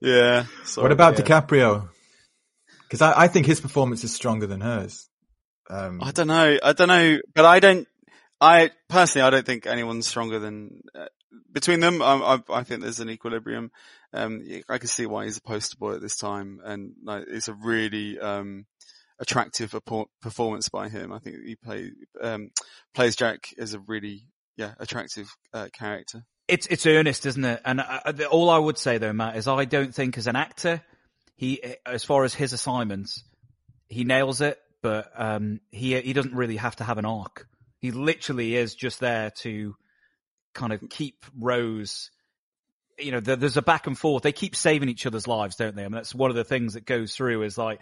yeah. 0.00 0.44
sorry. 0.64 0.84
what 0.84 0.92
about 0.92 1.18
Yeah. 1.18 1.24
DiCaprio? 1.24 1.88
Because 2.90 3.02
I, 3.02 3.22
I 3.22 3.28
think 3.28 3.46
his 3.46 3.60
performance 3.60 4.02
is 4.02 4.12
stronger 4.12 4.48
than 4.48 4.60
hers. 4.60 5.08
Um, 5.70 6.00
I 6.02 6.10
don't 6.10 6.26
know. 6.26 6.58
I 6.60 6.72
don't 6.72 6.88
know, 6.88 7.18
but 7.34 7.44
I 7.44 7.60
don't. 7.60 7.86
I 8.40 8.70
personally, 8.88 9.24
I 9.26 9.30
don't 9.30 9.46
think 9.46 9.66
anyone's 9.66 10.08
stronger 10.08 10.40
than 10.40 10.80
uh, 10.98 11.06
between 11.52 11.78
them. 11.78 12.02
I, 12.02 12.14
I, 12.14 12.38
I 12.52 12.62
think 12.64 12.82
there's 12.82 12.98
an 12.98 13.08
equilibrium. 13.10 13.70
Um, 14.12 14.42
I 14.68 14.78
can 14.78 14.88
see 14.88 15.06
why 15.06 15.26
he's 15.26 15.36
a 15.36 15.42
poster 15.42 15.76
boy 15.78 15.94
at 15.94 16.00
this 16.00 16.16
time, 16.16 16.58
and 16.64 16.94
like, 17.04 17.26
it's 17.28 17.46
a 17.46 17.54
really 17.54 18.18
um, 18.18 18.66
attractive 19.20 19.72
performance 20.20 20.68
by 20.68 20.88
him. 20.88 21.12
I 21.12 21.20
think 21.20 21.36
he 21.46 21.54
play 21.54 21.92
um, 22.20 22.50
plays 22.92 23.14
Jack 23.14 23.54
as 23.56 23.74
a 23.74 23.78
really 23.78 24.24
yeah 24.56 24.72
attractive 24.80 25.30
uh, 25.54 25.68
character. 25.72 26.24
it's 26.48 26.66
it's 26.66 26.86
earnest, 26.86 27.24
isn't 27.26 27.44
it? 27.44 27.60
And 27.64 27.80
I, 27.80 28.00
I- 28.04 28.24
all 28.24 28.50
I 28.50 28.58
would 28.58 28.78
say 28.78 28.98
though, 28.98 29.12
Matt, 29.12 29.36
is 29.36 29.46
I 29.46 29.64
don't 29.66 29.94
think 29.94 30.18
as 30.18 30.26
an 30.26 30.34
actor, 30.34 30.82
he 31.40 31.62
as 31.86 32.04
far 32.04 32.24
as 32.24 32.34
his 32.34 32.52
assignments, 32.52 33.24
he 33.88 34.04
nails 34.04 34.42
it. 34.42 34.58
But 34.82 35.10
um, 35.16 35.60
he 35.70 35.98
he 35.98 36.12
doesn't 36.12 36.34
really 36.34 36.58
have 36.58 36.76
to 36.76 36.84
have 36.84 36.98
an 36.98 37.06
arc. 37.06 37.48
He 37.80 37.92
literally 37.92 38.56
is 38.56 38.74
just 38.74 39.00
there 39.00 39.30
to 39.38 39.74
kind 40.52 40.74
of 40.74 40.82
keep 40.90 41.24
Rose. 41.38 42.10
You 42.98 43.12
know, 43.12 43.20
there, 43.20 43.36
there's 43.36 43.56
a 43.56 43.62
back 43.62 43.86
and 43.86 43.98
forth. 43.98 44.22
They 44.22 44.32
keep 44.32 44.54
saving 44.54 44.90
each 44.90 45.06
other's 45.06 45.26
lives, 45.26 45.56
don't 45.56 45.74
they? 45.74 45.82
I 45.82 45.86
mean, 45.86 45.92
that's 45.92 46.14
one 46.14 46.28
of 46.28 46.36
the 46.36 46.44
things 46.44 46.74
that 46.74 46.84
goes 46.84 47.16
through 47.16 47.42
is 47.44 47.56
like 47.56 47.80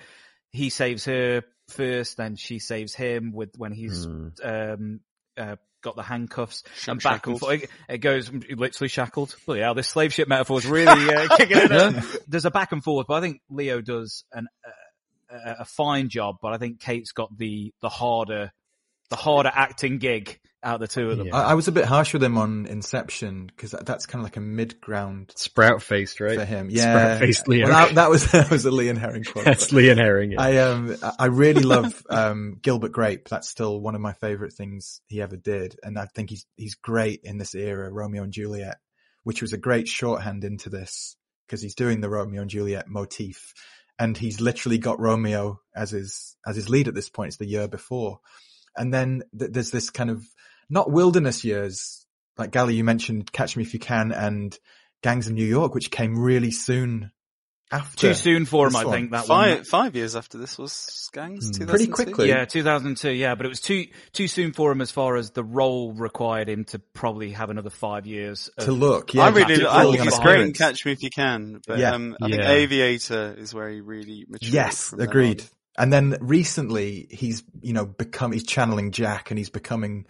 he 0.52 0.70
saves 0.70 1.04
her 1.06 1.42
first, 1.66 2.16
then 2.16 2.36
she 2.36 2.60
saves 2.60 2.94
him 2.94 3.32
with 3.32 3.58
when 3.58 3.72
he's 3.72 4.06
um, 4.44 5.00
uh, 5.36 5.56
got 5.82 5.96
the 5.96 6.02
handcuffs 6.02 6.62
and 6.86 7.02
back 7.02 7.26
and 7.26 7.38
forth. 7.38 7.64
It, 7.88 7.98
goes 7.98 8.30
literally 8.32 8.88
shackled. 8.88 9.36
Well, 9.46 9.56
yeah, 9.56 9.72
this 9.72 9.88
slave 9.88 10.12
ship 10.12 10.28
metaphor 10.28 10.58
is 10.58 10.66
really 10.66 11.14
uh, 11.14 11.28
kicking 11.36 11.58
in. 11.58 12.02
There's 12.26 12.44
a 12.44 12.50
back 12.50 12.72
and 12.72 12.82
forth, 12.82 13.06
but 13.06 13.14
I 13.14 13.20
think 13.20 13.40
Leo 13.50 13.80
does 13.80 14.24
an, 14.32 14.48
uh, 14.66 15.54
a 15.60 15.64
fine 15.64 16.08
job. 16.08 16.36
But 16.42 16.52
I 16.52 16.58
think 16.58 16.80
Kate's 16.80 17.12
got 17.12 17.36
the 17.36 17.72
the 17.80 17.88
harder 17.88 18.52
the 19.10 19.16
harder 19.16 19.50
acting 19.52 19.98
gig 19.98 20.38
out 20.62 20.76
of 20.76 20.80
the 20.80 20.88
two 20.88 21.10
of 21.10 21.18
them. 21.18 21.28
I, 21.32 21.42
I 21.42 21.54
was 21.54 21.68
a 21.68 21.72
bit 21.72 21.84
harsh 21.84 22.12
with 22.12 22.22
him 22.22 22.36
on 22.36 22.66
Inception 22.66 23.46
because 23.46 23.70
that, 23.70 23.86
that's 23.86 24.06
kind 24.06 24.20
of 24.20 24.24
like 24.24 24.36
a 24.36 24.40
mid 24.40 24.80
ground 24.80 25.32
Sprout 25.36 25.82
faced, 25.82 26.20
right? 26.20 26.38
for 26.38 26.44
him. 26.44 26.68
Yeah, 26.70 26.92
Sprout 26.92 27.18
faced 27.20 27.48
Leo. 27.48 27.68
Well, 27.68 27.86
that, 27.86 27.94
that 27.94 28.10
was 28.10 28.26
that 28.32 28.50
was 28.50 28.64
a 28.64 28.70
Leon 28.70 28.96
Herring 28.96 29.24
quote. 29.24 29.44
That's 29.44 29.72
Leon 29.72 29.98
Herring. 29.98 30.32
yeah. 30.32 30.42
I 30.42 30.56
um 30.58 30.96
I 31.18 31.26
really 31.26 31.62
love 31.62 32.02
um 32.10 32.58
Gilbert 32.60 32.92
Grape. 32.92 33.28
That's 33.28 33.48
still 33.48 33.80
one 33.80 33.94
of 33.94 34.00
my 34.00 34.12
favorite 34.14 34.52
things 34.52 35.00
he 35.06 35.22
ever 35.22 35.36
did, 35.36 35.76
and 35.82 35.98
I 35.98 36.06
think 36.06 36.30
he's 36.30 36.46
he's 36.56 36.74
great 36.74 37.20
in 37.22 37.38
this 37.38 37.54
era, 37.54 37.90
Romeo 37.90 38.24
and 38.24 38.32
Juliet, 38.32 38.78
which 39.22 39.42
was 39.42 39.52
a 39.52 39.58
great 39.58 39.86
shorthand 39.86 40.44
into 40.44 40.70
this 40.70 41.16
because 41.46 41.62
he's 41.62 41.74
doing 41.74 42.00
the 42.00 42.10
Romeo 42.10 42.42
and 42.42 42.50
Juliet 42.50 42.88
motif, 42.88 43.54
and 43.98 44.16
he's 44.16 44.40
literally 44.40 44.78
got 44.78 45.00
Romeo 45.00 45.60
as 45.74 45.90
his 45.92 46.36
as 46.44 46.56
his 46.56 46.68
lead 46.68 46.88
at 46.88 46.94
this 46.94 47.08
point. 47.08 47.28
It's 47.28 47.36
the 47.36 47.46
year 47.46 47.68
before, 47.68 48.18
and 48.76 48.92
then 48.92 49.22
th- 49.38 49.52
there's 49.52 49.70
this 49.70 49.90
kind 49.90 50.10
of 50.10 50.26
not 50.70 50.90
wilderness 50.90 51.44
years 51.44 52.06
like 52.36 52.50
Gali. 52.52 52.74
You 52.74 52.84
mentioned 52.84 53.32
Catch 53.32 53.56
Me 53.56 53.62
If 53.62 53.74
You 53.74 53.80
Can 53.80 54.12
and 54.12 54.56
Gangs 55.02 55.26
of 55.26 55.32
New 55.32 55.44
York, 55.46 55.74
which 55.74 55.90
came 55.90 56.18
really 56.18 56.50
soon 56.50 57.10
after. 57.70 58.08
Too 58.08 58.14
soon 58.14 58.44
for 58.46 58.66
him, 58.66 58.76
I 58.76 58.84
one. 58.84 58.94
think. 58.94 59.10
That 59.10 59.26
Five 59.26 59.56
one. 59.58 59.64
five 59.64 59.94
years 59.96 60.16
after 60.16 60.38
this 60.38 60.56
was 60.58 61.08
Gangs. 61.12 61.50
Hmm. 61.58 61.66
Pretty 61.66 61.86
quickly. 61.88 62.28
Yeah, 62.28 62.44
2002. 62.46 63.10
Yeah, 63.10 63.34
but 63.34 63.44
it 63.46 63.48
was 63.50 63.60
too 63.60 63.86
too 64.12 64.26
soon 64.28 64.52
for 64.52 64.72
him 64.72 64.80
as 64.80 64.90
far 64.90 65.16
as 65.16 65.30
the 65.32 65.44
role 65.44 65.92
required 65.92 66.48
him 66.48 66.64
to 66.66 66.78
probably 66.78 67.32
have 67.32 67.50
another 67.50 67.70
five 67.70 68.06
years 68.06 68.48
of 68.56 68.64
To 68.64 68.72
look, 68.72 69.12
yeah, 69.14 69.24
I 69.24 69.28
really, 69.28 69.66
I 69.66 69.82
building 69.82 70.00
think 70.00 70.00
on 70.00 70.06
he's 70.06 70.18
great 70.20 70.40
in. 70.40 70.52
Catch 70.54 70.84
Me 70.86 70.92
If 70.92 71.02
You 71.02 71.10
Can, 71.10 71.60
but 71.66 71.78
Yeah. 71.78 71.92
um, 71.92 72.16
I 72.22 72.30
think 72.30 72.42
Aviator 72.42 73.34
is 73.36 73.52
where 73.54 73.68
he 73.68 73.80
really 73.80 74.24
matured. 74.28 74.52
Yes, 74.52 74.92
agreed. 74.92 75.44
And 75.76 75.92
then 75.92 76.16
recently 76.20 77.06
he's, 77.10 77.44
you 77.60 77.72
know, 77.72 77.86
become, 77.86 78.32
he's 78.32 78.44
channeling 78.44 78.90
Jack 78.90 79.30
and 79.30 79.38
he's 79.38 79.50
becoming, 79.50 80.06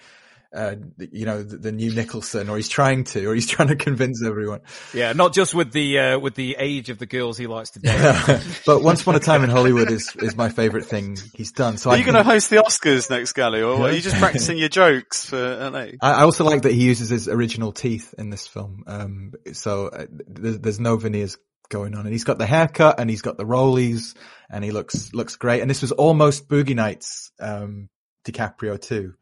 uh, 0.54 0.76
you 0.98 1.26
know, 1.26 1.42
the, 1.42 1.58
the 1.58 1.72
new 1.72 1.94
Nicholson 1.94 2.48
or 2.48 2.56
he's 2.56 2.68
trying 2.68 3.04
to, 3.04 3.26
or 3.26 3.34
he's 3.34 3.46
trying 3.46 3.68
to 3.68 3.76
convince 3.76 4.24
everyone. 4.24 4.60
yeah, 4.94 5.12
not 5.12 5.34
just 5.34 5.54
with 5.54 5.72
the 5.72 5.98
uh, 5.98 6.18
with 6.18 6.34
the 6.34 6.56
age 6.58 6.88
of 6.88 6.98
the 6.98 7.06
girls 7.06 7.36
he 7.36 7.46
likes 7.46 7.70
to 7.70 7.80
date. 7.80 8.40
but 8.66 8.82
Once 8.82 9.02
Upon 9.02 9.14
a 9.14 9.20
Time 9.20 9.44
in 9.44 9.50
Hollywood 9.50 9.90
is, 9.90 10.14
is 10.16 10.36
my 10.36 10.48
favorite 10.48 10.86
thing 10.86 11.18
he's 11.34 11.52
done. 11.52 11.76
So 11.76 11.90
Are 11.90 11.94
I 11.94 11.96
you 11.96 12.04
going 12.04 12.14
to 12.14 12.22
host 12.22 12.48
the 12.48 12.56
Oscars 12.56 13.10
next, 13.10 13.34
Gali, 13.34 13.60
or 13.60 13.88
are 13.88 13.92
you 13.92 14.00
just 14.00 14.16
practicing 14.20 14.56
your 14.56 14.70
jokes 14.70 15.26
for 15.26 15.36
LA? 15.36 15.88
I 16.00 16.18
I 16.18 16.22
also 16.22 16.44
like 16.44 16.62
that 16.62 16.72
he 16.72 16.84
uses 16.84 17.10
his 17.10 17.28
original 17.28 17.72
teeth 17.72 18.14
in 18.16 18.30
this 18.30 18.46
film. 18.46 18.84
Um, 18.86 19.32
so 19.52 19.88
uh, 19.88 20.06
there's, 20.10 20.58
there's 20.58 20.80
no 20.80 20.96
veneers 20.96 21.36
going 21.68 21.94
on, 21.94 22.00
and 22.00 22.12
he's 22.12 22.24
got 22.24 22.38
the 22.38 22.46
haircut, 22.46 22.98
and 22.98 23.10
he's 23.10 23.22
got 23.22 23.36
the 23.36 23.44
rollies, 23.44 24.16
and 24.50 24.64
he 24.64 24.70
looks 24.70 25.12
looks 25.12 25.36
great. 25.36 25.60
And 25.60 25.70
this 25.70 25.82
was 25.82 25.92
almost 25.92 26.48
Boogie 26.48 26.74
Nights 26.74 27.32
um, 27.38 27.88
DiCaprio 28.24 28.80
too. 28.80 29.14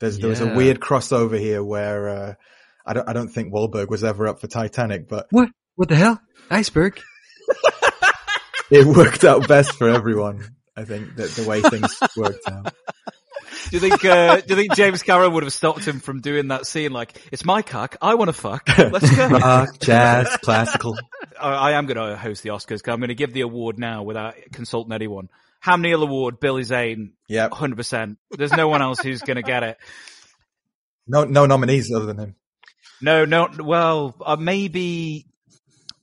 There's 0.00 0.18
there 0.18 0.30
was 0.30 0.40
a 0.40 0.54
weird 0.54 0.80
crossover 0.80 1.38
here 1.38 1.62
where 1.62 2.08
uh, 2.08 2.34
I 2.86 2.94
don't 2.94 3.08
I 3.08 3.12
don't 3.12 3.28
think 3.28 3.52
Wahlberg 3.52 3.88
was 3.88 4.02
ever 4.02 4.26
up 4.26 4.40
for 4.40 4.46
Titanic, 4.46 5.08
but 5.08 5.26
What? 5.30 5.50
What 5.76 5.88
the 5.88 5.96
hell? 5.96 6.20
Iceberg? 6.50 7.00
it 8.70 8.86
worked 8.86 9.24
out 9.24 9.46
best 9.46 9.74
for 9.74 9.88
everyone. 9.88 10.56
I 10.76 10.84
think 10.84 11.16
that 11.16 11.30
the 11.30 11.46
way 11.46 11.60
things 11.60 11.98
worked 12.16 12.48
out. 12.48 12.72
do 13.68 13.76
you 13.76 13.80
think 13.80 14.04
uh, 14.04 14.40
do 14.40 14.46
you 14.48 14.56
think 14.56 14.74
James 14.74 15.02
Cameron 15.02 15.34
would 15.34 15.42
have 15.42 15.52
stopped 15.52 15.84
him 15.84 16.00
from 16.00 16.20
doing 16.22 16.48
that 16.48 16.66
scene? 16.66 16.92
Like, 16.92 17.20
it's 17.30 17.44
my 17.44 17.60
cock. 17.60 17.96
I 18.00 18.14
want 18.14 18.28
to 18.28 18.32
fuck. 18.32 18.66
Let's 18.78 19.14
go. 19.14 19.28
Rock, 19.38 19.78
jazz, 19.80 20.34
classical. 20.38 20.96
I, 21.40 21.52
I 21.52 21.72
am 21.72 21.84
going 21.86 21.98
to 21.98 22.16
host 22.16 22.42
the 22.42 22.50
Oscars 22.50 22.78
because 22.78 22.92
I'm 22.94 23.00
going 23.00 23.08
to 23.08 23.14
give 23.14 23.34
the 23.34 23.42
award 23.42 23.78
now 23.78 24.02
without 24.02 24.34
consulting 24.52 24.92
anyone. 24.92 25.28
Ham 25.60 25.82
Neil 25.82 26.02
Award, 26.02 26.40
Billy 26.40 26.62
Zane, 26.62 27.12
Yeah. 27.28 27.48
100%. 27.50 28.16
There's 28.30 28.52
no 28.52 28.68
one 28.68 28.82
else 28.82 28.98
who's 29.00 29.20
going 29.22 29.36
to 29.36 29.42
get 29.42 29.62
it. 29.62 29.76
No 31.06 31.24
no 31.24 31.46
nominees 31.46 31.92
other 31.94 32.06
than 32.06 32.18
him. 32.18 32.34
No, 33.02 33.24
no, 33.24 33.48
well, 33.58 34.14
uh, 34.24 34.36
maybe, 34.36 35.26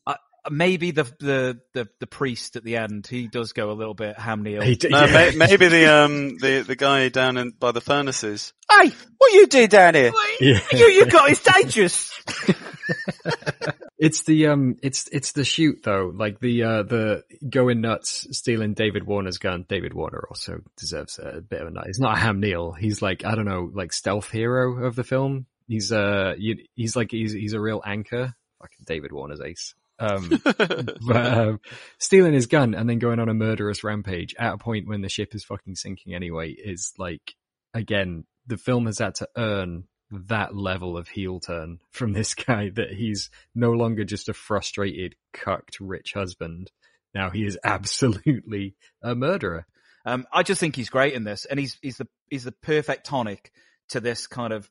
uh, 0.06 0.16
maybe 0.50 0.92
the, 0.92 1.04
the, 1.20 1.60
the, 1.74 1.88
the 2.00 2.08
priest 2.08 2.56
at 2.56 2.64
the 2.64 2.78
end, 2.78 3.06
he 3.08 3.28
does 3.28 3.54
go 3.54 3.70
a 3.72 3.74
little 3.74 3.94
bit 3.94 4.18
ham 4.18 4.44
Neil. 4.44 4.62
He 4.62 4.76
d- 4.76 4.90
No, 4.90 5.06
yeah. 5.06 5.14
may, 5.14 5.36
maybe 5.36 5.68
the 5.68 5.86
um 5.94 6.38
the 6.40 6.64
the 6.68 6.76
guy 6.76 7.10
down 7.10 7.38
in 7.38 7.52
by 7.52 7.72
the 7.72 7.82
furnaces. 7.82 8.52
Hey, 8.70 8.92
what 9.18 9.34
you 9.34 9.48
do 9.48 9.68
down 9.68 9.94
here? 9.96 10.12
Yeah. 10.42 10.60
You, 10.72 10.86
you 10.88 11.06
got, 11.06 11.30
it's 11.30 11.42
dangerous. 11.44 12.12
It's 14.00 14.24
the 14.24 14.48
um, 14.48 14.76
it's 14.84 15.08
it's 15.12 15.32
the 15.32 15.44
shoot 15.44 15.82
though, 15.84 16.12
like 16.14 16.40
the 16.40 16.64
uh, 16.64 16.84
the 16.84 17.24
going 17.50 17.82
nuts, 17.82 18.28
stealing 18.32 18.76
David 18.76 19.06
Warner's 19.06 19.40
gun. 19.40 19.66
David 19.68 19.94
Warner 19.94 20.28
also 20.30 20.60
deserves 20.78 21.18
a 21.18 21.42
bit 21.42 21.62
of 21.62 21.68
a 21.68 21.72
nut. 21.72 21.88
He's 21.88 22.00
not 22.00 22.18
a 22.18 22.20
Ham 22.20 22.40
Neil. 22.40 22.74
He's 22.74 23.02
like 23.02 23.26
I 23.26 23.34
don't 23.34 23.46
know, 23.46 23.72
like 23.74 23.92
stealth 23.92 24.30
hero 24.30 24.86
of 24.86 24.96
the 24.96 25.04
film. 25.04 25.48
He's 25.68 25.92
uh, 25.92 26.36
you, 26.38 26.58
he's 26.76 26.96
like 26.96 27.10
he's 27.10 27.34
he's 27.34 27.54
a 27.54 27.60
real 27.60 27.82
anchor. 27.84 28.36
Fucking 28.62 28.86
David 28.86 29.12
Warner's 29.12 29.42
ace. 29.42 29.74
Um, 30.00 30.30
but 30.44 31.00
um, 31.16 31.60
stealing 31.98 32.34
his 32.34 32.46
gun 32.46 32.76
and 32.76 32.88
then 32.88 33.00
going 33.00 33.20
on 33.20 33.30
a 33.30 33.34
murderous 33.34 33.84
rampage 33.84 34.36
at 34.38 34.54
a 34.54 34.58
point 34.58 34.88
when 34.88 35.02
the 35.02 35.10
ship 35.10 35.34
is 35.34 35.44
fucking 35.44 35.76
sinking 35.76 36.14
anyway 36.14 36.52
is 36.52 36.94
like 37.00 37.34
again 37.74 38.26
the 38.46 38.58
film 38.58 38.86
has 38.86 39.00
had 39.00 39.16
to 39.16 39.28
earn 39.36 39.86
that 40.12 40.56
level 40.56 40.98
of 40.98 41.08
heel 41.10 41.40
turn 41.40 41.80
from 41.92 42.14
this 42.14 42.34
guy 42.34 42.70
that 42.70 42.92
he's 42.92 43.30
no 43.54 43.72
longer 43.72 44.04
just 44.04 44.30
a 44.30 44.34
frustrated 44.34 45.16
cucked 45.34 45.80
rich 45.80 46.14
husband 46.14 46.72
now 47.14 47.30
he 47.30 47.46
is 47.46 47.58
absolutely 47.64 48.76
a 49.02 49.16
murderer 49.16 49.66
Um, 50.08 50.26
I 50.32 50.44
just 50.44 50.62
think 50.62 50.78
he's 50.78 50.90
great 50.90 51.14
in 51.14 51.26
this, 51.26 51.44
and 51.44 51.60
he's 51.60 51.78
he's 51.82 51.98
the 51.98 52.08
he's 52.30 52.46
the 52.46 52.54
perfect 52.54 53.06
tonic 53.06 53.52
to 53.90 54.00
this 54.00 54.26
kind 54.26 54.54
of. 54.54 54.70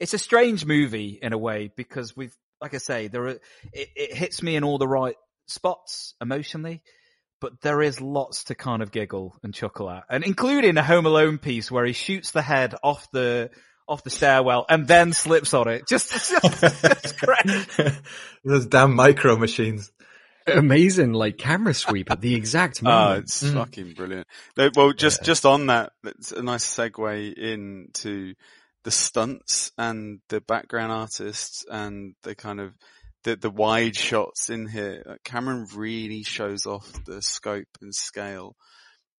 It's 0.00 0.14
a 0.14 0.18
strange 0.18 0.66
movie 0.66 1.16
in 1.22 1.32
a 1.32 1.38
way 1.38 1.70
because 1.76 2.16
we've, 2.16 2.36
like 2.60 2.74
I 2.74 2.78
say, 2.78 3.06
there 3.06 3.22
are 3.22 3.38
it, 3.72 3.88
it 3.94 4.14
hits 4.14 4.42
me 4.42 4.56
in 4.56 4.64
all 4.64 4.78
the 4.78 4.88
right 4.88 5.14
spots 5.46 6.14
emotionally, 6.20 6.82
but 7.40 7.60
there 7.60 7.82
is 7.82 8.00
lots 8.00 8.44
to 8.44 8.56
kind 8.56 8.82
of 8.82 8.90
giggle 8.90 9.36
and 9.44 9.54
chuckle 9.54 9.88
at, 9.88 10.06
and 10.10 10.24
including 10.24 10.76
a 10.76 10.82
Home 10.82 11.06
Alone 11.06 11.38
piece 11.38 11.70
where 11.70 11.86
he 11.86 11.92
shoots 11.92 12.32
the 12.32 12.42
head 12.42 12.74
off 12.82 13.08
the 13.12 13.50
off 13.86 14.02
the 14.02 14.10
stairwell 14.10 14.66
and 14.68 14.86
then 14.86 15.12
slips 15.12 15.54
on 15.54 15.68
it. 15.68 15.86
Just, 15.88 16.10
just 16.42 16.60
just 16.60 17.20
great. 17.20 17.92
Those 18.44 18.66
damn 18.66 18.94
micro 18.94 19.36
machines. 19.36 19.92
amazing 20.46 21.12
like 21.12 21.38
camera 21.38 21.72
sweep 21.72 22.10
at 22.10 22.20
the 22.20 22.34
exact 22.34 22.80
Oh, 22.84 22.88
moment 22.88 23.24
it's 23.24 23.42
mm. 23.42 23.54
fucking 23.54 23.92
brilliant. 23.94 24.26
No, 24.56 24.70
Well, 24.74 24.92
just 24.92 25.22
just 25.22 25.46
on 25.46 25.66
that, 25.66 25.92
that's 26.02 26.32
a 26.32 26.42
nice 26.42 26.66
segue 26.66 27.34
into 27.34 28.34
the 28.84 28.90
stunts 28.90 29.72
and 29.78 30.20
the 30.28 30.40
background 30.42 30.92
artists 30.92 31.64
and 31.70 32.14
the 32.22 32.34
kind 32.34 32.60
of 32.60 32.74
the 33.24 33.36
the 33.36 33.50
wide 33.50 33.96
shots 33.96 34.50
in 34.50 34.68
here. 34.68 35.18
Cameron 35.24 35.66
really 35.74 36.22
shows 36.22 36.66
off 36.66 36.90
the 37.06 37.22
scope 37.22 37.68
and 37.80 37.94
scale. 37.94 38.54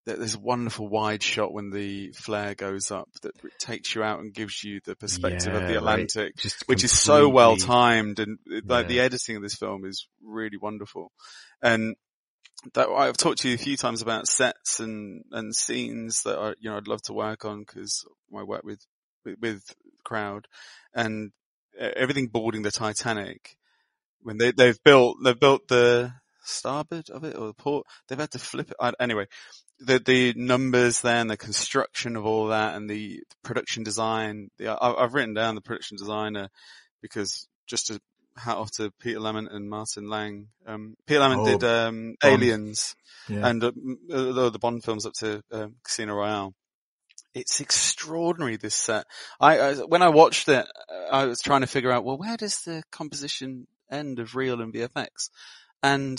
There- 0.06 0.18
There's 0.18 0.36
a 0.36 0.40
wonderful 0.40 0.88
wide 0.88 1.24
shot 1.24 1.52
when 1.54 1.72
the 1.72 2.12
flare 2.14 2.54
goes 2.56 2.92
up 2.92 3.10
that 3.24 3.34
takes 3.60 3.96
you 3.96 4.04
out 4.04 4.20
and 4.20 4.34
gives 4.34 4.64
you 4.64 4.80
the 4.86 4.96
perspective 4.96 5.54
of 5.54 5.64
the. 5.68 5.78
Atlantic, 5.78 6.36
Just 6.38 6.68
which 6.68 6.84
is 6.84 6.92
so 6.92 7.28
well 7.30 7.58
timed 7.58 8.20
and 8.20 8.38
like 8.66 8.84
Yeah. 8.86 8.88
the 8.90 9.00
editing 9.00 9.36
of 9.36 9.42
this 9.42 9.56
film 9.56 9.86
is 9.86 10.08
really 10.24 10.58
wonderful. 10.58 11.12
And 11.62 11.96
that 12.74 12.88
I've 12.90 13.18
talked 13.18 13.40
to 13.40 13.50
you 13.50 13.56
a 13.56 13.60
few 13.60 13.78
times 13.78 14.02
about 14.02 14.28
sets 14.28 14.80
and 14.80 15.24
and 15.32 15.56
scenes 15.56 16.22
that 16.24 16.38
I 16.40 16.50
you 16.60 16.70
know 16.70 16.78
I'd 16.78 16.88
love 16.88 17.02
to 17.04 17.14
work 17.14 17.46
on 17.46 17.60
because 17.60 18.06
I 18.36 18.44
work 18.44 18.64
with 18.64 18.80
with, 19.24 19.38
with 19.40 19.64
crowd 20.04 20.48
and 20.94 21.32
uh, 21.80 21.90
everything 21.96 22.28
boarding 22.28 22.62
the 22.64 22.72
Titanic 22.72 23.58
when 24.22 24.38
they 24.38 24.52
they've 24.52 24.82
built 24.84 25.18
they've 25.24 25.40
built 25.40 25.68
the 25.68 26.14
starboard 26.44 27.10
of 27.10 27.24
it 27.24 27.36
or 27.36 27.48
the 27.48 27.54
port 27.54 27.86
they've 28.08 28.20
had 28.20 28.32
to 28.32 28.40
flip 28.40 28.70
it 28.72 28.78
I, 28.80 28.94
anyway 29.00 29.26
the 29.80 30.00
the 30.00 30.34
numbers 30.36 31.02
there 31.02 31.18
and 31.20 31.30
the 31.30 31.38
construction 31.38 32.16
of 32.16 32.26
all 32.26 32.48
that 32.48 32.76
and 32.76 32.90
the 32.90 33.22
production 33.44 33.84
design 33.84 34.50
the, 34.58 34.70
I, 34.70 35.04
I've 35.04 35.14
written 35.14 35.34
down 35.34 35.56
the 35.56 35.62
production 35.62 35.98
designer 35.98 36.50
because 37.02 37.48
just 37.68 37.88
to 37.88 38.00
hat 38.38 38.58
off 38.58 38.72
to 38.72 38.92
Peter 39.00 39.20
Lamont 39.20 39.48
and 39.52 39.70
Martin 39.70 40.10
Laing. 40.10 40.48
Um, 40.68 40.96
Peter 41.08 41.22
Lamont 41.22 41.42
Oh, 41.42 41.58
did 41.58 41.64
um. 41.64 42.16
Aliens 42.24 42.96
Yeah. 43.30 43.48
and 43.48 43.64
uh, 43.64 43.72
uh, 44.12 44.50
the 44.50 44.60
Bond 44.60 44.84
films 44.84 45.06
up 45.06 45.14
to 45.20 45.42
um, 45.52 45.76
Casino 45.84 46.16
Royale. 46.16 46.54
It's 47.34 47.60
extraordinary 47.60 48.56
this 48.58 48.76
set. 48.76 49.06
I, 49.40 49.60
I 49.60 49.74
when 49.76 50.02
I 50.02 50.10
watched 50.10 50.48
it, 50.50 50.66
I 51.12 51.26
was 51.26 51.42
trying 51.42 51.62
to 51.62 51.68
figure 51.68 51.92
out 51.92 52.04
well 52.06 52.18
where 52.18 52.38
does 52.38 52.62
the 52.62 52.84
composition 52.92 53.68
end 53.92 54.20
of 54.20 54.36
real 54.36 54.62
and 54.62 54.74
VFX, 54.74 55.30
and 55.84 56.18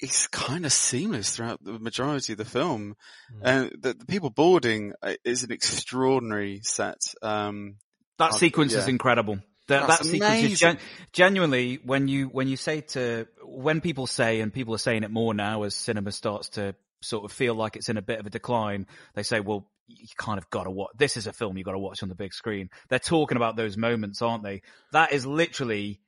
it's 0.00 0.26
kind 0.26 0.66
of 0.66 0.72
seamless 0.72 1.36
throughout 1.36 1.62
the 1.62 1.78
majority 1.78 2.32
of 2.32 2.38
the 2.38 2.44
film. 2.44 2.96
And 3.42 3.70
the, 3.80 3.94
the 3.94 4.06
people 4.06 4.30
boarding 4.30 4.92
uh, 5.02 5.14
is 5.24 5.44
an 5.44 5.52
extraordinary 5.52 6.60
set. 6.62 7.00
Um, 7.22 7.76
That 8.18 8.34
sequence 8.34 8.74
is 8.74 8.88
incredible. 8.88 9.38
That, 9.68 9.86
That's 9.86 10.00
that 10.00 10.06
sequence 10.06 10.42
is 10.52 10.60
gen- 10.60 10.78
genuinely 11.12 11.78
when 11.82 12.06
you 12.06 12.26
when 12.26 12.48
you 12.48 12.56
say 12.56 12.82
to 12.82 13.26
when 13.42 13.80
people 13.80 14.06
say 14.06 14.40
and 14.40 14.52
people 14.52 14.74
are 14.74 14.78
saying 14.78 15.04
it 15.04 15.10
more 15.10 15.32
now 15.32 15.62
as 15.62 15.74
cinema 15.74 16.12
starts 16.12 16.50
to 16.50 16.74
sort 17.00 17.24
of 17.24 17.32
feel 17.32 17.54
like 17.54 17.76
it's 17.76 17.88
in 17.88 17.96
a 17.96 18.02
bit 18.02 18.20
of 18.20 18.26
a 18.26 18.30
decline. 18.30 18.86
They 19.14 19.22
say, 19.22 19.40
well, 19.40 19.66
you 19.86 20.06
kind 20.18 20.38
of 20.38 20.50
got 20.50 20.64
to 20.64 20.70
watch. 20.70 20.90
This 20.96 21.16
is 21.16 21.26
a 21.26 21.32
film 21.32 21.56
you 21.56 21.64
got 21.64 21.72
to 21.72 21.78
watch 21.78 22.02
on 22.02 22.08
the 22.10 22.14
big 22.14 22.34
screen. 22.34 22.68
They're 22.88 22.98
talking 22.98 23.36
about 23.36 23.56
those 23.56 23.76
moments, 23.76 24.20
aren't 24.20 24.42
they? 24.42 24.62
That 24.92 25.12
is 25.12 25.24
literally 25.24 26.00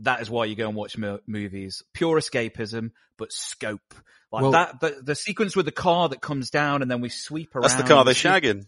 that 0.00 0.20
is 0.22 0.30
why 0.30 0.44
you 0.46 0.54
go 0.56 0.66
and 0.68 0.76
watch 0.76 0.96
mo- 0.98 1.20
movies. 1.26 1.82
Pure 1.94 2.20
escapism, 2.20 2.90
but 3.16 3.32
scope. 3.32 3.94
Like 4.32 4.42
Well- 4.42 4.52
that, 4.52 4.80
the, 4.80 4.96
the 5.02 5.14
sequence 5.14 5.56
with 5.56 5.66
the 5.66 5.72
car 5.72 6.08
that 6.10 6.20
comes 6.20 6.50
down 6.50 6.82
and 6.82 6.90
then 6.90 7.00
we 7.00 7.08
sweep 7.08 7.54
around. 7.54 7.62
That's 7.62 7.74
the 7.74 7.82
car 7.82 8.04
they're 8.04 8.14
shagging. 8.14 8.66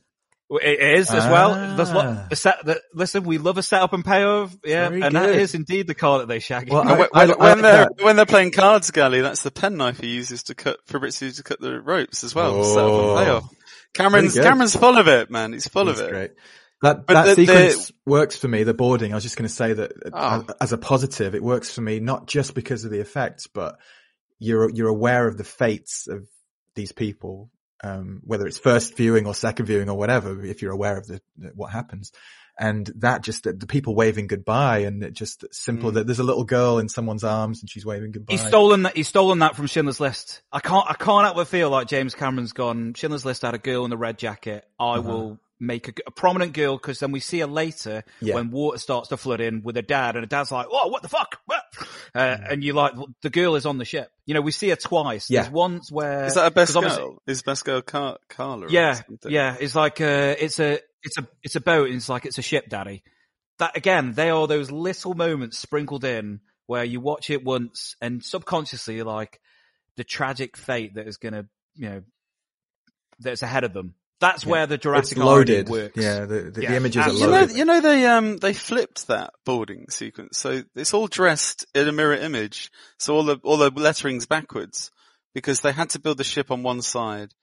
it 0.50 0.98
is 0.98 1.10
as 1.10 1.24
well. 1.24 1.76
There's 1.76 1.90
Ah. 1.90 1.94
lot, 1.94 2.28
the 2.30 2.36
set, 2.36 2.64
the, 2.64 2.80
listen, 2.92 3.22
we 3.24 3.38
love 3.38 3.56
a 3.58 3.62
setup 3.62 3.92
and 3.94 4.04
payoff. 4.04 4.54
Yeah. 4.64 4.88
Very 4.90 5.02
and 5.02 5.14
that 5.16 5.26
good. 5.26 5.36
is 5.40 5.54
indeed 5.54 5.86
the 5.86 5.94
car 5.94 6.18
that 6.18 6.28
they 6.28 6.40
shag. 6.40 6.70
Well, 6.70 6.86
I- 6.86 6.92
when, 6.98 7.08
I- 7.14 7.22
I 7.22 7.26
when 7.26 7.38
like 7.38 7.60
they're 7.62 7.84
that. 7.96 8.04
when 8.04 8.16
they're 8.16 8.26
playing 8.26 8.50
cards, 8.50 8.90
Gali, 8.90 9.22
that's 9.22 9.42
the 9.42 9.50
penknife 9.50 9.98
he 10.00 10.08
uses 10.08 10.42
to 10.44 10.54
cut 10.54 10.78
Fabrizio 10.86 11.30
to 11.30 11.42
cut 11.42 11.60
the 11.60 11.80
ropes 11.80 12.22
as 12.24 12.34
well. 12.34 12.64
Set 12.64 12.78
up 12.78 12.90
Oh. 12.90 13.16
and 13.16 13.24
payoff. 13.26 13.54
Cameron's 13.94 14.34
Cameron's 14.34 14.74
full 14.76 14.98
of 14.98 15.06
it, 15.08 15.30
man. 15.30 15.52
He's 15.52 15.68
full 15.68 15.84
That's 15.86 16.00
of 16.00 16.06
it. 16.08 16.10
great. 16.10 16.30
That 16.82 17.06
But 17.06 17.14
that 17.14 17.36
the- 17.36 17.46
the- 17.46 17.70
sequence 17.70 17.92
works 18.04 18.36
for 18.36 18.48
me. 18.48 18.64
The 18.64 18.74
boarding. 18.74 19.12
I 19.12 19.14
was 19.14 19.22
just 19.24 19.36
going 19.36 19.48
to 19.48 19.54
say 19.54 19.72
that 19.72 19.92
Oh. 20.12 20.44
as, 20.60 20.72
a 20.72 20.78
positive, 20.78 21.34
it 21.34 21.42
works 21.42 21.72
for 21.72 21.80
me 21.80 22.00
not 22.00 22.26
just 22.26 22.54
because 22.54 22.84
of 22.84 22.90
the 22.90 23.00
effects, 23.00 23.46
but 23.46 23.78
you're 24.38 24.68
you're 24.70 24.88
aware 24.88 25.26
of 25.28 25.38
the 25.38 25.44
fates 25.44 26.08
of 26.08 26.26
these 26.74 26.90
people, 26.92 27.50
um, 27.84 28.20
whether 28.24 28.46
it's 28.46 28.58
first 28.58 28.96
viewing 28.96 29.26
or 29.26 29.34
second 29.34 29.66
viewing 29.66 29.88
or 29.88 29.96
whatever. 29.96 30.44
If 30.44 30.60
you're 30.62 30.72
aware 30.72 30.96
of 30.98 31.06
the, 31.06 31.20
the- 31.36 31.52
what 31.54 31.70
happens, 31.70 32.10
and 32.58 32.90
that 32.96 33.22
just 33.22 33.44
the, 33.44 33.52
the 33.52 33.66
people 33.68 33.94
waving 33.94 34.26
goodbye, 34.26 34.78
and 34.78 35.04
it 35.04 35.12
just 35.14 35.44
simple 35.52 35.90
Mm. 35.90 35.94
that 35.94 36.06
there's 36.06 36.18
a 36.18 36.24
little 36.24 36.44
girl 36.44 36.78
in 36.80 36.88
someone's 36.88 37.22
arms 37.24 37.60
and 37.60 37.70
she's 37.70 37.86
waving 37.86 38.10
goodbye. 38.10 38.32
He's 38.32 38.44
stolen 38.46 38.82
that. 38.82 38.96
He's 38.96 39.06
stolen 39.08 39.38
that 39.38 39.54
from 39.54 39.68
Schindler's 39.68 40.00
List. 40.00 40.42
I 40.52 40.58
can't. 40.58 40.84
I 40.90 40.94
can't 40.94 41.24
help 41.24 41.36
but 41.36 41.46
feel 41.46 41.70
like 41.70 41.86
James 41.86 42.16
Cameron's 42.16 42.52
gone. 42.52 42.94
Schindler's 42.94 43.24
List 43.24 43.42
had 43.42 43.54
a 43.54 43.58
girl 43.58 43.84
in 43.84 43.92
a 43.92 43.96
red 43.96 44.18
jacket. 44.18 44.64
I 44.80 44.94
Uh-huh. 44.94 45.02
will 45.02 45.38
make 45.62 45.88
a, 45.88 45.92
a 46.06 46.10
prominent 46.10 46.52
girl 46.52 46.76
because 46.76 46.98
then 46.98 47.12
we 47.12 47.20
see 47.20 47.38
her 47.38 47.46
later 47.46 48.02
Yeah. 48.20 48.34
when 48.34 48.50
water 48.50 48.78
starts 48.78 49.08
to 49.10 49.16
flood 49.16 49.40
in 49.40 49.62
with 49.62 49.76
her 49.76 49.82
dad, 49.82 50.16
and 50.16 50.24
her 50.24 50.28
dad's 50.28 50.50
like, 50.50 50.66
"Oh, 50.70 50.88
what 50.88 51.02
the 51.02 51.08
fuck?" 51.08 51.38
What? 51.46 51.62
Uh, 52.14 52.36
Mm. 52.36 52.52
and 52.52 52.64
you're 52.64 52.74
like 52.74 52.92
the 53.22 53.30
girl 53.30 53.54
is 53.54 53.64
on 53.64 53.78
the 53.78 53.84
ship. 53.86 54.10
You 54.26 54.34
know, 54.34 54.40
we 54.42 54.50
see 54.52 54.68
her 54.68 54.76
twice. 54.76 55.30
Yeah. 55.30 55.42
There's 55.42 55.52
once 55.52 55.90
where 55.90 56.24
Is 56.26 56.34
that 56.34 56.46
a 56.46 56.50
best 56.50 56.74
girl? 56.74 57.22
Is 57.26 57.42
best 57.42 57.64
girl 57.64 57.80
Car- 57.80 58.18
Carla? 58.28 58.66
Yeah, 58.68 58.94
something? 58.94 59.30
yeah. 59.32 59.56
It's 59.58 59.74
like 59.74 60.00
uh 60.00 60.34
it's 60.38 60.58
a 60.60 60.80
it's 61.02 61.16
a 61.18 61.26
it's 61.42 61.56
a 61.56 61.60
boat. 61.60 61.86
And 61.86 61.96
it's 61.96 62.08
like 62.08 62.26
it's 62.26 62.38
a 62.38 62.42
ship, 62.42 62.68
daddy. 62.68 63.02
That 63.58 63.76
again, 63.76 64.12
they 64.12 64.30
are 64.30 64.46
those 64.46 64.70
little 64.70 65.14
moments 65.14 65.58
sprinkled 65.58 66.04
in 66.04 66.40
where 66.66 66.84
you 66.84 67.00
watch 67.00 67.30
it 67.30 67.44
once 67.44 67.96
and 68.00 68.22
subconsciously 68.22 68.96
you're 68.96 69.04
like 69.04 69.40
the 69.96 70.04
tragic 70.04 70.56
fate 70.56 70.94
that 70.94 71.06
is 71.08 71.16
going 71.18 71.34
to 71.34 71.46
you 71.76 71.88
know 71.88 72.02
that's 73.18 73.42
ahead 73.42 73.64
of 73.64 73.72
them. 73.72 73.94
That's 74.22 74.44
Yeah. 74.44 74.50
where 74.50 74.66
the 74.66 74.74
It's 74.76 74.82
Jurassic 74.84 75.18
loaded. 75.18 75.68
irony 75.68 75.82
works. 75.82 75.96
Yeah, 75.96 76.20
the, 76.24 76.50
the, 76.50 76.62
Yeah, 76.62 76.70
the 76.70 76.76
images 76.76 76.96
are 77.02 77.10
absolutely. 77.10 77.26
You 77.26 77.26
know, 77.30 77.40
loaded. 77.40 77.56
you 77.56 77.64
know 77.66 77.80
they 77.82 78.06
um 78.06 78.36
they 78.38 78.54
flipped 78.54 79.08
that 79.08 79.34
boarding 79.44 79.86
sequence, 79.90 80.38
so 80.38 80.62
it's 80.74 80.94
all 80.94 81.08
dressed 81.08 81.66
in 81.74 81.88
a 81.88 81.92
mirror 81.92 82.14
image. 82.14 82.70
So 82.98 83.16
all 83.16 83.24
the 83.24 83.38
all 83.42 83.58
the 83.58 83.70
lettering's 83.70 84.26
backwards 84.26 84.90
because 85.34 85.60
they 85.60 85.72
had 85.72 85.90
to 85.90 85.98
build 85.98 86.16
the 86.18 86.24
ship 86.24 86.50
on 86.50 86.62
one 86.62 86.80
side. 86.82 87.34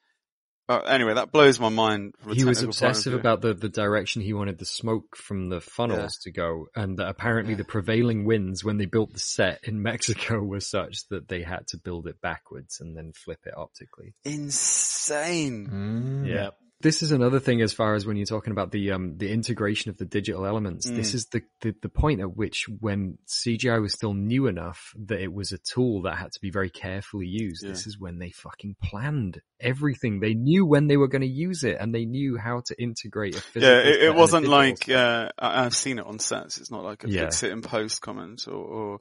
Uh, 0.70 0.82
anyway, 0.86 1.16
that 1.16 1.32
blows 1.32 1.60
my 1.60 1.70
mind. 1.70 2.14
From 2.22 2.36
He 2.36 2.44
was 2.46 2.60
technical 2.60 2.74
point 2.80 2.84
of 2.84 2.90
obsessive 2.92 3.14
about 3.16 3.42
the, 3.42 3.56
the 3.56 3.70
direction 3.70 4.22
he 4.22 4.34
wanted 4.34 4.60
the 4.60 4.66
smoke 4.66 5.16
from 5.18 5.50
the 5.50 5.60
funnels 5.62 6.18
to 6.26 6.32
go, 6.32 6.68
and 6.76 6.98
that 7.00 7.08
apparently 7.10 7.56
the 7.56 7.64
prevailing 7.64 8.24
winds 8.24 8.64
when 8.64 8.78
they 8.78 8.86
built 8.86 9.12
the 9.12 9.20
set 9.20 9.62
in 9.64 9.82
Mexico 9.92 10.44
were 10.44 10.60
such 10.60 11.08
that 11.10 11.28
they 11.28 11.42
had 11.42 11.66
to 11.70 11.78
build 11.78 12.06
it 12.06 12.22
backwards 12.22 12.80
and 12.82 12.96
then 12.96 13.14
flip 13.14 13.40
it 13.48 13.54
optically. 13.58 14.14
insane. 14.24 15.68
Mm. 15.68 16.28
Yeah. 16.28 16.50
This 16.82 17.04
is 17.04 17.12
another 17.12 17.42
thing 17.42 17.62
as 17.62 17.74
far 17.74 17.96
as 17.96 18.06
when 18.06 18.16
you're 18.16 18.26
talking 18.26 18.52
about 18.52 18.72
the 18.72 18.92
um 18.92 19.18
the 19.18 19.30
integration 19.32 19.90
of 19.92 19.98
the 19.98 20.06
digital 20.06 20.46
elements. 20.46 20.90
This 20.90 21.12
Mm. 21.12 21.16
is 21.16 21.26
the, 21.28 21.42
the 21.62 21.76
the 21.82 21.90
point 21.90 22.22
at 22.22 22.38
which 22.38 22.68
when 22.80 23.18
CGI 23.28 23.82
was 23.82 23.94
still 23.94 24.14
new 24.14 24.48
enough 24.48 24.94
that 25.08 25.20
it 25.20 25.34
was 25.34 25.52
a 25.52 25.58
tool 25.58 26.04
that 26.04 26.16
had 26.18 26.32
to 26.32 26.40
be 26.42 26.52
very 26.52 26.70
carefully 26.70 27.28
used. 27.28 27.64
Yeah. 27.64 27.72
This 27.72 27.86
is 27.86 28.00
when 28.00 28.18
they 28.20 28.32
fucking 28.32 28.78
planned 28.82 29.42
everything. 29.60 30.22
They 30.22 30.34
knew 30.34 30.66
when 30.66 30.88
they 30.88 30.96
were 30.96 31.10
going 31.10 31.22
to 31.22 31.28
use 31.28 31.66
it 31.66 31.76
and 31.82 31.94
they 31.94 32.06
knew 32.06 32.38
how 32.38 32.62
to 32.68 32.82
integrate 32.82 33.36
a 33.36 33.42
physical 33.42 33.68
Yeah, 33.76 33.82
it, 33.82 34.04
it 34.04 34.16
wasn't 34.16 34.48
like 34.48 34.88
uh, 34.88 35.30
I've 35.38 35.76
seen 35.76 36.00
it 36.00 36.06
on 36.06 36.20
sets. 36.20 36.60
It's 36.60 36.72
not 36.72 36.86
like 36.86 37.04
a 37.04 37.10
Yeah. 37.10 37.24
fix 37.24 37.44
it 37.44 37.52
in 37.52 37.62
post 37.62 38.02
comment 38.02 38.48
or, 38.48 38.54
or 38.54 39.00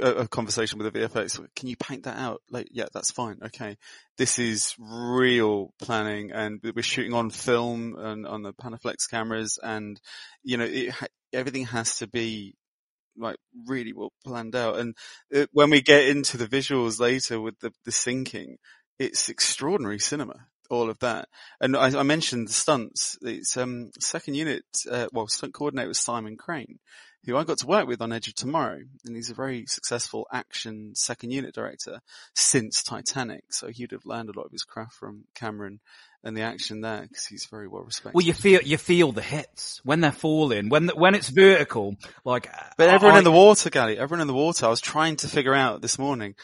a, 0.00 0.10
a 0.22 0.28
conversation 0.28 0.78
with 0.78 0.86
a 0.86 0.98
VFX. 0.98 1.44
Can 1.54 1.68
you 1.68 1.76
paint 1.76 2.04
that 2.04 2.16
out? 2.16 2.40
Like, 2.50 2.68
yeah, 2.72 2.86
that's 2.94 3.10
fine. 3.10 3.38
Okay, 3.44 3.76
this 4.18 4.38
is 4.38 4.74
real 4.78 5.72
planning, 5.82 6.32
and 6.32 6.60
we're 6.62 6.82
shooting 6.82 7.12
on 7.12 7.30
film 7.30 7.96
and 7.98 8.26
on 8.26 8.42
the 8.42 8.52
Panaflex 8.52 9.10
cameras, 9.10 9.58
and 9.62 10.00
you 10.42 10.56
know, 10.56 10.64
it, 10.64 10.94
everything 11.32 11.66
has 11.66 11.98
to 11.98 12.06
be 12.06 12.54
like 13.18 13.36
really 13.66 13.92
well 13.92 14.12
planned 14.24 14.54
out. 14.54 14.78
And 14.78 14.94
it, 15.30 15.48
when 15.52 15.70
we 15.70 15.80
get 15.80 16.08
into 16.08 16.36
the 16.36 16.46
visuals 16.46 17.00
later 17.00 17.40
with 17.40 17.58
the, 17.60 17.72
the 17.84 17.92
sinking, 17.92 18.56
it's 18.98 19.28
extraordinary 19.28 19.98
cinema. 19.98 20.46
All 20.68 20.90
of 20.90 20.98
that, 20.98 21.28
and 21.60 21.76
I, 21.76 21.96
I 21.96 22.02
mentioned 22.02 22.48
the 22.48 22.52
stunts. 22.52 23.16
It's 23.22 23.56
um 23.56 23.92
second 24.00 24.34
unit, 24.34 24.64
uh, 24.90 25.06
well, 25.12 25.28
stunt 25.28 25.54
coordinator 25.54 25.86
was 25.86 26.00
Simon 26.00 26.36
Crane, 26.36 26.80
who 27.26 27.36
I 27.36 27.44
got 27.44 27.58
to 27.58 27.66
work 27.66 27.86
with 27.88 28.00
on 28.00 28.12
Edge 28.12 28.28
of 28.28 28.34
Tomorrow, 28.34 28.78
and 29.04 29.16
he's 29.16 29.30
a 29.30 29.34
very 29.34 29.64
successful 29.66 30.26
action 30.32 30.92
second 30.94 31.32
unit 31.32 31.54
director 31.54 32.00
since 32.34 32.82
Titanic. 32.82 33.44
So 33.50 33.68
he'd 33.68 33.90
have 33.92 34.06
learned 34.06 34.30
a 34.30 34.38
lot 34.38 34.46
of 34.46 34.52
his 34.52 34.62
craft 34.62 34.94
from 34.94 35.24
Cameron 35.34 35.80
and 36.24 36.36
the 36.36 36.42
action 36.42 36.80
there 36.80 37.02
because 37.02 37.26
he's 37.26 37.46
very 37.50 37.68
well 37.68 37.82
respected. 37.82 38.14
Well, 38.16 38.26
you 38.26 38.32
feel 38.32 38.60
you 38.62 38.78
feel 38.78 39.12
the 39.12 39.22
hits 39.22 39.80
when 39.84 40.00
they're 40.00 40.12
falling 40.12 40.68
when 40.68 40.88
when 40.88 41.14
it's 41.14 41.28
vertical. 41.28 41.96
Like, 42.24 42.48
But 42.76 42.88
everyone 42.88 43.16
I- 43.16 43.18
in 43.18 43.24
the 43.24 43.32
water, 43.32 43.70
Gali, 43.70 43.96
everyone 43.96 44.22
in 44.22 44.26
the 44.28 44.34
water, 44.34 44.66
I 44.66 44.70
was 44.70 44.80
trying 44.80 45.16
to 45.16 45.28
figure 45.28 45.54
out 45.54 45.82
this 45.82 45.98
morning, 45.98 46.34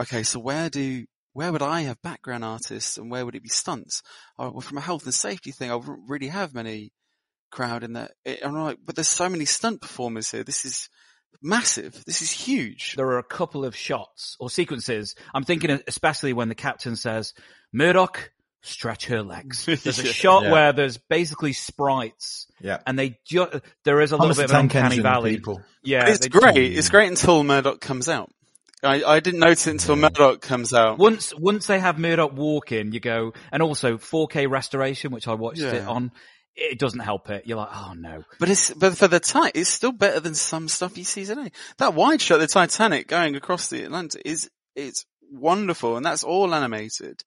okay, 0.00 0.22
so 0.24 0.40
where 0.40 0.68
do, 0.70 1.04
where 1.32 1.52
would 1.52 1.62
I 1.62 1.82
have 1.82 2.02
background 2.02 2.44
artists 2.44 2.96
and 2.98 3.10
where 3.10 3.24
would 3.24 3.34
it 3.34 3.42
be 3.42 3.48
stunts? 3.48 4.02
Oh, 4.38 4.50
well, 4.50 4.60
from 4.60 4.78
a 4.78 4.82
health 4.82 5.04
and 5.04 5.14
safety 5.14 5.52
thing, 5.52 5.70
I 5.70 5.76
wouldn't 5.76 6.08
really 6.08 6.28
have 6.28 6.52
many 6.54 6.90
crowd 7.54 7.84
in 7.84 7.92
there. 7.94 8.10
Eh, 8.26 8.36
and 8.42 8.56
I'm 8.56 8.64
like, 8.64 8.78
but 8.84 8.94
there's 8.96 9.08
so 9.08 9.28
many 9.28 9.44
stunt 9.44 9.80
performers 9.80 10.30
here. 10.30 10.44
This 10.44 10.64
is 10.64 10.88
massive. 11.42 12.02
This 12.06 12.22
is 12.22 12.30
huge. 12.30 12.94
there 12.96 13.06
are 13.06 13.18
a 13.18 13.22
couple 13.24 13.64
of 13.64 13.76
shots 13.76 14.36
or 14.40 14.50
sequences. 14.50 15.14
I'm 15.34 15.44
thinking 15.44 15.80
especially 15.86 16.32
when 16.32 16.48
the 16.48 16.54
captain 16.54 16.96
says, 16.96 17.32
Murdoch, 17.72 18.30
stretch 18.62 19.06
her 19.06 19.22
legs. 19.22 19.64
There's 19.66 19.98
a 19.98 20.04
Yeah. 20.06 20.12
shot 20.12 20.42
Yeah. 20.44 20.52
where 20.52 20.72
there's 20.72 20.96
basically 20.96 21.52
sprites 21.52 22.46
Yeah. 22.60 22.78
and 22.86 22.98
they 22.98 23.18
ju- 23.26 23.60
there 23.84 24.00
is 24.00 24.12
a 24.12 24.16
Thomas 24.16 24.38
little 24.38 24.48
bit 24.48 24.54
of 24.56 24.60
uncanny 24.62 25.00
valley. 25.00 25.36
people. 25.36 25.60
Yeah. 25.82 26.08
it's 26.08 26.20
they- 26.20 26.28
great. 26.30 26.72
It's 26.78 26.88
great 26.88 27.08
until 27.08 27.44
Murdoch 27.44 27.80
comes 27.80 28.08
out. 28.08 28.30
I, 28.82 29.02
I 29.04 29.20
didn't 29.20 29.40
notice 29.40 29.66
it 29.66 29.70
until 29.72 29.96
Murdoch 29.96 30.40
comes 30.42 30.72
out. 30.74 30.98
Once, 30.98 31.32
once 31.38 31.66
they 31.66 31.78
have 31.78 31.98
Murdoch 31.98 32.32
walking, 32.34 32.92
you 32.92 33.00
go, 33.00 33.32
and 33.50 33.62
also 33.62 33.96
4K 33.96 34.46
restoration, 34.50 35.10
which 35.10 35.26
I 35.28 35.34
watched 35.34 35.60
it 35.62 35.86
on, 35.86 36.10
it 36.56 36.78
doesn't 36.78 37.00
help 37.00 37.30
it. 37.30 37.46
You're 37.46 37.58
like, 37.58 37.70
oh 37.72 37.94
no. 37.96 38.24
But 38.38 38.48
it's 38.48 38.70
but 38.70 38.96
for 38.96 39.08
the 39.08 39.20
time, 39.20 39.50
it's 39.54 39.70
still 39.70 39.92
better 39.92 40.20
than 40.20 40.34
some 40.34 40.68
stuff 40.68 40.96
you 40.96 41.04
see 41.04 41.24
today. 41.24 41.50
That 41.78 41.94
wide 41.94 42.20
shot, 42.20 42.38
the 42.38 42.46
Titanic 42.46 43.08
going 43.08 43.36
across 43.36 43.68
the 43.68 43.84
Atlantic, 43.84 44.22
is 44.24 44.50
it's 44.76 45.04
wonderful, 45.30 45.96
and 45.96 46.06
that's 46.06 46.24
all 46.24 46.54
animated. 46.54 47.22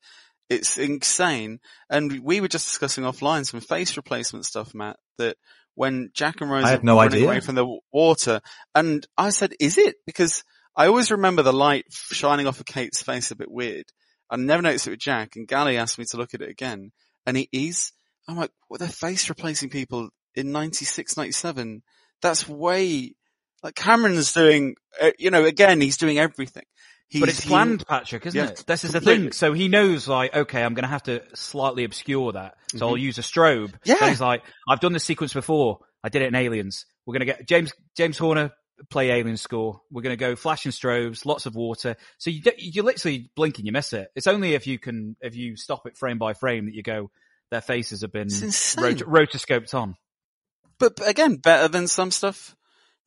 It's 0.50 0.78
insane. 0.78 1.60
And 1.90 2.24
we 2.24 2.40
were 2.40 2.48
just 2.48 2.68
discussing 2.68 3.04
offline 3.04 3.46
some 3.46 3.60
face 3.60 3.98
replacement 3.98 4.46
stuff, 4.46 4.74
Matt. 4.74 4.98
That 5.18 5.36
when 5.76 6.10
Jack 6.14 6.42
and 6.42 6.50
Rose 6.50 6.64
I 6.64 6.70
are 6.70 6.72
had 6.72 6.84
no 6.84 6.96
running 6.96 7.14
idea. 7.14 7.26
away 7.28 7.40
from 7.42 7.56
the 7.56 7.80
water, 7.92 8.42
and 8.74 9.06
I 9.18 9.30
said, 9.32 9.54
"Is 9.60 9.78
it?" 9.78 9.96
Because 10.06 10.44
I 10.76 10.88
always 10.88 11.12
remember 11.12 11.42
the 11.44 11.54
light 11.54 11.86
shining 11.92 12.48
off 12.48 12.60
of 12.60 12.66
Kate's 12.66 13.02
face 13.02 13.32
a 13.32 13.36
bit 13.36 13.52
weird. 13.52 13.86
I 14.30 14.38
never 14.38 14.62
noticed 14.62 14.88
it 14.88 14.92
with 14.92 15.00
Jack, 15.00 15.36
and 15.36 15.48
Gali 15.48 15.76
asked 15.76 15.98
me 16.00 16.06
to 16.12 16.18
look 16.18 16.34
at 16.34 16.42
it 16.42 16.50
again, 16.50 16.92
and 17.26 17.36
it 17.38 17.50
is. 17.52 17.92
I'm 18.28 18.36
like, 18.38 18.52
well, 18.70 18.78
they're 18.78 18.88
face 18.90 19.30
replacing 19.30 19.70
people 19.70 20.10
in 20.36 20.52
96, 20.52 21.18
97. 21.18 21.82
That's 22.22 22.48
way, 22.48 23.14
Like 23.64 23.76
Cameron's 23.76 24.34
doing, 24.34 24.76
uh, 25.02 25.12
you 25.18 25.32
know, 25.32 25.44
again, 25.46 25.82
he's 25.82 25.98
doing 25.98 26.20
everything. 26.20 26.64
He's, 27.10 27.22
but 27.22 27.30
it's 27.30 27.42
he- 27.42 27.50
planned, 27.50 27.88
Patrick, 27.88 28.26
isn't 28.26 28.38
Yeah, 28.38 28.50
it? 28.52 28.64
This 28.68 28.84
is 28.84 28.92
the 28.92 29.00
thing. 29.02 29.32
So 29.32 29.54
he 29.54 29.68
knows, 29.70 30.08
like, 30.08 30.36
okay, 30.36 30.62
I'm 30.64 30.74
going 30.74 30.84
to 30.84 30.90
have 30.90 31.04
to 31.04 31.24
slightly 31.36 31.84
obscure 31.86 32.34
that. 32.34 32.56
So 32.76 32.88
I'll 32.90 32.96
Mhm. 32.96 33.02
use 33.02 33.18
a 33.18 33.22
strobe. 33.22 33.74
Yeah. 33.86 33.96
So 34.00 34.06
he's 34.08 34.22
like, 34.22 34.44
I've 34.68 34.80
done 34.82 34.92
this 34.94 35.06
sequence 35.06 35.34
before. 35.34 35.80
I 36.04 36.10
did 36.10 36.22
it 36.22 36.28
in 36.28 36.36
Aliens. 36.36 36.86
We're 37.06 37.14
going 37.14 37.22
to 37.22 37.26
get 37.26 37.48
James 37.48 37.72
James 37.96 38.18
Horner 38.18 38.52
play 38.90 39.10
Alien 39.10 39.38
score. 39.38 39.82
We're 39.90 40.02
going 40.04 40.14
to 40.14 40.20
go 40.20 40.36
flashing 40.36 40.72
strobes, 40.72 41.26
lots 41.26 41.46
of 41.46 41.56
water. 41.56 41.96
So 42.18 42.30
you 42.30 42.42
don't- 42.42 42.60
you 42.60 42.84
literally 42.84 43.32
blink 43.36 43.58
and 43.58 43.66
you 43.66 43.72
miss 43.72 43.94
it. 43.94 44.10
It's 44.16 44.28
only 44.28 44.54
if 44.54 44.68
you 44.68 44.78
can 44.78 45.16
if 45.22 45.36
you 45.36 45.56
stop 45.56 45.88
it 45.88 45.98
frame 45.98 46.18
by 46.18 46.34
frame 46.34 46.66
that 46.66 46.76
you 46.76 46.84
go. 46.84 47.10
Their 47.52 47.62
faces 47.62 48.02
have 48.02 48.12
been 48.12 48.28
rot- 48.78 48.98
rotoscoped 49.08 49.74
on. 49.74 49.96
but 50.80 50.96
but 50.98 51.08
again, 51.08 51.38
better 51.38 51.68
than 51.68 51.88
some 51.88 52.12
stuff 52.12 52.56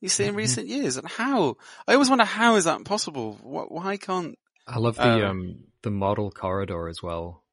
you 0.01 0.09
see 0.09 0.23
Mm-hmm. 0.23 0.29
in 0.31 0.35
recent 0.35 0.67
years. 0.67 0.97
And 0.97 1.07
how? 1.07 1.55
I 1.87 1.93
always 1.93 2.09
wonder 2.09 2.25
how 2.25 2.55
is 2.55 2.65
that 2.65 2.83
possible? 2.85 3.33
Wh- 3.35 3.71
Why 3.71 3.97
can't? 3.97 4.35
I 4.67 4.79
love 4.79 4.95
the 4.95 5.03
Um, 5.03 5.23
um 5.23 5.55
the 5.83 5.91
model 5.91 6.31
corridor 6.31 6.87
as 6.87 7.01
well. 7.03 7.43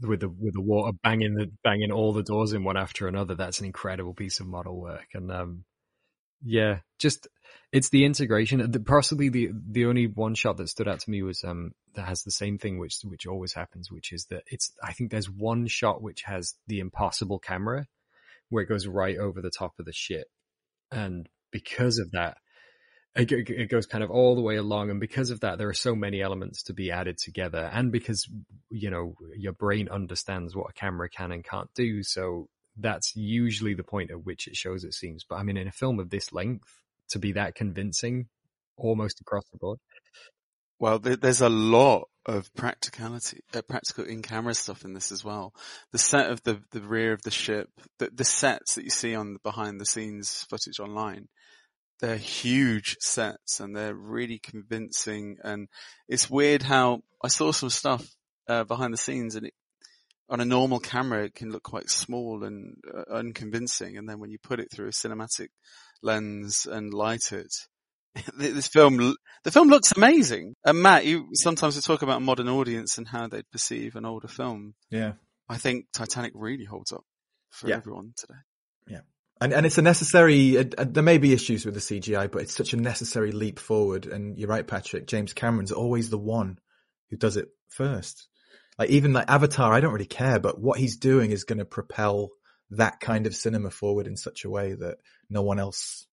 With 0.00 0.20
the 0.20 0.28
with 0.28 0.54
the 0.54 0.60
water 0.60 0.92
banging 1.02 1.34
the 1.34 1.50
banging 1.64 1.92
all 1.92 2.12
the 2.12 2.22
doors 2.22 2.52
in 2.52 2.64
one 2.64 2.76
after 2.76 3.08
another. 3.08 3.34
That's 3.34 3.60
an 3.60 3.66
incredible 3.66 4.14
piece 4.14 4.40
of 4.40 4.46
model 4.46 4.80
work. 4.80 5.06
And 5.14 5.30
um 5.32 5.64
yeah, 6.44 6.80
just 6.98 7.28
it's 7.72 7.88
the 7.88 8.04
integration. 8.04 8.70
The, 8.70 8.80
possibly 8.80 9.28
the 9.28 9.50
the 9.70 9.86
only 9.86 10.06
one 10.06 10.34
shot 10.34 10.56
that 10.58 10.68
stood 10.68 10.88
out 10.88 11.00
to 11.00 11.10
me 11.10 11.22
was 11.22 11.42
um 11.44 11.72
that 11.94 12.06
has 12.06 12.22
the 12.22 12.30
same 12.30 12.58
thing 12.58 12.78
which 12.78 12.98
which 13.04 13.26
always 13.26 13.52
happens, 13.54 13.90
which 13.90 14.12
is 14.12 14.26
that 14.26 14.44
it's 14.46 14.72
I 14.82 14.92
think 14.92 15.10
there's 15.10 15.30
one 15.30 15.66
shot 15.66 16.02
which 16.02 16.22
has 16.22 16.54
the 16.66 16.80
impossible 16.80 17.38
camera 17.38 17.86
where 18.48 18.62
it 18.62 18.68
goes 18.68 18.86
right 18.86 19.16
over 19.16 19.40
the 19.40 19.50
top 19.50 19.72
of 19.78 19.86
the 19.86 19.92
ship. 19.92 20.26
And 20.90 21.28
because 21.50 21.98
of 21.98 22.10
that, 22.10 22.36
it, 23.14 23.70
goes 23.70 23.86
kind 23.86 24.04
of 24.04 24.10
all 24.10 24.34
the 24.34 24.42
way 24.42 24.56
along. 24.56 24.90
And 24.90 25.00
because 25.00 25.30
of 25.30 25.40
that, 25.40 25.58
there 25.58 25.68
are 25.68 25.74
so 25.74 25.94
many 25.94 26.20
elements 26.22 26.62
to 26.64 26.74
be 26.74 26.90
added 26.90 27.18
together. 27.18 27.70
And 27.72 27.92
because, 27.92 28.28
you 28.70 28.90
know, 28.90 29.14
your 29.36 29.52
brain 29.52 29.88
understands 29.88 30.54
what 30.54 30.70
a 30.70 30.72
camera 30.72 31.08
can 31.08 31.32
and 31.32 31.44
can't 31.44 31.68
do. 31.74 32.02
So 32.02 32.48
that's 32.76 33.14
usually 33.14 33.74
the 33.74 33.82
point 33.82 34.10
at 34.10 34.24
which 34.24 34.46
it 34.46 34.56
shows 34.56 34.84
its 34.84 34.98
seams. 34.98 35.24
But 35.28 35.36
I 35.36 35.42
mean, 35.42 35.56
in 35.56 35.68
a 35.68 35.72
film 35.72 35.98
of 35.98 36.10
this 36.10 36.32
length, 36.32 36.81
to 37.12 37.18
be 37.18 37.32
that 37.32 37.54
convincing 37.54 38.26
almost 38.76 39.20
across 39.20 39.44
the 39.52 39.58
board. 39.58 39.78
Well, 40.78 40.98
there's 40.98 41.40
a 41.40 41.48
lot 41.48 42.08
of 42.26 42.52
practicality, 42.54 43.40
uh, 43.54 43.62
practical 43.62 44.04
in-camera 44.04 44.54
stuff 44.54 44.84
in 44.84 44.94
this 44.94 45.12
as 45.12 45.24
well. 45.24 45.52
The 45.92 45.98
set 45.98 46.30
of 46.30 46.42
the, 46.42 46.60
the 46.72 46.80
rear 46.80 47.12
of 47.12 47.22
the 47.22 47.30
ship, 47.30 47.68
the, 47.98 48.10
the 48.12 48.24
sets 48.24 48.74
that 48.74 48.84
you 48.84 48.90
see 48.90 49.14
on 49.14 49.34
the 49.34 49.38
behind 49.44 49.80
the 49.80 49.86
scenes 49.86 50.44
footage 50.50 50.80
online, 50.80 51.28
they're 52.00 52.16
huge 52.16 52.96
sets 52.98 53.60
and 53.60 53.76
they're 53.76 53.94
really 53.94 54.40
convincing. 54.40 55.36
And 55.44 55.68
it's 56.08 56.28
weird 56.28 56.62
how 56.62 57.02
I 57.22 57.28
saw 57.28 57.52
some 57.52 57.70
stuff, 57.70 58.04
uh, 58.48 58.64
behind 58.64 58.92
the 58.92 58.98
scenes 58.98 59.36
and 59.36 59.46
it, 59.46 59.54
on 60.28 60.40
a 60.40 60.44
normal 60.44 60.80
camera, 60.80 61.24
it 61.24 61.34
can 61.34 61.50
look 61.50 61.62
quite 61.62 61.90
small 61.90 62.42
and 62.42 62.76
uh, 62.92 63.04
unconvincing. 63.12 63.98
And 63.98 64.08
then 64.08 64.18
when 64.18 64.30
you 64.30 64.38
put 64.42 64.58
it 64.58 64.72
through 64.72 64.88
a 64.88 64.90
cinematic 64.90 65.48
lens 66.02 66.66
and 66.70 66.92
light 66.92 67.32
it, 67.32 67.52
this 68.36 68.68
film, 68.68 69.14
the 69.44 69.50
film 69.50 69.68
looks 69.68 69.92
amazing. 69.92 70.54
And 70.64 70.82
Matt, 70.82 71.06
you 71.06 71.28
sometimes 71.34 71.76
we 71.76 71.82
talk 71.82 72.02
about 72.02 72.18
a 72.18 72.20
modern 72.20 72.48
audience 72.48 72.98
and 72.98 73.08
how 73.08 73.26
they'd 73.28 73.50
perceive 73.50 73.96
an 73.96 74.04
older 74.04 74.28
film. 74.28 74.74
Yeah. 74.90 75.12
I 75.48 75.58
think 75.58 75.86
Titanic 75.92 76.32
really 76.34 76.64
holds 76.64 76.92
up 76.92 77.04
for 77.50 77.68
Yeah. 77.68 77.76
everyone 77.76 78.12
today. 78.16 78.40
Yeah. 78.86 79.00
And, 79.40 79.52
and 79.52 79.66
it's 79.66 79.78
a 79.78 79.82
necessary, 79.82 80.58
uh, 80.58 80.64
uh, 80.78 80.84
there 80.88 81.02
may 81.02 81.18
be 81.18 81.32
issues 81.32 81.64
with 81.64 81.74
the 81.74 81.80
CGI, 81.80 82.30
but 82.30 82.42
it's 82.42 82.54
such 82.54 82.72
a 82.74 82.76
necessary 82.76 83.32
leap 83.32 83.58
forward. 83.58 84.06
And 84.06 84.38
you're 84.38 84.48
right, 84.48 84.66
Patrick. 84.66 85.06
James 85.06 85.32
Cameron's 85.32 85.72
always 85.72 86.10
the 86.10 86.18
one 86.18 86.58
who 87.10 87.16
does 87.16 87.36
it 87.36 87.48
first. 87.68 88.28
Like 88.78 88.90
even 88.90 89.12
like 89.12 89.28
Avatar, 89.30 89.72
I 89.72 89.80
don't 89.80 89.92
really 89.92 90.06
care, 90.06 90.38
but 90.38 90.60
what 90.60 90.78
he's 90.78 90.96
doing 90.96 91.30
is 91.30 91.44
going 91.44 91.58
to 91.58 91.64
propel 91.64 92.30
that 92.72 93.00
kind 93.00 93.26
of 93.26 93.34
cinema 93.34 93.70
forward 93.70 94.06
in 94.06 94.16
such 94.16 94.44
a 94.44 94.50
way 94.50 94.74
that 94.74 94.98
no 95.30 95.42
one 95.42 95.58
else, 95.58 96.06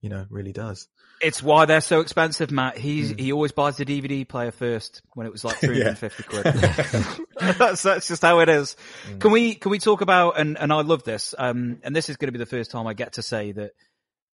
you 0.00 0.08
know, 0.08 0.26
really 0.30 0.52
does. 0.52 0.88
It's 1.20 1.42
why 1.42 1.66
they're 1.66 1.80
so 1.80 2.00
expensive, 2.00 2.50
Matt. 2.50 2.76
He's 2.76 3.10
Hmm. 3.10 3.18
he 3.18 3.32
always 3.32 3.52
buys 3.52 3.76
the 3.76 3.84
DVD 3.84 4.26
player 4.26 4.50
first 4.50 5.02
when 5.14 5.26
it 5.26 5.32
was 5.32 5.44
like 5.44 5.56
three 5.60 5.78
hundred 5.78 5.88
and 5.88 5.98
fifty 5.98 6.22
quid. 6.24 6.44
that's 7.58 7.82
that's 7.82 8.08
just 8.08 8.22
how 8.22 8.40
it 8.40 8.48
is. 8.48 8.76
Hmm. 9.06 9.18
Can 9.18 9.30
we 9.32 9.54
can 9.54 9.70
we 9.70 9.78
talk 9.78 10.00
about 10.00 10.38
and 10.38 10.58
and 10.58 10.72
I 10.72 10.80
love 10.82 11.04
this. 11.04 11.34
Um, 11.38 11.78
and 11.82 11.94
this 11.94 12.08
is 12.08 12.16
going 12.16 12.28
to 12.28 12.32
be 12.32 12.38
the 12.38 12.46
first 12.46 12.70
time 12.70 12.86
I 12.86 12.94
get 12.94 13.14
to 13.14 13.22
say 13.22 13.52
that. 13.52 13.72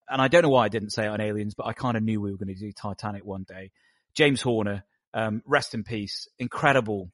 And 0.08 0.20
I 0.20 0.26
don't 0.26 0.42
know 0.42 0.48
why 0.48 0.64
I 0.64 0.68
didn't 0.68 0.90
say 0.90 1.04
it 1.04 1.08
on 1.08 1.20
Aliens, 1.20 1.54
but 1.54 1.66
I 1.66 1.72
kind 1.72 1.96
of 1.96 2.02
knew 2.02 2.20
we 2.20 2.32
were 2.32 2.36
going 2.36 2.52
to 2.52 2.60
do 2.60 2.72
Titanic 2.72 3.24
one 3.24 3.44
day. 3.46 3.70
James 4.12 4.42
Horner, 4.42 4.82
um, 5.14 5.40
rest 5.46 5.72
in 5.72 5.84
peace, 5.84 6.26
incredible 6.40 7.12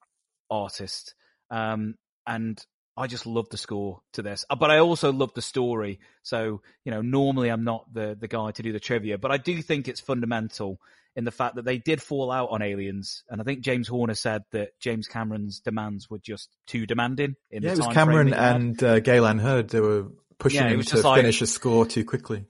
artist. 0.51 1.15
Um, 1.51 1.97
and 2.27 2.59
I 2.97 3.07
just 3.07 3.27
love 3.27 3.49
the 3.51 3.57
score 3.59 4.01
to 4.15 4.23
this, 4.23 4.45
Uh, 4.49 4.57
but 4.57 4.71
I 4.71 4.79
also 4.79 5.13
love 5.13 5.33
the 5.35 5.43
story. 5.43 6.01
So, 6.23 6.63
you 6.85 6.91
know, 6.93 7.03
normally 7.03 7.51
I'm 7.51 7.65
not 7.65 7.93
the, 7.93 8.17
the 8.19 8.29
guy 8.29 8.51
to 8.53 8.63
do 8.63 8.73
the 8.73 8.81
trivia, 8.81 9.19
but 9.19 9.31
I 9.31 9.37
do 9.37 9.61
think 9.63 9.87
it's 9.89 10.01
fundamental 10.01 10.79
in 11.15 11.25
the 11.25 11.31
fact 11.31 11.57
that 11.57 11.65
they 11.65 11.79
did 11.79 12.01
fall 12.03 12.31
out 12.31 12.49
on 12.51 12.63
Aliens. 12.63 13.23
And 13.29 13.41
I 13.41 13.45
think 13.45 13.61
James 13.61 13.89
Horner 13.89 14.15
said 14.15 14.43
that 14.53 14.71
James 14.81 15.09
Cameron's 15.09 15.61
demands 15.61 16.09
were 16.11 16.19
just 16.19 16.49
too 16.67 16.87
demanding 16.87 17.37
in 17.51 17.63
yeah, 17.63 17.75
the 17.75 17.83
it 17.83 17.87
was 17.87 17.95
Cameron 17.95 18.31
that 18.31 18.37
he 18.39 18.43
had. 18.43 18.57
and 18.57 18.83
uh, 18.83 19.01
Gale 19.01 19.27
Anne 19.27 19.39
Hurd. 19.39 19.69
They 19.71 19.81
were 19.81 20.07
pushing 20.39 20.63
Yeah, 20.63 20.69
him 20.71 20.83
to 20.83 21.01
like- 21.01 21.21
finish 21.21 21.41
a 21.43 21.47
score 21.47 21.87
too 21.87 22.05
quickly 22.05 22.45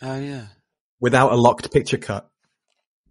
Oh 0.00 0.18
yeah. 0.18 0.46
without 1.00 1.32
a 1.32 1.36
locked 1.36 1.72
picture 1.72 1.98
cut. 1.98 2.28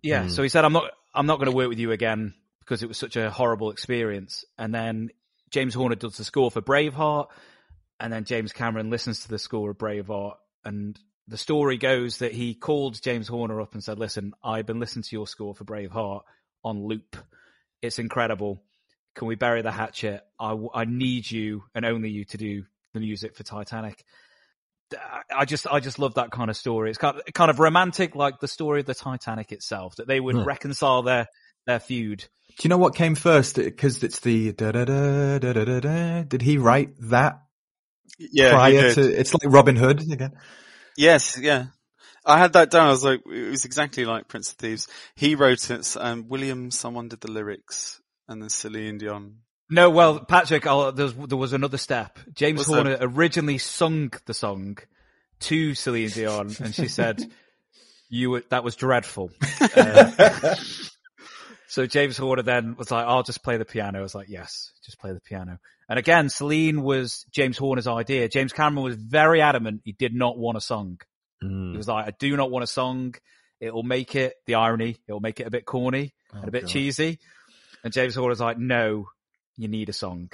Yeah. 0.01 0.23
Mm. 0.25 0.29
So 0.31 0.43
he 0.43 0.49
said, 0.49 0.65
I'm 0.65 0.73
not, 0.73 0.91
I'm 1.13 1.25
not 1.25 1.37
going 1.39 1.49
to 1.51 1.55
work 1.55 1.69
with 1.69 1.79
you 1.79 1.91
again 1.91 2.33
because 2.59 2.81
it 2.83 2.87
was 2.87 2.97
such 2.97 3.15
a 3.17 3.29
horrible 3.29 3.71
experience. 3.71 4.45
And 4.57 4.73
then 4.73 5.09
James 5.51 5.73
Horner 5.73 5.95
does 5.95 6.17
the 6.17 6.23
score 6.23 6.49
for 6.49 6.61
Braveheart. 6.61 7.27
And 7.99 8.11
then 8.11 8.23
James 8.23 8.51
Cameron 8.51 8.89
listens 8.89 9.21
to 9.21 9.27
the 9.29 9.37
score 9.37 9.69
of 9.69 9.77
Braveheart. 9.77 10.35
And 10.65 10.99
the 11.27 11.37
story 11.37 11.77
goes 11.77 12.17
that 12.17 12.31
he 12.31 12.55
called 12.55 13.01
James 13.01 13.27
Horner 13.27 13.61
up 13.61 13.73
and 13.73 13.83
said, 13.83 13.99
listen, 13.99 14.33
I've 14.43 14.65
been 14.65 14.79
listening 14.79 15.03
to 15.03 15.15
your 15.15 15.27
score 15.27 15.53
for 15.53 15.65
Braveheart 15.65 16.21
on 16.63 16.83
loop. 16.85 17.15
It's 17.81 17.99
incredible. 17.99 18.63
Can 19.15 19.27
we 19.27 19.35
bury 19.35 19.61
the 19.61 19.71
hatchet? 19.71 20.23
I, 20.39 20.57
I 20.73 20.85
need 20.85 21.29
you 21.29 21.63
and 21.75 21.85
only 21.85 22.09
you 22.09 22.25
to 22.25 22.37
do 22.37 22.63
the 22.93 22.99
music 22.99 23.35
for 23.35 23.43
Titanic. 23.43 24.03
I 25.33 25.45
just, 25.45 25.67
I 25.67 25.79
just 25.79 25.99
love 25.99 26.15
that 26.15 26.31
kind 26.31 26.49
of 26.49 26.57
story. 26.57 26.89
It's 26.89 26.97
kind 26.97 27.17
of, 27.17 27.33
kind 27.33 27.49
of 27.49 27.59
romantic, 27.59 28.15
like 28.15 28.39
the 28.39 28.47
story 28.47 28.81
of 28.81 28.85
the 28.85 28.95
Titanic 28.95 29.51
itself, 29.51 29.95
that 29.97 30.07
they 30.07 30.19
would 30.19 30.35
Hmm. 30.35 30.43
reconcile 30.43 31.01
their, 31.01 31.27
their 31.65 31.79
feud. 31.79 32.25
Do 32.49 32.55
you 32.63 32.69
know 32.69 32.77
what 32.77 32.95
came 32.95 33.15
first? 33.15 33.55
Because 33.55 34.03
it's 34.03 34.19
the 34.19 34.51
da 34.53 34.71
da 34.71 34.85
da 34.85 35.39
da 35.39 35.53
da 35.53 35.65
da 35.65 35.79
da. 35.79 36.23
Did 36.23 36.41
he 36.41 36.57
write 36.57 36.89
that 37.09 37.41
Yeah. 38.19 38.49
he 38.49 38.51
prior 38.53 38.71
did. 38.81 38.95
to? 38.95 39.19
It's 39.19 39.33
like 39.33 39.51
Robin 39.53 39.75
Hood 39.75 40.01
again. 40.11 40.33
Yes, 40.97 41.37
yeah. 41.39 41.67
I 42.25 42.37
had 42.37 42.53
that 42.53 42.69
down. 42.69 42.87
I 42.87 42.91
was 42.91 43.03
like, 43.03 43.21
it 43.25 43.49
was 43.49 43.65
exactly 43.65 44.05
like 44.05 44.27
Prince 44.27 44.51
of 44.51 44.57
Thieves. 44.57 44.87
He 45.15 45.33
wrote 45.35 45.71
it. 45.71 45.95
Um, 45.99 46.27
William, 46.27 46.69
someone 46.69 47.07
did 47.07 47.21
the 47.21 47.31
lyrics, 47.31 47.99
and 48.27 48.41
then 48.41 48.49
Celine 48.49 48.99
Dion. 48.99 49.37
No, 49.69 49.89
well, 49.89 50.19
Patrick, 50.19 50.67
I'll, 50.67 50.91
there, 50.91 51.05
was, 51.05 51.15
there 51.15 51.37
was 51.37 51.53
another 51.53 51.77
step. 51.77 52.19
James 52.33 52.59
What's 52.59 52.69
Horner 52.69 52.97
originally 52.99 53.57
sung 53.57 54.11
the 54.25 54.33
song 54.33 54.77
to 55.41 55.73
Celine 55.73 56.09
Dion, 56.09 56.53
and 56.59 56.75
she 56.75 56.89
said, 56.89 57.23
"You 58.09 58.31
were, 58.31 58.43
that 58.49 58.63
was 58.63 58.75
dreadful." 58.75 59.31
Uh, 59.75 60.55
so 61.71 61.87
James 61.87 62.17
Horner 62.17 62.43
then 62.43 62.75
was 62.75 62.91
like, 62.91 63.05
"I'll 63.05 63.23
just 63.23 63.43
play 63.43 63.55
the 63.55 63.63
piano." 63.63 63.99
I 63.99 64.01
was 64.01 64.13
like, 64.13 64.27
"Yes, 64.27 64.73
just 64.83 64.99
play 64.99 65.13
the 65.13 65.21
piano." 65.21 65.57
And 65.87 65.97
again, 65.97 66.27
Celine 66.27 66.81
was 66.81 67.25
James 67.31 67.57
Horner's 67.57 67.87
idea. 67.87 68.27
James 68.27 68.51
Cameron 68.51 68.83
was 68.83 68.97
very 68.97 69.39
adamant 69.39 69.79
he 69.85 69.93
did 69.93 70.13
not 70.13 70.37
want 70.37 70.57
a 70.57 70.61
song. 70.61 70.99
Mm. 71.41 71.71
He 71.71 71.77
was 71.77 71.87
like, 71.87 72.05
"I 72.05 72.11
do 72.19 72.35
not 72.35 72.51
want 72.51 72.63
a 72.63 72.67
song. 72.67 73.15
It'll 73.61 73.83
make 73.83 74.15
it 74.15 74.33
the 74.47 74.55
irony. 74.55 74.97
It'll 75.07 75.21
make 75.21 75.39
it 75.39 75.47
a 75.47 75.49
bit 75.49 75.65
corny 75.65 76.13
and 76.33 76.45
a 76.45 76.51
bit 76.51 76.63
God. 76.63 76.71
cheesy." 76.71 77.19
And 77.85 77.93
James 77.93 78.15
Horner's 78.15 78.41
like, 78.41 78.57
"No, 78.57 79.07
you 79.55 79.69
need 79.69 79.87
a 79.87 79.93
song." 79.93 80.29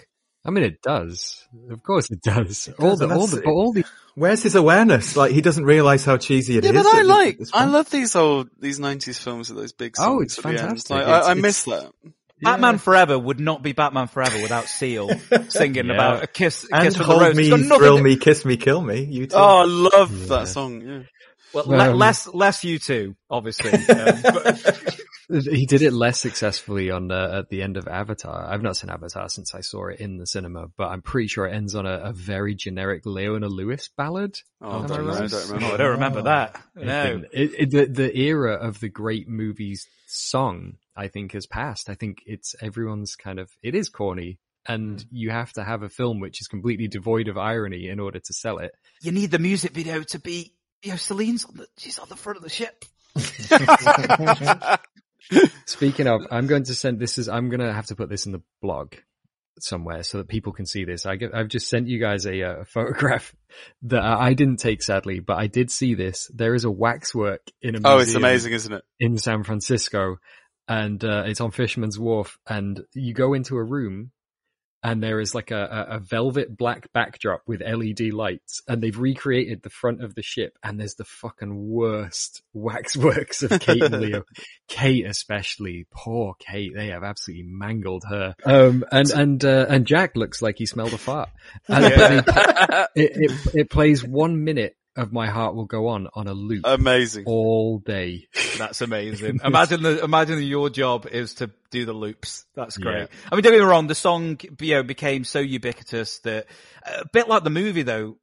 I 0.47 0.51
mean, 0.51 0.63
it 0.63 0.81
does. 0.81 1.45
Of 1.69 1.83
course, 1.83 2.09
it 2.09 2.21
does. 2.21 2.69
all 2.79 2.91
does, 2.91 2.99
the, 2.99 3.05
all 3.13 3.27
that's- 3.27 3.31
the, 3.43 3.43
all 3.49 3.73
the. 3.73 3.83
Where's 4.15 4.41
his 4.41 4.55
awareness? 4.55 5.15
Like 5.15 5.31
he 5.31 5.41
doesn't 5.41 5.65
realize 5.65 6.03
how 6.05 6.17
cheesy 6.17 6.57
it 6.57 6.65
is. 6.65 6.71
yeah, 6.73 6.81
but 6.81 6.87
I 6.95 7.01
like, 7.03 7.39
I 7.53 7.65
love 7.65 7.89
these 7.91 8.15
old, 8.15 8.49
these 8.59 8.79
nineties 8.79 9.19
films 9.19 9.49
with 9.49 9.59
those 9.59 9.73
big 9.73 9.95
songs. 9.95 10.07
Oh, 10.09 10.21
it's 10.21 10.37
at 10.39 10.43
the 10.43 10.49
end. 10.49 10.59
fantastic. 10.59 10.89
Like, 10.91 11.01
It's- 11.03 11.25
I, 11.25 11.27
I 11.27 11.31
it's- 11.33 11.41
miss 11.43 11.63
that. 11.65 11.91
Batman 12.39 12.77
Forever 12.77 13.17
would 13.17 13.39
not 13.39 13.63
be 13.63 13.71
Batman 13.73 14.07
Forever 14.07 14.39
without 14.41 14.65
Seal 14.65 15.09
singing 15.49 15.87
Yeah. 15.87 15.93
about 15.93 16.23
a 16.23 16.27
kiss, 16.27 16.67
a 16.71 16.75
And 16.75 16.83
kiss 16.85 16.95
from 16.97 17.05
hold 17.07 17.21
rose. 17.23 17.35
Me, 17.35 17.49
got 17.49 17.77
thrill 17.79 17.97
to- 17.97 18.03
me, 18.03 18.15
kiss 18.17 18.45
me, 18.45 18.57
kill 18.57 18.79
me. 18.81 19.03
You 19.05 19.25
too. 19.27 19.35
Oh, 19.35 19.61
I 19.61 19.65
love 19.65 20.15
Yeah. 20.15 20.25
that 20.37 20.47
song. 20.47 20.81
Yeah. 20.81 20.99
Well, 21.53 21.65
le- 21.65 21.91
Um, 21.91 21.97
less, 21.97 22.27
less 22.27 22.63
you 22.63 22.77
two, 22.77 23.15
obviously. 23.29 23.71
Um, 23.89 24.21
but, 24.21 24.96
He 25.29 25.65
did 25.65 25.81
it 25.81 25.91
less 25.91 26.21
successfully 26.21 26.89
on 26.89 27.11
uh, 27.11 27.39
at 27.39 27.49
the 27.49 27.61
end 27.61 27.75
of 27.75 27.85
Avatar. 27.85 28.45
I've 28.45 28.61
not 28.61 28.77
seen 28.77 28.89
Avatar 28.89 29.27
since 29.27 29.53
I 29.53 29.59
saw 29.59 29.87
it 29.87 29.99
in 29.99 30.17
the 30.17 30.25
cinema, 30.25 30.67
but 30.77 30.87
I'm 30.87 31.01
pretty 31.01 31.27
sure 31.27 31.45
it 31.45 31.53
ends 31.53 31.75
on 31.75 31.85
a, 31.85 31.97
a 31.97 32.13
very 32.13 32.55
generic 32.55 33.05
Leona 33.05 33.49
Lewis 33.49 33.89
ballad. 33.89 34.39
Oh, 34.61 34.83
I 34.83 34.87
don't 34.87 35.05
know, 35.05 35.13
I 35.13 35.27
don't 35.27 35.49
remember. 35.49 35.65
Oh, 35.65 35.73
I 35.73 35.77
don't 35.77 35.91
remember 35.91 36.21
that. 36.23 36.61
No. 36.75 37.23
it, 37.33 37.51
it, 37.57 37.71
the, 37.71 37.85
the 37.87 38.17
era 38.17 38.53
of 38.53 38.79
the 38.79 38.87
great 38.87 39.27
movies 39.27 39.89
song, 40.05 40.77
I 40.95 41.09
think, 41.09 41.33
has 41.33 41.45
passed. 41.45 41.89
I 41.89 41.95
think 41.95 42.23
it's 42.25 42.55
everyone's 42.61 43.17
kind 43.17 43.39
of, 43.39 43.49
it 43.61 43.75
is 43.75 43.89
corny. 43.89 44.39
And 44.65 45.05
you 45.11 45.29
have 45.29 45.51
to 45.53 45.63
have 45.63 45.83
a 45.83 45.89
film 45.89 46.19
which 46.19 46.39
is 46.41 46.47
completely 46.47 46.87
devoid 46.87 47.27
of 47.27 47.37
irony 47.37 47.89
in 47.89 47.99
order 47.99 48.19
to 48.19 48.33
sell 48.33 48.59
it. 48.59 48.71
You 49.01 49.11
need 49.11 49.31
the 49.31 49.39
music 49.39 49.71
video 49.71 50.03
to 50.03 50.19
be, 50.19 50.53
you 50.83 50.91
know, 50.91 50.97
Celine's 50.97 51.43
on 51.45 51.55
the, 51.57 51.67
she's 51.77 51.99
on 51.99 52.07
the 52.07 52.15
front 52.15 52.37
of 52.37 52.43
the 52.43 52.49
ship. 52.49 52.85
Speaking 55.65 56.07
of, 56.07 56.21
I'm 56.31 56.47
going 56.47 56.63
to 56.63 56.75
send 56.75 56.99
this 56.99 57.17
is 57.17 57.27
I'm 57.27 57.49
going 57.49 57.59
to 57.59 57.73
have 57.73 57.87
to 57.87 57.95
put 57.95 58.09
this 58.09 58.25
in 58.25 58.31
the 58.31 58.41
blog 58.61 58.93
somewhere 59.59 60.03
so 60.03 60.19
that 60.19 60.27
people 60.27 60.53
can 60.53 60.65
see 60.65 60.85
this. 60.85 61.05
I 61.05 61.15
get, 61.15 61.33
I've 61.33 61.47
just 61.47 61.67
sent 61.67 61.87
you 61.87 61.99
guys 61.99 62.25
a, 62.25 62.43
uh 62.43 62.63
photograph 62.67 63.35
that 63.83 64.03
I 64.03 64.33
didn't 64.33 64.57
take 64.57 64.83
sadly, 64.83 65.19
but 65.19 65.37
I 65.37 65.47
did 65.47 65.71
see 65.71 65.95
this. 65.95 66.29
There 66.33 66.53
is 66.53 66.63
a 66.63 66.71
waxwork 66.71 67.41
in 67.61 67.69
a 67.75 67.79
museum 67.79 67.97
Oh, 67.97 67.99
it's 67.99 68.13
amazing, 68.15 68.53
isn't 68.53 68.73
it? 68.73 68.83
in 68.99 69.17
San 69.17 69.43
Francisco, 69.43 70.17
and 70.67 71.03
uh, 71.03 71.23
it's 71.25 71.41
on 71.41 71.51
Fisherman's 71.51 71.97
Wharf. 71.97 72.37
And 72.47 72.81
you 72.93 73.13
go 73.13 73.33
into 73.33 73.55
a 73.55 73.63
room, 73.63 74.11
and 74.83 75.01
there 75.01 75.19
is 75.19 75.33
like 75.33 75.51
a, 75.51 75.87
a, 75.89 75.99
velvet 75.99 76.55
black 76.55 76.91
backdrop 76.93 77.41
with 77.47 77.61
LED 77.61 78.13
lights, 78.13 78.61
and 78.67 78.81
they've 78.81 78.97
recreated 78.97 79.61
the 79.63 79.69
front 79.69 80.03
of 80.03 80.13
the 80.15 80.21
ship. 80.21 80.57
And 80.63 80.79
there's 80.79 80.95
the 80.95 81.03
fucking 81.05 81.69
worst 81.69 82.43
waxworks 82.53 83.43
of 83.43 83.59
Kate 83.59 83.81
and 83.81 83.99
Leo. 83.99 84.23
Kate 84.67 85.05
especially, 85.05 85.87
poor 85.91 86.35
Kate. 86.39 86.71
They 86.75 86.87
have 86.87 87.03
absolutely 87.03 87.45
mangled 87.47 88.03
her. 88.09 88.35
Um, 88.45 88.85
and 88.91 89.09
and 89.11 89.45
uh, 89.45 89.65
and 89.67 89.85
Jack 89.87 90.15
looks 90.15 90.41
like 90.41 90.57
he 90.57 90.65
smelled 90.65 90.93
a 90.93 90.97
fart. 90.97 91.29
And 91.67 91.83
Yeah. 91.83 92.85
it, 92.95 93.11
it 93.15 93.31
it 93.53 93.69
plays 93.69 94.03
one 94.03 94.43
minute 94.43 94.75
of 94.97 95.13
My 95.13 95.27
Heart 95.27 95.55
Will 95.55 95.65
Go 95.65 95.87
On 95.87 96.07
on 96.13 96.27
a 96.27 96.33
loop. 96.33 96.61
Amazing. 96.65 97.25
All 97.25 97.79
day. 97.79 98.27
That's 98.57 98.81
amazing. 98.81 99.39
imagine 99.45 99.83
the 99.83 100.03
imagine 100.03 100.41
your 100.41 100.69
job 100.69 101.05
is 101.05 101.35
to 101.35 101.51
do 101.71 101.85
the 101.85 101.93
loops. 101.93 102.45
That's 102.55 102.77
great. 102.77 103.01
Yeah. 103.01 103.07
I 103.31 103.35
mean, 103.35 103.43
don't 103.43 103.53
get 103.53 103.59
me 103.59 103.65
wrong. 103.65 103.87
The 103.87 103.95
song, 103.95 104.39
you 104.59 104.75
know, 104.75 104.83
became 104.83 105.23
so 105.23 105.39
ubiquitous 105.39 106.19
that 106.19 106.47
a 106.85 107.05
bit 107.13 107.27
like 107.27 107.43
the 107.43 107.49
movie, 107.49 107.83
though. 107.83 108.17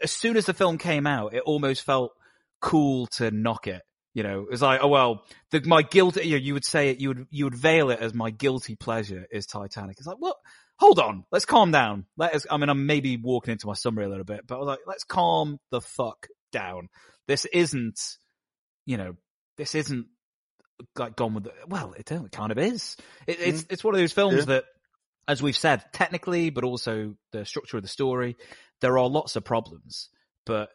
As 0.00 0.12
soon 0.12 0.36
as 0.36 0.46
the 0.46 0.54
film 0.54 0.78
came 0.78 1.06
out, 1.06 1.34
it 1.34 1.42
almost 1.44 1.82
felt 1.82 2.12
cool 2.60 3.08
to 3.08 3.30
knock 3.32 3.66
it. 3.66 3.82
You 4.14 4.22
know, 4.22 4.42
it 4.42 4.50
was 4.50 4.62
like, 4.62 4.80
oh 4.82 4.88
well, 4.88 5.24
the, 5.50 5.60
my 5.62 5.82
guilt. 5.82 6.16
You 6.16 6.32
know, 6.32 6.36
you 6.36 6.54
would 6.54 6.64
say 6.64 6.90
it. 6.90 7.00
You 7.00 7.08
would 7.08 7.26
you 7.30 7.44
would 7.44 7.54
veil 7.54 7.90
it 7.90 8.00
as 8.00 8.14
my 8.14 8.30
guilty 8.30 8.76
pleasure 8.76 9.26
is 9.30 9.46
Titanic. 9.46 9.96
It's 9.98 10.06
like, 10.06 10.16
what? 10.18 10.36
Hold 10.78 10.98
on, 11.00 11.24
let's 11.32 11.44
calm 11.44 11.72
down. 11.72 12.06
Let 12.16 12.34
us. 12.34 12.46
I 12.50 12.56
mean, 12.56 12.68
I'm 12.68 12.86
maybe 12.86 13.16
walking 13.16 13.52
into 13.52 13.66
my 13.66 13.74
summary 13.74 14.04
a 14.04 14.08
little 14.08 14.24
bit, 14.24 14.46
but 14.46 14.56
I 14.56 14.58
was 14.58 14.66
like, 14.68 14.80
let's 14.86 15.04
calm 15.04 15.58
the 15.70 15.80
fuck 15.80 16.28
down. 16.52 16.88
This 17.26 17.44
isn't, 17.46 18.00
you 18.86 18.96
know, 18.96 19.16
this 19.56 19.74
isn't 19.74 20.06
like 20.96 21.16
gone 21.16 21.34
with 21.34 21.44
the, 21.44 21.52
well, 21.66 21.92
it, 21.92 22.10
it 22.10 22.32
kind 22.32 22.52
of 22.52 22.58
is. 22.58 22.96
It, 23.26 23.38
hmm. 23.38 23.48
it's, 23.48 23.66
it's 23.70 23.84
one 23.84 23.94
of 23.94 24.00
those 24.00 24.12
films 24.12 24.38
Yeah. 24.38 24.44
that, 24.46 24.64
as 25.26 25.42
we've 25.42 25.56
said, 25.56 25.84
technically, 25.92 26.50
but 26.50 26.64
also 26.64 27.14
the 27.32 27.44
structure 27.44 27.76
of 27.76 27.82
the 27.82 27.88
story, 27.88 28.36
there 28.80 28.98
are 28.98 29.08
lots 29.08 29.36
of 29.36 29.44
problems, 29.44 30.08
but, 30.46 30.70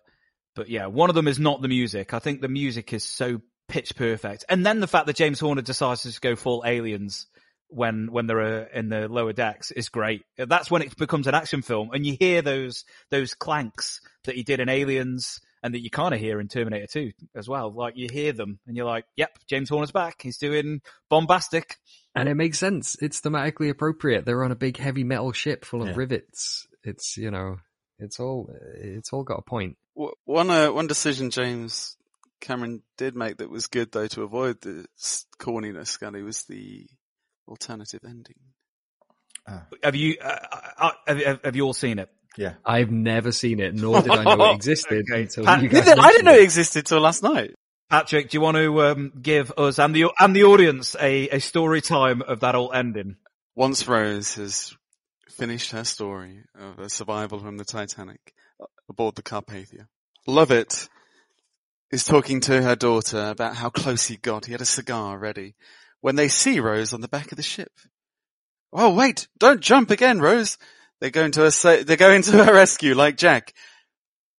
but 0.55 0.69
yeah, 0.69 0.87
one 0.87 1.09
of 1.09 1.15
them 1.15 1.27
is 1.27 1.39
not 1.39 1.61
the 1.61 1.67
music. 1.67 2.13
I 2.13 2.19
think 2.19 2.41
the 2.41 2.49
music 2.49 2.93
is 2.93 3.03
so 3.03 3.41
pitch 3.67 3.95
perfect. 3.95 4.45
And 4.49 4.65
then 4.65 4.79
the 4.79 4.87
fact 4.87 5.07
that 5.07 5.15
James 5.15 5.39
Horner 5.39 5.61
decides 5.61 6.01
to 6.01 6.09
just 6.09 6.21
go 6.21 6.35
full 6.35 6.63
aliens 6.65 7.27
when, 7.73 8.11
when 8.11 8.27
they're 8.27 8.63
uh, 8.63 8.65
in 8.73 8.89
the 8.89 9.07
lower 9.07 9.33
decks 9.33 9.71
is 9.71 9.89
great. 9.89 10.23
That's 10.37 10.69
when 10.71 10.81
it 10.81 10.95
becomes 10.97 11.27
an 11.27 11.35
action 11.35 11.61
film 11.61 11.89
and 11.93 12.05
you 12.05 12.15
hear 12.19 12.41
those, 12.41 12.83
those 13.09 13.33
clanks 13.33 14.01
that 14.25 14.35
he 14.35 14.43
did 14.43 14.59
in 14.59 14.69
Aliens 14.69 15.39
and 15.61 15.73
that 15.73 15.81
you 15.81 15.89
kind 15.89 16.13
of 16.13 16.19
hear 16.19 16.39
in 16.39 16.47
Terminator 16.47 16.87
2 16.87 17.11
as 17.35 17.47
well. 17.47 17.71
Like 17.71 17.95
you 17.97 18.07
hear 18.11 18.33
them 18.33 18.59
and 18.67 18.75
you're 18.75 18.85
like, 18.85 19.05
yep, 19.15 19.31
James 19.47 19.69
Horner's 19.69 19.91
back. 19.91 20.21
He's 20.21 20.37
doing 20.37 20.81
bombastic. 21.09 21.77
And 22.15 22.27
it 22.29 22.35
makes 22.35 22.59
sense. 22.59 22.95
It's 23.01 23.21
thematically 23.21 23.69
appropriate. 23.69 24.25
They're 24.25 24.43
on 24.43 24.51
a 24.51 24.55
big 24.55 24.77
heavy 24.77 25.03
metal 25.03 25.31
ship 25.31 25.65
full 25.65 25.81
of 25.81 25.89
Yeah. 25.89 25.93
rivets. 25.95 26.67
It's, 26.83 27.17
you 27.17 27.31
know, 27.31 27.57
it's 27.97 28.19
all, 28.19 28.53
it's 28.75 29.13
all 29.13 29.23
got 29.23 29.39
a 29.39 29.41
point. 29.43 29.77
One 30.25 30.49
uh, 30.49 30.71
one 30.71 30.87
decision 30.87 31.29
James 31.29 31.95
Cameron 32.41 32.81
did 32.97 33.15
make 33.15 33.37
that 33.37 33.49
was 33.49 33.67
good 33.67 33.91
though 33.91 34.07
to 34.07 34.23
avoid 34.23 34.59
the 34.61 34.85
s- 34.99 35.25
corniness, 35.39 35.87
Scully, 35.87 36.23
was 36.23 36.43
the 36.43 36.87
alternative 37.47 38.01
ending. 38.07 38.35
Have 39.83 39.95
you, 39.95 40.15
uh, 40.21 40.37
uh, 40.77 40.91
have, 41.07 41.17
have, 41.21 41.39
have 41.43 41.55
you 41.55 41.63
all 41.63 41.73
seen 41.73 41.99
it? 41.99 42.09
Yeah. 42.37 42.53
I've 42.65 42.91
never 42.91 43.31
seen 43.31 43.59
it, 43.59 43.75
nor 43.75 44.01
did 44.01 44.11
I 44.11 44.23
know 44.23 44.51
it 44.51 44.55
existed 44.55 45.05
until 45.09 45.45
Pat- 45.45 45.61
you 45.61 45.69
Neither- 45.69 45.95
guys 45.95 45.99
I 45.99 46.11
didn't 46.11 46.25
know 46.25 46.33
it. 46.33 46.39
it 46.39 46.43
existed 46.43 46.85
till 46.85 46.99
last 47.01 47.21
night. 47.23 47.51
Patrick, 47.89 48.29
do 48.29 48.37
you 48.37 48.41
want 48.41 48.57
to 48.57 48.81
um, 48.81 49.11
give 49.21 49.51
us 49.57 49.77
and 49.77 49.93
the 49.93 50.09
and 50.17 50.35
the 50.35 50.45
audience 50.45 50.95
a, 50.99 51.29
a 51.29 51.39
story 51.39 51.81
time 51.81 52.21
of 52.23 52.39
that 52.39 52.55
old 52.55 52.73
ending? 52.73 53.17
Once 53.55 53.87
Rose 53.87 54.33
has 54.35 54.75
finished 55.29 55.71
her 55.71 55.83
story 55.83 56.39
of 56.59 56.79
a 56.79 56.89
survival 56.89 57.37
from 57.39 57.57
the 57.57 57.65
Titanic 57.65 58.33
uh, 58.59 58.65
aboard 58.89 59.15
the 59.15 59.21
Carpathia, 59.21 59.87
Lovett 60.25 60.89
is 61.91 62.03
talking 62.03 62.39
to 62.41 62.61
her 62.63 62.75
daughter 62.75 63.27
about 63.29 63.55
how 63.57 63.69
close 63.69 64.07
he 64.07 64.15
got. 64.17 64.45
He 64.45 64.53
had 64.53 64.61
a 64.61 64.65
cigar 64.65 65.19
ready 65.19 65.53
when 66.03 66.17
they 66.17 66.27
see 66.27 66.59
Rose 66.59 66.91
on 66.91 66.99
the 66.99 67.07
back 67.07 67.31
of 67.31 67.37
the 67.37 67.41
ship. 67.41 67.71
Oh 68.73 68.93
wait, 68.93 69.29
don't 69.39 69.61
jump 69.61 69.89
again, 69.89 70.19
Rose. 70.19 70.57
They're 70.99 71.11
going 71.11 71.31
to 71.31 71.49
her, 71.49 71.51
uh, 71.63 71.83
they're 71.85 71.95
going 71.95 72.21
to 72.23 72.43
her 72.43 72.53
rescue 72.53 72.93
like 72.93 73.15
Jack. 73.15 73.53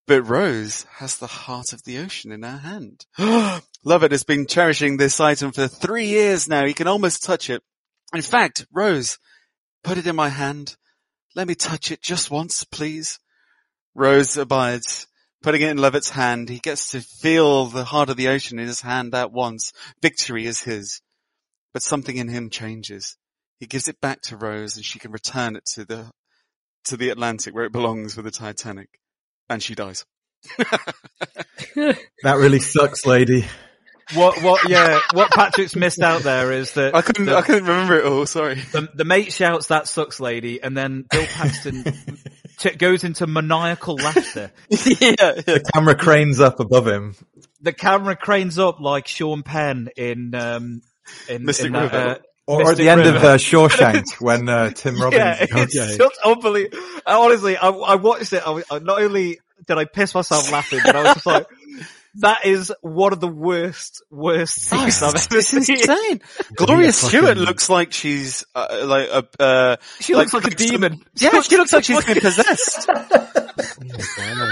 But 0.07 0.25
Rose 0.25 0.85
has 0.97 1.17
the 1.17 1.27
heart 1.27 1.73
of 1.73 1.83
the 1.85 2.01
ocean 2.01 2.33
in 2.33 2.43
her 2.43 2.59
hand. 2.59 3.07
Lovett 3.83 4.13
has 4.13 4.25
been 4.25 4.47
cherishing 4.47 4.99
this 4.99 5.19
item 5.21 5.53
for 5.53 5.67
three 5.67 6.09
years 6.09 6.47
now. 6.47 6.67
He 6.67 6.75
can 6.75 6.87
almost 6.87 7.25
touch 7.25 7.49
it. 7.49 7.63
In 8.15 8.21
fact, 8.21 8.67
Rose, 8.71 9.17
put 9.83 9.97
it 9.97 10.07
in 10.07 10.17
my 10.17 10.29
hand. 10.29 10.77
Let 11.35 11.49
me 11.49 11.55
touch 11.55 11.91
it 11.91 12.03
just 12.03 12.31
once, 12.31 12.65
please. 12.65 13.19
Rose 13.95 14.37
abides, 14.37 15.07
putting 15.43 15.63
it 15.63 15.71
in 15.71 15.79
Lovett's 15.79 16.11
hand. 16.11 16.51
He 16.51 16.59
gets 16.59 16.91
to 16.91 17.01
feel 17.01 17.65
the 17.65 17.85
heart 17.85 18.11
of 18.11 18.19
the 18.19 18.29
ocean 18.29 18.59
in 18.59 18.67
his 18.67 18.83
hand 18.83 19.15
at 19.15 19.33
once. 19.33 19.73
Victory 20.03 20.45
is 20.45 20.63
his. 20.63 21.01
But 21.75 21.83
something 21.83 22.17
in 22.17 22.29
him 22.29 22.49
changes. 22.49 23.19
He 23.61 23.67
gives 23.67 23.89
it 23.89 24.01
back 24.01 24.23
to 24.23 24.37
Rose 24.37 24.77
and 24.77 24.85
she 24.85 24.99
can 24.99 25.13
return 25.13 25.57
it 25.57 25.65
to 25.75 25.85
the, 25.85 26.11
to 26.87 26.97
the 26.97 27.11
Atlantic 27.11 27.55
where 27.55 27.65
it 27.65 27.73
belongs 27.73 28.17
with 28.17 28.25
the 28.25 28.31
Titanic. 28.31 28.89
And 29.51 29.63
she 29.63 29.75
dies. 29.75 30.07
That 32.23 32.37
really 32.39 32.61
sucks, 32.61 33.05
lady. 33.05 33.45
What 34.15 34.43
what 34.43 34.69
yeah? 34.69 35.01
What 35.13 35.31
Patrick's 35.31 35.75
missed 35.75 36.01
out 36.01 36.23
there 36.23 36.53
is 36.53 36.73
that 36.73 36.95
I 36.95 37.03
couldn't, 37.03 37.27
the, 37.27 37.37
I 37.37 37.43
couldn't 37.43 37.65
remember 37.65 37.99
it 37.99 38.05
all, 38.05 38.27
sorry. 38.27 38.57
the, 38.73 38.89
the 38.95 39.05
mate 39.05 39.33
shouts 39.33 39.69
that 39.69 39.89
sucks, 39.89 40.21
lady, 40.21 40.63
and 40.63 40.77
then 40.77 41.05
Bill 41.11 41.27
Paxton 41.27 41.85
ch- 42.59 42.79
goes 42.79 43.05
into 43.05 43.27
maniacal 43.27 43.97
laughter. 43.97 44.53
yeah, 44.69 44.77
yeah. 45.01 45.33
The 45.33 45.65
camera 45.73 45.95
cranes 45.95 46.39
up 46.41 46.61
above 46.61 46.87
him. 46.87 47.15
The 47.63 47.73
camera 47.73 48.15
cranes 48.15 48.59
up 48.59 48.79
like 48.79 49.07
Sean 49.07 49.43
Penn 49.43 49.89
in 49.97 50.35
um 50.35 50.83
in, 51.29 51.45
Mystic 51.45 51.67
in 51.67 51.73
that, 51.73 51.83
River. 51.93 51.97
uh, 51.97 52.19
Or, 52.47 52.63
or 52.65 52.71
at 52.73 52.77
the 52.77 52.89
end 52.89 53.01
River. 53.03 53.17
of 53.17 53.25
uh, 53.25 53.37
Shawshank 53.37 54.05
when 54.21 54.49
uh, 54.49 54.71
Tim 54.71 55.01
Robbins 55.01 55.19
Yeah, 55.21 55.47
goes, 55.47 55.75
it's 55.75 55.97
just 55.97 56.19
unbelievable. 56.25 56.79
Honestly, 57.07 57.57
I, 57.57 57.69
I 57.69 57.95
watched 57.97 58.33
it. 58.33 58.43
I, 58.47 58.63
I 58.71 58.79
not 58.81 59.01
only 59.03 59.39
did 59.67 59.79
I 59.79 59.85
piss 59.87 60.15
myself 60.15 60.51
laughing, 60.53 60.81
but 60.85 60.95
I 60.97 61.03
was 61.05 61.15
just 61.15 61.27
like, 61.27 61.47
"That 62.17 62.45
is 62.45 62.71
one 62.83 63.13
of 63.15 63.21
the 63.21 63.29
worst, 63.29 64.03
worst 64.11 64.57
scenes 64.61 65.03
I've 65.03 65.15
ever 65.15 65.39
It's 65.39 65.49
seen." 65.49 65.59
insane. 65.79 66.21
Gloria 66.57 66.93
fucking- 66.93 67.09
Stuart 67.21 67.37
looks 67.39 67.71
like 67.71 67.93
she's 67.93 68.45
uh, 68.55 68.83
like 68.85 69.09
a. 69.09 69.25
Uh, 69.43 69.77
She 70.01 70.15
looks 70.15 70.35
like 70.35 70.47
a 70.47 70.51
demon. 70.51 71.03
Yeah, 71.17 71.41
she 71.41 71.57
looks 71.57 71.73
like 71.73 71.85
she's 71.85 72.05
been 72.05 72.21
possessed. 72.21 72.89
Oh 72.91 74.51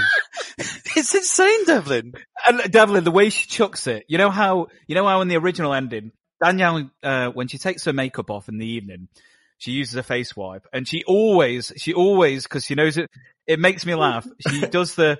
It's 0.95 1.13
insane, 1.15 1.65
Devlin. 1.65 2.13
And 2.47 2.71
Devlin, 2.71 3.03
the 3.03 3.11
way 3.11 3.29
she 3.29 3.47
chucks 3.47 3.87
it, 3.87 4.05
you 4.07 4.17
know 4.17 4.29
how, 4.29 4.67
you 4.87 4.95
know 4.95 5.05
how 5.07 5.21
in 5.21 5.27
the 5.27 5.37
original 5.37 5.73
ending, 5.73 6.11
Danielle, 6.43 6.89
uh, 7.01 7.29
when 7.29 7.47
she 7.47 7.57
takes 7.57 7.85
her 7.85 7.93
makeup 7.93 8.29
off 8.29 8.49
in 8.49 8.57
the 8.57 8.65
evening, 8.65 9.07
she 9.57 9.71
uses 9.71 9.95
a 9.95 10.03
face 10.03 10.35
wipe 10.35 10.67
and 10.73 10.87
she 10.87 11.03
always, 11.05 11.71
she 11.77 11.93
always, 11.93 12.45
cause 12.47 12.65
she 12.65 12.75
knows 12.75 12.97
it, 12.97 13.09
it 13.47 13.59
makes 13.59 13.85
me 13.85 13.95
laugh. 13.95 14.27
She 14.49 14.61
does 14.67 14.95
the, 14.95 15.19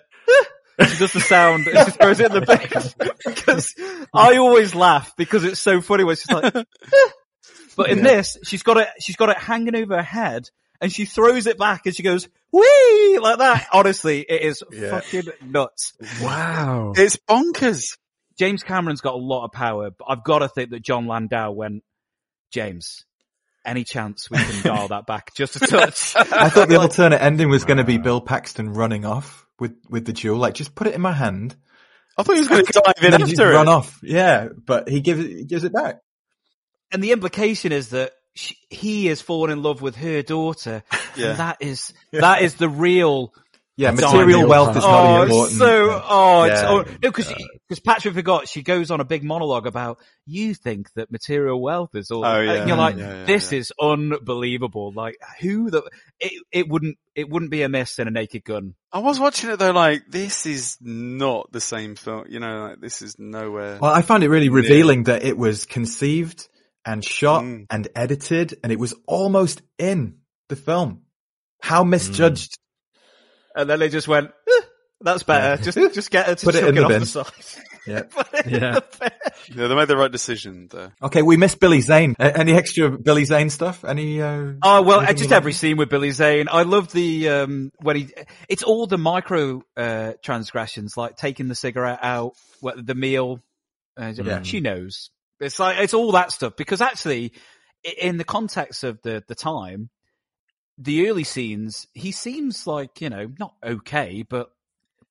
she 0.80 0.98
does 0.98 1.14
the 1.14 1.22
sound 1.22 1.68
and 1.68 1.86
she 1.86 1.92
throws 1.92 2.20
it 2.20 2.26
in 2.28 2.34
the 2.34 2.42
bin. 2.42 3.10
because 3.26 3.74
I 4.14 4.38
always 4.38 4.76
laugh 4.76 5.14
because 5.16 5.44
it's 5.46 5.60
so 5.62 5.80
funny 5.82 6.04
when 6.04 6.16
she's 6.16 6.30
like, 6.32 6.54
but 7.78 7.90
in 7.90 8.04
this, 8.04 8.38
she's 8.44 8.64
got 8.64 8.78
it, 8.78 8.88
she's 9.00 9.16
got 9.16 9.30
it 9.30 9.38
hanging 9.38 9.76
over 9.76 9.96
her 9.96 10.04
head 10.04 10.50
and 10.82 10.92
she 10.92 11.06
throws 11.06 11.48
it 11.48 11.58
back 11.58 11.86
and 11.86 11.96
she 11.96 12.04
goes, 12.04 12.28
wee, 12.52 13.20
like 13.22 13.38
that. 13.38 13.68
Honestly, 13.72 14.22
it 14.28 14.42
is 14.42 14.62
Yeah. 14.72 14.90
fucking 15.00 15.24
nuts. 15.46 15.94
Wow. 16.22 16.94
It's 16.98 17.18
bonkers. 17.30 17.98
James 18.38 18.64
Cameron's 18.64 19.02
got 19.02 19.14
a 19.14 19.18
lot 19.18 19.46
of 19.46 19.52
power, 19.52 19.92
but 19.92 20.06
I've 20.10 20.24
got 20.24 20.40
to 20.40 20.50
think 20.50 20.72
that 20.72 20.82
Jon 20.82 21.08
Landau 21.08 21.52
went, 21.52 21.84
James, 22.52 23.06
any 23.66 23.84
chance 23.84 24.30
we 24.30 24.38
can 24.38 24.64
dial 24.64 24.88
that 24.90 25.06
back 25.06 25.34
just 25.36 25.56
a 25.56 25.60
touch? 25.60 26.16
I 26.16 26.50
thought 26.50 26.68
the 26.68 26.80
alternate 26.80 27.22
ending 27.22 27.50
was 27.50 27.66
going 27.66 27.78
to 27.78 27.84
be 27.84 27.98
Bill 27.98 28.22
Paxton 28.22 28.74
running 28.74 29.06
off 29.06 29.48
with, 29.60 29.76
with 29.90 30.06
the 30.06 30.14
jewel. 30.14 30.38
Like, 30.38 30.54
just 30.54 30.76
put 30.76 30.88
it 30.88 30.96
in 30.96 31.02
my 31.02 31.14
hand. 31.14 31.56
I 32.18 32.24
thought 32.24 32.34
he 32.34 32.42
was 32.42 32.48
going 32.48 32.66
to 32.66 32.72
dive 32.74 32.94
in 33.00 33.06
and 33.06 33.14
then 33.14 33.30
just 33.30 33.42
after 33.42 33.54
run 33.54 33.68
it. 33.68 33.72
off. 33.72 34.00
Yeah, 34.04 34.50
but 34.66 34.88
he 34.88 35.02
gives 35.02 35.24
it, 35.24 35.32
he 35.32 35.46
gives 35.46 35.64
it 35.64 35.74
back. 35.74 35.98
and 36.92 37.04
the 37.04 37.12
implication 37.12 37.72
is 37.72 37.90
that 37.90 38.12
she, 38.36 38.58
he 38.70 39.08
has 39.08 39.22
fallen 39.22 39.52
in 39.52 39.64
love 39.64 39.82
with 39.82 39.96
her 39.96 40.22
daughter. 40.22 40.84
Yeah. 41.16 41.30
And 41.30 41.40
that 41.40 41.58
is, 41.60 41.94
that 42.12 42.42
is 42.42 42.56
the 42.56 42.70
real 42.70 43.34
Yeah, 43.76 43.90
Diamond. 43.92 44.14
material 44.14 44.48
wealth 44.48 44.78
is 44.78 44.84
not 44.84 45.20
oh, 45.20 45.24
important. 45.24 45.58
So, 45.58 46.02
oh, 46.08 46.44
it's, 46.44 46.62
Yeah. 46.62 46.70
oh, 46.70 46.82
no, 46.82 46.98
because 47.02 47.34
because 47.68 47.80
Patrick 47.80 48.14
forgot. 48.14 48.48
She 48.48 48.62
goes 48.62 48.92
on 48.92 49.00
a 49.00 49.04
big 49.04 49.24
monologue 49.24 49.66
about 49.66 49.98
you 50.28 50.54
think 50.54 50.94
that 50.94 51.12
material 51.12 51.60
wealth 51.60 51.96
is 51.96 52.12
all. 52.12 52.24
Oh, 52.24 52.40
and 52.40 52.48
yeah. 52.48 52.66
you're 52.68 52.78
like, 52.78 52.98
Yeah, 52.98 53.20
yeah, 53.20 53.26
this 53.26 53.52
is 53.52 53.72
unbelievable. 53.82 54.92
Like, 54.96 55.18
who 55.40 55.72
the 55.72 55.82
it 56.20 56.34
it 56.52 56.68
wouldn't 56.68 56.98
it 57.16 57.28
wouldn't 57.30 57.50
be 57.50 57.64
a 57.64 57.70
miss 57.70 57.98
in 57.98 58.08
a 58.08 58.12
Naked 58.12 58.44
Gun. 58.44 58.76
I 58.92 59.00
was 59.00 59.20
watching 59.20 59.50
it 59.50 59.58
though, 59.58 59.72
like 59.72 60.04
this 60.08 60.46
is 60.46 60.78
not 60.80 61.52
the 61.52 61.62
same 61.62 61.96
film. 61.96 62.26
You 62.30 62.40
know, 62.40 62.68
like 62.70 62.80
this 62.80 63.02
is 63.02 63.18
nowhere. 63.18 63.80
Well, 63.82 63.92
I 63.92 64.04
found 64.04 64.24
it 64.24 64.30
really 64.30 64.50
revealing 64.50 65.06
that 65.06 65.24
it 65.24 65.38
was 65.38 65.66
conceived 65.66 66.48
and 66.86 67.04
shot 67.04 67.44
Mm. 67.44 67.66
and 67.72 67.88
edited 67.96 68.60
and 68.62 68.72
it 68.72 68.78
was 68.78 68.94
almost 69.08 69.62
in 69.80 70.20
the 70.50 70.56
film. 70.56 71.02
How 71.62 71.84
misjudged. 71.84 72.58
And 73.56 73.70
then 73.70 73.80
they 73.80 73.90
just 73.90 74.08
went, 74.08 74.32
"Eh, 74.50 74.62
that's 75.02 75.24
better. 75.24 75.62
Yeah. 75.62 75.72
Just 75.72 75.94
just 75.96 76.12
get 76.12 76.28
her 76.28 76.36
to 76.36 76.46
Put 76.46 76.56
it 76.56 76.64
in 76.64 76.70
it 76.70 76.74
the 76.74 76.84
off 76.84 76.90
bin. 76.90 77.00
the 77.02 77.06
side. 77.06 77.26
Yeah. 77.86 78.04
Put 78.04 78.34
it 78.34 78.46
in 78.46 78.54
Yeah. 78.62 78.80
the. 78.80 79.12
Yeah, 79.54 79.68
they 79.68 79.76
made 79.76 79.90
the 79.90 79.98
right 79.98 80.10
decision 80.12 80.70
there. 80.72 80.94
Okay, 81.04 81.22
we 81.22 81.36
missed 81.36 81.60
Billy 81.60 81.82
Zane. 81.82 82.16
A- 82.18 82.38
any 82.38 82.54
extra 82.54 82.90
Billy 82.90 83.26
Zane 83.26 83.50
stuff? 83.50 83.84
Any, 83.84 84.22
uh, 84.22 84.54
Oh 84.64 84.84
well, 84.84 85.02
just 85.14 85.34
every 85.34 85.52
like? 85.52 85.58
scene 85.60 85.76
with 85.76 85.90
Billy 85.90 86.12
Zane. 86.12 86.48
I 86.50 86.64
love 86.64 86.94
the 86.94 87.28
um 87.28 87.72
when 87.82 87.98
he. 87.98 88.14
It's 88.48 88.64
all 88.64 88.88
the 88.88 88.98
micro 88.98 89.62
uh 89.76 90.14
transgressions, 90.24 90.96
like 90.96 91.18
taking 91.18 91.50
the 91.50 91.56
cigarette 91.56 92.00
out, 92.02 92.36
what 92.62 92.86
the 92.86 92.96
meal. 92.96 93.40
Uh, 94.00 94.14
Yeah. 94.16 94.44
She 94.44 94.62
knows. 94.62 95.10
It's 95.42 95.60
like 95.60 95.78
it's 95.80 95.94
all 95.94 96.14
that 96.14 96.32
stuff 96.32 96.56
because 96.56 96.80
actually, 96.80 97.34
in 98.00 98.16
the 98.16 98.24
context 98.24 98.86
of 98.86 99.02
the 99.02 99.26
the 99.28 99.36
time, 99.36 99.90
the 100.78 101.10
early 101.10 101.24
scenes, 101.24 101.88
he 101.94 102.12
seems 102.12 102.66
like 102.68 103.02
you 103.02 103.10
know 103.10 103.32
not 103.40 103.54
okay, 103.64 104.24
but 104.28 104.50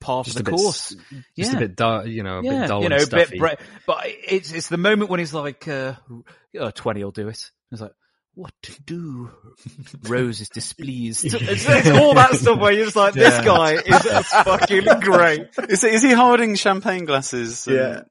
part 0.01 0.27
Just 0.27 0.39
of 0.41 0.45
the 0.45 0.51
bit, 0.51 0.59
course. 0.59 0.93
s- 0.93 1.23
just 1.39 1.55
a 1.55 1.59
bit 1.59 1.77
dull, 1.77 2.07
you 2.07 2.23
know, 2.25 2.39
a 2.39 2.43
bit 2.43 2.67
dull 2.69 2.83
you 2.83 2.89
know, 2.89 2.97
and 2.97 3.05
a 3.05 3.07
bit 3.17 3.27
stuffy. 3.29 3.39
bre- 3.39 3.63
but 3.87 4.05
it's 4.07 4.53
it's 4.53 4.69
the 4.69 4.77
moment 4.77 5.11
when 5.11 5.21
he's 5.21 5.33
like, 5.35 5.69
uh, 5.69 5.95
oh, 6.59 6.71
20 6.71 7.05
will 7.05 7.11
do 7.13 7.29
it. 7.29 7.51
He's 7.71 7.81
like, 7.81 7.93
what 8.35 8.53
to 8.63 8.83
do? 8.83 9.31
Rose 10.09 10.41
is 10.41 10.49
displeased. 10.49 11.25
It's, 11.35 11.67
it's 11.69 11.91
all 11.91 12.15
that 12.15 12.35
stuff 12.35 12.59
where 12.59 12.73
you're 12.73 12.85
just 12.87 12.97
like, 12.97 13.15
this 13.15 13.33
Yeah. 13.33 13.45
guy 13.45 13.73
is 13.75 14.27
fucking 14.27 15.01
great. 15.01 15.49
Is, 15.69 15.85
is 15.85 16.03
he 16.03 16.13
holding 16.13 16.55
champagne 16.57 17.05
glasses? 17.05 17.67
and- 17.67 17.77
Yeah. 17.77 18.03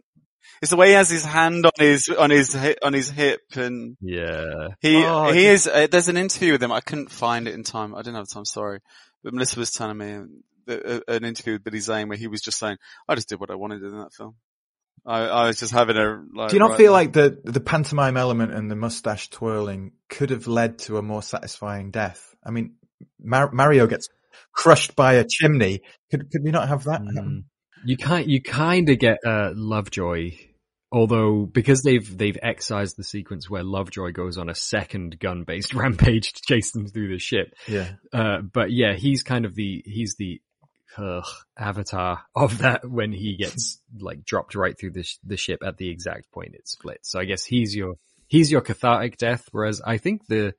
It's 0.62 0.70
the 0.70 0.78
way 0.78 0.90
he 0.90 0.94
has 0.94 1.10
his 1.10 1.26
hand 1.26 1.66
on 1.66 1.72
his 1.78 2.08
on 2.10 2.30
his 2.30 2.56
on 2.84 2.94
his 2.94 3.10
hip, 3.10 3.42
and 3.56 3.98
yeah, 4.00 4.68
he 4.80 5.04
Oh, 5.04 5.32
he 5.32 5.48
is. 5.48 5.68
Uh, 5.68 5.88
there's 5.90 6.08
an 6.08 6.18
interview 6.18 6.52
with 6.52 6.62
him. 6.62 6.72
I 6.72 6.82
couldn't 6.82 7.12
find 7.12 7.48
it 7.48 7.56
in 7.56 7.64
time. 7.64 7.96
I 7.96 8.00
didn't 8.00 8.18
have 8.18 8.30
time. 8.30 8.46
Sorry, 8.46 8.80
but 9.24 9.34
Melissa 9.34 9.58
was 9.60 9.72
telling 9.72 9.98
me 9.98 10.14
um, 10.14 10.44
that, 10.68 10.86
uh, 10.86 11.00
an 11.08 11.26
interview 11.26 11.54
with 11.54 11.64
Billy 11.64 11.80
Zane 11.80 12.10
where 12.10 12.18
he 12.18 12.28
was 12.28 12.42
just 12.42 12.60
saying, 12.60 12.78
"I 13.08 13.16
just 13.16 13.28
did 13.30 13.40
what 13.40 13.50
I 13.50 13.56
wanted 13.56 13.82
in 13.82 13.98
that 13.98 14.14
film. 14.14 14.36
I, 15.04 15.22
I 15.22 15.48
was 15.48 15.58
just 15.58 15.74
having 15.74 15.98
a." 15.98 16.24
Like, 16.32 16.50
Do 16.50 16.56
you 16.58 16.60
not 16.60 16.72
right 16.72 16.78
feel 16.78 16.94
there." 16.94 17.02
like 17.02 17.14
the 17.14 17.40
the 17.44 17.60
pantomime 17.60 18.16
element 18.16 18.54
and 18.54 18.70
the 18.70 18.76
mustache 18.76 19.30
twirling 19.32 19.94
could 20.10 20.30
have 20.30 20.46
led 20.46 20.78
to 20.80 20.98
a 20.98 21.02
more 21.02 21.24
satisfying 21.24 21.90
death? 21.90 22.36
I 22.46 22.52
mean, 22.52 22.76
Mar- 23.20 23.52
Mario 23.52 23.88
gets 23.88 24.10
crushed 24.54 24.96
by 24.96 25.14
a 25.16 25.26
chimney. 25.28 25.82
Could 26.12 26.30
could 26.32 26.44
we 26.44 26.52
not 26.52 26.70
have 26.70 26.84
that? 26.84 27.02
happen? 27.02 27.46
You 27.84 27.98
kind 27.98 28.30
you 28.30 28.44
kind 28.44 28.88
of 28.90 29.00
get 29.00 29.18
uh, 29.26 29.54
Lovejoy, 29.56 30.34
although 30.92 31.46
because 31.46 31.82
they've 31.84 32.18
they've 32.18 32.38
excised 32.42 32.98
the 32.98 33.04
sequence 33.04 33.50
where 33.50 33.64
Lovejoy 33.64 34.12
goes 34.12 34.38
on 34.38 34.50
a 34.50 34.56
second 34.56 35.20
gun 35.20 35.44
based 35.44 35.74
rampage 35.76 36.34
to 36.34 36.42
chase 36.42 36.72
them 36.72 36.88
through 36.88 37.10
the 37.10 37.20
ship. 37.20 37.54
Yeah. 37.68 37.92
Uh, 38.14 38.42
but 38.42 38.72
yeah, 38.72 38.94
he's 38.94 39.24
kind 39.24 39.46
of 39.46 39.56
the 39.56 39.84
he's 39.86 40.16
the 40.18 40.42
avatar 41.58 42.22
of 42.36 42.58
that 42.60 42.90
when 42.90 43.14
he 43.14 43.38
gets 43.38 43.80
like 44.00 44.26
dropped 44.26 44.56
right 44.56 44.78
through 44.78 44.92
the 44.92 45.04
sh- 45.04 45.20
the 45.24 45.38
ship 45.38 45.62
at 45.66 45.78
the 45.78 45.90
exact 45.90 46.32
point 46.32 46.56
it 46.56 46.68
splits. 46.68 47.12
So 47.12 47.20
I 47.20 47.26
guess 47.26 47.46
he's 47.46 47.76
your 47.76 47.96
he's 48.28 48.52
your 48.52 48.62
cathartic 48.62 49.18
death, 49.18 49.48
whereas 49.52 49.82
I 49.82 49.98
think 49.98 50.28
the 50.28 50.54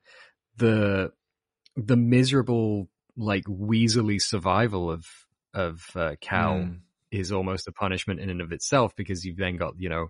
the 0.57 1.11
the 1.75 1.97
miserable 1.97 2.89
like 3.15 3.45
weaselly 3.45 4.19
survival 4.21 4.89
of 4.91 5.05
of 5.53 5.83
uh, 5.95 6.15
Cal 6.19 6.53
Mm. 6.55 6.79
Is 7.13 7.31
almost 7.31 7.67
a 7.67 7.71
punishment 7.71 8.19
in 8.19 8.29
and 8.29 8.41
of 8.41 8.51
itself 8.51 8.95
because 8.95 9.23
you've 9.23 9.37
then 9.37 9.57
got 9.57 9.73
you 9.77 9.89
know 9.89 10.09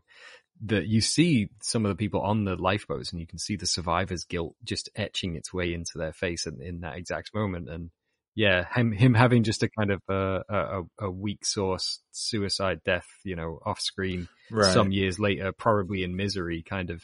that 0.66 0.88
you 0.88 1.02
see 1.02 1.50
some 1.62 1.86
of 1.86 1.90
the 1.90 1.96
people 1.96 2.22
on 2.22 2.46
the 2.46 2.56
lifeboats 2.56 3.12
and 3.12 3.20
you 3.20 3.28
can 3.28 3.40
see 3.40 3.56
the 3.56 3.66
survivor's 3.66 4.24
guilt 4.24 4.56
just 4.64 4.90
etching 4.96 5.36
its 5.36 5.54
way 5.54 5.74
into 5.74 5.98
their 5.98 6.14
face 6.14 6.46
in, 6.46 6.62
in 6.62 6.80
that 6.82 6.96
exact 6.96 7.34
moment 7.34 7.70
and 7.70 7.90
yeah 8.36 8.66
him 8.74 8.92
him 8.92 9.14
having 9.14 9.44
just 9.44 9.64
a 9.64 9.70
kind 9.70 9.92
of 9.92 10.02
a 10.10 10.42
a, 10.50 10.82
a 11.00 11.12
weak 11.12 11.46
source 11.46 12.00
suicide 12.12 12.80
death 12.86 13.08
you 13.24 13.36
know 13.36 13.60
off 13.66 13.80
screen 13.80 14.28
Right. 14.52 14.72
some 14.72 14.92
years 14.92 15.20
later 15.20 15.52
probably 15.52 16.04
in 16.04 16.16
misery 16.16 16.64
kind 16.64 16.90
of 16.90 17.04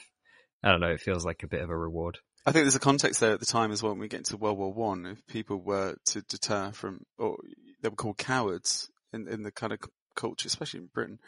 I 0.63 0.71
don't 0.71 0.81
know 0.81 0.91
it 0.91 1.01
feels 1.01 1.25
like 1.25 1.43
a 1.43 1.47
bit 1.47 1.61
of 1.61 1.69
a 1.69 1.77
reward 1.77 2.19
I 2.45 2.51
think 2.51 2.63
there's 2.63 2.75
a 2.75 2.79
context 2.79 3.19
there 3.19 3.33
at 3.33 3.39
the 3.39 3.45
time 3.45 3.71
as 3.71 3.83
well. 3.83 3.91
When 3.91 3.99
we 3.99 4.07
get 4.07 4.21
into 4.21 4.37
World 4.37 4.57
War 4.57 4.73
One, 4.73 5.05
if 5.05 5.27
people 5.27 5.57
were 5.57 5.95
to 6.05 6.21
deter 6.21 6.71
from, 6.71 7.01
or 7.17 7.37
they 7.81 7.89
were 7.89 7.95
called 7.95 8.17
cowards 8.17 8.89
in, 9.13 9.27
in 9.27 9.43
the 9.43 9.51
kind 9.51 9.73
of 9.73 9.79
culture, 10.15 10.47
especially 10.47 10.81
in 10.81 10.89
Britain, 10.93 11.19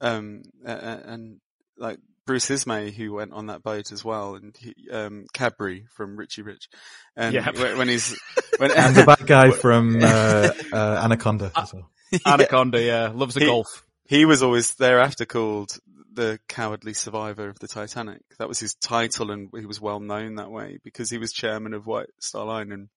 um, 0.00 0.42
uh, 0.66 0.70
and 1.04 1.40
like 1.76 1.98
Bruce 2.26 2.50
Ismay, 2.50 2.90
who 2.92 3.12
went 3.12 3.32
on 3.32 3.46
that 3.46 3.62
boat 3.62 3.90
as 3.92 4.04
well, 4.04 4.34
and 4.34 4.54
he, 4.58 4.74
um, 4.90 5.26
Cadbury 5.32 5.86
from 5.96 6.16
Richie 6.16 6.42
Rich, 6.42 6.68
and 7.16 7.34
Yeah. 7.34 7.50
when, 7.52 7.78
when 7.78 7.88
he's 7.88 8.18
when 8.58 8.70
and 8.70 8.94
the 8.94 9.04
bad 9.04 9.26
guy 9.26 9.50
from 9.62 9.96
uh, 10.02 10.50
uh, 10.72 11.00
Anaconda 11.04 11.50
as 11.56 11.72
well. 11.72 11.90
Anaconda, 12.26 12.82
yeah, 12.82 13.10
loves 13.14 13.36
a 13.36 13.40
He- 13.40 13.46
golf. 13.46 13.84
He 14.06 14.24
was 14.24 14.42
always 14.42 14.74
thereafter 14.76 15.26
called 15.26 15.78
the 16.14 16.40
cowardly 16.48 16.94
survivor 16.94 17.48
of 17.50 17.58
the 17.58 17.68
Titanic. 17.68 18.22
That 18.38 18.48
was 18.48 18.58
his 18.58 18.74
title 18.74 19.30
and 19.30 19.50
he 19.56 19.66
was 19.66 19.80
well 19.82 20.00
known 20.00 20.36
that 20.36 20.50
way 20.50 20.78
because 20.82 21.10
he 21.10 21.18
was 21.18 21.30
chairman 21.32 21.74
of 21.74 21.86
White 21.86 22.08
Star 22.18 22.46
Line 22.46 22.72
and 22.72 22.88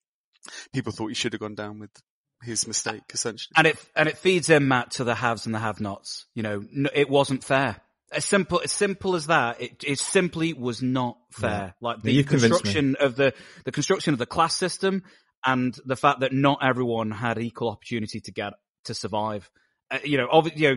people 0.74 0.94
thought 0.94 1.10
he 1.10 1.14
should 1.14 1.34
have 1.34 1.42
gone 1.42 1.54
down 1.56 1.80
with 1.80 1.92
his 2.44 2.68
mistake 2.68 3.04
essentially. 3.14 3.54
And 3.56 3.68
it, 3.68 3.78
and 3.96 4.10
it 4.10 4.18
feeds 4.18 4.50
in, 4.50 4.68
Matt, 4.68 4.92
to 4.92 5.04
the 5.04 5.16
haves 5.16 5.46
and 5.46 5.54
the 5.54 5.60
have-nots. 5.60 6.26
You 6.34 6.44
know, 6.44 6.64
n- 6.76 6.90
it 6.94 7.10
wasn't 7.10 7.44
fair. 7.44 7.82
As 8.12 8.26
simple, 8.26 8.62
as 8.62 8.72
simple 8.72 9.16
as 9.16 9.28
that, 9.28 9.62
it, 9.62 9.84
it 9.86 10.00
simply 10.00 10.54
was 10.54 10.82
not 10.82 11.18
fair. 11.32 11.76
Like 11.80 12.02
the 12.02 12.24
construction 12.24 12.98
of 13.00 13.16
the, 13.16 13.34
the 13.64 13.72
construction 13.72 14.14
of 14.14 14.20
the 14.20 14.26
class 14.26 14.56
system 14.58 15.04
and 15.46 15.74
the 15.86 15.96
fact 15.96 16.20
that 16.20 16.34
not 16.34 16.60
everyone 16.62 17.12
had 17.12 17.38
equal 17.38 17.70
opportunity 17.70 18.20
to 18.20 18.32
get, 18.32 18.54
to 18.86 18.94
survive. 18.94 19.50
Uh, 19.90 20.00
you 20.04 20.18
know, 20.18 20.28
obvi- 20.28 20.58
you 20.58 20.72
know, 20.72 20.76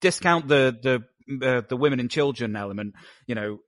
discount 0.00 0.46
the, 0.46 1.02
the, 1.28 1.46
uh, 1.46 1.62
the 1.68 1.76
women 1.76 1.98
and 1.98 2.10
children 2.10 2.54
element, 2.54 2.94
you 3.26 3.34
know, 3.34 3.58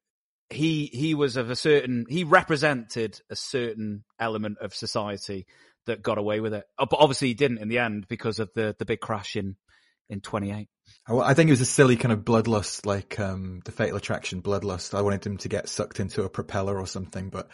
he, 0.48 0.86
he 0.86 1.14
was 1.14 1.36
of 1.36 1.50
a 1.50 1.56
certain, 1.56 2.06
he 2.08 2.22
represented 2.22 3.20
a 3.28 3.36
certain 3.36 4.04
element 4.20 4.58
of 4.60 4.72
society 4.72 5.44
that 5.86 6.02
got 6.02 6.18
away 6.18 6.40
with 6.40 6.54
it. 6.54 6.64
Uh, 6.78 6.86
But 6.88 7.00
obviously 7.00 7.28
he 7.28 7.34
didn't 7.34 7.58
in 7.58 7.68
the 7.68 7.78
end 7.78 8.06
because 8.08 8.38
of 8.38 8.50
the, 8.54 8.74
the 8.78 8.84
big 8.84 9.00
crash 9.00 9.36
in, 9.36 9.56
in 10.08 10.20
28. 10.20 10.68
I, 11.08 11.16
I 11.16 11.34
think 11.34 11.48
it 11.48 11.52
was 11.52 11.60
a 11.60 11.66
silly 11.66 11.96
kind 11.96 12.12
of 12.12 12.20
bloodlust, 12.20 12.86
like 12.86 13.18
um, 13.18 13.60
the 13.64 13.72
Fatal 13.72 13.96
Attraction 13.96 14.42
bloodlust. 14.42 14.94
I 14.94 15.02
wanted 15.02 15.24
him 15.26 15.36
to 15.38 15.48
get 15.48 15.68
sucked 15.68 16.00
into 16.00 16.22
a 16.22 16.28
propeller 16.28 16.78
or 16.78 16.86
something, 16.86 17.30
but 17.30 17.48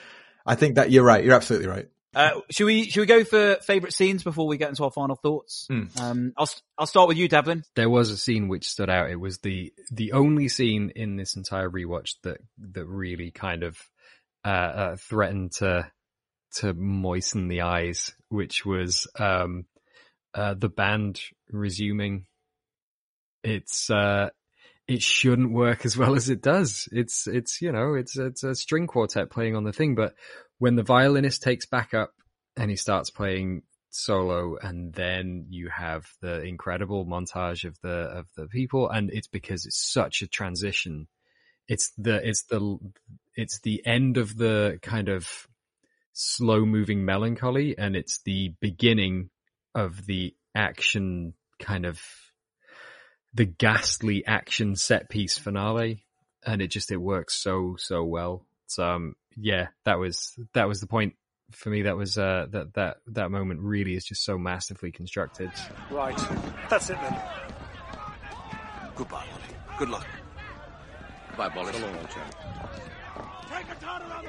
I 0.45 0.55
think 0.55 0.75
that 0.77 0.91
you're 0.91 1.05
right. 1.05 1.25
You're 1.25 1.35
absolutely 1.35 1.69
right. 1.69 1.89
Uh, 2.15 2.41
should 2.51 2.67
we, 2.67 2.91
should 2.91 3.01
we 3.01 3.07
go 3.07 3.25
for 3.25 3.57
favorite 3.63 3.95
scenes 3.95 4.23
before 4.23 4.47
we 4.47 4.59
get 4.59 4.69
into 4.69 4.85
our 4.85 4.91
final 4.91 5.17
thoughts? 5.17 5.67
Mm. 5.71 5.99
Um, 5.99 6.33
I'll, 6.37 6.51
I'll 6.77 6.87
start 6.87 7.09
with 7.09 7.17
you, 7.17 7.27
Devlin. 7.27 7.65
there 7.75 7.89
was 7.89 8.11
a 8.11 8.19
scene 8.19 8.49
which 8.49 8.69
stood 8.69 8.91
out. 8.91 9.11
It 9.11 9.19
was 9.19 9.39
the 9.39 9.73
the 9.91 10.13
only 10.13 10.49
scene 10.49 10.93
in 10.95 11.17
this 11.17 11.37
entire 11.37 11.71
rewatch 11.71 12.17
that 12.25 12.37
that 12.73 12.85
really 12.85 13.31
kind 13.31 13.63
of 13.63 13.79
uh, 14.45 14.49
uh, 14.49 14.97
threatened 14.97 15.53
to 15.53 15.91
to 16.57 16.75
moisten 16.75 17.49
the 17.49 17.63
eyes, 17.63 18.13
which 18.29 18.65
was 18.65 19.07
um, 19.19 19.67
uh, 20.35 20.55
the 20.55 20.69
band 20.69 21.21
resuming. 21.51 22.27
It's 23.43 23.91
uh, 23.91 24.31
it 24.89 25.03
shouldn't 25.03 25.53
work 25.53 25.85
as 25.85 25.97
well 25.97 26.15
as 26.15 26.29
it 26.29 26.43
does. 26.43 26.89
It's 26.93 27.27
it's 27.27 27.61
you 27.61 27.73
know 27.73 27.95
it's 27.95 28.17
it's 28.17 28.45
a 28.45 28.55
string 28.55 28.87
quartet 28.87 29.31
playing 29.31 29.57
on 29.57 29.65
the 29.65 29.73
thing, 29.73 29.95
but 29.95 30.15
when 30.59 30.77
the 30.77 30.83
violinist 30.83 31.43
takes 31.43 31.67
back 31.67 31.95
up 31.95 32.13
and 32.57 32.71
he 32.71 32.77
starts 32.77 33.11
playing 33.11 33.63
Solo, 33.91 34.57
and 34.57 34.93
then 34.95 35.47
you 35.51 35.69
have 35.69 36.07
the 36.21 36.43
incredible 36.43 37.05
montage 37.05 37.65
of 37.65 37.79
the 37.83 37.89
of 37.89 38.27
the 38.37 38.47
people, 38.47 38.89
and 38.89 39.11
it's 39.11 39.29
because 39.29 39.67
it's 39.67 39.93
such 39.93 40.23
a 40.23 40.29
transition. 40.29 41.09
It's 41.69 41.93
the 41.99 42.27
it's 42.27 42.45
the 42.45 42.79
it's 43.35 43.61
the 43.61 43.85
end 43.87 44.17
of 44.17 44.37
the 44.37 44.79
kind 44.83 45.09
of 45.09 45.47
slow 46.13 46.65
moving 46.65 47.05
melancholy, 47.05 47.77
and 47.77 47.97
it's 47.97 48.21
the 48.23 48.55
beginning 48.61 49.31
of 49.75 50.07
the 50.07 50.35
action 50.55 51.35
kind 51.59 51.87
of 51.87 52.01
the 53.35 53.47
ghastly 53.47 54.25
action 54.27 54.77
set 54.77 55.09
piece 55.09 55.39
finale, 55.39 56.05
and 56.45 56.61
it 56.61 56.69
just 56.69 56.93
it 56.93 56.99
works 56.99 57.35
so 57.35 57.77
so 57.79 58.05
well. 58.05 58.45
So 58.67 58.85
um, 58.85 59.17
yeah, 59.37 59.69
that 59.85 59.99
was 59.99 60.37
that 60.55 60.69
was 60.69 60.81
the 60.81 60.87
point 60.87 61.15
for 61.53 61.71
me. 61.71 61.83
That 61.83 61.97
was 61.97 62.19
uh, 62.19 62.47
that 62.51 62.75
that 62.75 62.97
that 63.09 63.31
moment 63.31 63.61
really 63.61 63.95
is 63.95 64.05
just 64.05 64.25
so 64.25 64.37
masterfully 64.39 64.93
constructed. 64.93 65.51
Right, 65.91 66.19
that's 66.69 66.91
it 66.91 66.99
then. 67.01 67.21
Goodbye, 68.95 69.25
Wally. 69.31 69.79
Good 69.79 69.89
luck. 69.89 70.07
Goodbye, 71.29 71.49
Bolly. 71.49 71.73
Take 71.73 71.83
a 73.71 73.75
turn 73.81 74.03
around 74.03 74.23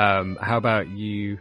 Um, 0.00 0.38
how 0.40 0.56
about 0.56 0.88
you? 0.88 1.38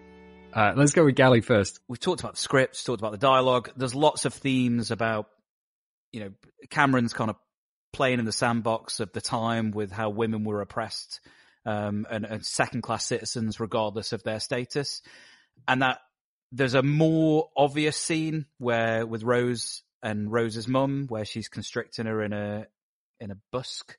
Uh, 0.52 0.73
let's 0.76 0.91
go 0.91 1.06
with 1.06 1.15
Gali 1.15 1.41
first. 1.41 1.80
We've 1.88 1.99
talked 1.99 2.19
about 2.19 2.34
the 2.34 2.41
scripts, 2.41 2.84
talked 2.84 2.99
about 2.99 3.14
the 3.14 3.18
dialogue. 3.18 3.72
There's 3.77 3.95
lots 3.95 4.26
of 4.26 4.34
themes 4.34 4.91
about, 4.91 5.27
you 6.11 6.19
know, 6.19 6.31
Cameron's 6.69 7.14
kind 7.14 7.30
of 7.30 7.38
playing 7.94 8.19
in 8.19 8.26
the 8.26 8.34
sandbox 8.34 8.99
of 8.99 9.14
the 9.14 9.22
time 9.22 9.72
with 9.72 9.91
how 9.94 10.10
women 10.10 10.44
were 10.44 10.60
oppressed 10.60 11.22
um, 11.65 12.06
and, 12.11 12.26
and 12.26 12.45
second 12.45 12.81
class 12.81 13.06
citizens, 13.06 13.61
regardless 13.61 14.11
of 14.11 14.23
their 14.23 14.41
status. 14.41 15.03
And 15.65 15.81
that 15.81 15.99
there's 16.52 16.73
a 16.73 16.84
more 16.84 17.48
obvious 17.56 17.95
scene 17.95 18.45
where 18.57 19.06
with 19.06 19.23
Rose 19.23 19.84
and 20.03 20.30
Rose's 20.30 20.68
mum, 20.68 21.06
where 21.07 21.23
she's 21.23 21.48
constricting 21.48 22.07
her 22.07 22.22
in 22.22 22.34
a 22.34 22.68
in 23.22 23.31
a 23.31 23.38
busk. 23.53 23.98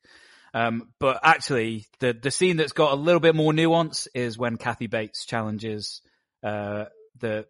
Um, 0.52 0.88
but 0.98 1.20
actually, 1.22 1.86
the 2.00 2.12
the 2.12 2.30
scene 2.30 2.56
that's 2.56 2.72
got 2.72 2.92
a 2.92 2.96
little 2.96 3.20
bit 3.20 3.34
more 3.36 3.52
nuance 3.52 4.08
is 4.14 4.36
when 4.36 4.56
Kathy 4.56 4.86
Bates 4.88 5.24
challenges 5.24 6.02
uh, 6.42 6.86
the, 7.20 7.46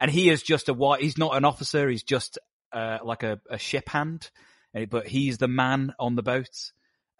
and 0.00 0.10
he 0.10 0.30
is 0.30 0.42
just 0.42 0.68
a 0.68 0.74
white. 0.74 1.02
He's 1.02 1.18
not 1.18 1.36
an 1.36 1.44
officer. 1.44 1.88
He's 1.88 2.02
just 2.04 2.38
uh, 2.72 2.98
like 3.04 3.22
a, 3.22 3.40
a 3.50 3.58
ship 3.58 3.88
hand, 3.88 4.30
but 4.90 5.06
he's 5.06 5.38
the 5.38 5.48
man 5.48 5.92
on 5.98 6.14
the 6.16 6.22
boat. 6.22 6.48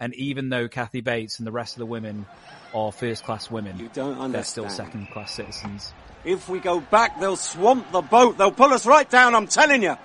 And 0.00 0.14
even 0.14 0.48
though 0.48 0.66
Kathy 0.68 1.00
Bates 1.00 1.38
and 1.38 1.46
the 1.46 1.52
rest 1.52 1.74
of 1.74 1.78
the 1.80 1.86
women 1.86 2.26
are 2.74 2.90
first 2.90 3.22
class 3.24 3.50
women, 3.50 3.78
You 3.78 3.88
don't 3.92 4.12
understand. 4.18 4.34
they're 4.34 4.44
still 4.44 4.68
second 4.68 5.08
class 5.10 5.32
citizens. 5.32 5.92
If 6.24 6.48
we 6.48 6.58
go 6.58 6.80
back, 6.80 7.20
they'll 7.20 7.36
swamp 7.36 7.92
the 7.92 8.00
boat. 8.00 8.38
They'll 8.38 8.50
pull 8.50 8.72
us 8.72 8.86
right 8.86 9.08
down, 9.08 9.34
I'm 9.34 9.46
telling 9.46 9.82
you. 9.82 9.96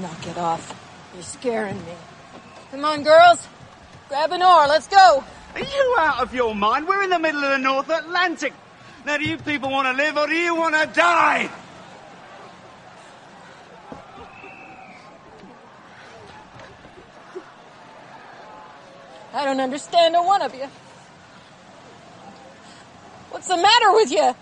Knock 0.00 0.26
it 0.26 0.36
off. 0.36 0.74
You're 1.14 1.22
scaring 1.22 1.78
me. 1.86 1.92
Come 2.70 2.84
on, 2.84 3.02
girls. 3.02 3.46
Grab 4.10 4.32
an 4.32 4.42
oar. 4.42 4.66
Let's 4.66 4.88
go. 4.88 5.22
Are 5.54 5.60
you 5.60 5.96
out 5.96 6.20
of 6.20 6.34
your 6.34 6.52
mind? 6.52 6.88
We're 6.88 7.04
in 7.04 7.10
the 7.10 7.18
middle 7.20 7.44
of 7.44 7.50
the 7.52 7.58
North 7.58 7.88
Atlantic. 7.88 8.52
Now, 9.06 9.16
do 9.16 9.24
you 9.24 9.36
people 9.36 9.70
want 9.70 9.86
to 9.86 10.02
live 10.02 10.16
or 10.16 10.26
do 10.26 10.34
you 10.34 10.52
want 10.52 10.74
to 10.74 10.84
die? 10.92 11.48
I 19.32 19.44
don't 19.44 19.60
understand 19.60 20.16
a 20.16 20.22
one 20.24 20.42
of 20.42 20.56
you. 20.56 20.66
What's 23.30 23.46
the 23.46 23.58
matter 23.58 23.92
with 23.92 24.10
you? 24.10 24.34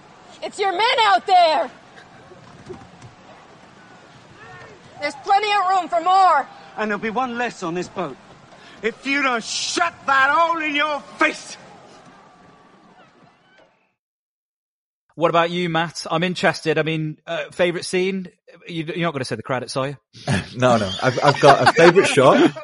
It's 0.43 0.59
your 0.59 0.73
men 0.73 0.99
out 1.03 1.27
there. 1.27 1.71
There's 5.03 5.15
plenty 5.17 5.53
of 5.53 5.69
room 5.69 5.89
for 5.91 6.01
more. 6.01 6.49
And 6.79 6.91
there'll 6.91 7.03
be 7.03 7.11
one 7.11 7.37
less 7.37 7.63
on 7.63 7.75
this 7.75 7.89
boat. 7.89 8.17
If 8.83 9.07
you 9.07 9.23
don't 9.23 9.43
shut 9.43 9.95
that 10.07 10.31
hole 10.31 10.63
in 10.63 10.75
your 10.75 11.01
face. 11.01 11.57
What 15.17 15.31
about 15.31 15.51
you, 15.51 15.69
Matt? 15.69 16.07
I'm 16.09 16.23
interested. 16.23 16.79
I 16.79 16.85
mean, 16.85 17.19
uh, 17.27 17.51
favorite 17.51 17.85
scene? 17.85 18.29
You, 18.69 18.85
you're 18.85 18.99
not 18.99 19.11
going 19.11 19.19
to 19.19 19.25
say 19.25 19.35
the 19.35 19.43
credits, 19.43 19.77
are 19.77 19.89
you? 19.89 19.97
no, 20.57 20.77
no. 20.77 20.89
I've, 21.03 21.19
I've 21.25 21.41
got 21.41 21.69
a 21.69 21.73
favorite 21.73 22.07
shot. 22.07 22.55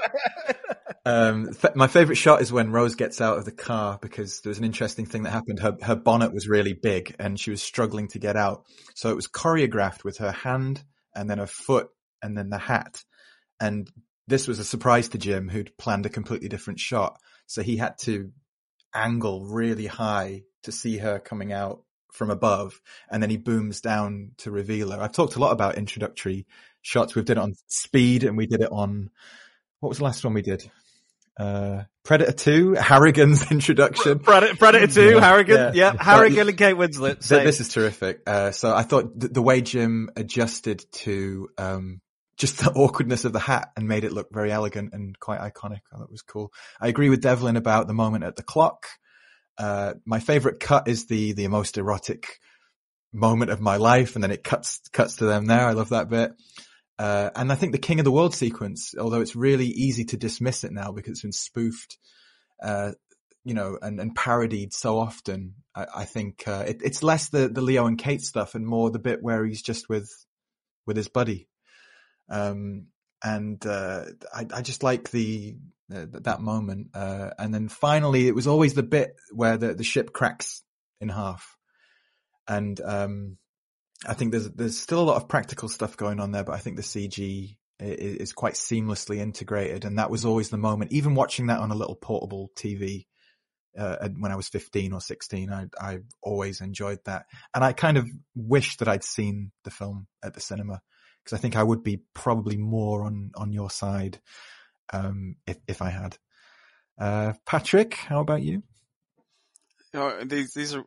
Um, 1.07 1.51
f- 1.51 1.75
my 1.75 1.87
favorite 1.87 2.17
shot 2.17 2.41
is 2.41 2.53
when 2.53 2.71
Rose 2.71 2.95
gets 2.95 3.21
out 3.21 3.37
of 3.37 3.45
the 3.45 3.53
car 3.53 3.99
because 4.01 4.41
there 4.41 4.51
was 4.51 4.59
an 4.59 4.65
interesting 4.65 5.05
thing 5.05 5.25
that 5.25 5.33
happened. 5.33 5.59
Her, 5.59 5.77
her 5.83 5.97
bonnet 5.97 6.33
was 6.33 6.49
really 6.49 6.73
big 6.73 7.15
and 7.19 7.39
she 7.39 7.51
was 7.51 7.63
struggling 7.63 8.09
to 8.09 8.19
get 8.19 8.37
out. 8.37 8.65
So 8.95 9.11
it 9.11 9.17
was 9.17 9.27
choreographed 9.27 10.05
with 10.05 10.19
her 10.19 10.33
hand 10.33 10.83
and 11.15 11.29
then 11.29 11.39
her 11.39 11.47
foot 11.47 11.89
and 12.23 12.39
then 12.39 12.49
the 12.49 12.59
hat. 12.59 13.03
And 13.61 13.91
this 14.27 14.49
was 14.49 14.59
a 14.59 14.65
surprise 14.65 15.09
to 15.11 15.19
Jim 15.19 15.49
who'd 15.49 15.77
planned 15.77 16.07
a 16.07 16.11
completely 16.11 16.49
different 16.49 16.81
shot. 16.81 17.19
So 17.47 17.63
he 17.63 17.77
had 17.77 17.99
to 18.01 18.31
angle 18.95 19.45
really 19.47 19.87
high 19.87 20.43
to 20.63 20.73
see 20.73 20.99
her 20.99 21.19
coming 21.19 21.53
out 21.53 21.83
from 22.13 22.31
above 22.31 22.81
and 23.11 23.23
then 23.23 23.29
he 23.29 23.37
booms 23.37 23.81
down 23.81 24.31
to 24.39 24.51
reveal 24.51 24.91
her. 24.93 25.01
I've 25.01 25.13
talked 25.13 25.37
a 25.37 25.41
lot 25.41 25.53
about 25.53 25.77
introductory 25.77 26.47
shots. 26.81 27.15
We've 27.15 27.25
did 27.25 27.39
it 27.39 27.41
on 27.43 27.55
speed 27.67 28.25
and 28.25 28.37
we 28.37 28.47
did 28.47 28.61
it 28.61 28.71
on, 28.71 29.11
what 29.81 29.89
was 29.89 29.99
the 29.99 30.05
last 30.05 30.25
one 30.25 30.33
we 30.35 30.43
did? 30.43 30.71
Uh, 31.39 31.83
Predator 32.05 32.31
2, 32.33 32.75
Harrigan's 32.75 33.51
introduction. 33.51 34.21
Predator, 34.21 34.57
Predator 34.57 34.87
2, 34.87 35.19
Harrigan. 35.19 35.73
Yeah, 35.75 35.93
But 35.93 36.03
Harrigan 36.03 36.49
and 36.49 36.57
Kate 36.57 36.77
Winslet. 36.77 37.25
same. 37.25 37.45
this 37.45 37.59
is 37.61 37.69
terrific. 37.71 38.21
Uh, 38.27 38.53
so 38.53 38.73
I 38.73 38.83
thought 38.83 39.19
th- 39.21 39.33
the 39.33 39.43
way 39.43 39.61
Jim 39.61 40.11
adjusted 40.15 40.85
to, 40.93 41.49
um, 41.59 42.01
just 42.37 42.59
the 42.65 42.73
awkwardness 42.73 43.25
of 43.25 43.33
the 43.33 43.41
hat 43.41 43.71
and 43.77 43.89
made 43.89 44.05
it 44.05 44.13
look 44.13 44.29
very 44.33 44.53
elegant 44.53 44.93
and 44.93 45.19
quite 45.19 45.41
iconic. 45.41 45.81
Thought 45.91 46.11
was 46.11 46.23
cool. 46.23 46.53
I 46.81 46.89
agree 46.89 47.11
with 47.11 47.23
Devlin 47.23 47.57
about 47.57 47.87
the 47.87 47.95
moment 47.95 48.25
at 48.25 48.37
the 48.37 48.43
clock. 48.43 48.87
Uh, 49.57 49.95
my 50.05 50.19
favorite 50.19 50.61
cut 50.61 50.89
is 50.89 51.07
the, 51.07 51.33
the 51.33 51.49
most 51.49 51.79
erotic 51.79 52.41
moment 53.13 53.51
of 53.51 53.61
my 53.61 53.77
life. 53.77 54.17
And 54.17 54.25
then 54.25 54.33
it 54.33 54.45
cuts, 54.45 54.81
cuts 54.93 55.17
to 55.17 55.27
them 55.27 55.47
there. 55.47 55.67
I 55.67 55.73
love 55.73 55.91
that 55.91 56.09
bit. 56.09 56.33
Uh, 56.99 57.31
and 57.35 57.51
I 57.51 57.55
think 57.55 57.73
the 57.73 57.79
King 57.79 57.99
of 57.99 58.05
the 58.05 58.13
World 58.13 58.35
sequence, 58.35 58.95
although 58.99 59.21
it's 59.21 59.35
really 59.35 59.67
easy 59.67 60.05
to 60.07 60.17
dismiss 60.17 60.65
it 60.65 60.73
now 60.73 60.93
because 60.93 61.13
it's 61.13 61.23
been 61.23 61.33
spoofed, 61.33 61.99
uh, 62.63 62.93
you 63.45 63.55
know, 63.55 63.79
and, 63.83 64.01
and 64.01 64.15
parodied 64.15 64.73
so 64.73 64.99
often, 64.99 65.55
I, 65.75 65.87
I 65.97 66.05
think, 66.05 66.47
uh, 66.47 66.65
it, 66.67 66.83
it's 66.85 67.03
less 67.03 67.29
the, 67.29 67.49
the 67.49 67.63
Leo 67.63 67.87
and 67.87 67.99
Kate 67.99 68.23
stuff 68.23 68.55
and 68.55 68.67
more 68.67 68.91
the 68.91 69.01
bit 69.01 69.23
where 69.23 69.45
he's 69.45 69.63
just 69.63 69.89
with, 69.89 70.09
with 70.87 70.97
his 70.97 71.09
buddy. 71.09 71.49
Um, 72.29 72.87
and, 73.23 73.65
uh, 73.67 74.05
I, 74.35 74.47
I 74.55 74.63
just 74.63 74.83
like 74.83 75.11
the, 75.11 75.57
uh, 75.95 76.07
that 76.11 76.41
moment. 76.41 76.89
Uh, 76.95 77.31
and 77.39 77.53
then 77.55 77.69
finally 77.69 78.29
it 78.29 78.35
was 78.35 78.47
always 78.47 78.75
the 78.75 78.83
bit 78.83 79.15
where 79.33 79.57
the, 79.57 79.75
the 79.75 79.85
ship 79.85 80.13
cracks 80.13 80.63
in 81.01 81.09
half. 81.09 81.57
And, 82.47 82.81
um, 82.81 83.39
I 84.07 84.15
think 84.15 84.33
there's, 84.33 84.51
there's 84.51 84.79
still 84.79 85.01
a 85.01 85.05
lot 85.05 85.17
of 85.17 85.29
practical 85.29 85.69
stuff 85.69 85.97
going 85.97 86.21
on 86.21 86.33
there, 86.33 86.45
but 86.45 86.55
I 86.55 86.59
think 86.59 86.77
the 86.77 86.83
CG 86.83 87.57
i- 87.81 87.85
i- 87.85 87.89
is 87.89 88.33
quite 88.33 88.55
seamlessly 88.55 89.19
integrated. 89.19 89.85
And 89.85 89.99
that 89.99 90.11
was 90.11 90.25
always 90.25 90.51
the 90.51 90.59
moment, 90.59 90.93
even 90.93 91.15
watching 91.15 91.47
that 91.47 91.61
on 91.61 91.71
a 91.71 91.75
little 91.75 91.97
portable 91.97 92.51
TV, 92.57 93.07
uh, 93.79 94.09
when 94.19 94.31
I 94.31 94.37
was 94.37 94.49
15 94.49 94.93
or 94.93 95.01
16, 95.01 95.51
I, 95.51 95.67
I 95.81 95.99
always 96.23 96.61
enjoyed 96.61 97.01
that. 97.07 97.27
And 97.55 97.65
I 97.65 97.73
kind 97.73 97.97
of 97.97 98.09
wish 98.35 98.77
that 98.77 98.89
I'd 98.89 99.05
seen 99.05 99.53
the 99.65 99.71
film 99.71 100.07
at 100.23 100.35
the 100.35 100.41
cinema 100.41 100.81
because 101.25 101.39
I 101.39 101.41
think 101.41 101.57
I 101.57 101.63
would 101.63 101.83
be 101.83 102.03
probably 102.13 102.57
more 102.57 103.05
on, 103.05 103.31
on 103.35 103.53
your 103.53 103.71
side, 103.71 104.21
um, 104.93 105.37
if, 105.47 105.57
if 105.67 105.83
I 105.83 105.91
had. 105.91 106.19
Uh, 106.99 107.33
Patrick, 107.47 107.95
how 107.95 108.21
about 108.21 108.43
you? 108.43 108.63
These 110.25 110.55
these 110.55 110.75
are 110.75 110.85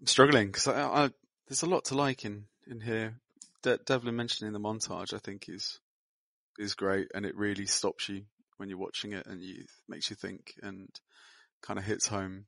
I'm 0.00 0.06
struggling 0.06 0.48
because 0.48 0.66
I, 0.68 0.80
I 0.82 1.10
there's 1.48 1.62
a 1.62 1.68
lot 1.68 1.86
to 1.86 1.94
like 1.94 2.24
in 2.24 2.44
in 2.66 2.80
here. 2.80 3.20
De- 3.62 3.78
Devlin 3.78 4.16
mentioning 4.16 4.52
the 4.52 4.60
montage, 4.60 5.14
I 5.14 5.18
think 5.18 5.48
is 5.48 5.80
is 6.58 6.74
great, 6.74 7.08
and 7.14 7.24
it 7.24 7.36
really 7.36 7.66
stops 7.66 8.08
you 8.08 8.22
when 8.56 8.68
you're 8.68 8.78
watching 8.78 9.12
it, 9.12 9.26
and 9.26 9.42
you 9.42 9.64
makes 9.88 10.10
you 10.10 10.16
think, 10.16 10.54
and 10.62 10.88
kind 11.62 11.78
of 11.78 11.84
hits 11.84 12.06
home. 12.06 12.46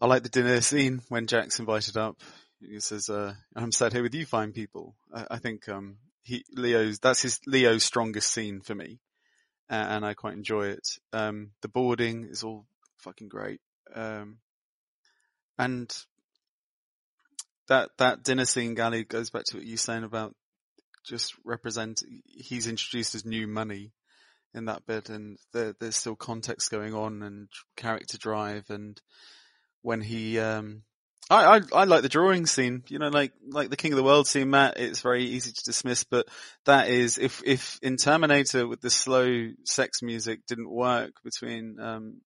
I 0.00 0.06
like 0.06 0.22
the 0.22 0.28
dinner 0.28 0.60
scene 0.60 1.02
when 1.08 1.26
Jack's 1.26 1.60
invited 1.60 1.96
up. 1.96 2.20
He 2.68 2.80
says, 2.80 3.08
uh, 3.08 3.34
"I'm 3.54 3.72
sat 3.72 3.92
here 3.92 4.02
with 4.02 4.14
you 4.14 4.26
fine 4.26 4.52
people." 4.52 4.94
I, 5.12 5.26
I 5.32 5.38
think 5.38 5.68
um, 5.68 5.98
he 6.22 6.44
Leo's 6.52 6.98
that's 6.98 7.22
his 7.22 7.40
Leo's 7.46 7.84
strongest 7.84 8.32
scene 8.32 8.60
for 8.60 8.74
me, 8.74 9.00
uh, 9.70 9.74
and 9.74 10.04
I 10.04 10.14
quite 10.14 10.34
enjoy 10.34 10.68
it. 10.68 10.86
Um, 11.12 11.50
the 11.62 11.68
boarding 11.68 12.24
is 12.24 12.42
all 12.42 12.66
fucking 12.98 13.28
great, 13.28 13.60
um, 13.94 14.38
and 15.58 15.94
that 17.68 17.90
that 17.98 18.22
dinner 18.22 18.44
scene, 18.46 18.74
Gali, 18.76 19.06
goes 19.06 19.30
back 19.30 19.44
to 19.46 19.58
what 19.58 19.66
you 19.66 19.74
were 19.74 19.78
saying 19.78 20.04
about 20.04 20.34
just 21.04 21.34
represent. 21.44 22.02
He's 22.26 22.66
introduced 22.66 23.14
as 23.14 23.24
new 23.24 23.46
money 23.46 23.92
in 24.54 24.66
that 24.66 24.86
bit, 24.86 25.10
and 25.10 25.36
there, 25.52 25.74
there's 25.78 25.96
still 25.96 26.16
context 26.16 26.70
going 26.70 26.94
on 26.94 27.22
and 27.22 27.48
character 27.76 28.18
drive, 28.18 28.70
and 28.70 29.00
when 29.82 30.00
he 30.00 30.38
um, 30.38 30.82
I, 31.30 31.56
I, 31.56 31.60
I 31.72 31.84
like 31.84 32.02
the 32.02 32.08
drawing 32.08 32.46
scene, 32.46 32.82
you 32.88 32.98
know, 32.98 33.08
like, 33.08 33.32
like 33.48 33.70
the 33.70 33.76
King 33.76 33.92
of 33.92 33.96
the 33.96 34.04
World 34.04 34.26
scene, 34.26 34.50
Matt, 34.50 34.78
it's 34.78 35.00
very 35.00 35.24
easy 35.24 35.52
to 35.52 35.64
dismiss, 35.64 36.04
but 36.04 36.26
that 36.66 36.88
is, 36.88 37.16
if, 37.16 37.42
if 37.46 37.78
in 37.82 37.96
Terminator 37.96 38.66
with 38.66 38.82
the 38.82 38.90
slow 38.90 39.48
sex 39.64 40.02
music 40.02 40.40
didn't 40.46 40.70
work 40.70 41.12
between, 41.24 41.80
um, 41.80 42.20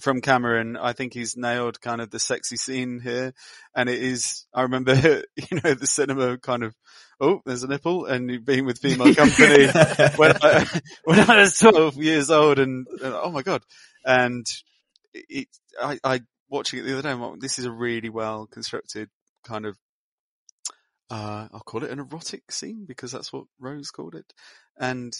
from 0.00 0.20
Cameron, 0.20 0.76
I 0.76 0.92
think 0.92 1.14
he's 1.14 1.36
nailed 1.36 1.80
kind 1.80 2.00
of 2.00 2.10
the 2.10 2.18
sexy 2.18 2.56
scene 2.56 3.00
here. 3.00 3.32
And 3.74 3.88
it 3.88 4.02
is, 4.02 4.46
I 4.52 4.62
remember, 4.62 4.94
you 5.36 5.60
know, 5.62 5.74
the 5.74 5.86
cinema 5.86 6.38
kind 6.38 6.64
of, 6.64 6.74
oh, 7.20 7.40
there's 7.46 7.62
a 7.62 7.68
nipple 7.68 8.06
and 8.06 8.44
being 8.44 8.66
with 8.66 8.80
female 8.80 9.14
company 9.14 9.66
when 10.16 10.36
I, 10.42 10.66
when 11.04 11.30
I 11.30 11.40
was 11.40 11.58
12 11.58 11.96
years 11.98 12.30
old 12.30 12.58
and, 12.58 12.86
and 12.88 13.14
oh 13.14 13.30
my 13.30 13.42
God. 13.42 13.62
And 14.04 14.46
it, 15.14 15.48
I, 15.80 15.98
I 16.02 16.20
watching 16.48 16.80
it 16.80 16.82
the 16.82 16.92
other 16.98 17.02
day, 17.02 17.14
like, 17.14 17.40
this 17.40 17.58
is 17.58 17.64
a 17.64 17.70
really 17.70 18.08
well 18.08 18.46
constructed 18.46 19.08
kind 19.44 19.66
of, 19.66 19.76
uh, 21.10 21.48
I'll 21.52 21.62
call 21.64 21.84
it 21.84 21.90
an 21.90 21.98
erotic 21.98 22.50
scene 22.50 22.84
because 22.86 23.12
that's 23.12 23.32
what 23.32 23.44
Rose 23.58 23.90
called 23.90 24.14
it. 24.14 24.32
And 24.78 25.16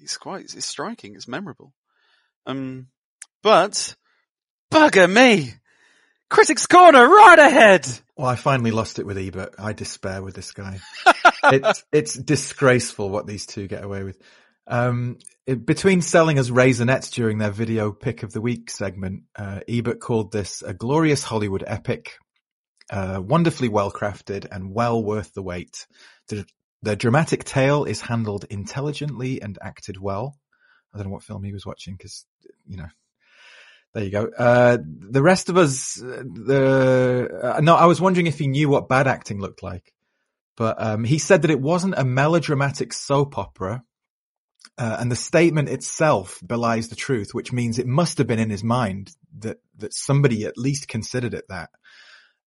it's 0.00 0.16
quite, 0.16 0.54
it's 0.54 0.66
striking. 0.66 1.14
It's 1.14 1.28
memorable. 1.28 1.72
Um, 2.46 2.88
but 3.42 3.94
bugger 4.70 5.12
me. 5.12 5.52
Critics 6.30 6.66
Corner 6.66 7.06
right 7.06 7.38
ahead. 7.38 7.86
Well, 8.16 8.26
I 8.26 8.36
finally 8.36 8.70
lost 8.70 8.98
it 8.98 9.06
with 9.06 9.16
Ebert. 9.16 9.54
I 9.58 9.72
despair 9.72 10.22
with 10.22 10.34
this 10.34 10.52
guy. 10.52 10.80
it's, 11.44 11.84
it's 11.92 12.14
disgraceful 12.14 13.08
what 13.08 13.26
these 13.26 13.46
two 13.46 13.66
get 13.66 13.84
away 13.84 14.02
with. 14.02 14.20
Um, 14.68 15.16
it, 15.46 15.64
between 15.64 16.02
selling 16.02 16.38
us 16.38 16.50
Raisinets 16.50 17.10
during 17.10 17.38
their 17.38 17.50
video 17.50 17.90
pick 17.90 18.22
of 18.22 18.32
the 18.32 18.42
week 18.42 18.70
segment, 18.70 19.22
uh, 19.34 19.60
Ebert 19.66 19.98
called 19.98 20.30
this 20.30 20.62
a 20.62 20.74
glorious 20.74 21.22
Hollywood 21.22 21.64
epic, 21.66 22.18
uh, 22.90 23.20
wonderfully 23.24 23.68
well 23.68 23.90
crafted 23.90 24.46
and 24.50 24.74
well 24.74 25.02
worth 25.02 25.32
the 25.32 25.42
wait. 25.42 25.86
The, 26.28 26.44
the 26.82 26.96
dramatic 26.96 27.44
tale 27.44 27.84
is 27.84 28.02
handled 28.02 28.44
intelligently 28.50 29.40
and 29.40 29.58
acted 29.62 29.98
well. 29.98 30.38
I 30.92 30.98
don't 30.98 31.06
know 31.06 31.14
what 31.14 31.22
film 31.22 31.42
he 31.44 31.52
was 31.52 31.64
watching 31.64 31.94
because, 31.94 32.26
you 32.66 32.76
know, 32.76 32.88
there 33.94 34.04
you 34.04 34.10
go. 34.10 34.28
Uh, 34.38 34.76
the 34.84 35.22
rest 35.22 35.48
of 35.48 35.56
us, 35.56 35.94
the, 35.94 37.28
uh, 37.56 37.60
no, 37.60 37.74
I 37.74 37.86
was 37.86 38.02
wondering 38.02 38.26
if 38.26 38.38
he 38.38 38.48
knew 38.48 38.68
what 38.68 38.88
bad 38.88 39.06
acting 39.06 39.40
looked 39.40 39.62
like, 39.62 39.94
but, 40.58 40.76
um, 40.78 41.04
he 41.04 41.18
said 41.18 41.42
that 41.42 41.50
it 41.50 41.60
wasn't 41.60 41.94
a 41.96 42.04
melodramatic 42.04 42.92
soap 42.92 43.38
opera, 43.38 43.82
and 44.78 45.10
the 45.10 45.16
statement 45.16 45.68
itself 45.68 46.40
belies 46.46 46.88
the 46.88 46.96
truth, 46.96 47.30
which 47.32 47.52
means 47.52 47.78
it 47.78 47.86
must 47.86 48.18
have 48.18 48.26
been 48.26 48.38
in 48.38 48.50
his 48.50 48.62
mind 48.62 49.10
that, 49.40 49.58
that 49.78 49.92
somebody 49.92 50.44
at 50.44 50.56
least 50.56 50.88
considered 50.88 51.34
it 51.34 51.48
that. 51.48 51.70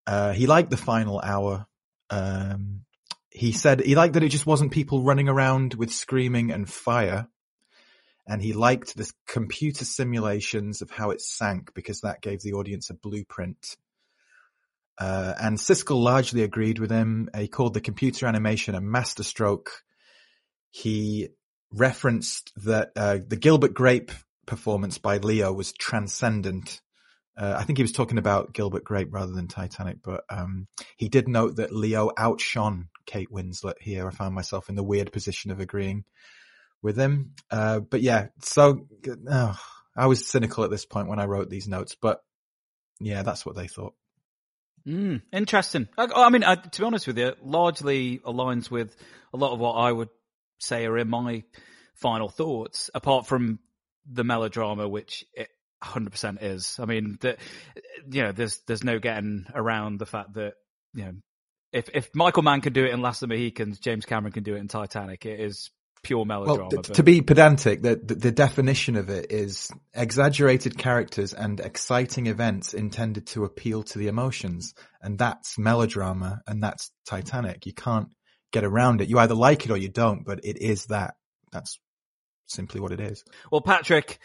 Uh, 0.08 0.32
he 0.34 0.48
liked 0.48 0.70
the 0.70 0.78
final 0.78 1.20
hour. 1.20 1.66
Um, 2.10 2.82
he 3.30 3.52
said 3.52 3.82
he 3.82 3.96
liked 3.96 4.14
that 4.14 4.24
it 4.24 4.30
just 4.30 4.46
wasn't 4.46 4.72
people 4.72 5.04
running 5.04 5.30
around 5.30 5.74
with 5.74 5.92
screaming 5.92 6.52
and 6.52 6.70
fire. 6.70 7.28
And 8.28 8.42
he 8.42 8.54
liked 8.54 8.96
the 8.96 9.12
computer 9.28 9.84
simulations 9.84 10.82
of 10.82 10.92
how 10.92 11.10
it 11.10 11.22
sank 11.22 11.74
because 11.74 12.02
that 12.02 12.22
gave 12.22 12.42
the 12.42 12.54
audience 12.54 12.90
a 12.90 12.94
blueprint. 12.94 13.76
Uh, 14.98 15.34
and 15.42 15.58
Siskel 15.58 16.02
largely 16.02 16.44
agreed 16.44 16.80
with 16.80 16.92
him. 16.92 17.30
He 17.36 17.48
called 17.48 17.74
the 17.74 17.82
computer 17.82 18.28
animation 18.28 18.76
a 18.76 18.82
masterstroke. 18.82 19.84
He 20.70 21.30
referenced 21.74 22.52
that 22.64 22.92
uh, 22.96 23.20
the 23.26 23.36
Gilbert 23.36 23.74
Grape 23.74 24.12
performance 24.46 24.98
by 24.98 25.18
Leo 25.18 25.54
was 25.54 25.72
transcendent. 25.72 26.82
Uh, 27.38 27.56
I 27.58 27.64
think 27.64 27.78
he 27.78 27.84
was 27.84 27.94
talking 27.94 28.18
about 28.18 28.54
Gilbert 28.54 28.84
Grape 28.84 29.10
rather 29.12 29.32
than 29.32 29.48
Titanic, 29.48 29.98
but 30.04 30.24
um, 30.30 30.68
he 30.98 31.10
did 31.10 31.28
note 31.28 31.56
that 31.56 31.74
Leo 31.74 32.12
outshone 32.18 32.90
Kate 33.06 33.32
Winslet 33.32 33.80
here. 33.80 34.08
I 34.08 34.12
found 34.12 34.36
myself 34.36 34.70
in 34.70 34.76
the 34.76 34.84
weird 34.84 35.12
position 35.12 35.52
of 35.52 35.60
agreeing 35.60 36.04
with 36.82 36.98
him. 36.98 37.34
Uh, 37.50 37.80
but 37.80 38.02
yeah, 38.02 38.28
so 38.42 38.88
oh, 39.30 39.60
I 39.96 40.08
was 40.08 40.28
cynical 40.28 40.64
at 40.64 40.72
this 40.72 40.86
point 40.86 41.08
when 41.08 41.20
I 41.20 41.26
wrote 41.26 41.50
these 41.50 41.68
notes, 41.68 41.96
but 42.00 42.22
yeah, 43.00 43.24
that's 43.24 43.46
what 43.46 43.56
they 43.56 43.68
thought. 43.68 43.94
Mm, 44.88 45.22
interesting. 45.32 45.88
I, 45.98 46.08
I 46.14 46.30
mean, 46.30 46.44
I, 46.44 46.56
to 46.56 46.82
be 46.82 46.86
honest 46.86 47.08
with 47.08 47.18
you, 47.18 47.34
largely 47.44 48.20
aligns 48.20 48.72
with 48.72 48.96
a 49.34 49.38
lot 49.38 49.54
of 49.54 49.60
what 49.60 49.74
I 49.74 49.92
would 49.92 50.10
say 50.62 50.86
are 50.86 50.98
in 50.98 51.10
my 51.10 51.44
final 51.96 52.30
thoughts, 52.30 52.90
apart 52.94 53.28
from 53.28 53.60
the 54.12 54.24
melodrama, 54.24 54.88
which 54.88 55.26
it 55.34 55.50
100% 55.84 56.42
is. 56.42 56.78
I 56.80 56.86
mean, 56.86 57.18
the, 57.22 57.38
you 58.10 58.24
know, 58.24 58.32
there's, 58.32 58.60
there's 58.68 58.84
no 58.84 59.00
getting 59.00 59.46
around 59.54 60.00
the 60.00 60.06
fact 60.06 60.34
that, 60.34 60.54
you 60.94 61.06
know, 61.06 61.14
if, 61.72 61.90
if 61.94 62.14
Michael 62.14 62.44
Mann 62.44 62.62
can 62.62 62.74
do 62.74 62.84
it 62.84 62.92
in 62.92 63.02
Last 63.02 63.24
of 63.24 63.30
the 63.30 63.36
Mohicans, 63.36 63.80
James 63.80 64.06
Cameron 64.06 64.34
can 64.34 64.44
do 64.44 64.56
it 64.56 64.60
in 64.60 64.68
Titanic. 64.68 65.26
It 65.26 65.40
is 65.40 65.72
pure 66.04 66.26
melodrama. 66.26 66.70
Well, 66.74 66.84
to 66.84 67.04
be 67.04 67.22
pedantic, 67.22 67.82
the, 67.82 67.96
the, 67.96 68.16
the 68.16 68.32
definition 68.32 68.96
of 68.96 69.10
it 69.10 69.32
is 69.32 69.72
exaggerated 69.94 70.78
characters 70.78 71.34
and 71.34 71.60
exciting 71.60 72.28
events 72.28 72.74
intended 72.74 73.28
to 73.28 73.46
appeal 73.46 73.84
to 73.84 74.00
the 74.00 74.08
emotions. 74.08 74.74
And 75.02 75.18
that's 75.18 75.58
melodrama 75.58 76.42
and 76.48 76.62
that's 76.62 76.92
Titanic. 77.06 77.66
You 77.66 77.74
can't 77.74 78.10
get 78.52 78.64
around 78.64 79.02
it. 79.02 79.10
You 79.10 79.20
either 79.20 79.36
like 79.36 79.66
it 79.66 79.72
or 79.72 79.78
you 79.78 79.90
don't, 79.90 80.26
but 80.26 80.44
it 80.44 80.58
is 80.62 80.86
that. 80.86 81.16
That's 81.52 81.80
simply 82.48 82.80
what 82.80 82.92
it 82.92 83.00
is. 83.00 83.24
Well, 83.52 83.62
Patrick, 83.62 84.20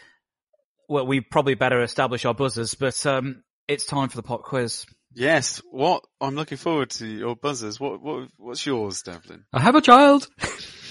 well, 0.87 1.05
we 1.05 1.21
probably 1.21 1.55
better 1.55 1.81
establish 1.81 2.25
our 2.25 2.33
buzzers, 2.33 2.75
but 2.75 3.05
um, 3.05 3.43
it's 3.67 3.85
time 3.85 4.09
for 4.09 4.17
the 4.17 4.23
pop 4.23 4.43
quiz. 4.43 4.85
Yes. 5.13 5.61
What? 5.71 6.05
I'm 6.21 6.35
looking 6.35 6.57
forward 6.57 6.91
to 6.91 7.07
your 7.07 7.35
buzzers. 7.35 7.79
What? 7.79 8.01
What? 8.01 8.29
What's 8.37 8.65
yours, 8.65 9.01
Devlin? 9.01 9.45
I 9.51 9.59
have 9.61 9.75
a 9.75 9.81
child. 9.81 10.27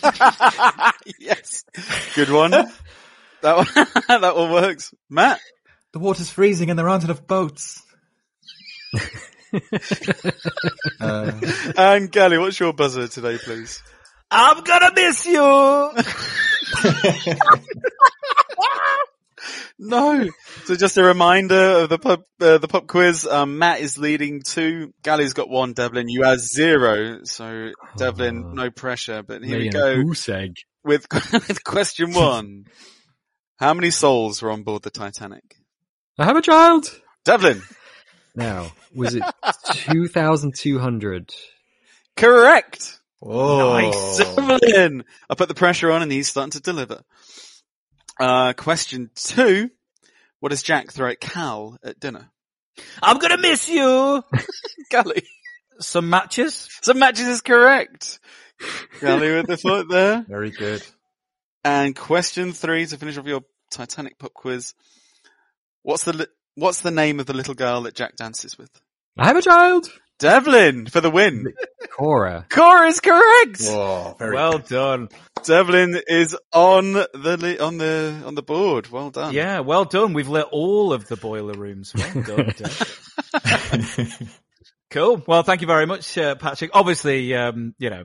yes. 1.18 1.64
Good 2.14 2.30
one. 2.30 2.50
that 2.50 2.72
one. 3.42 3.66
that 4.20 4.36
one 4.36 4.52
works. 4.52 4.92
Matt. 5.08 5.40
The 5.92 5.98
water's 6.00 6.30
freezing 6.30 6.68
and 6.70 6.78
there 6.78 6.88
aren't 6.88 7.04
enough 7.04 7.26
boats. 7.26 7.82
Uh, 11.01 11.33
and 11.77 12.11
Gali, 12.11 12.41
what's 12.41 12.59
your 12.59 12.73
buzzer 12.73 13.09
today, 13.09 13.39
please? 13.39 13.83
I'm 14.31 14.62
gonna 14.65 14.91
miss 14.95 15.27
you. 15.27 15.41
no. 19.78 20.28
So 20.65 20.74
just 20.74 20.97
a 20.97 21.05
reminder 21.05 21.83
of 21.83 21.89
the 21.91 21.99
pub, 21.99 22.23
uh, 22.41 22.59
the 22.59 22.69
pub 22.69 22.89
quiz. 22.89 23.27
Um, 23.27 23.59
Matt 23.59 23.81
is 23.81 23.99
leading 23.99 24.43
two. 24.43 24.93
Gali's 25.03 25.33
got 25.33 25.49
one. 25.49 25.74
Devlin, 25.74 26.09
you 26.09 26.24
have 26.24 26.41
zero. 26.41 27.20
So 27.24 27.70
Devlin, 27.97 28.55
no 28.55 28.70
pressure. 28.70 29.23
But 29.23 29.45
here 29.45 29.59
we 29.59 29.69
go. 29.69 30.03
Egg. 30.28 30.57
With 30.85 31.07
with 31.33 31.62
question 31.65 32.12
one. 32.12 32.65
How 33.59 33.73
many 33.74 33.91
souls 33.91 34.43
were 34.43 34.51
on 34.51 34.65
board 34.65 34.83
the 34.83 34.91
Titanic? 34.91 35.57
I 36.19 36.24
have 36.24 36.37
a 36.37 36.43
child. 36.43 37.01
Devlin. 37.24 37.62
Now, 38.36 38.70
was 38.94 39.14
it 39.14 39.24
2,200? 39.72 41.32
Correct. 42.16 43.00
Oh. 43.22 43.72
Nice. 43.80 44.18
Devlin. 44.18 45.04
I 45.28 45.34
put 45.34 45.48
the 45.48 45.54
pressure 45.54 45.90
on 45.90 46.02
and 46.02 46.12
he's 46.12 46.28
starting 46.28 46.50
to 46.52 46.60
deliver. 46.60 47.02
Uh, 48.20 48.52
question 48.52 49.10
two. 49.14 49.70
What 50.40 50.50
does 50.50 50.62
Jack 50.62 50.92
throw 50.92 51.08
at 51.10 51.20
Cal 51.20 51.78
at 51.82 51.98
dinner? 51.98 52.30
I'm 53.02 53.18
gonna 53.18 53.38
miss 53.38 53.68
you. 53.68 54.22
Gali. 54.92 55.22
Some 55.80 56.10
matches? 56.10 56.68
Some 56.82 56.98
matches 56.98 57.26
is 57.26 57.40
correct. 57.40 58.20
Gali 59.00 59.36
with 59.36 59.46
the 59.46 59.56
foot 59.56 59.88
there. 59.88 60.24
Very 60.28 60.50
good. 60.50 60.82
And 61.64 61.96
question 61.96 62.52
three 62.52 62.86
to 62.86 62.96
finish 62.96 63.16
off 63.18 63.26
your 63.26 63.42
Titanic 63.72 64.18
pop 64.18 64.32
quiz. 64.34 64.74
What's 65.82 66.04
the, 66.04 66.12
li- 66.12 66.26
what's 66.57 66.81
the 66.81 66.91
name 66.91 67.20
of 67.20 67.27
the 67.27 67.33
little 67.35 67.55
girl 67.55 67.83
that 67.83 67.95
Jack 67.95 68.16
dances 68.16 68.59
with? 68.59 68.70
I 69.16 69.27
have 69.28 69.37
a 69.37 69.43
child. 69.43 69.89
Devlin 70.19 70.87
for 70.87 71.01
the 71.03 71.11
win. 71.11 71.53
Cora. 71.91 72.47
Cora 72.49 72.89
is 72.89 73.01
correct. 73.01 73.61
Whoa, 73.61 74.16
very 74.19 74.35
well 74.35 74.59
good. 74.59 74.69
done. 74.69 75.09
Devlin 75.45 76.01
is 76.09 76.35
on 76.55 76.93
the 76.95 77.37
li- 77.41 77.59
on 77.59 77.77
the 77.78 78.23
on 78.24 78.35
the 78.35 78.43
board. 78.43 78.89
Well 78.91 79.11
done. 79.11 79.35
Yeah, 79.35 79.61
well 79.61 79.85
done. 79.85 80.15
We've 80.15 80.28
lit 80.28 80.47
all 80.51 80.93
of 80.95 81.07
the 81.07 81.16
boiler 81.16 81.53
rooms. 81.55 81.93
Well 82.15 82.24
done. 82.24 84.09
Cool. 84.91 85.23
Well, 85.27 85.43
thank 85.43 85.61
you 85.61 85.66
very 85.66 85.85
much, 85.87 86.16
uh, 86.16 86.37
Patrick. 86.37 86.70
Obviously, 86.73 87.35
um, 87.35 87.74
you 87.78 87.91
know, 87.91 88.05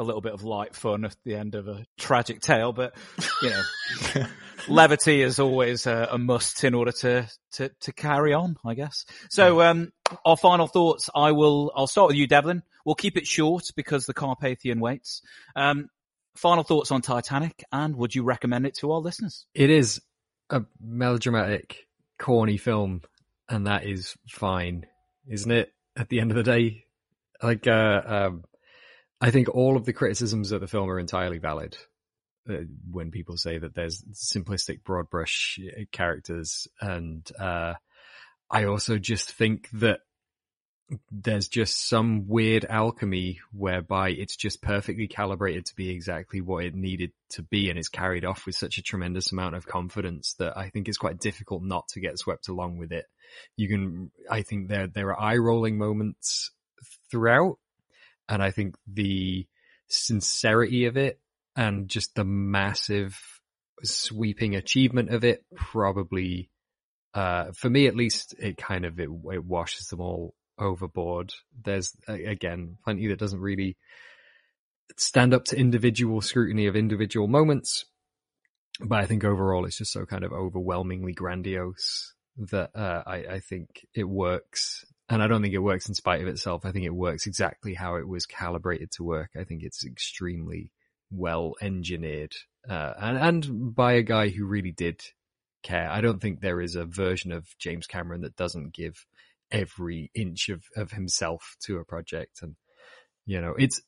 a 0.00 0.02
little 0.02 0.22
bit 0.22 0.32
of 0.32 0.42
light 0.42 0.74
fun 0.74 1.04
at 1.04 1.14
the 1.24 1.36
end 1.36 1.54
of 1.54 1.68
a 1.68 1.84
tragic 1.98 2.40
tale, 2.40 2.72
but 2.72 2.94
you 3.42 3.50
know, 3.50 4.26
levity 4.68 5.20
is 5.20 5.38
always 5.38 5.86
a, 5.86 6.08
a 6.12 6.18
must 6.18 6.64
in 6.64 6.74
order 6.74 6.90
to, 6.90 7.28
to 7.52 7.70
to 7.82 7.92
carry 7.92 8.32
on, 8.32 8.56
I 8.64 8.72
guess. 8.72 9.04
So, 9.28 9.60
um, 9.60 9.92
our 10.24 10.38
final 10.38 10.66
thoughts. 10.66 11.10
I 11.14 11.32
will. 11.32 11.70
I'll 11.76 11.86
start 11.86 12.08
with 12.08 12.16
you, 12.16 12.26
Devlin. 12.26 12.62
We'll 12.84 12.94
keep 12.94 13.18
it 13.18 13.26
short 13.26 13.64
because 13.76 14.06
the 14.06 14.14
Carpathia 14.14 14.74
awaits. 14.74 15.20
Um, 15.54 15.90
final 16.34 16.64
thoughts 16.64 16.90
on 16.90 17.02
Titanic, 17.02 17.62
and 17.70 17.94
would 17.96 18.14
you 18.14 18.22
recommend 18.24 18.66
it 18.66 18.76
to 18.78 18.92
our 18.92 19.00
listeners? 19.00 19.44
It 19.54 19.68
is 19.68 20.00
a 20.48 20.62
melodramatic, 20.80 21.86
corny 22.18 22.56
film, 22.56 23.02
and 23.50 23.66
that 23.66 23.84
is 23.84 24.16
fine, 24.30 24.86
isn't 25.28 25.50
it? 25.50 25.72
At 25.94 26.08
the 26.08 26.20
end 26.20 26.30
of 26.30 26.38
the 26.38 26.42
day, 26.42 26.86
like, 27.42 27.66
uh, 27.66 28.02
um, 28.06 28.44
I 29.20 29.30
think 29.30 29.48
all 29.48 29.76
of 29.76 29.84
the 29.84 29.92
criticisms 29.92 30.52
of 30.52 30.60
the 30.60 30.68
film 30.68 30.90
are 30.90 30.98
entirely 30.98 31.38
valid. 31.38 31.76
Uh, 32.48 32.64
when 32.90 33.10
people 33.10 33.36
say 33.36 33.58
that 33.58 33.74
there's 33.74 34.02
simplistic, 34.14 34.82
broad 34.82 35.10
brush 35.10 35.60
uh, 35.62 35.82
characters, 35.92 36.66
and 36.80 37.30
uh, 37.38 37.74
I 38.50 38.64
also 38.64 38.98
just 38.98 39.30
think 39.32 39.68
that 39.74 40.00
there's 41.10 41.48
just 41.48 41.88
some 41.88 42.26
weird 42.26 42.64
alchemy 42.68 43.40
whereby 43.52 44.10
it's 44.10 44.36
just 44.36 44.62
perfectly 44.62 45.06
calibrated 45.06 45.66
to 45.66 45.76
be 45.76 45.90
exactly 45.90 46.40
what 46.40 46.64
it 46.64 46.74
needed 46.74 47.12
to 47.30 47.42
be 47.42 47.70
and 47.70 47.78
it's 47.78 47.88
carried 47.88 48.24
off 48.24 48.46
with 48.46 48.56
such 48.56 48.78
a 48.78 48.82
tremendous 48.82 49.30
amount 49.30 49.54
of 49.54 49.66
confidence 49.66 50.34
that 50.38 50.56
I 50.56 50.68
think 50.70 50.88
it's 50.88 50.98
quite 50.98 51.20
difficult 51.20 51.62
not 51.62 51.86
to 51.88 52.00
get 52.00 52.18
swept 52.18 52.48
along 52.48 52.78
with 52.78 52.90
it. 52.92 53.06
You 53.56 53.68
can, 53.68 54.10
I 54.28 54.42
think 54.42 54.68
there, 54.68 54.88
there 54.88 55.10
are 55.10 55.20
eye 55.20 55.36
rolling 55.36 55.78
moments 55.78 56.50
throughout 57.10 57.58
and 58.30 58.42
I 58.42 58.52
think 58.52 58.76
the 58.86 59.46
sincerity 59.88 60.86
of 60.86 60.96
it 60.96 61.20
and 61.56 61.88
just 61.88 62.14
the 62.14 62.24
massive 62.24 63.18
sweeping 63.82 64.54
achievement 64.54 65.10
of 65.10 65.24
it 65.24 65.44
probably, 65.56 66.48
uh, 67.12 67.50
for 67.52 67.68
me 67.68 67.86
at 67.88 67.96
least, 67.96 68.34
it 68.38 68.56
kind 68.56 68.84
of, 68.84 69.00
it, 69.00 69.10
it 69.32 69.44
washes 69.44 69.88
them 69.88 70.00
all 70.00 70.34
overboard. 70.58 71.32
There's 71.64 71.96
again 72.06 72.76
plenty 72.84 73.08
that 73.08 73.18
doesn't 73.18 73.40
really 73.40 73.76
stand 74.96 75.34
up 75.34 75.44
to 75.46 75.56
individual 75.56 76.20
scrutiny 76.20 76.66
of 76.66 76.76
individual 76.76 77.26
moments, 77.26 77.84
but 78.80 79.00
I 79.00 79.06
think 79.06 79.24
overall 79.24 79.64
it's 79.64 79.78
just 79.78 79.92
so 79.92 80.06
kind 80.06 80.24
of 80.24 80.32
overwhelmingly 80.32 81.12
grandiose 81.12 82.14
that 82.36 82.70
uh, 82.76 83.02
I, 83.06 83.16
I 83.16 83.40
think 83.40 83.86
it 83.94 84.04
works. 84.04 84.84
And 85.10 85.22
I 85.22 85.26
don't 85.26 85.42
think 85.42 85.54
it 85.54 85.58
works 85.58 85.88
in 85.88 85.94
spite 85.94 86.22
of 86.22 86.28
itself. 86.28 86.64
I 86.64 86.70
think 86.70 86.84
it 86.84 86.94
works 86.94 87.26
exactly 87.26 87.74
how 87.74 87.96
it 87.96 88.06
was 88.06 88.26
calibrated 88.26 88.92
to 88.92 89.02
work. 89.02 89.30
I 89.36 89.42
think 89.42 89.64
it's 89.64 89.84
extremely 89.84 90.70
well 91.10 91.54
engineered, 91.60 92.32
uh, 92.68 92.94
and, 92.96 93.18
and 93.18 93.74
by 93.74 93.94
a 93.94 94.02
guy 94.02 94.28
who 94.28 94.46
really 94.46 94.70
did 94.70 95.02
care. 95.62 95.90
I 95.90 96.00
don't 96.00 96.20
think 96.20 96.40
there 96.40 96.60
is 96.60 96.76
a 96.76 96.84
version 96.84 97.32
of 97.32 97.46
James 97.58 97.88
Cameron 97.88 98.22
that 98.22 98.36
doesn't 98.36 98.72
give 98.72 99.04
every 99.50 100.10
inch 100.14 100.48
of, 100.48 100.62
of 100.76 100.92
himself 100.92 101.56
to 101.64 101.78
a 101.78 101.84
project. 101.84 102.42
And, 102.42 102.54
you 103.26 103.40
know, 103.40 103.54
it's 103.58 103.82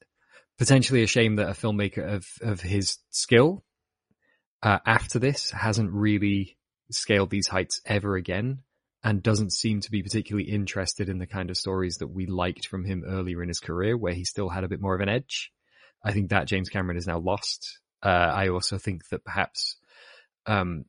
potentially 0.58 1.04
a 1.04 1.06
shame 1.06 1.36
that 1.36 1.48
a 1.48 1.52
filmmaker 1.52 2.16
of, 2.16 2.26
of 2.42 2.60
his 2.60 2.98
skill, 3.10 3.62
uh, 4.62 4.80
after 4.84 5.18
this 5.18 5.52
hasn't 5.52 5.92
really 5.92 6.58
scaled 6.90 7.30
these 7.30 7.46
heights 7.46 7.80
ever 7.86 8.16
again 8.16 8.58
and 9.04 9.22
doesn't 9.22 9.52
seem 9.52 9.80
to 9.80 9.90
be 9.90 10.02
particularly 10.02 10.48
interested 10.48 11.08
in 11.08 11.18
the 11.18 11.26
kind 11.26 11.50
of 11.50 11.56
stories 11.56 11.98
that 11.98 12.08
we 12.08 12.26
liked 12.26 12.68
from 12.68 12.84
him 12.84 13.04
earlier 13.06 13.42
in 13.42 13.48
his 13.48 13.60
career 13.60 13.96
where 13.96 14.14
he 14.14 14.24
still 14.24 14.48
had 14.48 14.64
a 14.64 14.68
bit 14.68 14.80
more 14.80 14.94
of 14.94 15.00
an 15.00 15.08
edge. 15.08 15.50
I 16.04 16.12
think 16.12 16.30
that 16.30 16.46
James 16.46 16.68
Cameron 16.68 16.96
is 16.96 17.06
now 17.06 17.18
lost. 17.18 17.80
Uh, 18.02 18.08
I 18.08 18.48
also 18.48 18.78
think 18.78 19.08
that 19.08 19.24
perhaps, 19.24 19.76
um, 20.46 20.84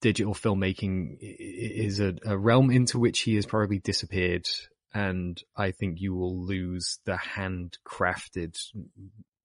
digital 0.00 0.34
filmmaking 0.34 1.18
is 1.20 2.00
a, 2.00 2.14
a, 2.24 2.36
realm 2.36 2.70
into 2.70 2.98
which 2.98 3.20
he 3.20 3.36
has 3.36 3.46
probably 3.46 3.78
disappeared. 3.78 4.48
And 4.92 5.40
I 5.56 5.70
think 5.70 6.00
you 6.00 6.14
will 6.14 6.44
lose 6.44 6.98
the 7.04 7.16
handcrafted 7.16 8.58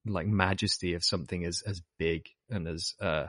like 0.08 0.26
majesty 0.28 0.96
of 0.96 1.04
something 1.04 1.46
as, 1.46 1.62
as 1.66 1.82
big 2.00 2.28
and 2.50 2.68
as, 2.68 2.94
uh, 3.00 3.26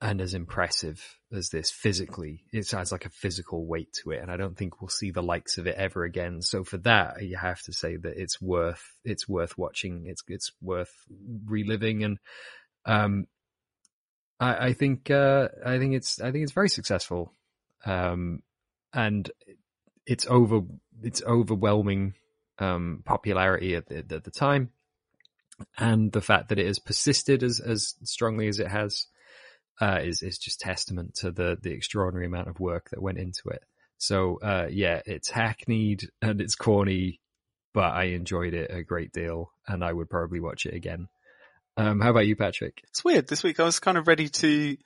and 0.00 0.20
as 0.20 0.34
impressive 0.34 1.18
as 1.32 1.48
this 1.48 1.70
physically. 1.70 2.44
It 2.52 2.70
has 2.72 2.92
like 2.92 3.06
a 3.06 3.10
physical 3.10 3.66
weight 3.66 3.92
to 4.02 4.10
it. 4.10 4.20
And 4.20 4.30
I 4.30 4.36
don't 4.36 4.56
think 4.56 4.80
we'll 4.80 4.88
see 4.88 5.10
the 5.10 5.22
likes 5.22 5.56
of 5.56 5.66
it 5.66 5.76
ever 5.76 6.04
again. 6.04 6.42
So 6.42 6.64
for 6.64 6.76
that, 6.78 7.22
you 7.22 7.36
have 7.36 7.62
to 7.62 7.72
say 7.72 7.96
that 7.96 8.16
it's 8.16 8.40
worth, 8.40 8.82
it's 9.04 9.28
worth 9.28 9.56
watching. 9.56 10.04
It's, 10.06 10.22
it's 10.28 10.52
worth 10.60 10.92
reliving. 11.46 12.04
And, 12.04 12.18
um, 12.84 13.26
I, 14.40 14.66
I 14.66 14.72
think 14.72 15.10
uh, 15.10 15.48
I 15.64 15.78
think 15.78 15.94
it's 15.94 16.20
I 16.20 16.30
think 16.32 16.42
it's 16.42 16.52
very 16.52 16.68
successful, 16.68 17.32
um, 17.86 18.42
and 18.92 19.30
it's 20.06 20.26
over 20.28 20.62
it's 21.02 21.22
overwhelming 21.22 22.14
um, 22.58 23.02
popularity 23.04 23.74
at 23.74 23.86
the, 23.86 23.98
at 23.98 24.24
the 24.24 24.30
time, 24.30 24.70
and 25.78 26.12
the 26.12 26.20
fact 26.20 26.48
that 26.48 26.58
it 26.58 26.66
has 26.66 26.78
persisted 26.78 27.42
as 27.42 27.60
as 27.60 27.94
strongly 28.02 28.48
as 28.48 28.58
it 28.58 28.68
has 28.68 29.06
uh, 29.80 30.00
is 30.02 30.22
is 30.22 30.38
just 30.38 30.60
testament 30.60 31.14
to 31.16 31.30
the 31.30 31.58
the 31.60 31.72
extraordinary 31.72 32.26
amount 32.26 32.48
of 32.48 32.60
work 32.60 32.90
that 32.90 33.02
went 33.02 33.18
into 33.18 33.48
it. 33.48 33.64
So 33.98 34.38
uh, 34.42 34.68
yeah, 34.70 35.00
it's 35.06 35.30
hackneyed 35.30 36.08
and 36.20 36.40
it's 36.40 36.54
corny, 36.54 37.20
but 37.72 37.92
I 37.92 38.04
enjoyed 38.04 38.54
it 38.54 38.70
a 38.72 38.82
great 38.82 39.12
deal, 39.12 39.52
and 39.66 39.84
I 39.84 39.92
would 39.92 40.10
probably 40.10 40.40
watch 40.40 40.66
it 40.66 40.74
again. 40.74 41.08
Um, 41.76 42.00
how 42.00 42.10
about 42.10 42.26
you, 42.26 42.36
Patrick? 42.36 42.82
It's 42.88 43.04
weird. 43.04 43.26
This 43.26 43.42
week 43.42 43.58
I 43.58 43.64
was 43.64 43.80
kind 43.80 43.98
of 43.98 44.06
ready 44.06 44.28
to 44.28 44.76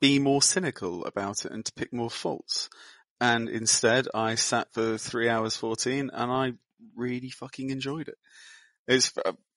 be 0.00 0.18
more 0.18 0.42
cynical 0.42 1.04
about 1.04 1.44
it 1.44 1.52
and 1.52 1.64
to 1.64 1.72
pick 1.72 1.92
more 1.92 2.10
faults. 2.10 2.68
And 3.20 3.48
instead 3.48 4.08
I 4.12 4.34
sat 4.34 4.72
for 4.72 4.98
three 4.98 5.28
hours 5.28 5.56
14 5.56 6.10
and 6.12 6.32
I 6.32 6.54
really 6.96 7.30
fucking 7.30 7.70
enjoyed 7.70 8.08
it. 8.08 8.18
It's 8.88 9.12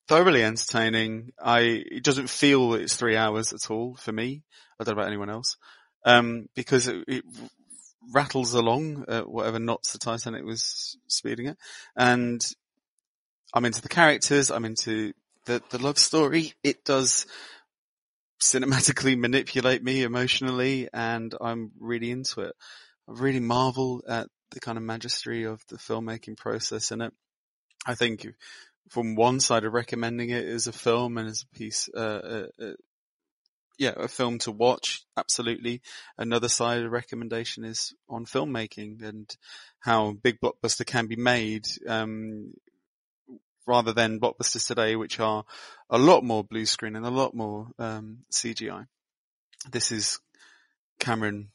thoroughly 0.07 0.44
entertaining. 0.44 1.32
I, 1.41 1.60
it 1.60 2.03
doesn't 2.03 2.30
feel 2.30 2.73
it's 2.73 2.95
three 2.95 3.18
hours 3.18 3.53
at 3.53 3.72
all 3.72 3.95
for 3.95 4.11
me. 4.11 4.44
I 4.80 4.84
don't 4.84 4.95
know 4.95 5.02
about 5.02 5.10
anyone 5.10 5.30
else. 5.30 5.57
Um, 6.06 6.48
because 6.56 6.88
it, 6.88 7.03
it 7.07 7.23
rattles 8.11 8.53
along 8.53 9.06
at 9.07 9.27
whatever 9.27 9.60
knots 9.60 9.91
the 9.91 9.99
Titanic 9.99 10.44
was 10.44 10.98
speeding 11.07 11.48
at. 11.48 11.57
And 11.95 12.45
I'm 13.53 13.65
into 13.65 13.82
the 13.82 13.90
characters. 13.90 14.52
I'm 14.52 14.65
into 14.65 15.14
the, 15.45 15.61
the 15.69 15.82
love 15.82 15.98
story, 15.98 16.53
it 16.64 16.84
does 16.84 17.26
cinematically 18.41 19.18
manipulate 19.18 19.84
me 19.84 20.03
emotionally 20.03 20.90
and 20.94 21.34
I'm 21.40 21.72
really 21.80 22.11
into 22.11 22.41
it. 22.41 22.56
I 23.07 23.14
really 23.14 23.40
marvel 23.40 24.03
at 24.07 24.27
the 24.52 24.60
kind 24.60 24.77
of 24.77 24.84
majesty 24.84 25.44
of 25.44 25.61
the 25.69 25.77
filmmaking 25.77 26.38
process 26.38 26.91
in 26.91 27.02
it. 27.02 27.14
I 27.86 27.95
think 27.95 28.27
from 28.89 29.15
one 29.15 29.39
side 29.39 29.65
of 29.65 29.73
recommending 29.73 30.29
it 30.29 30.45
as 30.45 30.67
a 30.67 30.73
film 30.73 31.17
and 31.17 31.27
as 31.27 31.43
a 31.43 31.57
piece, 31.57 31.89
uh, 31.95 31.99
uh, 31.99 32.47
uh, 32.61 32.73
yeah, 33.77 33.93
a 33.95 34.07
film 34.07 34.39
to 34.39 34.51
watch, 34.51 35.03
absolutely. 35.17 35.81
Another 36.17 36.47
side 36.47 36.83
of 36.83 36.91
recommendation 36.91 37.65
is 37.65 37.93
on 38.07 38.25
filmmaking 38.25 39.03
and 39.03 39.29
how 39.79 40.11
big 40.11 40.39
blockbuster 40.39 40.85
can 40.85 41.07
be 41.07 41.17
made. 41.17 41.67
Um, 41.87 42.53
rather 43.67 43.93
than 43.93 44.19
blockbusters 44.19 44.67
today, 44.67 44.95
which 44.95 45.19
are 45.19 45.43
a 45.89 45.97
lot 45.97 46.23
more 46.23 46.43
blue 46.43 46.65
screen 46.65 46.95
and 46.95 47.05
a 47.05 47.09
lot 47.09 47.33
more 47.33 47.67
um, 47.79 48.19
CGI. 48.31 48.85
This 49.71 49.91
is 49.91 50.19
Cameron 50.99 51.49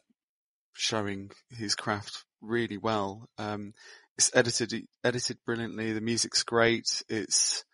showing 0.73 1.31
his 1.51 1.75
craft 1.75 2.25
really 2.41 2.79
well. 2.79 3.29
Um, 3.39 3.75
it's 4.21 4.31
edited 4.35 4.87
edited 5.03 5.39
brilliantly. 5.47 5.95
The 5.95 6.03
music's 6.03 6.43
great. 6.43 7.03
It's 7.09 7.65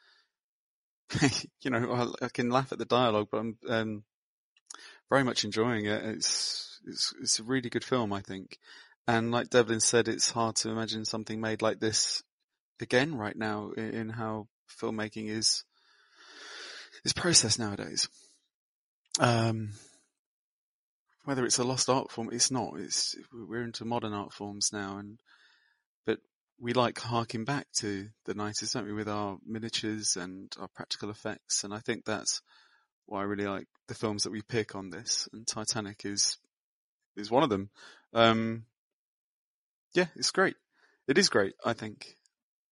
you 1.63 1.71
know 1.71 2.15
I, 2.21 2.27
I, 2.27 2.29
can 2.29 2.51
laugh 2.51 2.71
at 2.71 2.79
the 2.79 2.85
dialogue, 2.85 3.29
but 3.33 3.39
I'm 3.39 3.59
um, 3.69 4.05
very 5.11 5.25
much 5.25 5.45
enjoying 5.45 5.87
it. 5.87 6.05
It's 6.05 6.81
it's 6.87 7.13
it's 7.21 7.41
a 7.41 7.43
really 7.43 7.69
good 7.69 7.83
film, 7.83 8.13
I 8.13 8.21
think. 8.21 8.59
And 9.09 9.33
like 9.33 9.51
Devlin 9.51 9.81
said, 9.81 10.07
it's 10.07 10.31
hard 10.31 10.55
to 10.57 10.71
imagine 10.71 11.05
something 11.05 11.41
made 11.41 11.63
like 11.63 11.81
this 11.81 12.23
again 12.81 13.17
right 13.17 13.37
now 13.37 13.73
in, 13.77 13.91
in 13.91 14.09
how 14.09 14.47
filmmaking 14.81 15.29
is 15.29 15.65
is 17.05 17.13
processed 17.13 17.59
nowadays. 17.59 18.09
Um, 19.19 19.71
whether 21.25 21.45
it's 21.45 21.59
a 21.59 21.65
lost 21.65 21.89
art 21.89 22.13
form, 22.13 22.29
it's 22.31 22.53
not. 22.53 22.75
It's 22.79 23.17
we're 23.33 23.65
into 23.65 23.85
modern 23.85 24.13
art 24.13 24.33
forms 24.33 24.71
now, 24.73 24.99
and 24.99 25.19
but 26.07 26.19
we 26.59 26.73
like 26.73 26.99
harking 26.99 27.45
back 27.45 27.67
to 27.79 28.09
the 28.25 28.35
90s, 28.35 28.73
don't 28.73 28.87
we, 28.87 28.93
with 28.93 29.09
our 29.09 29.39
miniatures 29.47 30.17
and 30.17 30.53
our 30.59 30.69
practical 30.69 31.11
effects. 31.11 31.65
And 31.65 31.75
I 31.75 31.79
think 31.79 32.05
that's 32.05 32.41
why 33.07 33.21
I 33.21 33.25
really 33.25 33.47
like 33.47 33.67
the 33.89 33.95
films 33.95 34.25
that 34.25 34.33
we 34.33 34.43
pick 34.43 34.75
on 34.75 34.91
this. 34.91 35.29
And 35.33 35.47
Titanic 35.47 36.05
is, 36.05 36.39
is 37.17 37.31
one 37.31 37.43
of 37.43 37.51
them. 37.51 37.71
Um, 38.15 38.65
yeah, 39.95 40.07
it's 40.17 40.31
great. 40.31 40.57
It 41.07 41.19
is 41.19 41.29
great, 41.29 41.55
I 41.65 41.73
think. 41.73 42.17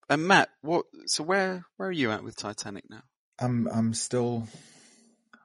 And 0.09 0.27
Matt, 0.27 0.49
what, 0.63 0.87
so 1.07 1.23
where, 1.23 1.65
where 1.77 1.89
are 1.89 1.93
you 1.93 2.11
at 2.11 2.25
with 2.25 2.37
Titanic 2.37 2.85
now? 2.89 3.03
I'm 3.39 3.69
I'm 3.69 3.95
still. 3.95 4.47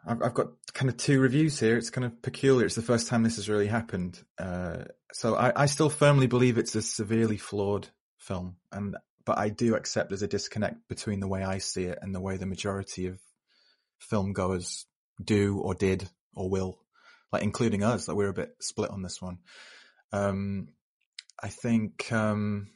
I've, 0.05 0.21
I've 0.21 0.33
got 0.33 0.47
kind 0.73 0.89
of 0.89 0.97
two 0.97 1.19
reviews 1.19 1.59
here. 1.59 1.77
It's 1.77 1.89
kind 1.89 2.05
of 2.05 2.21
peculiar. 2.21 2.65
It's 2.65 2.75
the 2.75 2.81
first 2.81 3.07
time 3.07 3.23
this 3.23 3.35
has 3.35 3.49
really 3.49 3.67
happened. 3.67 4.21
Uh, 4.37 4.85
so 5.13 5.35
I, 5.35 5.63
I 5.63 5.65
still 5.65 5.89
firmly 5.89 6.27
believe 6.27 6.57
it's 6.57 6.75
a 6.75 6.81
severely 6.81 7.37
flawed 7.37 7.89
film, 8.19 8.57
and 8.71 8.95
but 9.25 9.37
I 9.37 9.49
do 9.49 9.75
accept 9.75 10.09
there's 10.09 10.21
a 10.21 10.27
disconnect 10.27 10.87
between 10.87 11.19
the 11.19 11.27
way 11.27 11.43
I 11.43 11.59
see 11.59 11.83
it 11.83 11.99
and 12.01 12.13
the 12.13 12.21
way 12.21 12.37
the 12.37 12.45
majority 12.45 13.07
of 13.07 13.19
film 13.99 14.33
goers 14.33 14.85
do 15.23 15.59
or 15.59 15.73
did 15.73 16.09
or 16.33 16.49
will, 16.49 16.79
like 17.31 17.43
including 17.43 17.83
us. 17.83 18.07
Like 18.07 18.17
we're 18.17 18.29
a 18.29 18.33
bit 18.33 18.55
split 18.59 18.91
on 18.91 19.01
this 19.01 19.21
one. 19.21 19.39
Um, 20.11 20.69
I 21.41 21.49
think 21.49 22.11
um, 22.11 22.69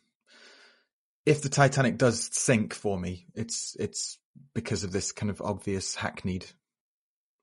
if 1.26 1.42
the 1.42 1.50
Titanic 1.50 1.98
does 1.98 2.30
sink 2.34 2.74
for 2.74 3.00
me, 3.00 3.26
it's 3.36 3.76
it's 3.80 4.20
because 4.54 4.84
of 4.84 4.92
this 4.92 5.12
kind 5.12 5.30
of 5.30 5.42
obvious 5.42 5.96
hackneyed 5.96 6.46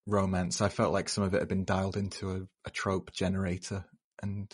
romance. 0.06 0.60
I 0.60 0.68
felt 0.68 0.92
like 0.92 1.08
some 1.08 1.24
of 1.24 1.34
it 1.34 1.40
had 1.40 1.48
been 1.48 1.64
dialed 1.64 1.96
into 1.96 2.30
a, 2.30 2.40
a 2.66 2.70
trope 2.70 3.12
generator, 3.12 3.84
and 4.22 4.52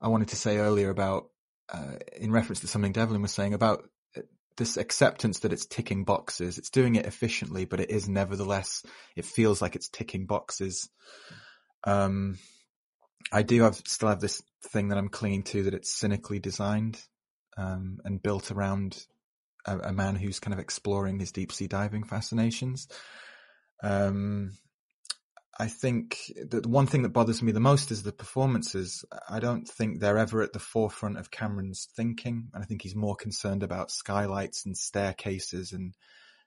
I 0.00 0.08
wanted 0.08 0.28
to 0.28 0.36
say 0.36 0.58
earlier 0.58 0.90
about 0.90 1.26
uh, 1.72 1.96
in 2.16 2.30
reference 2.30 2.60
to 2.60 2.66
something 2.66 2.92
Devlin 2.92 3.22
was 3.22 3.32
saying 3.32 3.54
about 3.54 3.84
uh, 4.16 4.20
this 4.56 4.76
acceptance 4.76 5.40
that 5.40 5.52
it's 5.52 5.66
ticking 5.66 6.04
boxes. 6.04 6.58
It's 6.58 6.70
doing 6.70 6.96
it 6.96 7.06
efficiently, 7.06 7.64
but 7.64 7.80
it 7.80 7.90
is 7.90 8.08
nevertheless. 8.08 8.84
It 9.16 9.24
feels 9.24 9.62
like 9.62 9.74
it's 9.74 9.88
ticking 9.88 10.26
boxes. 10.26 10.88
Um, 11.84 12.38
I 13.32 13.42
do 13.42 13.62
have 13.62 13.76
still 13.86 14.10
have 14.10 14.20
this 14.20 14.42
thing 14.68 14.88
that 14.88 14.98
I'm 14.98 15.08
clinging 15.08 15.44
to 15.44 15.64
that 15.64 15.74
it's 15.74 15.92
cynically 15.92 16.38
designed 16.38 17.00
um, 17.56 17.98
and 18.04 18.22
built 18.22 18.50
around 18.50 19.04
a, 19.66 19.78
a, 19.78 19.92
man 19.92 20.16
who's 20.16 20.40
kind 20.40 20.54
of 20.54 20.60
exploring 20.60 21.18
his 21.18 21.32
deep 21.32 21.52
sea 21.52 21.66
diving 21.66 22.04
fascinations. 22.04 22.88
Um, 23.82 24.52
I 25.58 25.68
think 25.68 26.32
that 26.48 26.62
the 26.62 26.68
one 26.68 26.86
thing 26.86 27.02
that 27.02 27.10
bothers 27.10 27.42
me 27.42 27.52
the 27.52 27.60
most 27.60 27.90
is 27.90 28.02
the 28.02 28.12
performances. 28.12 29.04
I 29.28 29.38
don't 29.38 29.68
think 29.68 30.00
they're 30.00 30.18
ever 30.18 30.42
at 30.42 30.54
the 30.54 30.58
forefront 30.58 31.18
of 31.18 31.30
Cameron's 31.30 31.88
thinking. 31.94 32.48
And 32.54 32.62
I 32.62 32.66
think 32.66 32.82
he's 32.82 32.96
more 32.96 33.16
concerned 33.16 33.62
about 33.62 33.90
skylights 33.90 34.64
and 34.64 34.76
staircases 34.76 35.72
and 35.72 35.94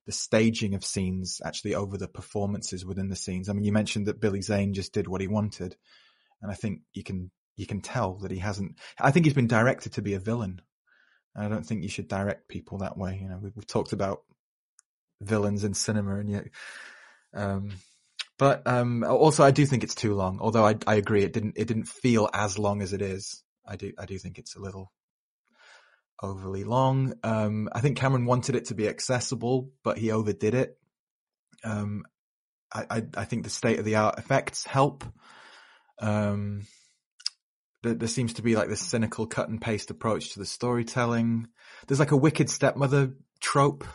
the 0.08 0.12
staging 0.12 0.74
of 0.74 0.84
scenes 0.84 1.40
actually 1.46 1.76
over 1.76 1.98
the 1.98 2.08
performances 2.08 2.86
within 2.86 3.10
the 3.10 3.16
scenes. 3.16 3.48
I 3.48 3.54
mean, 3.54 3.64
you 3.64 3.72
mentioned 3.72 4.08
that 4.08 4.20
Billy 4.20 4.42
Zane 4.42 4.74
just 4.74 4.94
did 4.94 5.08
what 5.08 5.22
he 5.22 5.28
wanted. 5.28 5.76
And 6.42 6.52
I 6.52 6.56
think 6.56 6.82
you 6.94 7.04
can, 7.04 7.30
you 7.56 7.68
can 7.68 7.82
tell 7.82 8.16
that 8.20 8.32
he 8.32 8.40
hasn't, 8.40 8.78
I 9.00 9.12
think 9.12 9.26
he's 9.26 9.34
been 9.34 9.48
directed 9.48 9.94
to 9.94 10.02
be 10.02 10.16
a 10.16 10.20
villain. 10.20 10.62
And 11.36 11.46
I 11.46 11.50
don't 11.50 11.66
think 11.66 11.84
you 11.84 11.90
should 11.90 12.08
direct 12.08 12.48
people 12.48 12.80
that 12.80 12.98
way. 12.98 13.20
You 13.22 13.30
know, 13.30 13.40
we've, 13.40 13.56
we've 13.56 13.68
talked 13.68 13.94
about 13.94 14.24
villains 15.22 15.64
in 15.64 15.76
cinema 15.76 16.16
and 16.20 16.30
yet, 16.30 16.46
um, 17.36 17.72
but, 18.38 18.66
um, 18.68 19.04
also 19.04 19.44
I 19.44 19.52
do 19.52 19.66
think 19.66 19.84
it's 19.84 19.96
too 19.96 20.14
long, 20.14 20.40
although 20.42 20.66
I, 20.66 20.76
I 20.86 20.96
agree 20.96 21.24
it 21.24 21.34
didn't, 21.34 21.54
it 21.58 21.68
didn't 21.68 21.88
feel 21.88 22.30
as 22.34 22.58
long 22.60 22.82
as 22.82 22.94
it 22.94 23.02
is. 23.02 23.44
I 23.68 23.76
do, 23.76 23.92
I 23.98 24.06
do 24.06 24.18
think 24.18 24.38
it's 24.38 24.56
a 24.56 24.62
little 24.62 24.92
overly 26.22 26.64
long. 26.64 27.14
Um, 27.24 27.70
I 27.74 27.82
think 27.82 27.98
Cameron 27.98 28.26
wanted 28.26 28.56
it 28.56 28.66
to 28.66 28.76
be 28.76 28.88
accessible, 28.88 29.72
but 29.84 29.98
he 29.98 30.12
overdid 30.12 30.54
it. 30.54 30.78
Um, 31.64 32.04
I, 32.74 32.86
I, 32.90 33.04
I 33.18 33.26
think 33.26 33.44
the 33.44 33.50
state 33.50 33.80
of 33.80 33.86
the 33.86 33.96
art 33.96 34.18
effects 34.18 34.66
help. 34.66 35.04
Um, 36.00 36.68
there, 37.84 37.94
there 37.94 38.08
seems 38.08 38.34
to 38.34 38.42
be 38.42 38.56
like 38.56 38.70
this 38.70 38.82
cynical 38.82 39.28
cut 39.28 39.50
and 39.50 39.62
paste 39.62 39.92
approach 39.92 40.34
to 40.34 40.40
the 40.40 40.46
storytelling. 40.46 41.48
There's 41.88 42.00
like 42.00 42.12
a 42.12 42.18
wicked 42.18 42.50
stepmother 42.50 43.14
trope. 43.40 43.86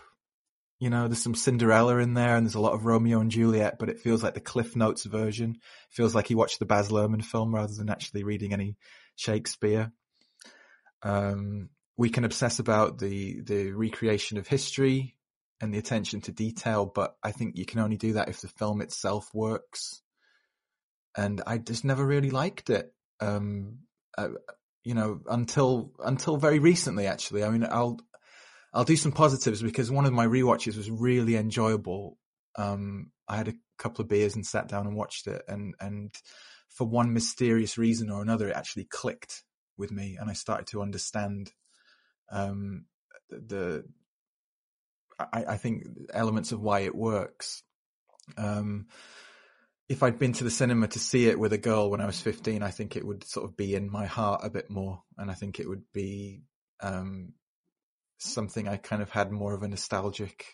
You 0.81 0.91
know, 0.91 1.07
there's 1.07 1.23
some 1.23 1.35
Cinderella 1.35 1.99
in 1.99 2.15
there 2.15 2.37
and 2.37 2.47
there's 2.47 2.55
a 2.57 2.61
lot 2.61 2.73
of 2.73 2.87
Romeo 2.87 3.21
and 3.21 3.31
Juliet, 3.31 3.79
but 3.79 3.89
it 3.89 4.01
feels 4.01 4.23
like 4.23 4.35
the 4.35 4.41
Cliff 4.41 4.75
Notes 4.75 5.05
version. 5.05 5.51
It 5.51 5.95
feels 5.95 6.15
like 6.15 6.27
he 6.27 6.35
watched 6.35 6.59
the 6.59 6.67
Baz 6.67 6.89
Luhrmann 6.89 7.25
film 7.25 7.55
rather 7.55 7.73
than 7.73 7.91
actually 7.91 8.25
reading 8.25 8.53
any 8.53 8.77
Shakespeare. 9.15 9.93
Um, 11.03 11.69
we 11.97 12.09
can 12.09 12.25
obsess 12.25 12.59
about 12.59 12.99
the, 12.99 13.43
the 13.43 13.73
recreation 13.73 14.39
of 14.39 14.49
history 14.49 15.17
and 15.61 15.73
the 15.73 15.79
attention 15.79 16.23
to 16.23 16.33
detail, 16.33 16.87
but 16.87 17.15
I 17.23 17.33
think 17.33 17.57
you 17.57 17.67
can 17.67 17.81
only 17.81 17.99
do 17.99 18.15
that 18.15 18.31
if 18.31 18.41
the 18.41 18.49
film 18.49 18.81
itself 18.81 19.29
works. 19.35 20.01
And 21.15 21.43
I 21.47 21.59
just 21.59 21.85
never 21.85 22.07
really 22.07 22.31
liked 22.31 22.71
it 22.71 22.91
um, 23.21 23.81
uh, 24.17 24.29
you 24.85 24.95
know, 24.95 25.21
until 25.29 25.93
until 26.03 26.37
very 26.37 26.59
recently. 26.59 27.07
Actually, 27.07 27.45
I 27.45 27.51
mean, 27.51 27.67
I'll 27.71 27.99
I'll 28.73 28.85
do 28.85 28.97
some 28.97 29.13
positives 29.13 29.63
because 29.63 29.91
one 29.91 30.07
of 30.07 30.13
my 30.13 30.27
rewatches 30.27 30.77
was 30.77 30.91
really 30.91 31.37
enjoyable. 31.37 32.19
Um, 32.57 33.11
I 33.29 33.37
had 33.37 33.49
a 33.49 33.55
couple 33.79 34.03
of 34.03 34.09
beers 34.09 34.37
and 34.37 34.47
sat 34.47 34.69
down 34.69 34.87
and 34.87 34.97
watched 34.97 35.27
it, 35.27 35.43
and 35.49 35.75
and 35.81 36.13
for 36.69 36.87
one 36.87 37.13
mysterious 37.13 37.79
reason 37.79 38.11
or 38.11 38.23
another, 38.23 38.49
it 38.49 38.57
actually 38.57 38.85
clicked 38.85 39.43
with 39.77 39.91
me, 39.91 40.17
and 40.21 40.31
I 40.31 40.35
started 40.35 40.69
to 40.69 40.83
understand 40.83 41.53
um, 42.31 42.85
the. 43.29 43.85
I, 45.19 45.45
I 45.49 45.57
think 45.57 45.85
elements 46.15 46.53
of 46.53 46.61
why 46.61 46.81
it 46.81 46.95
works. 46.95 47.63
Um, 48.39 48.87
if 49.91 50.05
I'd 50.05 50.21
been 50.21 50.33
to 50.35 50.45
the 50.45 50.51
cinema 50.51 50.87
to 50.87 51.01
see 51.01 51.27
it 51.27 51.39
with 51.39 51.53
a 51.53 51.59
girl 51.59 51.91
when 51.91 52.01
I 52.01 52.07
was 52.07 52.21
15, 52.21 52.63
I 52.63 52.71
think 52.71 52.95
it 52.95 53.05
would 53.05 53.25
sort 53.25 53.45
of 53.45 53.57
be 53.57 53.75
in 53.75 53.91
my 53.91 54.07
heart 54.07 54.43
a 54.45 54.49
bit 54.49 54.71
more. 54.71 55.03
And 55.19 55.29
I 55.29 55.35
think 55.35 55.59
it 55.59 55.69
would 55.69 55.83
be, 55.93 56.43
um, 56.81 57.33
something 58.23 58.69
I 58.69 58.77
kind 58.77 59.03
of 59.03 59.11
had 59.11 59.33
more 59.33 59.55
of 59.55 59.63
a 59.63 59.69
nostalgic 59.69 60.45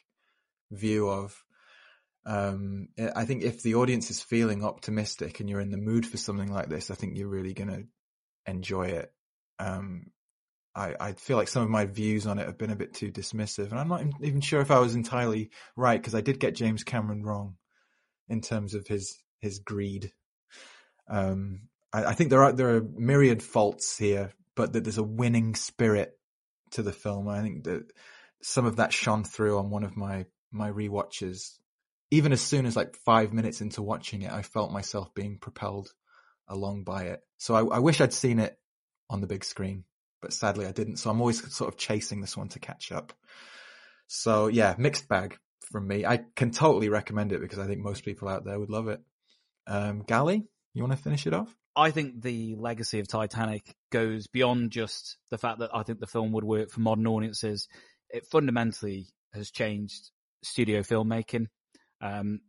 view 0.70 1.08
of. 1.08 1.44
Um, 2.24 2.88
I 3.14 3.24
think 3.24 3.44
if 3.44 3.62
the 3.62 3.76
audience 3.76 4.10
is 4.10 4.20
feeling 4.20 4.64
optimistic 4.64 5.38
and 5.38 5.48
you're 5.48 5.60
in 5.60 5.70
the 5.70 5.76
mood 5.76 6.04
for 6.06 6.16
something 6.16 6.52
like 6.52 6.68
this, 6.68 6.90
I 6.90 6.94
think 6.94 7.16
you're 7.16 7.28
really 7.28 7.54
going 7.54 7.68
to 7.68 7.84
enjoy 8.50 8.88
it. 8.88 9.12
Um, 9.58 10.06
I, 10.74 10.94
I, 11.00 11.12
feel 11.12 11.38
like 11.38 11.48
some 11.48 11.62
of 11.62 11.70
my 11.70 11.86
views 11.86 12.26
on 12.26 12.38
it 12.38 12.46
have 12.46 12.58
been 12.58 12.70
a 12.70 12.76
bit 12.76 12.92
too 12.92 13.10
dismissive 13.10 13.70
and 13.70 13.80
I'm 13.80 13.88
not 13.88 14.04
even 14.20 14.42
sure 14.42 14.60
if 14.60 14.70
I 14.70 14.78
was 14.78 14.94
entirely 14.94 15.50
right 15.74 15.98
because 15.98 16.14
I 16.14 16.20
did 16.20 16.38
get 16.38 16.54
James 16.54 16.84
Cameron 16.84 17.22
wrong 17.22 17.56
in 18.28 18.42
terms 18.42 18.74
of 18.74 18.86
his 18.86 19.16
his 19.40 19.60
greed. 19.60 20.12
Um, 21.08 21.68
I, 21.92 22.06
I, 22.06 22.12
think 22.12 22.30
there 22.30 22.42
are 22.42 22.52
there 22.52 22.76
are 22.76 22.82
myriad 22.82 23.42
faults 23.42 23.96
here, 23.96 24.32
but 24.54 24.72
that 24.72 24.84
there's 24.84 24.98
a 24.98 25.02
winning 25.02 25.54
spirit 25.54 26.12
to 26.72 26.82
the 26.82 26.92
film. 26.92 27.28
I 27.28 27.42
think 27.42 27.64
that 27.64 27.90
some 28.42 28.66
of 28.66 28.76
that 28.76 28.92
shone 28.92 29.24
through 29.24 29.58
on 29.58 29.70
one 29.70 29.84
of 29.84 29.96
my 29.96 30.26
my 30.52 30.68
re-watches. 30.68 31.58
Even 32.10 32.32
as 32.32 32.40
soon 32.40 32.66
as 32.66 32.76
like 32.76 32.96
five 33.04 33.32
minutes 33.32 33.60
into 33.60 33.82
watching 33.82 34.22
it, 34.22 34.32
I 34.32 34.42
felt 34.42 34.70
myself 34.70 35.12
being 35.14 35.38
propelled 35.38 35.92
along 36.48 36.84
by 36.84 37.04
it. 37.04 37.20
So 37.38 37.54
I, 37.54 37.76
I 37.76 37.78
wish 37.80 38.00
I'd 38.00 38.12
seen 38.12 38.38
it 38.38 38.56
on 39.10 39.20
the 39.20 39.26
big 39.26 39.44
screen, 39.44 39.84
but 40.22 40.32
sadly 40.32 40.66
I 40.66 40.72
didn't. 40.72 40.98
So 40.98 41.10
I'm 41.10 41.20
always 41.20 41.52
sort 41.52 41.72
of 41.72 41.78
chasing 41.78 42.20
this 42.20 42.36
one 42.36 42.48
to 42.50 42.60
catch 42.60 42.92
up. 42.92 43.12
So 44.06 44.46
yeah, 44.46 44.76
mixed 44.78 45.08
bag 45.08 45.36
from 45.72 45.88
me. 45.88 46.06
I 46.06 46.20
can 46.36 46.52
totally 46.52 46.88
recommend 46.88 47.32
it 47.32 47.40
because 47.40 47.58
I 47.58 47.66
think 47.66 47.80
most 47.80 48.04
people 48.04 48.28
out 48.28 48.44
there 48.44 48.58
would 48.58 48.70
love 48.70 48.86
it. 48.88 49.00
Um, 49.66 50.02
Gali, 50.02 50.44
you 50.74 50.82
want 50.82 50.92
to 50.92 51.02
finish 51.02 51.26
it 51.26 51.34
off? 51.34 51.54
I 51.76 51.90
think 51.90 52.22
the 52.22 52.56
legacy 52.56 53.00
of 53.00 53.08
Titanic 53.08 53.76
goes 53.92 54.26
beyond 54.28 54.70
just 54.70 55.18
the 55.30 55.38
fact 55.38 55.58
that 55.58 55.70
I 55.74 55.82
think 55.82 56.00
the 56.00 56.06
film 56.06 56.32
would 56.32 56.44
work 56.44 56.70
for 56.70 56.80
modern 56.80 57.06
audiences. 57.06 57.68
It 58.08 58.26
fundamentally 58.26 59.08
has 59.34 59.50
changed 59.50 60.10
studio 60.42 60.80
filmmaking. 60.80 61.48
Um, 62.00 62.40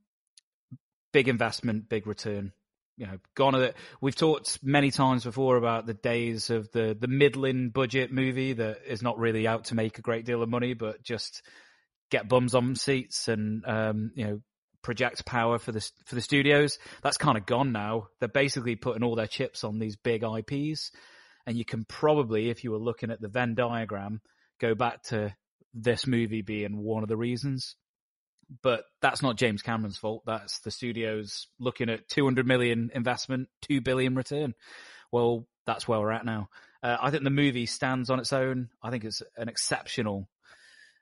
big 1.12 1.28
investment, 1.28 1.90
big 1.90 2.08
return. 2.08 2.54
You 2.96 3.06
know, 3.06 3.18
gone 3.36 3.72
we've 4.02 4.16
talked 4.16 4.60
many 4.64 4.90
times 4.90 5.24
before 5.24 5.58
about 5.58 5.86
the 5.86 5.94
days 5.94 6.50
of 6.50 6.72
the, 6.72 6.98
the 7.00 7.08
middling 7.08 7.70
budget 7.70 8.12
movie 8.12 8.54
that 8.54 8.80
is 8.88 9.04
not 9.04 9.20
really 9.20 9.46
out 9.46 9.66
to 9.66 9.76
make 9.76 10.00
a 10.00 10.02
great 10.02 10.26
deal 10.26 10.42
of 10.42 10.50
money, 10.50 10.74
but 10.74 11.04
just 11.04 11.44
get 12.10 12.28
bums 12.28 12.56
on 12.56 12.76
seats 12.76 13.28
and, 13.28 13.64
um, 13.68 14.12
you 14.16 14.26
know, 14.26 14.42
project 14.88 15.26
power 15.26 15.60
for 15.60 15.74
the 15.74 15.86
for 16.06 16.16
the 16.16 16.22
studios. 16.22 16.80
That's 17.04 17.18
kind 17.18 17.38
of 17.38 17.46
gone 17.46 17.74
now. 17.74 18.08
They're 18.22 18.30
basically 18.30 18.78
putting 18.78 19.04
all 19.04 19.16
their 19.16 19.28
chips 19.28 19.66
on 19.66 19.80
these 19.80 19.98
big 19.98 20.24
IPs, 20.24 20.92
and 21.46 21.58
you 21.58 21.66
can 21.66 21.84
probably, 21.84 22.50
if 22.50 22.64
you 22.64 22.72
were 22.72 22.78
looking 22.78 23.12
at 23.12 23.20
the 23.20 23.28
Venn 23.28 23.54
diagram, 23.54 24.22
go 24.62 24.76
back 24.76 25.04
to 25.04 25.36
this 25.74 26.08
movie 26.08 26.42
being 26.42 26.78
one 26.78 27.04
of 27.04 27.10
the 27.10 27.18
reasons. 27.18 27.76
But 28.62 28.86
that's 29.02 29.22
not 29.22 29.36
James 29.36 29.62
Cameron's 29.62 29.98
fault. 29.98 30.24
That's 30.26 30.60
the 30.60 30.72
studios 30.72 31.48
looking 31.60 31.90
at 31.90 32.08
200 32.08 32.48
million 32.48 32.90
investment, 32.96 33.50
2 33.64 33.82
billion 33.82 34.16
return. 34.16 34.54
Well, 35.12 35.46
that's 35.66 35.86
where 35.86 36.00
we're 36.00 36.14
at 36.14 36.24
now. 36.24 36.48
Uh, 36.82 36.96
I 37.02 37.12
think 37.12 37.26
the 37.26 37.30
movie 37.30 37.66
stands 37.66 38.10
on 38.10 38.22
its 38.22 38.32
own. 38.32 38.70
I 38.82 38.90
think 38.90 39.04
it's 39.04 39.22
an 39.36 39.50
exceptional 39.50 40.30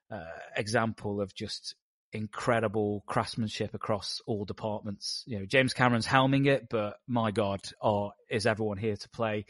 uh, 0.09 0.23
example 0.55 1.21
of 1.21 1.35
just 1.35 1.75
incredible 2.15 3.03
craftsmanship 3.07 3.73
across 3.73 4.21
all 4.25 4.45
departments. 4.45 5.23
You 5.27 5.39
know, 5.39 5.45
James 5.45 5.73
Cameron's 5.73 6.07
helming 6.07 6.47
it, 6.47 6.67
but 6.69 6.95
my 7.07 7.31
God, 7.31 7.61
oh, 7.81 8.11
is 8.29 8.45
everyone 8.45 8.77
here 8.77 8.95
to 8.95 9.09
play? 9.09 9.45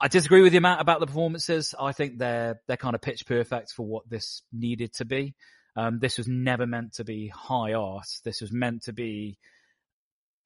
I 0.00 0.08
disagree 0.08 0.42
with 0.42 0.54
you, 0.54 0.60
Matt, 0.60 0.80
about 0.80 1.00
the 1.00 1.06
performances. 1.06 1.74
I 1.78 1.92
think 1.92 2.18
they're 2.18 2.60
they're 2.66 2.76
kind 2.76 2.94
of 2.94 3.00
pitch 3.00 3.26
perfect 3.26 3.72
for 3.72 3.86
what 3.86 4.08
this 4.08 4.42
needed 4.52 4.92
to 4.94 5.04
be. 5.04 5.34
Um, 5.76 5.98
this 5.98 6.18
was 6.18 6.28
never 6.28 6.66
meant 6.66 6.94
to 6.94 7.04
be 7.04 7.28
high 7.28 7.74
art. 7.74 8.06
This 8.24 8.40
was 8.40 8.52
meant 8.52 8.84
to 8.84 8.92
be 8.92 9.38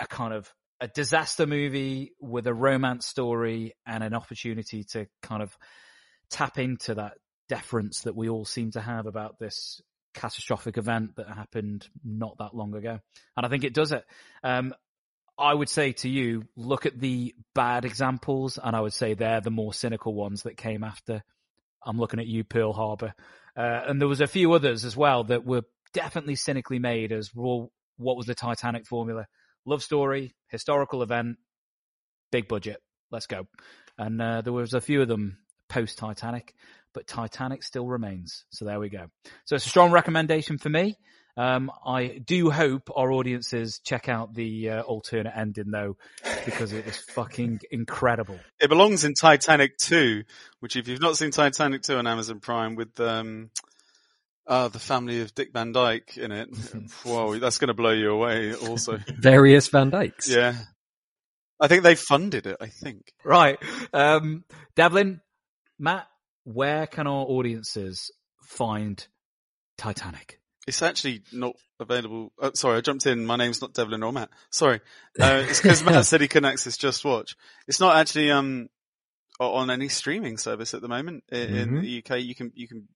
a 0.01 0.07
kind 0.07 0.32
of 0.32 0.53
a 0.81 0.89
disaster 0.89 1.47
movie 1.47 2.12
with 2.20 2.47
a 2.47 2.55
romance 2.55 3.07
story 3.07 3.74
and 3.86 4.05
an 4.05 4.15
opportunity 4.15 4.85
to 4.85 5.07
kind 5.23 5.43
of 5.43 5.57
tap 6.31 6.59
into 6.59 6.95
that 6.95 7.15
deference 7.49 8.03
that 8.03 8.15
we 8.15 8.28
all 8.28 8.45
seem 8.45 8.70
to 8.73 8.81
have 8.81 9.07
about 9.07 9.39
this 9.39 9.81
catastrophic 10.15 10.79
event 10.79 11.17
that 11.17 11.29
happened 11.29 11.89
not 12.05 12.39
that 12.39 12.55
long 12.55 12.75
ago. 12.75 12.99
And 13.37 13.47
I 13.47 13.49
think 13.49 13.65
it 13.65 13.75
does 13.75 13.93
it. 13.93 14.05
Um, 14.43 14.75
I 15.39 15.55
would 15.55 15.69
say 15.69 15.93
to 15.93 16.09
you, 16.09 16.45
look 16.57 16.85
at 16.87 16.99
the 16.99 17.35
bad 17.55 17.85
examples, 17.85 18.59
and 18.63 18.75
I 18.75 18.81
would 18.81 18.93
say 18.93 19.15
they're 19.15 19.41
the 19.41 19.51
more 19.51 19.73
cynical 19.73 20.13
ones 20.15 20.43
that 20.43 20.57
came 20.57 20.83
after. 20.83 21.23
I'm 21.85 21.99
looking 21.99 22.19
at 22.19 22.27
you, 22.27 22.43
Pearl 22.43 22.73
Harbor. 22.73 23.15
Uh, 23.57 23.83
and 23.87 24.01
there 24.01 24.09
was 24.09 24.21
a 24.21 24.27
few 24.27 24.53
others 24.53 24.85
as 24.85 24.97
well 24.97 25.25
that 25.25 25.45
were 25.45 25.63
definitely 25.93 26.35
cynically 26.35 26.79
made 26.79 27.13
as 27.13 27.31
well, 27.35 27.71
what 27.97 28.17
was 28.17 28.27
the 28.27 28.35
Titanic 28.35 28.87
formula? 28.87 29.27
Love 29.65 29.83
story, 29.83 30.35
historical 30.49 31.03
event, 31.03 31.37
big 32.33 32.49
budget. 32.49 32.81
Let's 33.11 33.27
go. 33.27 33.47
And 33.97 34.21
uh, 34.21 34.43
there 34.43 34.53
was 34.53 34.75
a 34.75 34.81
few 34.81 35.03
of 35.03 35.09
them 35.09 35.39
post 35.69 35.99
Titanic, 35.99 36.55
but 36.99 37.07
Titanic 37.07 37.62
still 37.62 37.87
remains. 37.87 38.45
So 38.51 38.65
there 38.65 38.81
we 38.81 38.89
go. 38.89 39.07
So 39.45 39.55
it's 39.55 39.65
a 39.65 39.69
strong 39.69 39.93
recommendation 39.93 40.59
for 40.59 40.69
me. 40.69 40.97
Um, 41.37 41.70
I 41.87 42.19
do 42.27 42.51
hope 42.51 42.91
our 42.93 43.12
audiences 43.12 43.81
check 43.85 44.09
out 44.09 44.35
the 44.35 44.70
uh, 44.70 44.83
alternate 44.83 45.33
ending 45.37 45.70
though, 45.70 45.97
because 46.45 46.73
it 46.73 46.89
is 46.89 46.97
fucking 46.97 47.61
incredible. 47.70 48.41
It 48.59 48.69
belongs 48.69 49.05
in 49.05 49.15
Titanic 49.15 49.79
2, 49.79 50.25
which 50.59 50.75
if 50.75 50.89
you've 50.89 51.01
not 51.01 51.16
seen 51.16 51.31
Titanic 51.31 51.83
2 51.83 51.99
on 51.99 52.09
Amazon 52.09 52.41
Prime 52.41 52.75
with, 52.75 52.99
um, 52.99 53.51
uh, 54.49 54.66
the 54.66 54.81
family 54.81 55.20
of 55.20 55.33
Dick 55.37 55.53
Van 55.53 55.70
Dyke 55.70 56.16
in 56.16 56.33
it. 56.33 56.49
Whoa, 57.05 57.39
that's 57.39 57.59
going 57.59 57.69
to 57.69 57.75
blow 57.75 57.93
you 57.93 58.11
away 58.11 58.55
also. 58.55 58.99
Various 59.09 59.69
Van 59.69 59.91
Dykes. 59.91 60.29
Yeah. 60.29 60.57
I 61.61 61.69
think 61.69 61.85
they 61.85 61.95
funded 61.95 62.49
it, 62.49 62.57
I 62.61 62.66
think. 62.66 63.12
Right. 63.25 63.57
Um, 63.93 64.45
Devlin, 64.75 65.20
Matt, 65.79 66.09
where 66.53 66.87
can 66.87 67.07
our 67.07 67.25
audiences 67.27 68.11
find 68.43 69.07
Titanic? 69.77 70.41
It's 70.66 70.83
actually 70.83 71.23
not 71.33 71.55
available. 71.81 72.33
Oh, 72.39 72.51
sorry, 72.55 72.77
I 72.79 72.81
jumped 72.83 73.07
in. 73.07 73.25
My 73.25 73.37
name's 73.37 73.62
not 73.62 73.73
Devlin 73.73 74.03
or 74.03 74.12
Matt. 74.12 74.31
Sorry. 74.51 74.81
Uh, 75.20 75.43
it's 75.49 75.61
because 75.61 75.83
Matt 75.83 76.07
said 76.07 76.20
he 76.20 76.29
couldn't 76.29 76.49
access 76.53 76.77
JustWatch. 76.77 77.35
It's 77.66 77.81
not 77.81 77.97
actually, 77.97 78.31
um, 78.31 78.69
on 79.41 79.69
any 79.70 79.89
streaming 79.89 80.37
service 80.39 80.75
at 80.75 80.81
the 80.81 80.87
moment 80.89 81.25
in, 81.31 81.49
Mhm. 81.49 81.57
in 81.62 81.81
the 81.81 81.99
UK. 81.99 82.20
You 82.20 82.35
can, 82.37 82.53
you 82.55 82.69
can 82.69 82.87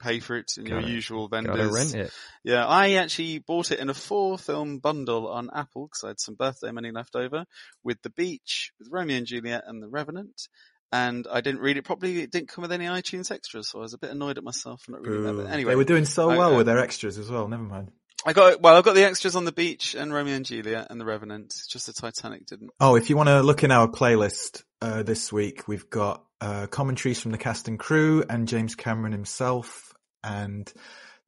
pay 0.00 0.20
for 0.20 0.36
it 0.36 0.52
in 0.58 0.66
your 0.66 0.80
Gotta- 0.82 0.92
usual 0.92 1.26
gotta 1.28 1.48
vendors. 1.48 1.72
rent 1.72 1.94
it. 1.94 2.12
Yeah, 2.44 2.64
I 2.66 2.92
actually 2.94 3.38
bought 3.38 3.70
it 3.72 3.80
in 3.80 3.88
a 3.90 3.94
four 3.94 4.38
film 4.38 4.78
bundle 4.78 5.26
on 5.28 5.50
Apple 5.54 5.86
because 5.88 6.04
I 6.04 6.08
had 6.08 6.20
some 6.20 6.34
birthday 6.36 6.70
money 6.72 6.90
left 6.92 7.16
over 7.16 7.44
with 7.82 8.02
The 8.02 8.10
Beach, 8.10 8.72
with 8.78 8.88
Romeo 8.90 9.16
and 9.16 9.26
Juliet 9.26 9.64
and 9.66 9.82
The 9.82 9.88
Revenant. 9.88 10.48
And 10.94 11.26
I 11.28 11.40
didn't 11.40 11.60
read 11.60 11.76
it 11.76 11.82
properly. 11.82 12.20
It 12.20 12.30
didn't 12.30 12.50
come 12.50 12.62
with 12.62 12.70
any 12.70 12.84
iTunes 12.84 13.32
extras, 13.32 13.68
so 13.68 13.80
I 13.80 13.82
was 13.82 13.94
a 13.94 13.98
bit 13.98 14.12
annoyed 14.12 14.38
at 14.38 14.44
myself 14.44 14.82
for 14.82 14.92
not 14.92 15.04
reading 15.04 15.24
that. 15.24 15.34
But 15.34 15.46
anyway, 15.50 15.72
they 15.72 15.76
were 15.76 15.82
doing 15.82 16.04
so 16.04 16.30
I- 16.30 16.38
well 16.38 16.54
uh, 16.54 16.58
with 16.58 16.66
their 16.66 16.78
extras 16.78 17.18
as 17.18 17.28
well. 17.28 17.48
Never 17.48 17.64
mind. 17.64 17.90
I 18.24 18.32
got 18.32 18.62
well. 18.62 18.76
I've 18.76 18.84
got 18.84 18.94
the 18.94 19.04
extras 19.04 19.34
on 19.34 19.44
The 19.44 19.50
Beach 19.50 19.96
and 19.96 20.14
Romeo 20.14 20.36
and 20.36 20.46
Juliet 20.46 20.86
and 20.90 21.00
The 21.00 21.04
Revenant. 21.04 21.46
It's 21.46 21.66
just 21.66 21.88
the 21.88 21.92
Titanic 21.92 22.46
didn't. 22.46 22.70
Oh, 22.78 22.94
if 22.94 23.10
you 23.10 23.16
want 23.16 23.28
to 23.28 23.42
look 23.42 23.64
in 23.64 23.72
our 23.72 23.88
playlist 23.88 24.62
uh, 24.80 25.02
this 25.02 25.32
week, 25.32 25.66
we've 25.66 25.90
got 25.90 26.24
uh, 26.40 26.68
commentaries 26.68 27.20
from 27.20 27.32
the 27.32 27.38
cast 27.38 27.66
and 27.66 27.76
crew 27.76 28.22
and 28.30 28.46
James 28.46 28.76
Cameron 28.76 29.10
himself, 29.10 29.92
and 30.22 30.72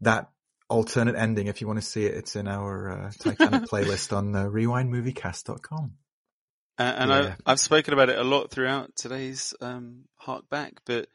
that 0.00 0.30
alternate 0.70 1.16
ending. 1.16 1.48
If 1.48 1.60
you 1.60 1.66
want 1.66 1.80
to 1.80 1.84
see 1.84 2.06
it, 2.06 2.14
it's 2.14 2.36
in 2.36 2.46
our 2.46 2.88
uh, 2.88 3.10
Titanic 3.18 3.62
playlist 3.68 4.16
on 4.16 4.34
uh, 4.36 4.44
rewindmoviecast.com. 4.44 5.92
And 6.78 7.10
Yeah. 7.10 7.34
I, 7.46 7.52
I've 7.52 7.60
spoken 7.60 7.94
about 7.94 8.10
it 8.10 8.18
a 8.18 8.24
lot 8.24 8.50
throughout 8.50 8.94
today's 8.96 9.54
um, 9.60 10.04
Hark 10.16 10.48
Back, 10.50 10.74
but 10.84 11.08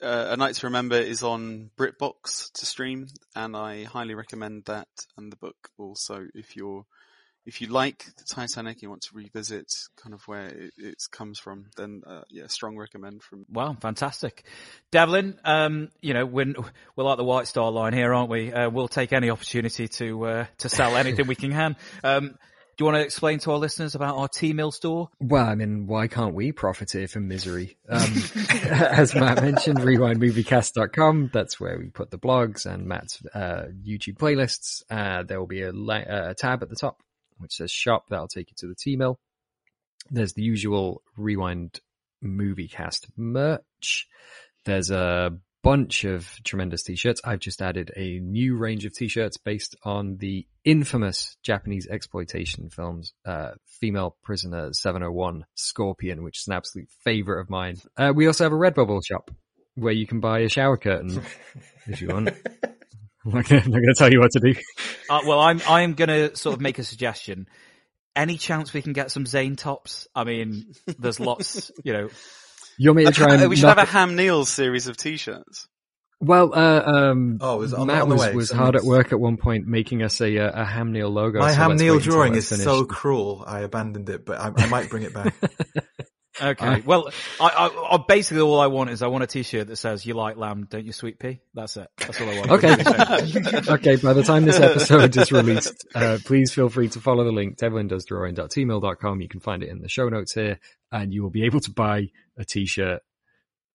uh, 0.00 0.28
A 0.30 0.36
Night 0.36 0.54
to 0.56 0.66
Remember 0.66 0.96
is 0.96 1.22
on 1.22 1.70
BritBox 1.76 2.52
to 2.52 2.66
stream, 2.66 3.08
and 3.34 3.56
I 3.56 3.84
highly 3.84 4.14
recommend 4.14 4.64
that 4.66 4.88
and 5.16 5.30
the 5.32 5.36
book 5.36 5.70
also 5.78 6.26
if 6.34 6.56
you're 6.56 6.84
if 7.44 7.60
you 7.60 7.66
like 7.68 8.04
the 8.16 8.24
Titanic, 8.24 8.82
you 8.82 8.88
want 8.88 9.02
to 9.02 9.16
revisit 9.16 9.66
kind 9.96 10.14
of 10.14 10.22
where 10.28 10.46
it, 10.46 10.72
it 10.78 11.02
comes 11.10 11.38
from, 11.40 11.66
then 11.76 12.02
uh, 12.06 12.22
yeah, 12.30 12.46
strong 12.46 12.76
recommend 12.76 13.22
from. 13.22 13.44
Wow, 13.50 13.76
fantastic. 13.80 14.44
Devlin, 14.92 15.38
um, 15.44 15.90
you 16.00 16.14
know, 16.14 16.24
we're, 16.24 16.54
we're 16.94 17.04
like 17.04 17.16
the 17.16 17.24
White 17.24 17.48
Star 17.48 17.70
line 17.72 17.94
here, 17.94 18.14
aren't 18.14 18.30
we? 18.30 18.52
Uh, 18.52 18.70
we'll 18.70 18.88
take 18.88 19.12
any 19.12 19.28
opportunity 19.28 19.88
to, 19.88 20.24
uh, 20.24 20.46
to 20.58 20.68
sell 20.68 20.96
anything 20.96 21.26
we 21.26 21.34
can. 21.34 21.52
Um, 22.04 22.36
do 22.76 22.84
you 22.84 22.86
want 22.86 22.96
to 22.96 23.02
explain 23.02 23.38
to 23.40 23.52
our 23.52 23.58
listeners 23.58 23.94
about 23.94 24.16
our 24.16 24.28
Teemill 24.28 24.72
store? 24.72 25.08
Well, 25.20 25.46
I 25.46 25.54
mean, 25.54 25.86
why 25.86 26.08
can't 26.08 26.34
we 26.34 26.52
profiteer 26.52 27.08
from 27.08 27.28
misery? 27.28 27.76
Um, 27.88 28.12
as 28.70 29.14
Matt 29.14 29.42
mentioned, 29.42 29.78
rewindmoviecast.com. 29.78 31.30
That's 31.32 31.60
where 31.60 31.78
we 31.78 31.90
put 31.90 32.10
the 32.10 32.18
blogs 32.18 32.66
and 32.66 32.86
Matt's 32.86 33.22
uh, 33.34 33.66
YouTube 33.86 34.16
playlists. 34.16 34.82
Uh, 34.90 35.22
there 35.22 35.38
will 35.38 35.46
be 35.46 35.62
a, 35.62 35.72
li- 35.72 36.04
uh, 36.04 36.30
a 36.30 36.34
tab 36.34 36.62
at 36.62 36.70
the 36.70 36.76
top 36.76 36.98
which 37.42 37.56
says 37.56 37.70
shop. 37.70 38.06
That'll 38.08 38.28
take 38.28 38.50
you 38.50 38.56
to 38.58 38.68
the 38.68 38.74
Teemill. 38.74 39.16
There's 40.10 40.32
the 40.32 40.42
usual 40.42 41.02
Rewind 41.16 41.80
Moviecast 42.24 43.06
merch. 43.16 44.08
There's 44.64 44.90
a 44.90 45.36
bunch 45.62 46.04
of 46.04 46.28
tremendous 46.44 46.82
t-shirts. 46.82 47.20
I've 47.24 47.38
just 47.38 47.62
added 47.62 47.92
a 47.96 48.18
new 48.18 48.56
range 48.56 48.84
of 48.84 48.92
t-shirts 48.94 49.36
based 49.36 49.76
on 49.84 50.16
the 50.18 50.46
infamous 50.64 51.36
Japanese 51.42 51.86
exploitation 51.86 52.68
films, 52.70 53.12
uh, 53.24 53.52
Female 53.80 54.16
Prisoner 54.22 54.70
701 54.72 55.44
Scorpion, 55.54 56.22
which 56.22 56.40
is 56.40 56.48
an 56.48 56.54
absolute 56.54 56.88
favorite 57.04 57.40
of 57.40 57.50
mine. 57.50 57.76
Uh, 57.96 58.12
we 58.14 58.26
also 58.26 58.44
have 58.44 58.52
a 58.52 58.56
Redbubble 58.56 59.00
shop 59.04 59.30
where 59.74 59.92
you 59.92 60.06
can 60.06 60.20
buy 60.20 60.40
a 60.40 60.48
shower 60.48 60.76
curtain 60.76 61.22
if 61.86 62.02
you 62.02 62.08
want. 62.08 62.30
I'm 63.24 63.32
not 63.32 63.50
not 63.50 63.66
gonna 63.66 63.94
tell 63.96 64.12
you 64.12 64.20
what 64.20 64.32
to 64.32 64.40
do. 64.40 64.54
Uh, 65.08 65.20
well, 65.26 65.38
I'm 65.38 65.60
I'm 65.68 65.94
gonna 65.94 66.34
sort 66.34 66.54
of 66.56 66.60
make 66.60 66.78
a 66.78 66.84
suggestion. 66.84 67.46
Any 68.16 68.36
chance 68.36 68.72
we 68.72 68.82
can 68.82 68.92
get 68.92 69.10
some 69.10 69.26
Zane 69.26 69.56
tops? 69.56 70.08
I 70.14 70.24
mean, 70.24 70.72
there's 70.98 71.20
lots, 71.20 71.70
you 71.84 71.92
know. 71.92 72.08
You 72.82 72.90
want 72.90 72.96
me 72.96 73.04
to 73.04 73.12
try 73.12 73.34
and 73.34 73.48
we 73.48 73.54
should 73.54 73.68
have 73.68 73.78
a 73.78 73.84
Ham 73.84 74.16
Neil 74.16 74.44
series 74.44 74.88
of 74.88 74.96
t-shirts. 74.96 75.68
Well, 76.20 76.52
uh, 76.52 76.82
um, 76.84 77.38
Oh, 77.40 77.54
it 77.56 77.58
was 77.58 77.74
on- 77.74 77.86
Matt 77.86 78.02
on 78.02 78.08
the 78.08 78.14
was, 78.16 78.24
way, 78.24 78.34
was 78.34 78.48
so 78.48 78.56
hard 78.56 78.74
at 78.74 78.82
work 78.82 79.12
at 79.12 79.20
one 79.20 79.36
point 79.36 79.68
making 79.68 80.02
us 80.02 80.20
a, 80.20 80.36
uh, 80.38 80.62
a 80.62 80.64
Ham 80.64 80.90
Neil 80.90 81.08
logo. 81.08 81.38
My 81.38 81.50
so 81.50 81.56
Ham 81.58 81.70
let's 81.70 81.82
Neil 81.82 81.98
drawing 82.00 82.34
is 82.34 82.48
finished. 82.48 82.64
so 82.64 82.84
cruel. 82.84 83.44
I 83.46 83.60
abandoned 83.60 84.08
it, 84.08 84.26
but 84.26 84.40
I, 84.40 84.52
I 84.56 84.66
might 84.66 84.90
bring 84.90 85.04
it 85.04 85.14
back. 85.14 85.32
Okay. 86.40 86.80
well, 86.80 87.10
I, 87.40 87.46
I, 87.46 87.94
I 87.94 87.98
basically 88.08 88.42
all 88.42 88.60
I 88.60 88.68
want 88.68 88.90
is 88.90 89.02
I 89.02 89.08
want 89.08 89.24
a 89.24 89.26
T-shirt 89.26 89.66
that 89.68 89.76
says 89.76 90.06
"You 90.06 90.14
like 90.14 90.36
lamb, 90.36 90.66
don't 90.70 90.84
you, 90.84 90.92
sweet 90.92 91.18
pea?" 91.18 91.40
That's 91.52 91.76
it. 91.76 91.88
That's 91.98 92.20
all 92.20 92.30
I 92.30 92.38
want. 92.38 92.50
Okay. 92.52 92.72
okay, 93.72 93.96
by 93.96 94.12
the 94.14 94.22
time 94.22 94.44
this 94.44 94.58
episode 94.58 95.16
is 95.16 95.30
released, 95.30 95.86
uh, 95.94 96.18
please 96.24 96.52
feel 96.52 96.68
free 96.68 96.88
to 96.88 97.00
follow 97.00 97.24
the 97.24 97.32
link, 97.32 97.58
devlindoesdrawing.teemill.com. 97.58 99.20
You 99.20 99.28
can 99.28 99.40
find 99.40 99.62
it 99.62 99.68
in 99.68 99.80
the 99.80 99.88
show 99.88 100.08
notes 100.08 100.32
here, 100.32 100.58
and 100.90 101.12
you 101.12 101.22
will 101.22 101.30
be 101.30 101.44
able 101.44 101.60
to 101.60 101.70
buy 101.70 102.08
a 102.38 102.44
t-shirt 102.44 103.02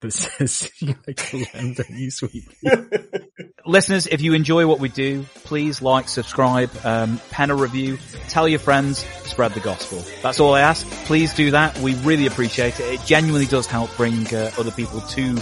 that 0.02 0.12
says, 0.14 0.72
you 0.80 0.96
like 1.08 1.34
lamb, 1.34 1.74
don't 1.74 1.90
you, 1.90 2.12
sweet 2.12 2.44
pea? 2.62 2.70
Listeners, 3.68 4.08
if 4.08 4.22
you 4.22 4.34
enjoy 4.34 4.66
what 4.66 4.80
we 4.80 4.88
do, 4.88 5.26
please 5.44 5.82
like, 5.82 6.08
subscribe, 6.08 6.72
um, 6.86 7.20
pen 7.32 7.52
a 7.52 7.56
review, 7.56 7.98
tell 8.30 8.48
your 8.48 8.60
friends, 8.60 9.00
spread 9.26 9.52
the 9.52 9.60
gospel. 9.60 10.02
That's 10.24 10.40
all 10.40 10.56
I 10.56 10.62
ask. 10.62 10.88
Please 11.04 11.34
do 11.34 11.52
that. 11.52 11.78
We 11.80 11.96
really 11.96 12.28
appreciate 12.28 12.80
it. 12.80 12.94
It 12.94 13.06
genuinely 13.06 13.46
does 13.46 13.68
help 13.68 13.94
bring 13.98 14.26
uh, 14.34 14.52
other 14.58 14.72
people 14.72 15.02
to 15.02 15.34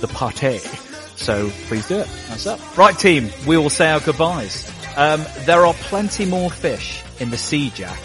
the 0.00 0.08
party. 0.08 0.60
So 1.16 1.50
please 1.66 1.86
do 1.86 1.98
it. 1.98 2.08
That's 2.28 2.46
up. 2.46 2.78
Right 2.78 2.98
team, 2.98 3.28
we 3.46 3.58
will 3.58 3.68
say 3.68 3.90
our 3.90 4.00
goodbyes. 4.00 4.66
Um, 4.96 5.22
there 5.40 5.66
are 5.66 5.74
plenty 5.74 6.24
more 6.24 6.50
fish 6.50 7.02
in 7.20 7.28
the 7.28 7.36
sea, 7.36 7.68
Jack. 7.68 8.00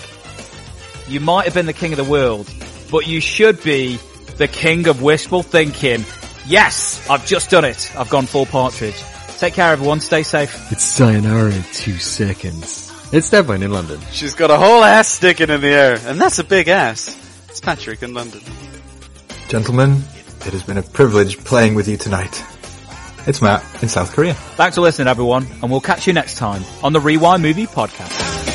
You 1.07 1.22
might 1.22 1.45
have 1.45 1.53
been 1.53 1.68
the 1.68 1.73
king 1.73 1.93
of 1.93 1.97
the 1.97 2.03
world, 2.03 2.51
but 2.91 3.07
you 3.07 3.22
should 3.22 3.64
be 3.64 3.97
the 4.35 4.49
king 4.49 4.89
of 4.89 5.01
wishful 5.01 5.41
thinking. 5.41 6.03
Yes, 6.45 7.10
I've 7.10 7.26
just 7.26 7.49
done 7.49 7.64
it. 7.64 7.95
I've 7.95 8.10
gone 8.10 8.26
full 8.26 8.45
partridge. 8.45 9.01
Take 9.40 9.53
care 9.53 9.72
everyone. 9.72 10.02
Stay 10.02 10.24
safe. 10.24 10.72
It's 10.72 10.84
sayonara 10.84 11.53
in 11.53 11.64
two 11.72 11.98
seconds. 11.98 12.91
It's 13.14 13.30
Devlin 13.30 13.64
in 13.64 13.72
London. 13.72 13.99
She's 14.11 14.36
got 14.36 14.52
a 14.52 14.57
whole 14.57 14.84
ass 14.84 15.07
sticking 15.07 15.49
in 15.49 15.61
the 15.61 15.70
air, 15.70 15.98
and 16.06 16.20
that's 16.20 16.40
a 16.40 16.44
big 16.44 16.68
ass. 16.68 17.18
It's 17.48 17.61
Patrick 17.61 18.03
in 18.03 18.14
London. 18.14 18.41
Gentlemen, 19.48 20.03
It 20.45 20.53
has 20.53 20.64
been 20.64 20.78
a 20.78 20.84
privilege 20.84 21.38
playing 21.44 21.76
with 21.76 21.88
you 21.88 21.98
tonight. 21.98 22.44
It's 23.28 23.41
Matt 23.41 23.64
in 23.82 23.90
South 23.90 24.14
Korea. 24.14 24.34
Thanks 24.34 24.76
for 24.76 24.82
listening, 24.82 25.07
everyone, 25.07 25.48
and 25.61 25.72
we'll 25.72 25.82
catch 25.82 26.06
you 26.07 26.14
next 26.14 26.38
time 26.38 26.64
on 26.84 26.94
the 26.94 26.99
Rewind 26.99 27.41
Movie 27.41 27.66
Podcast. 27.68 28.49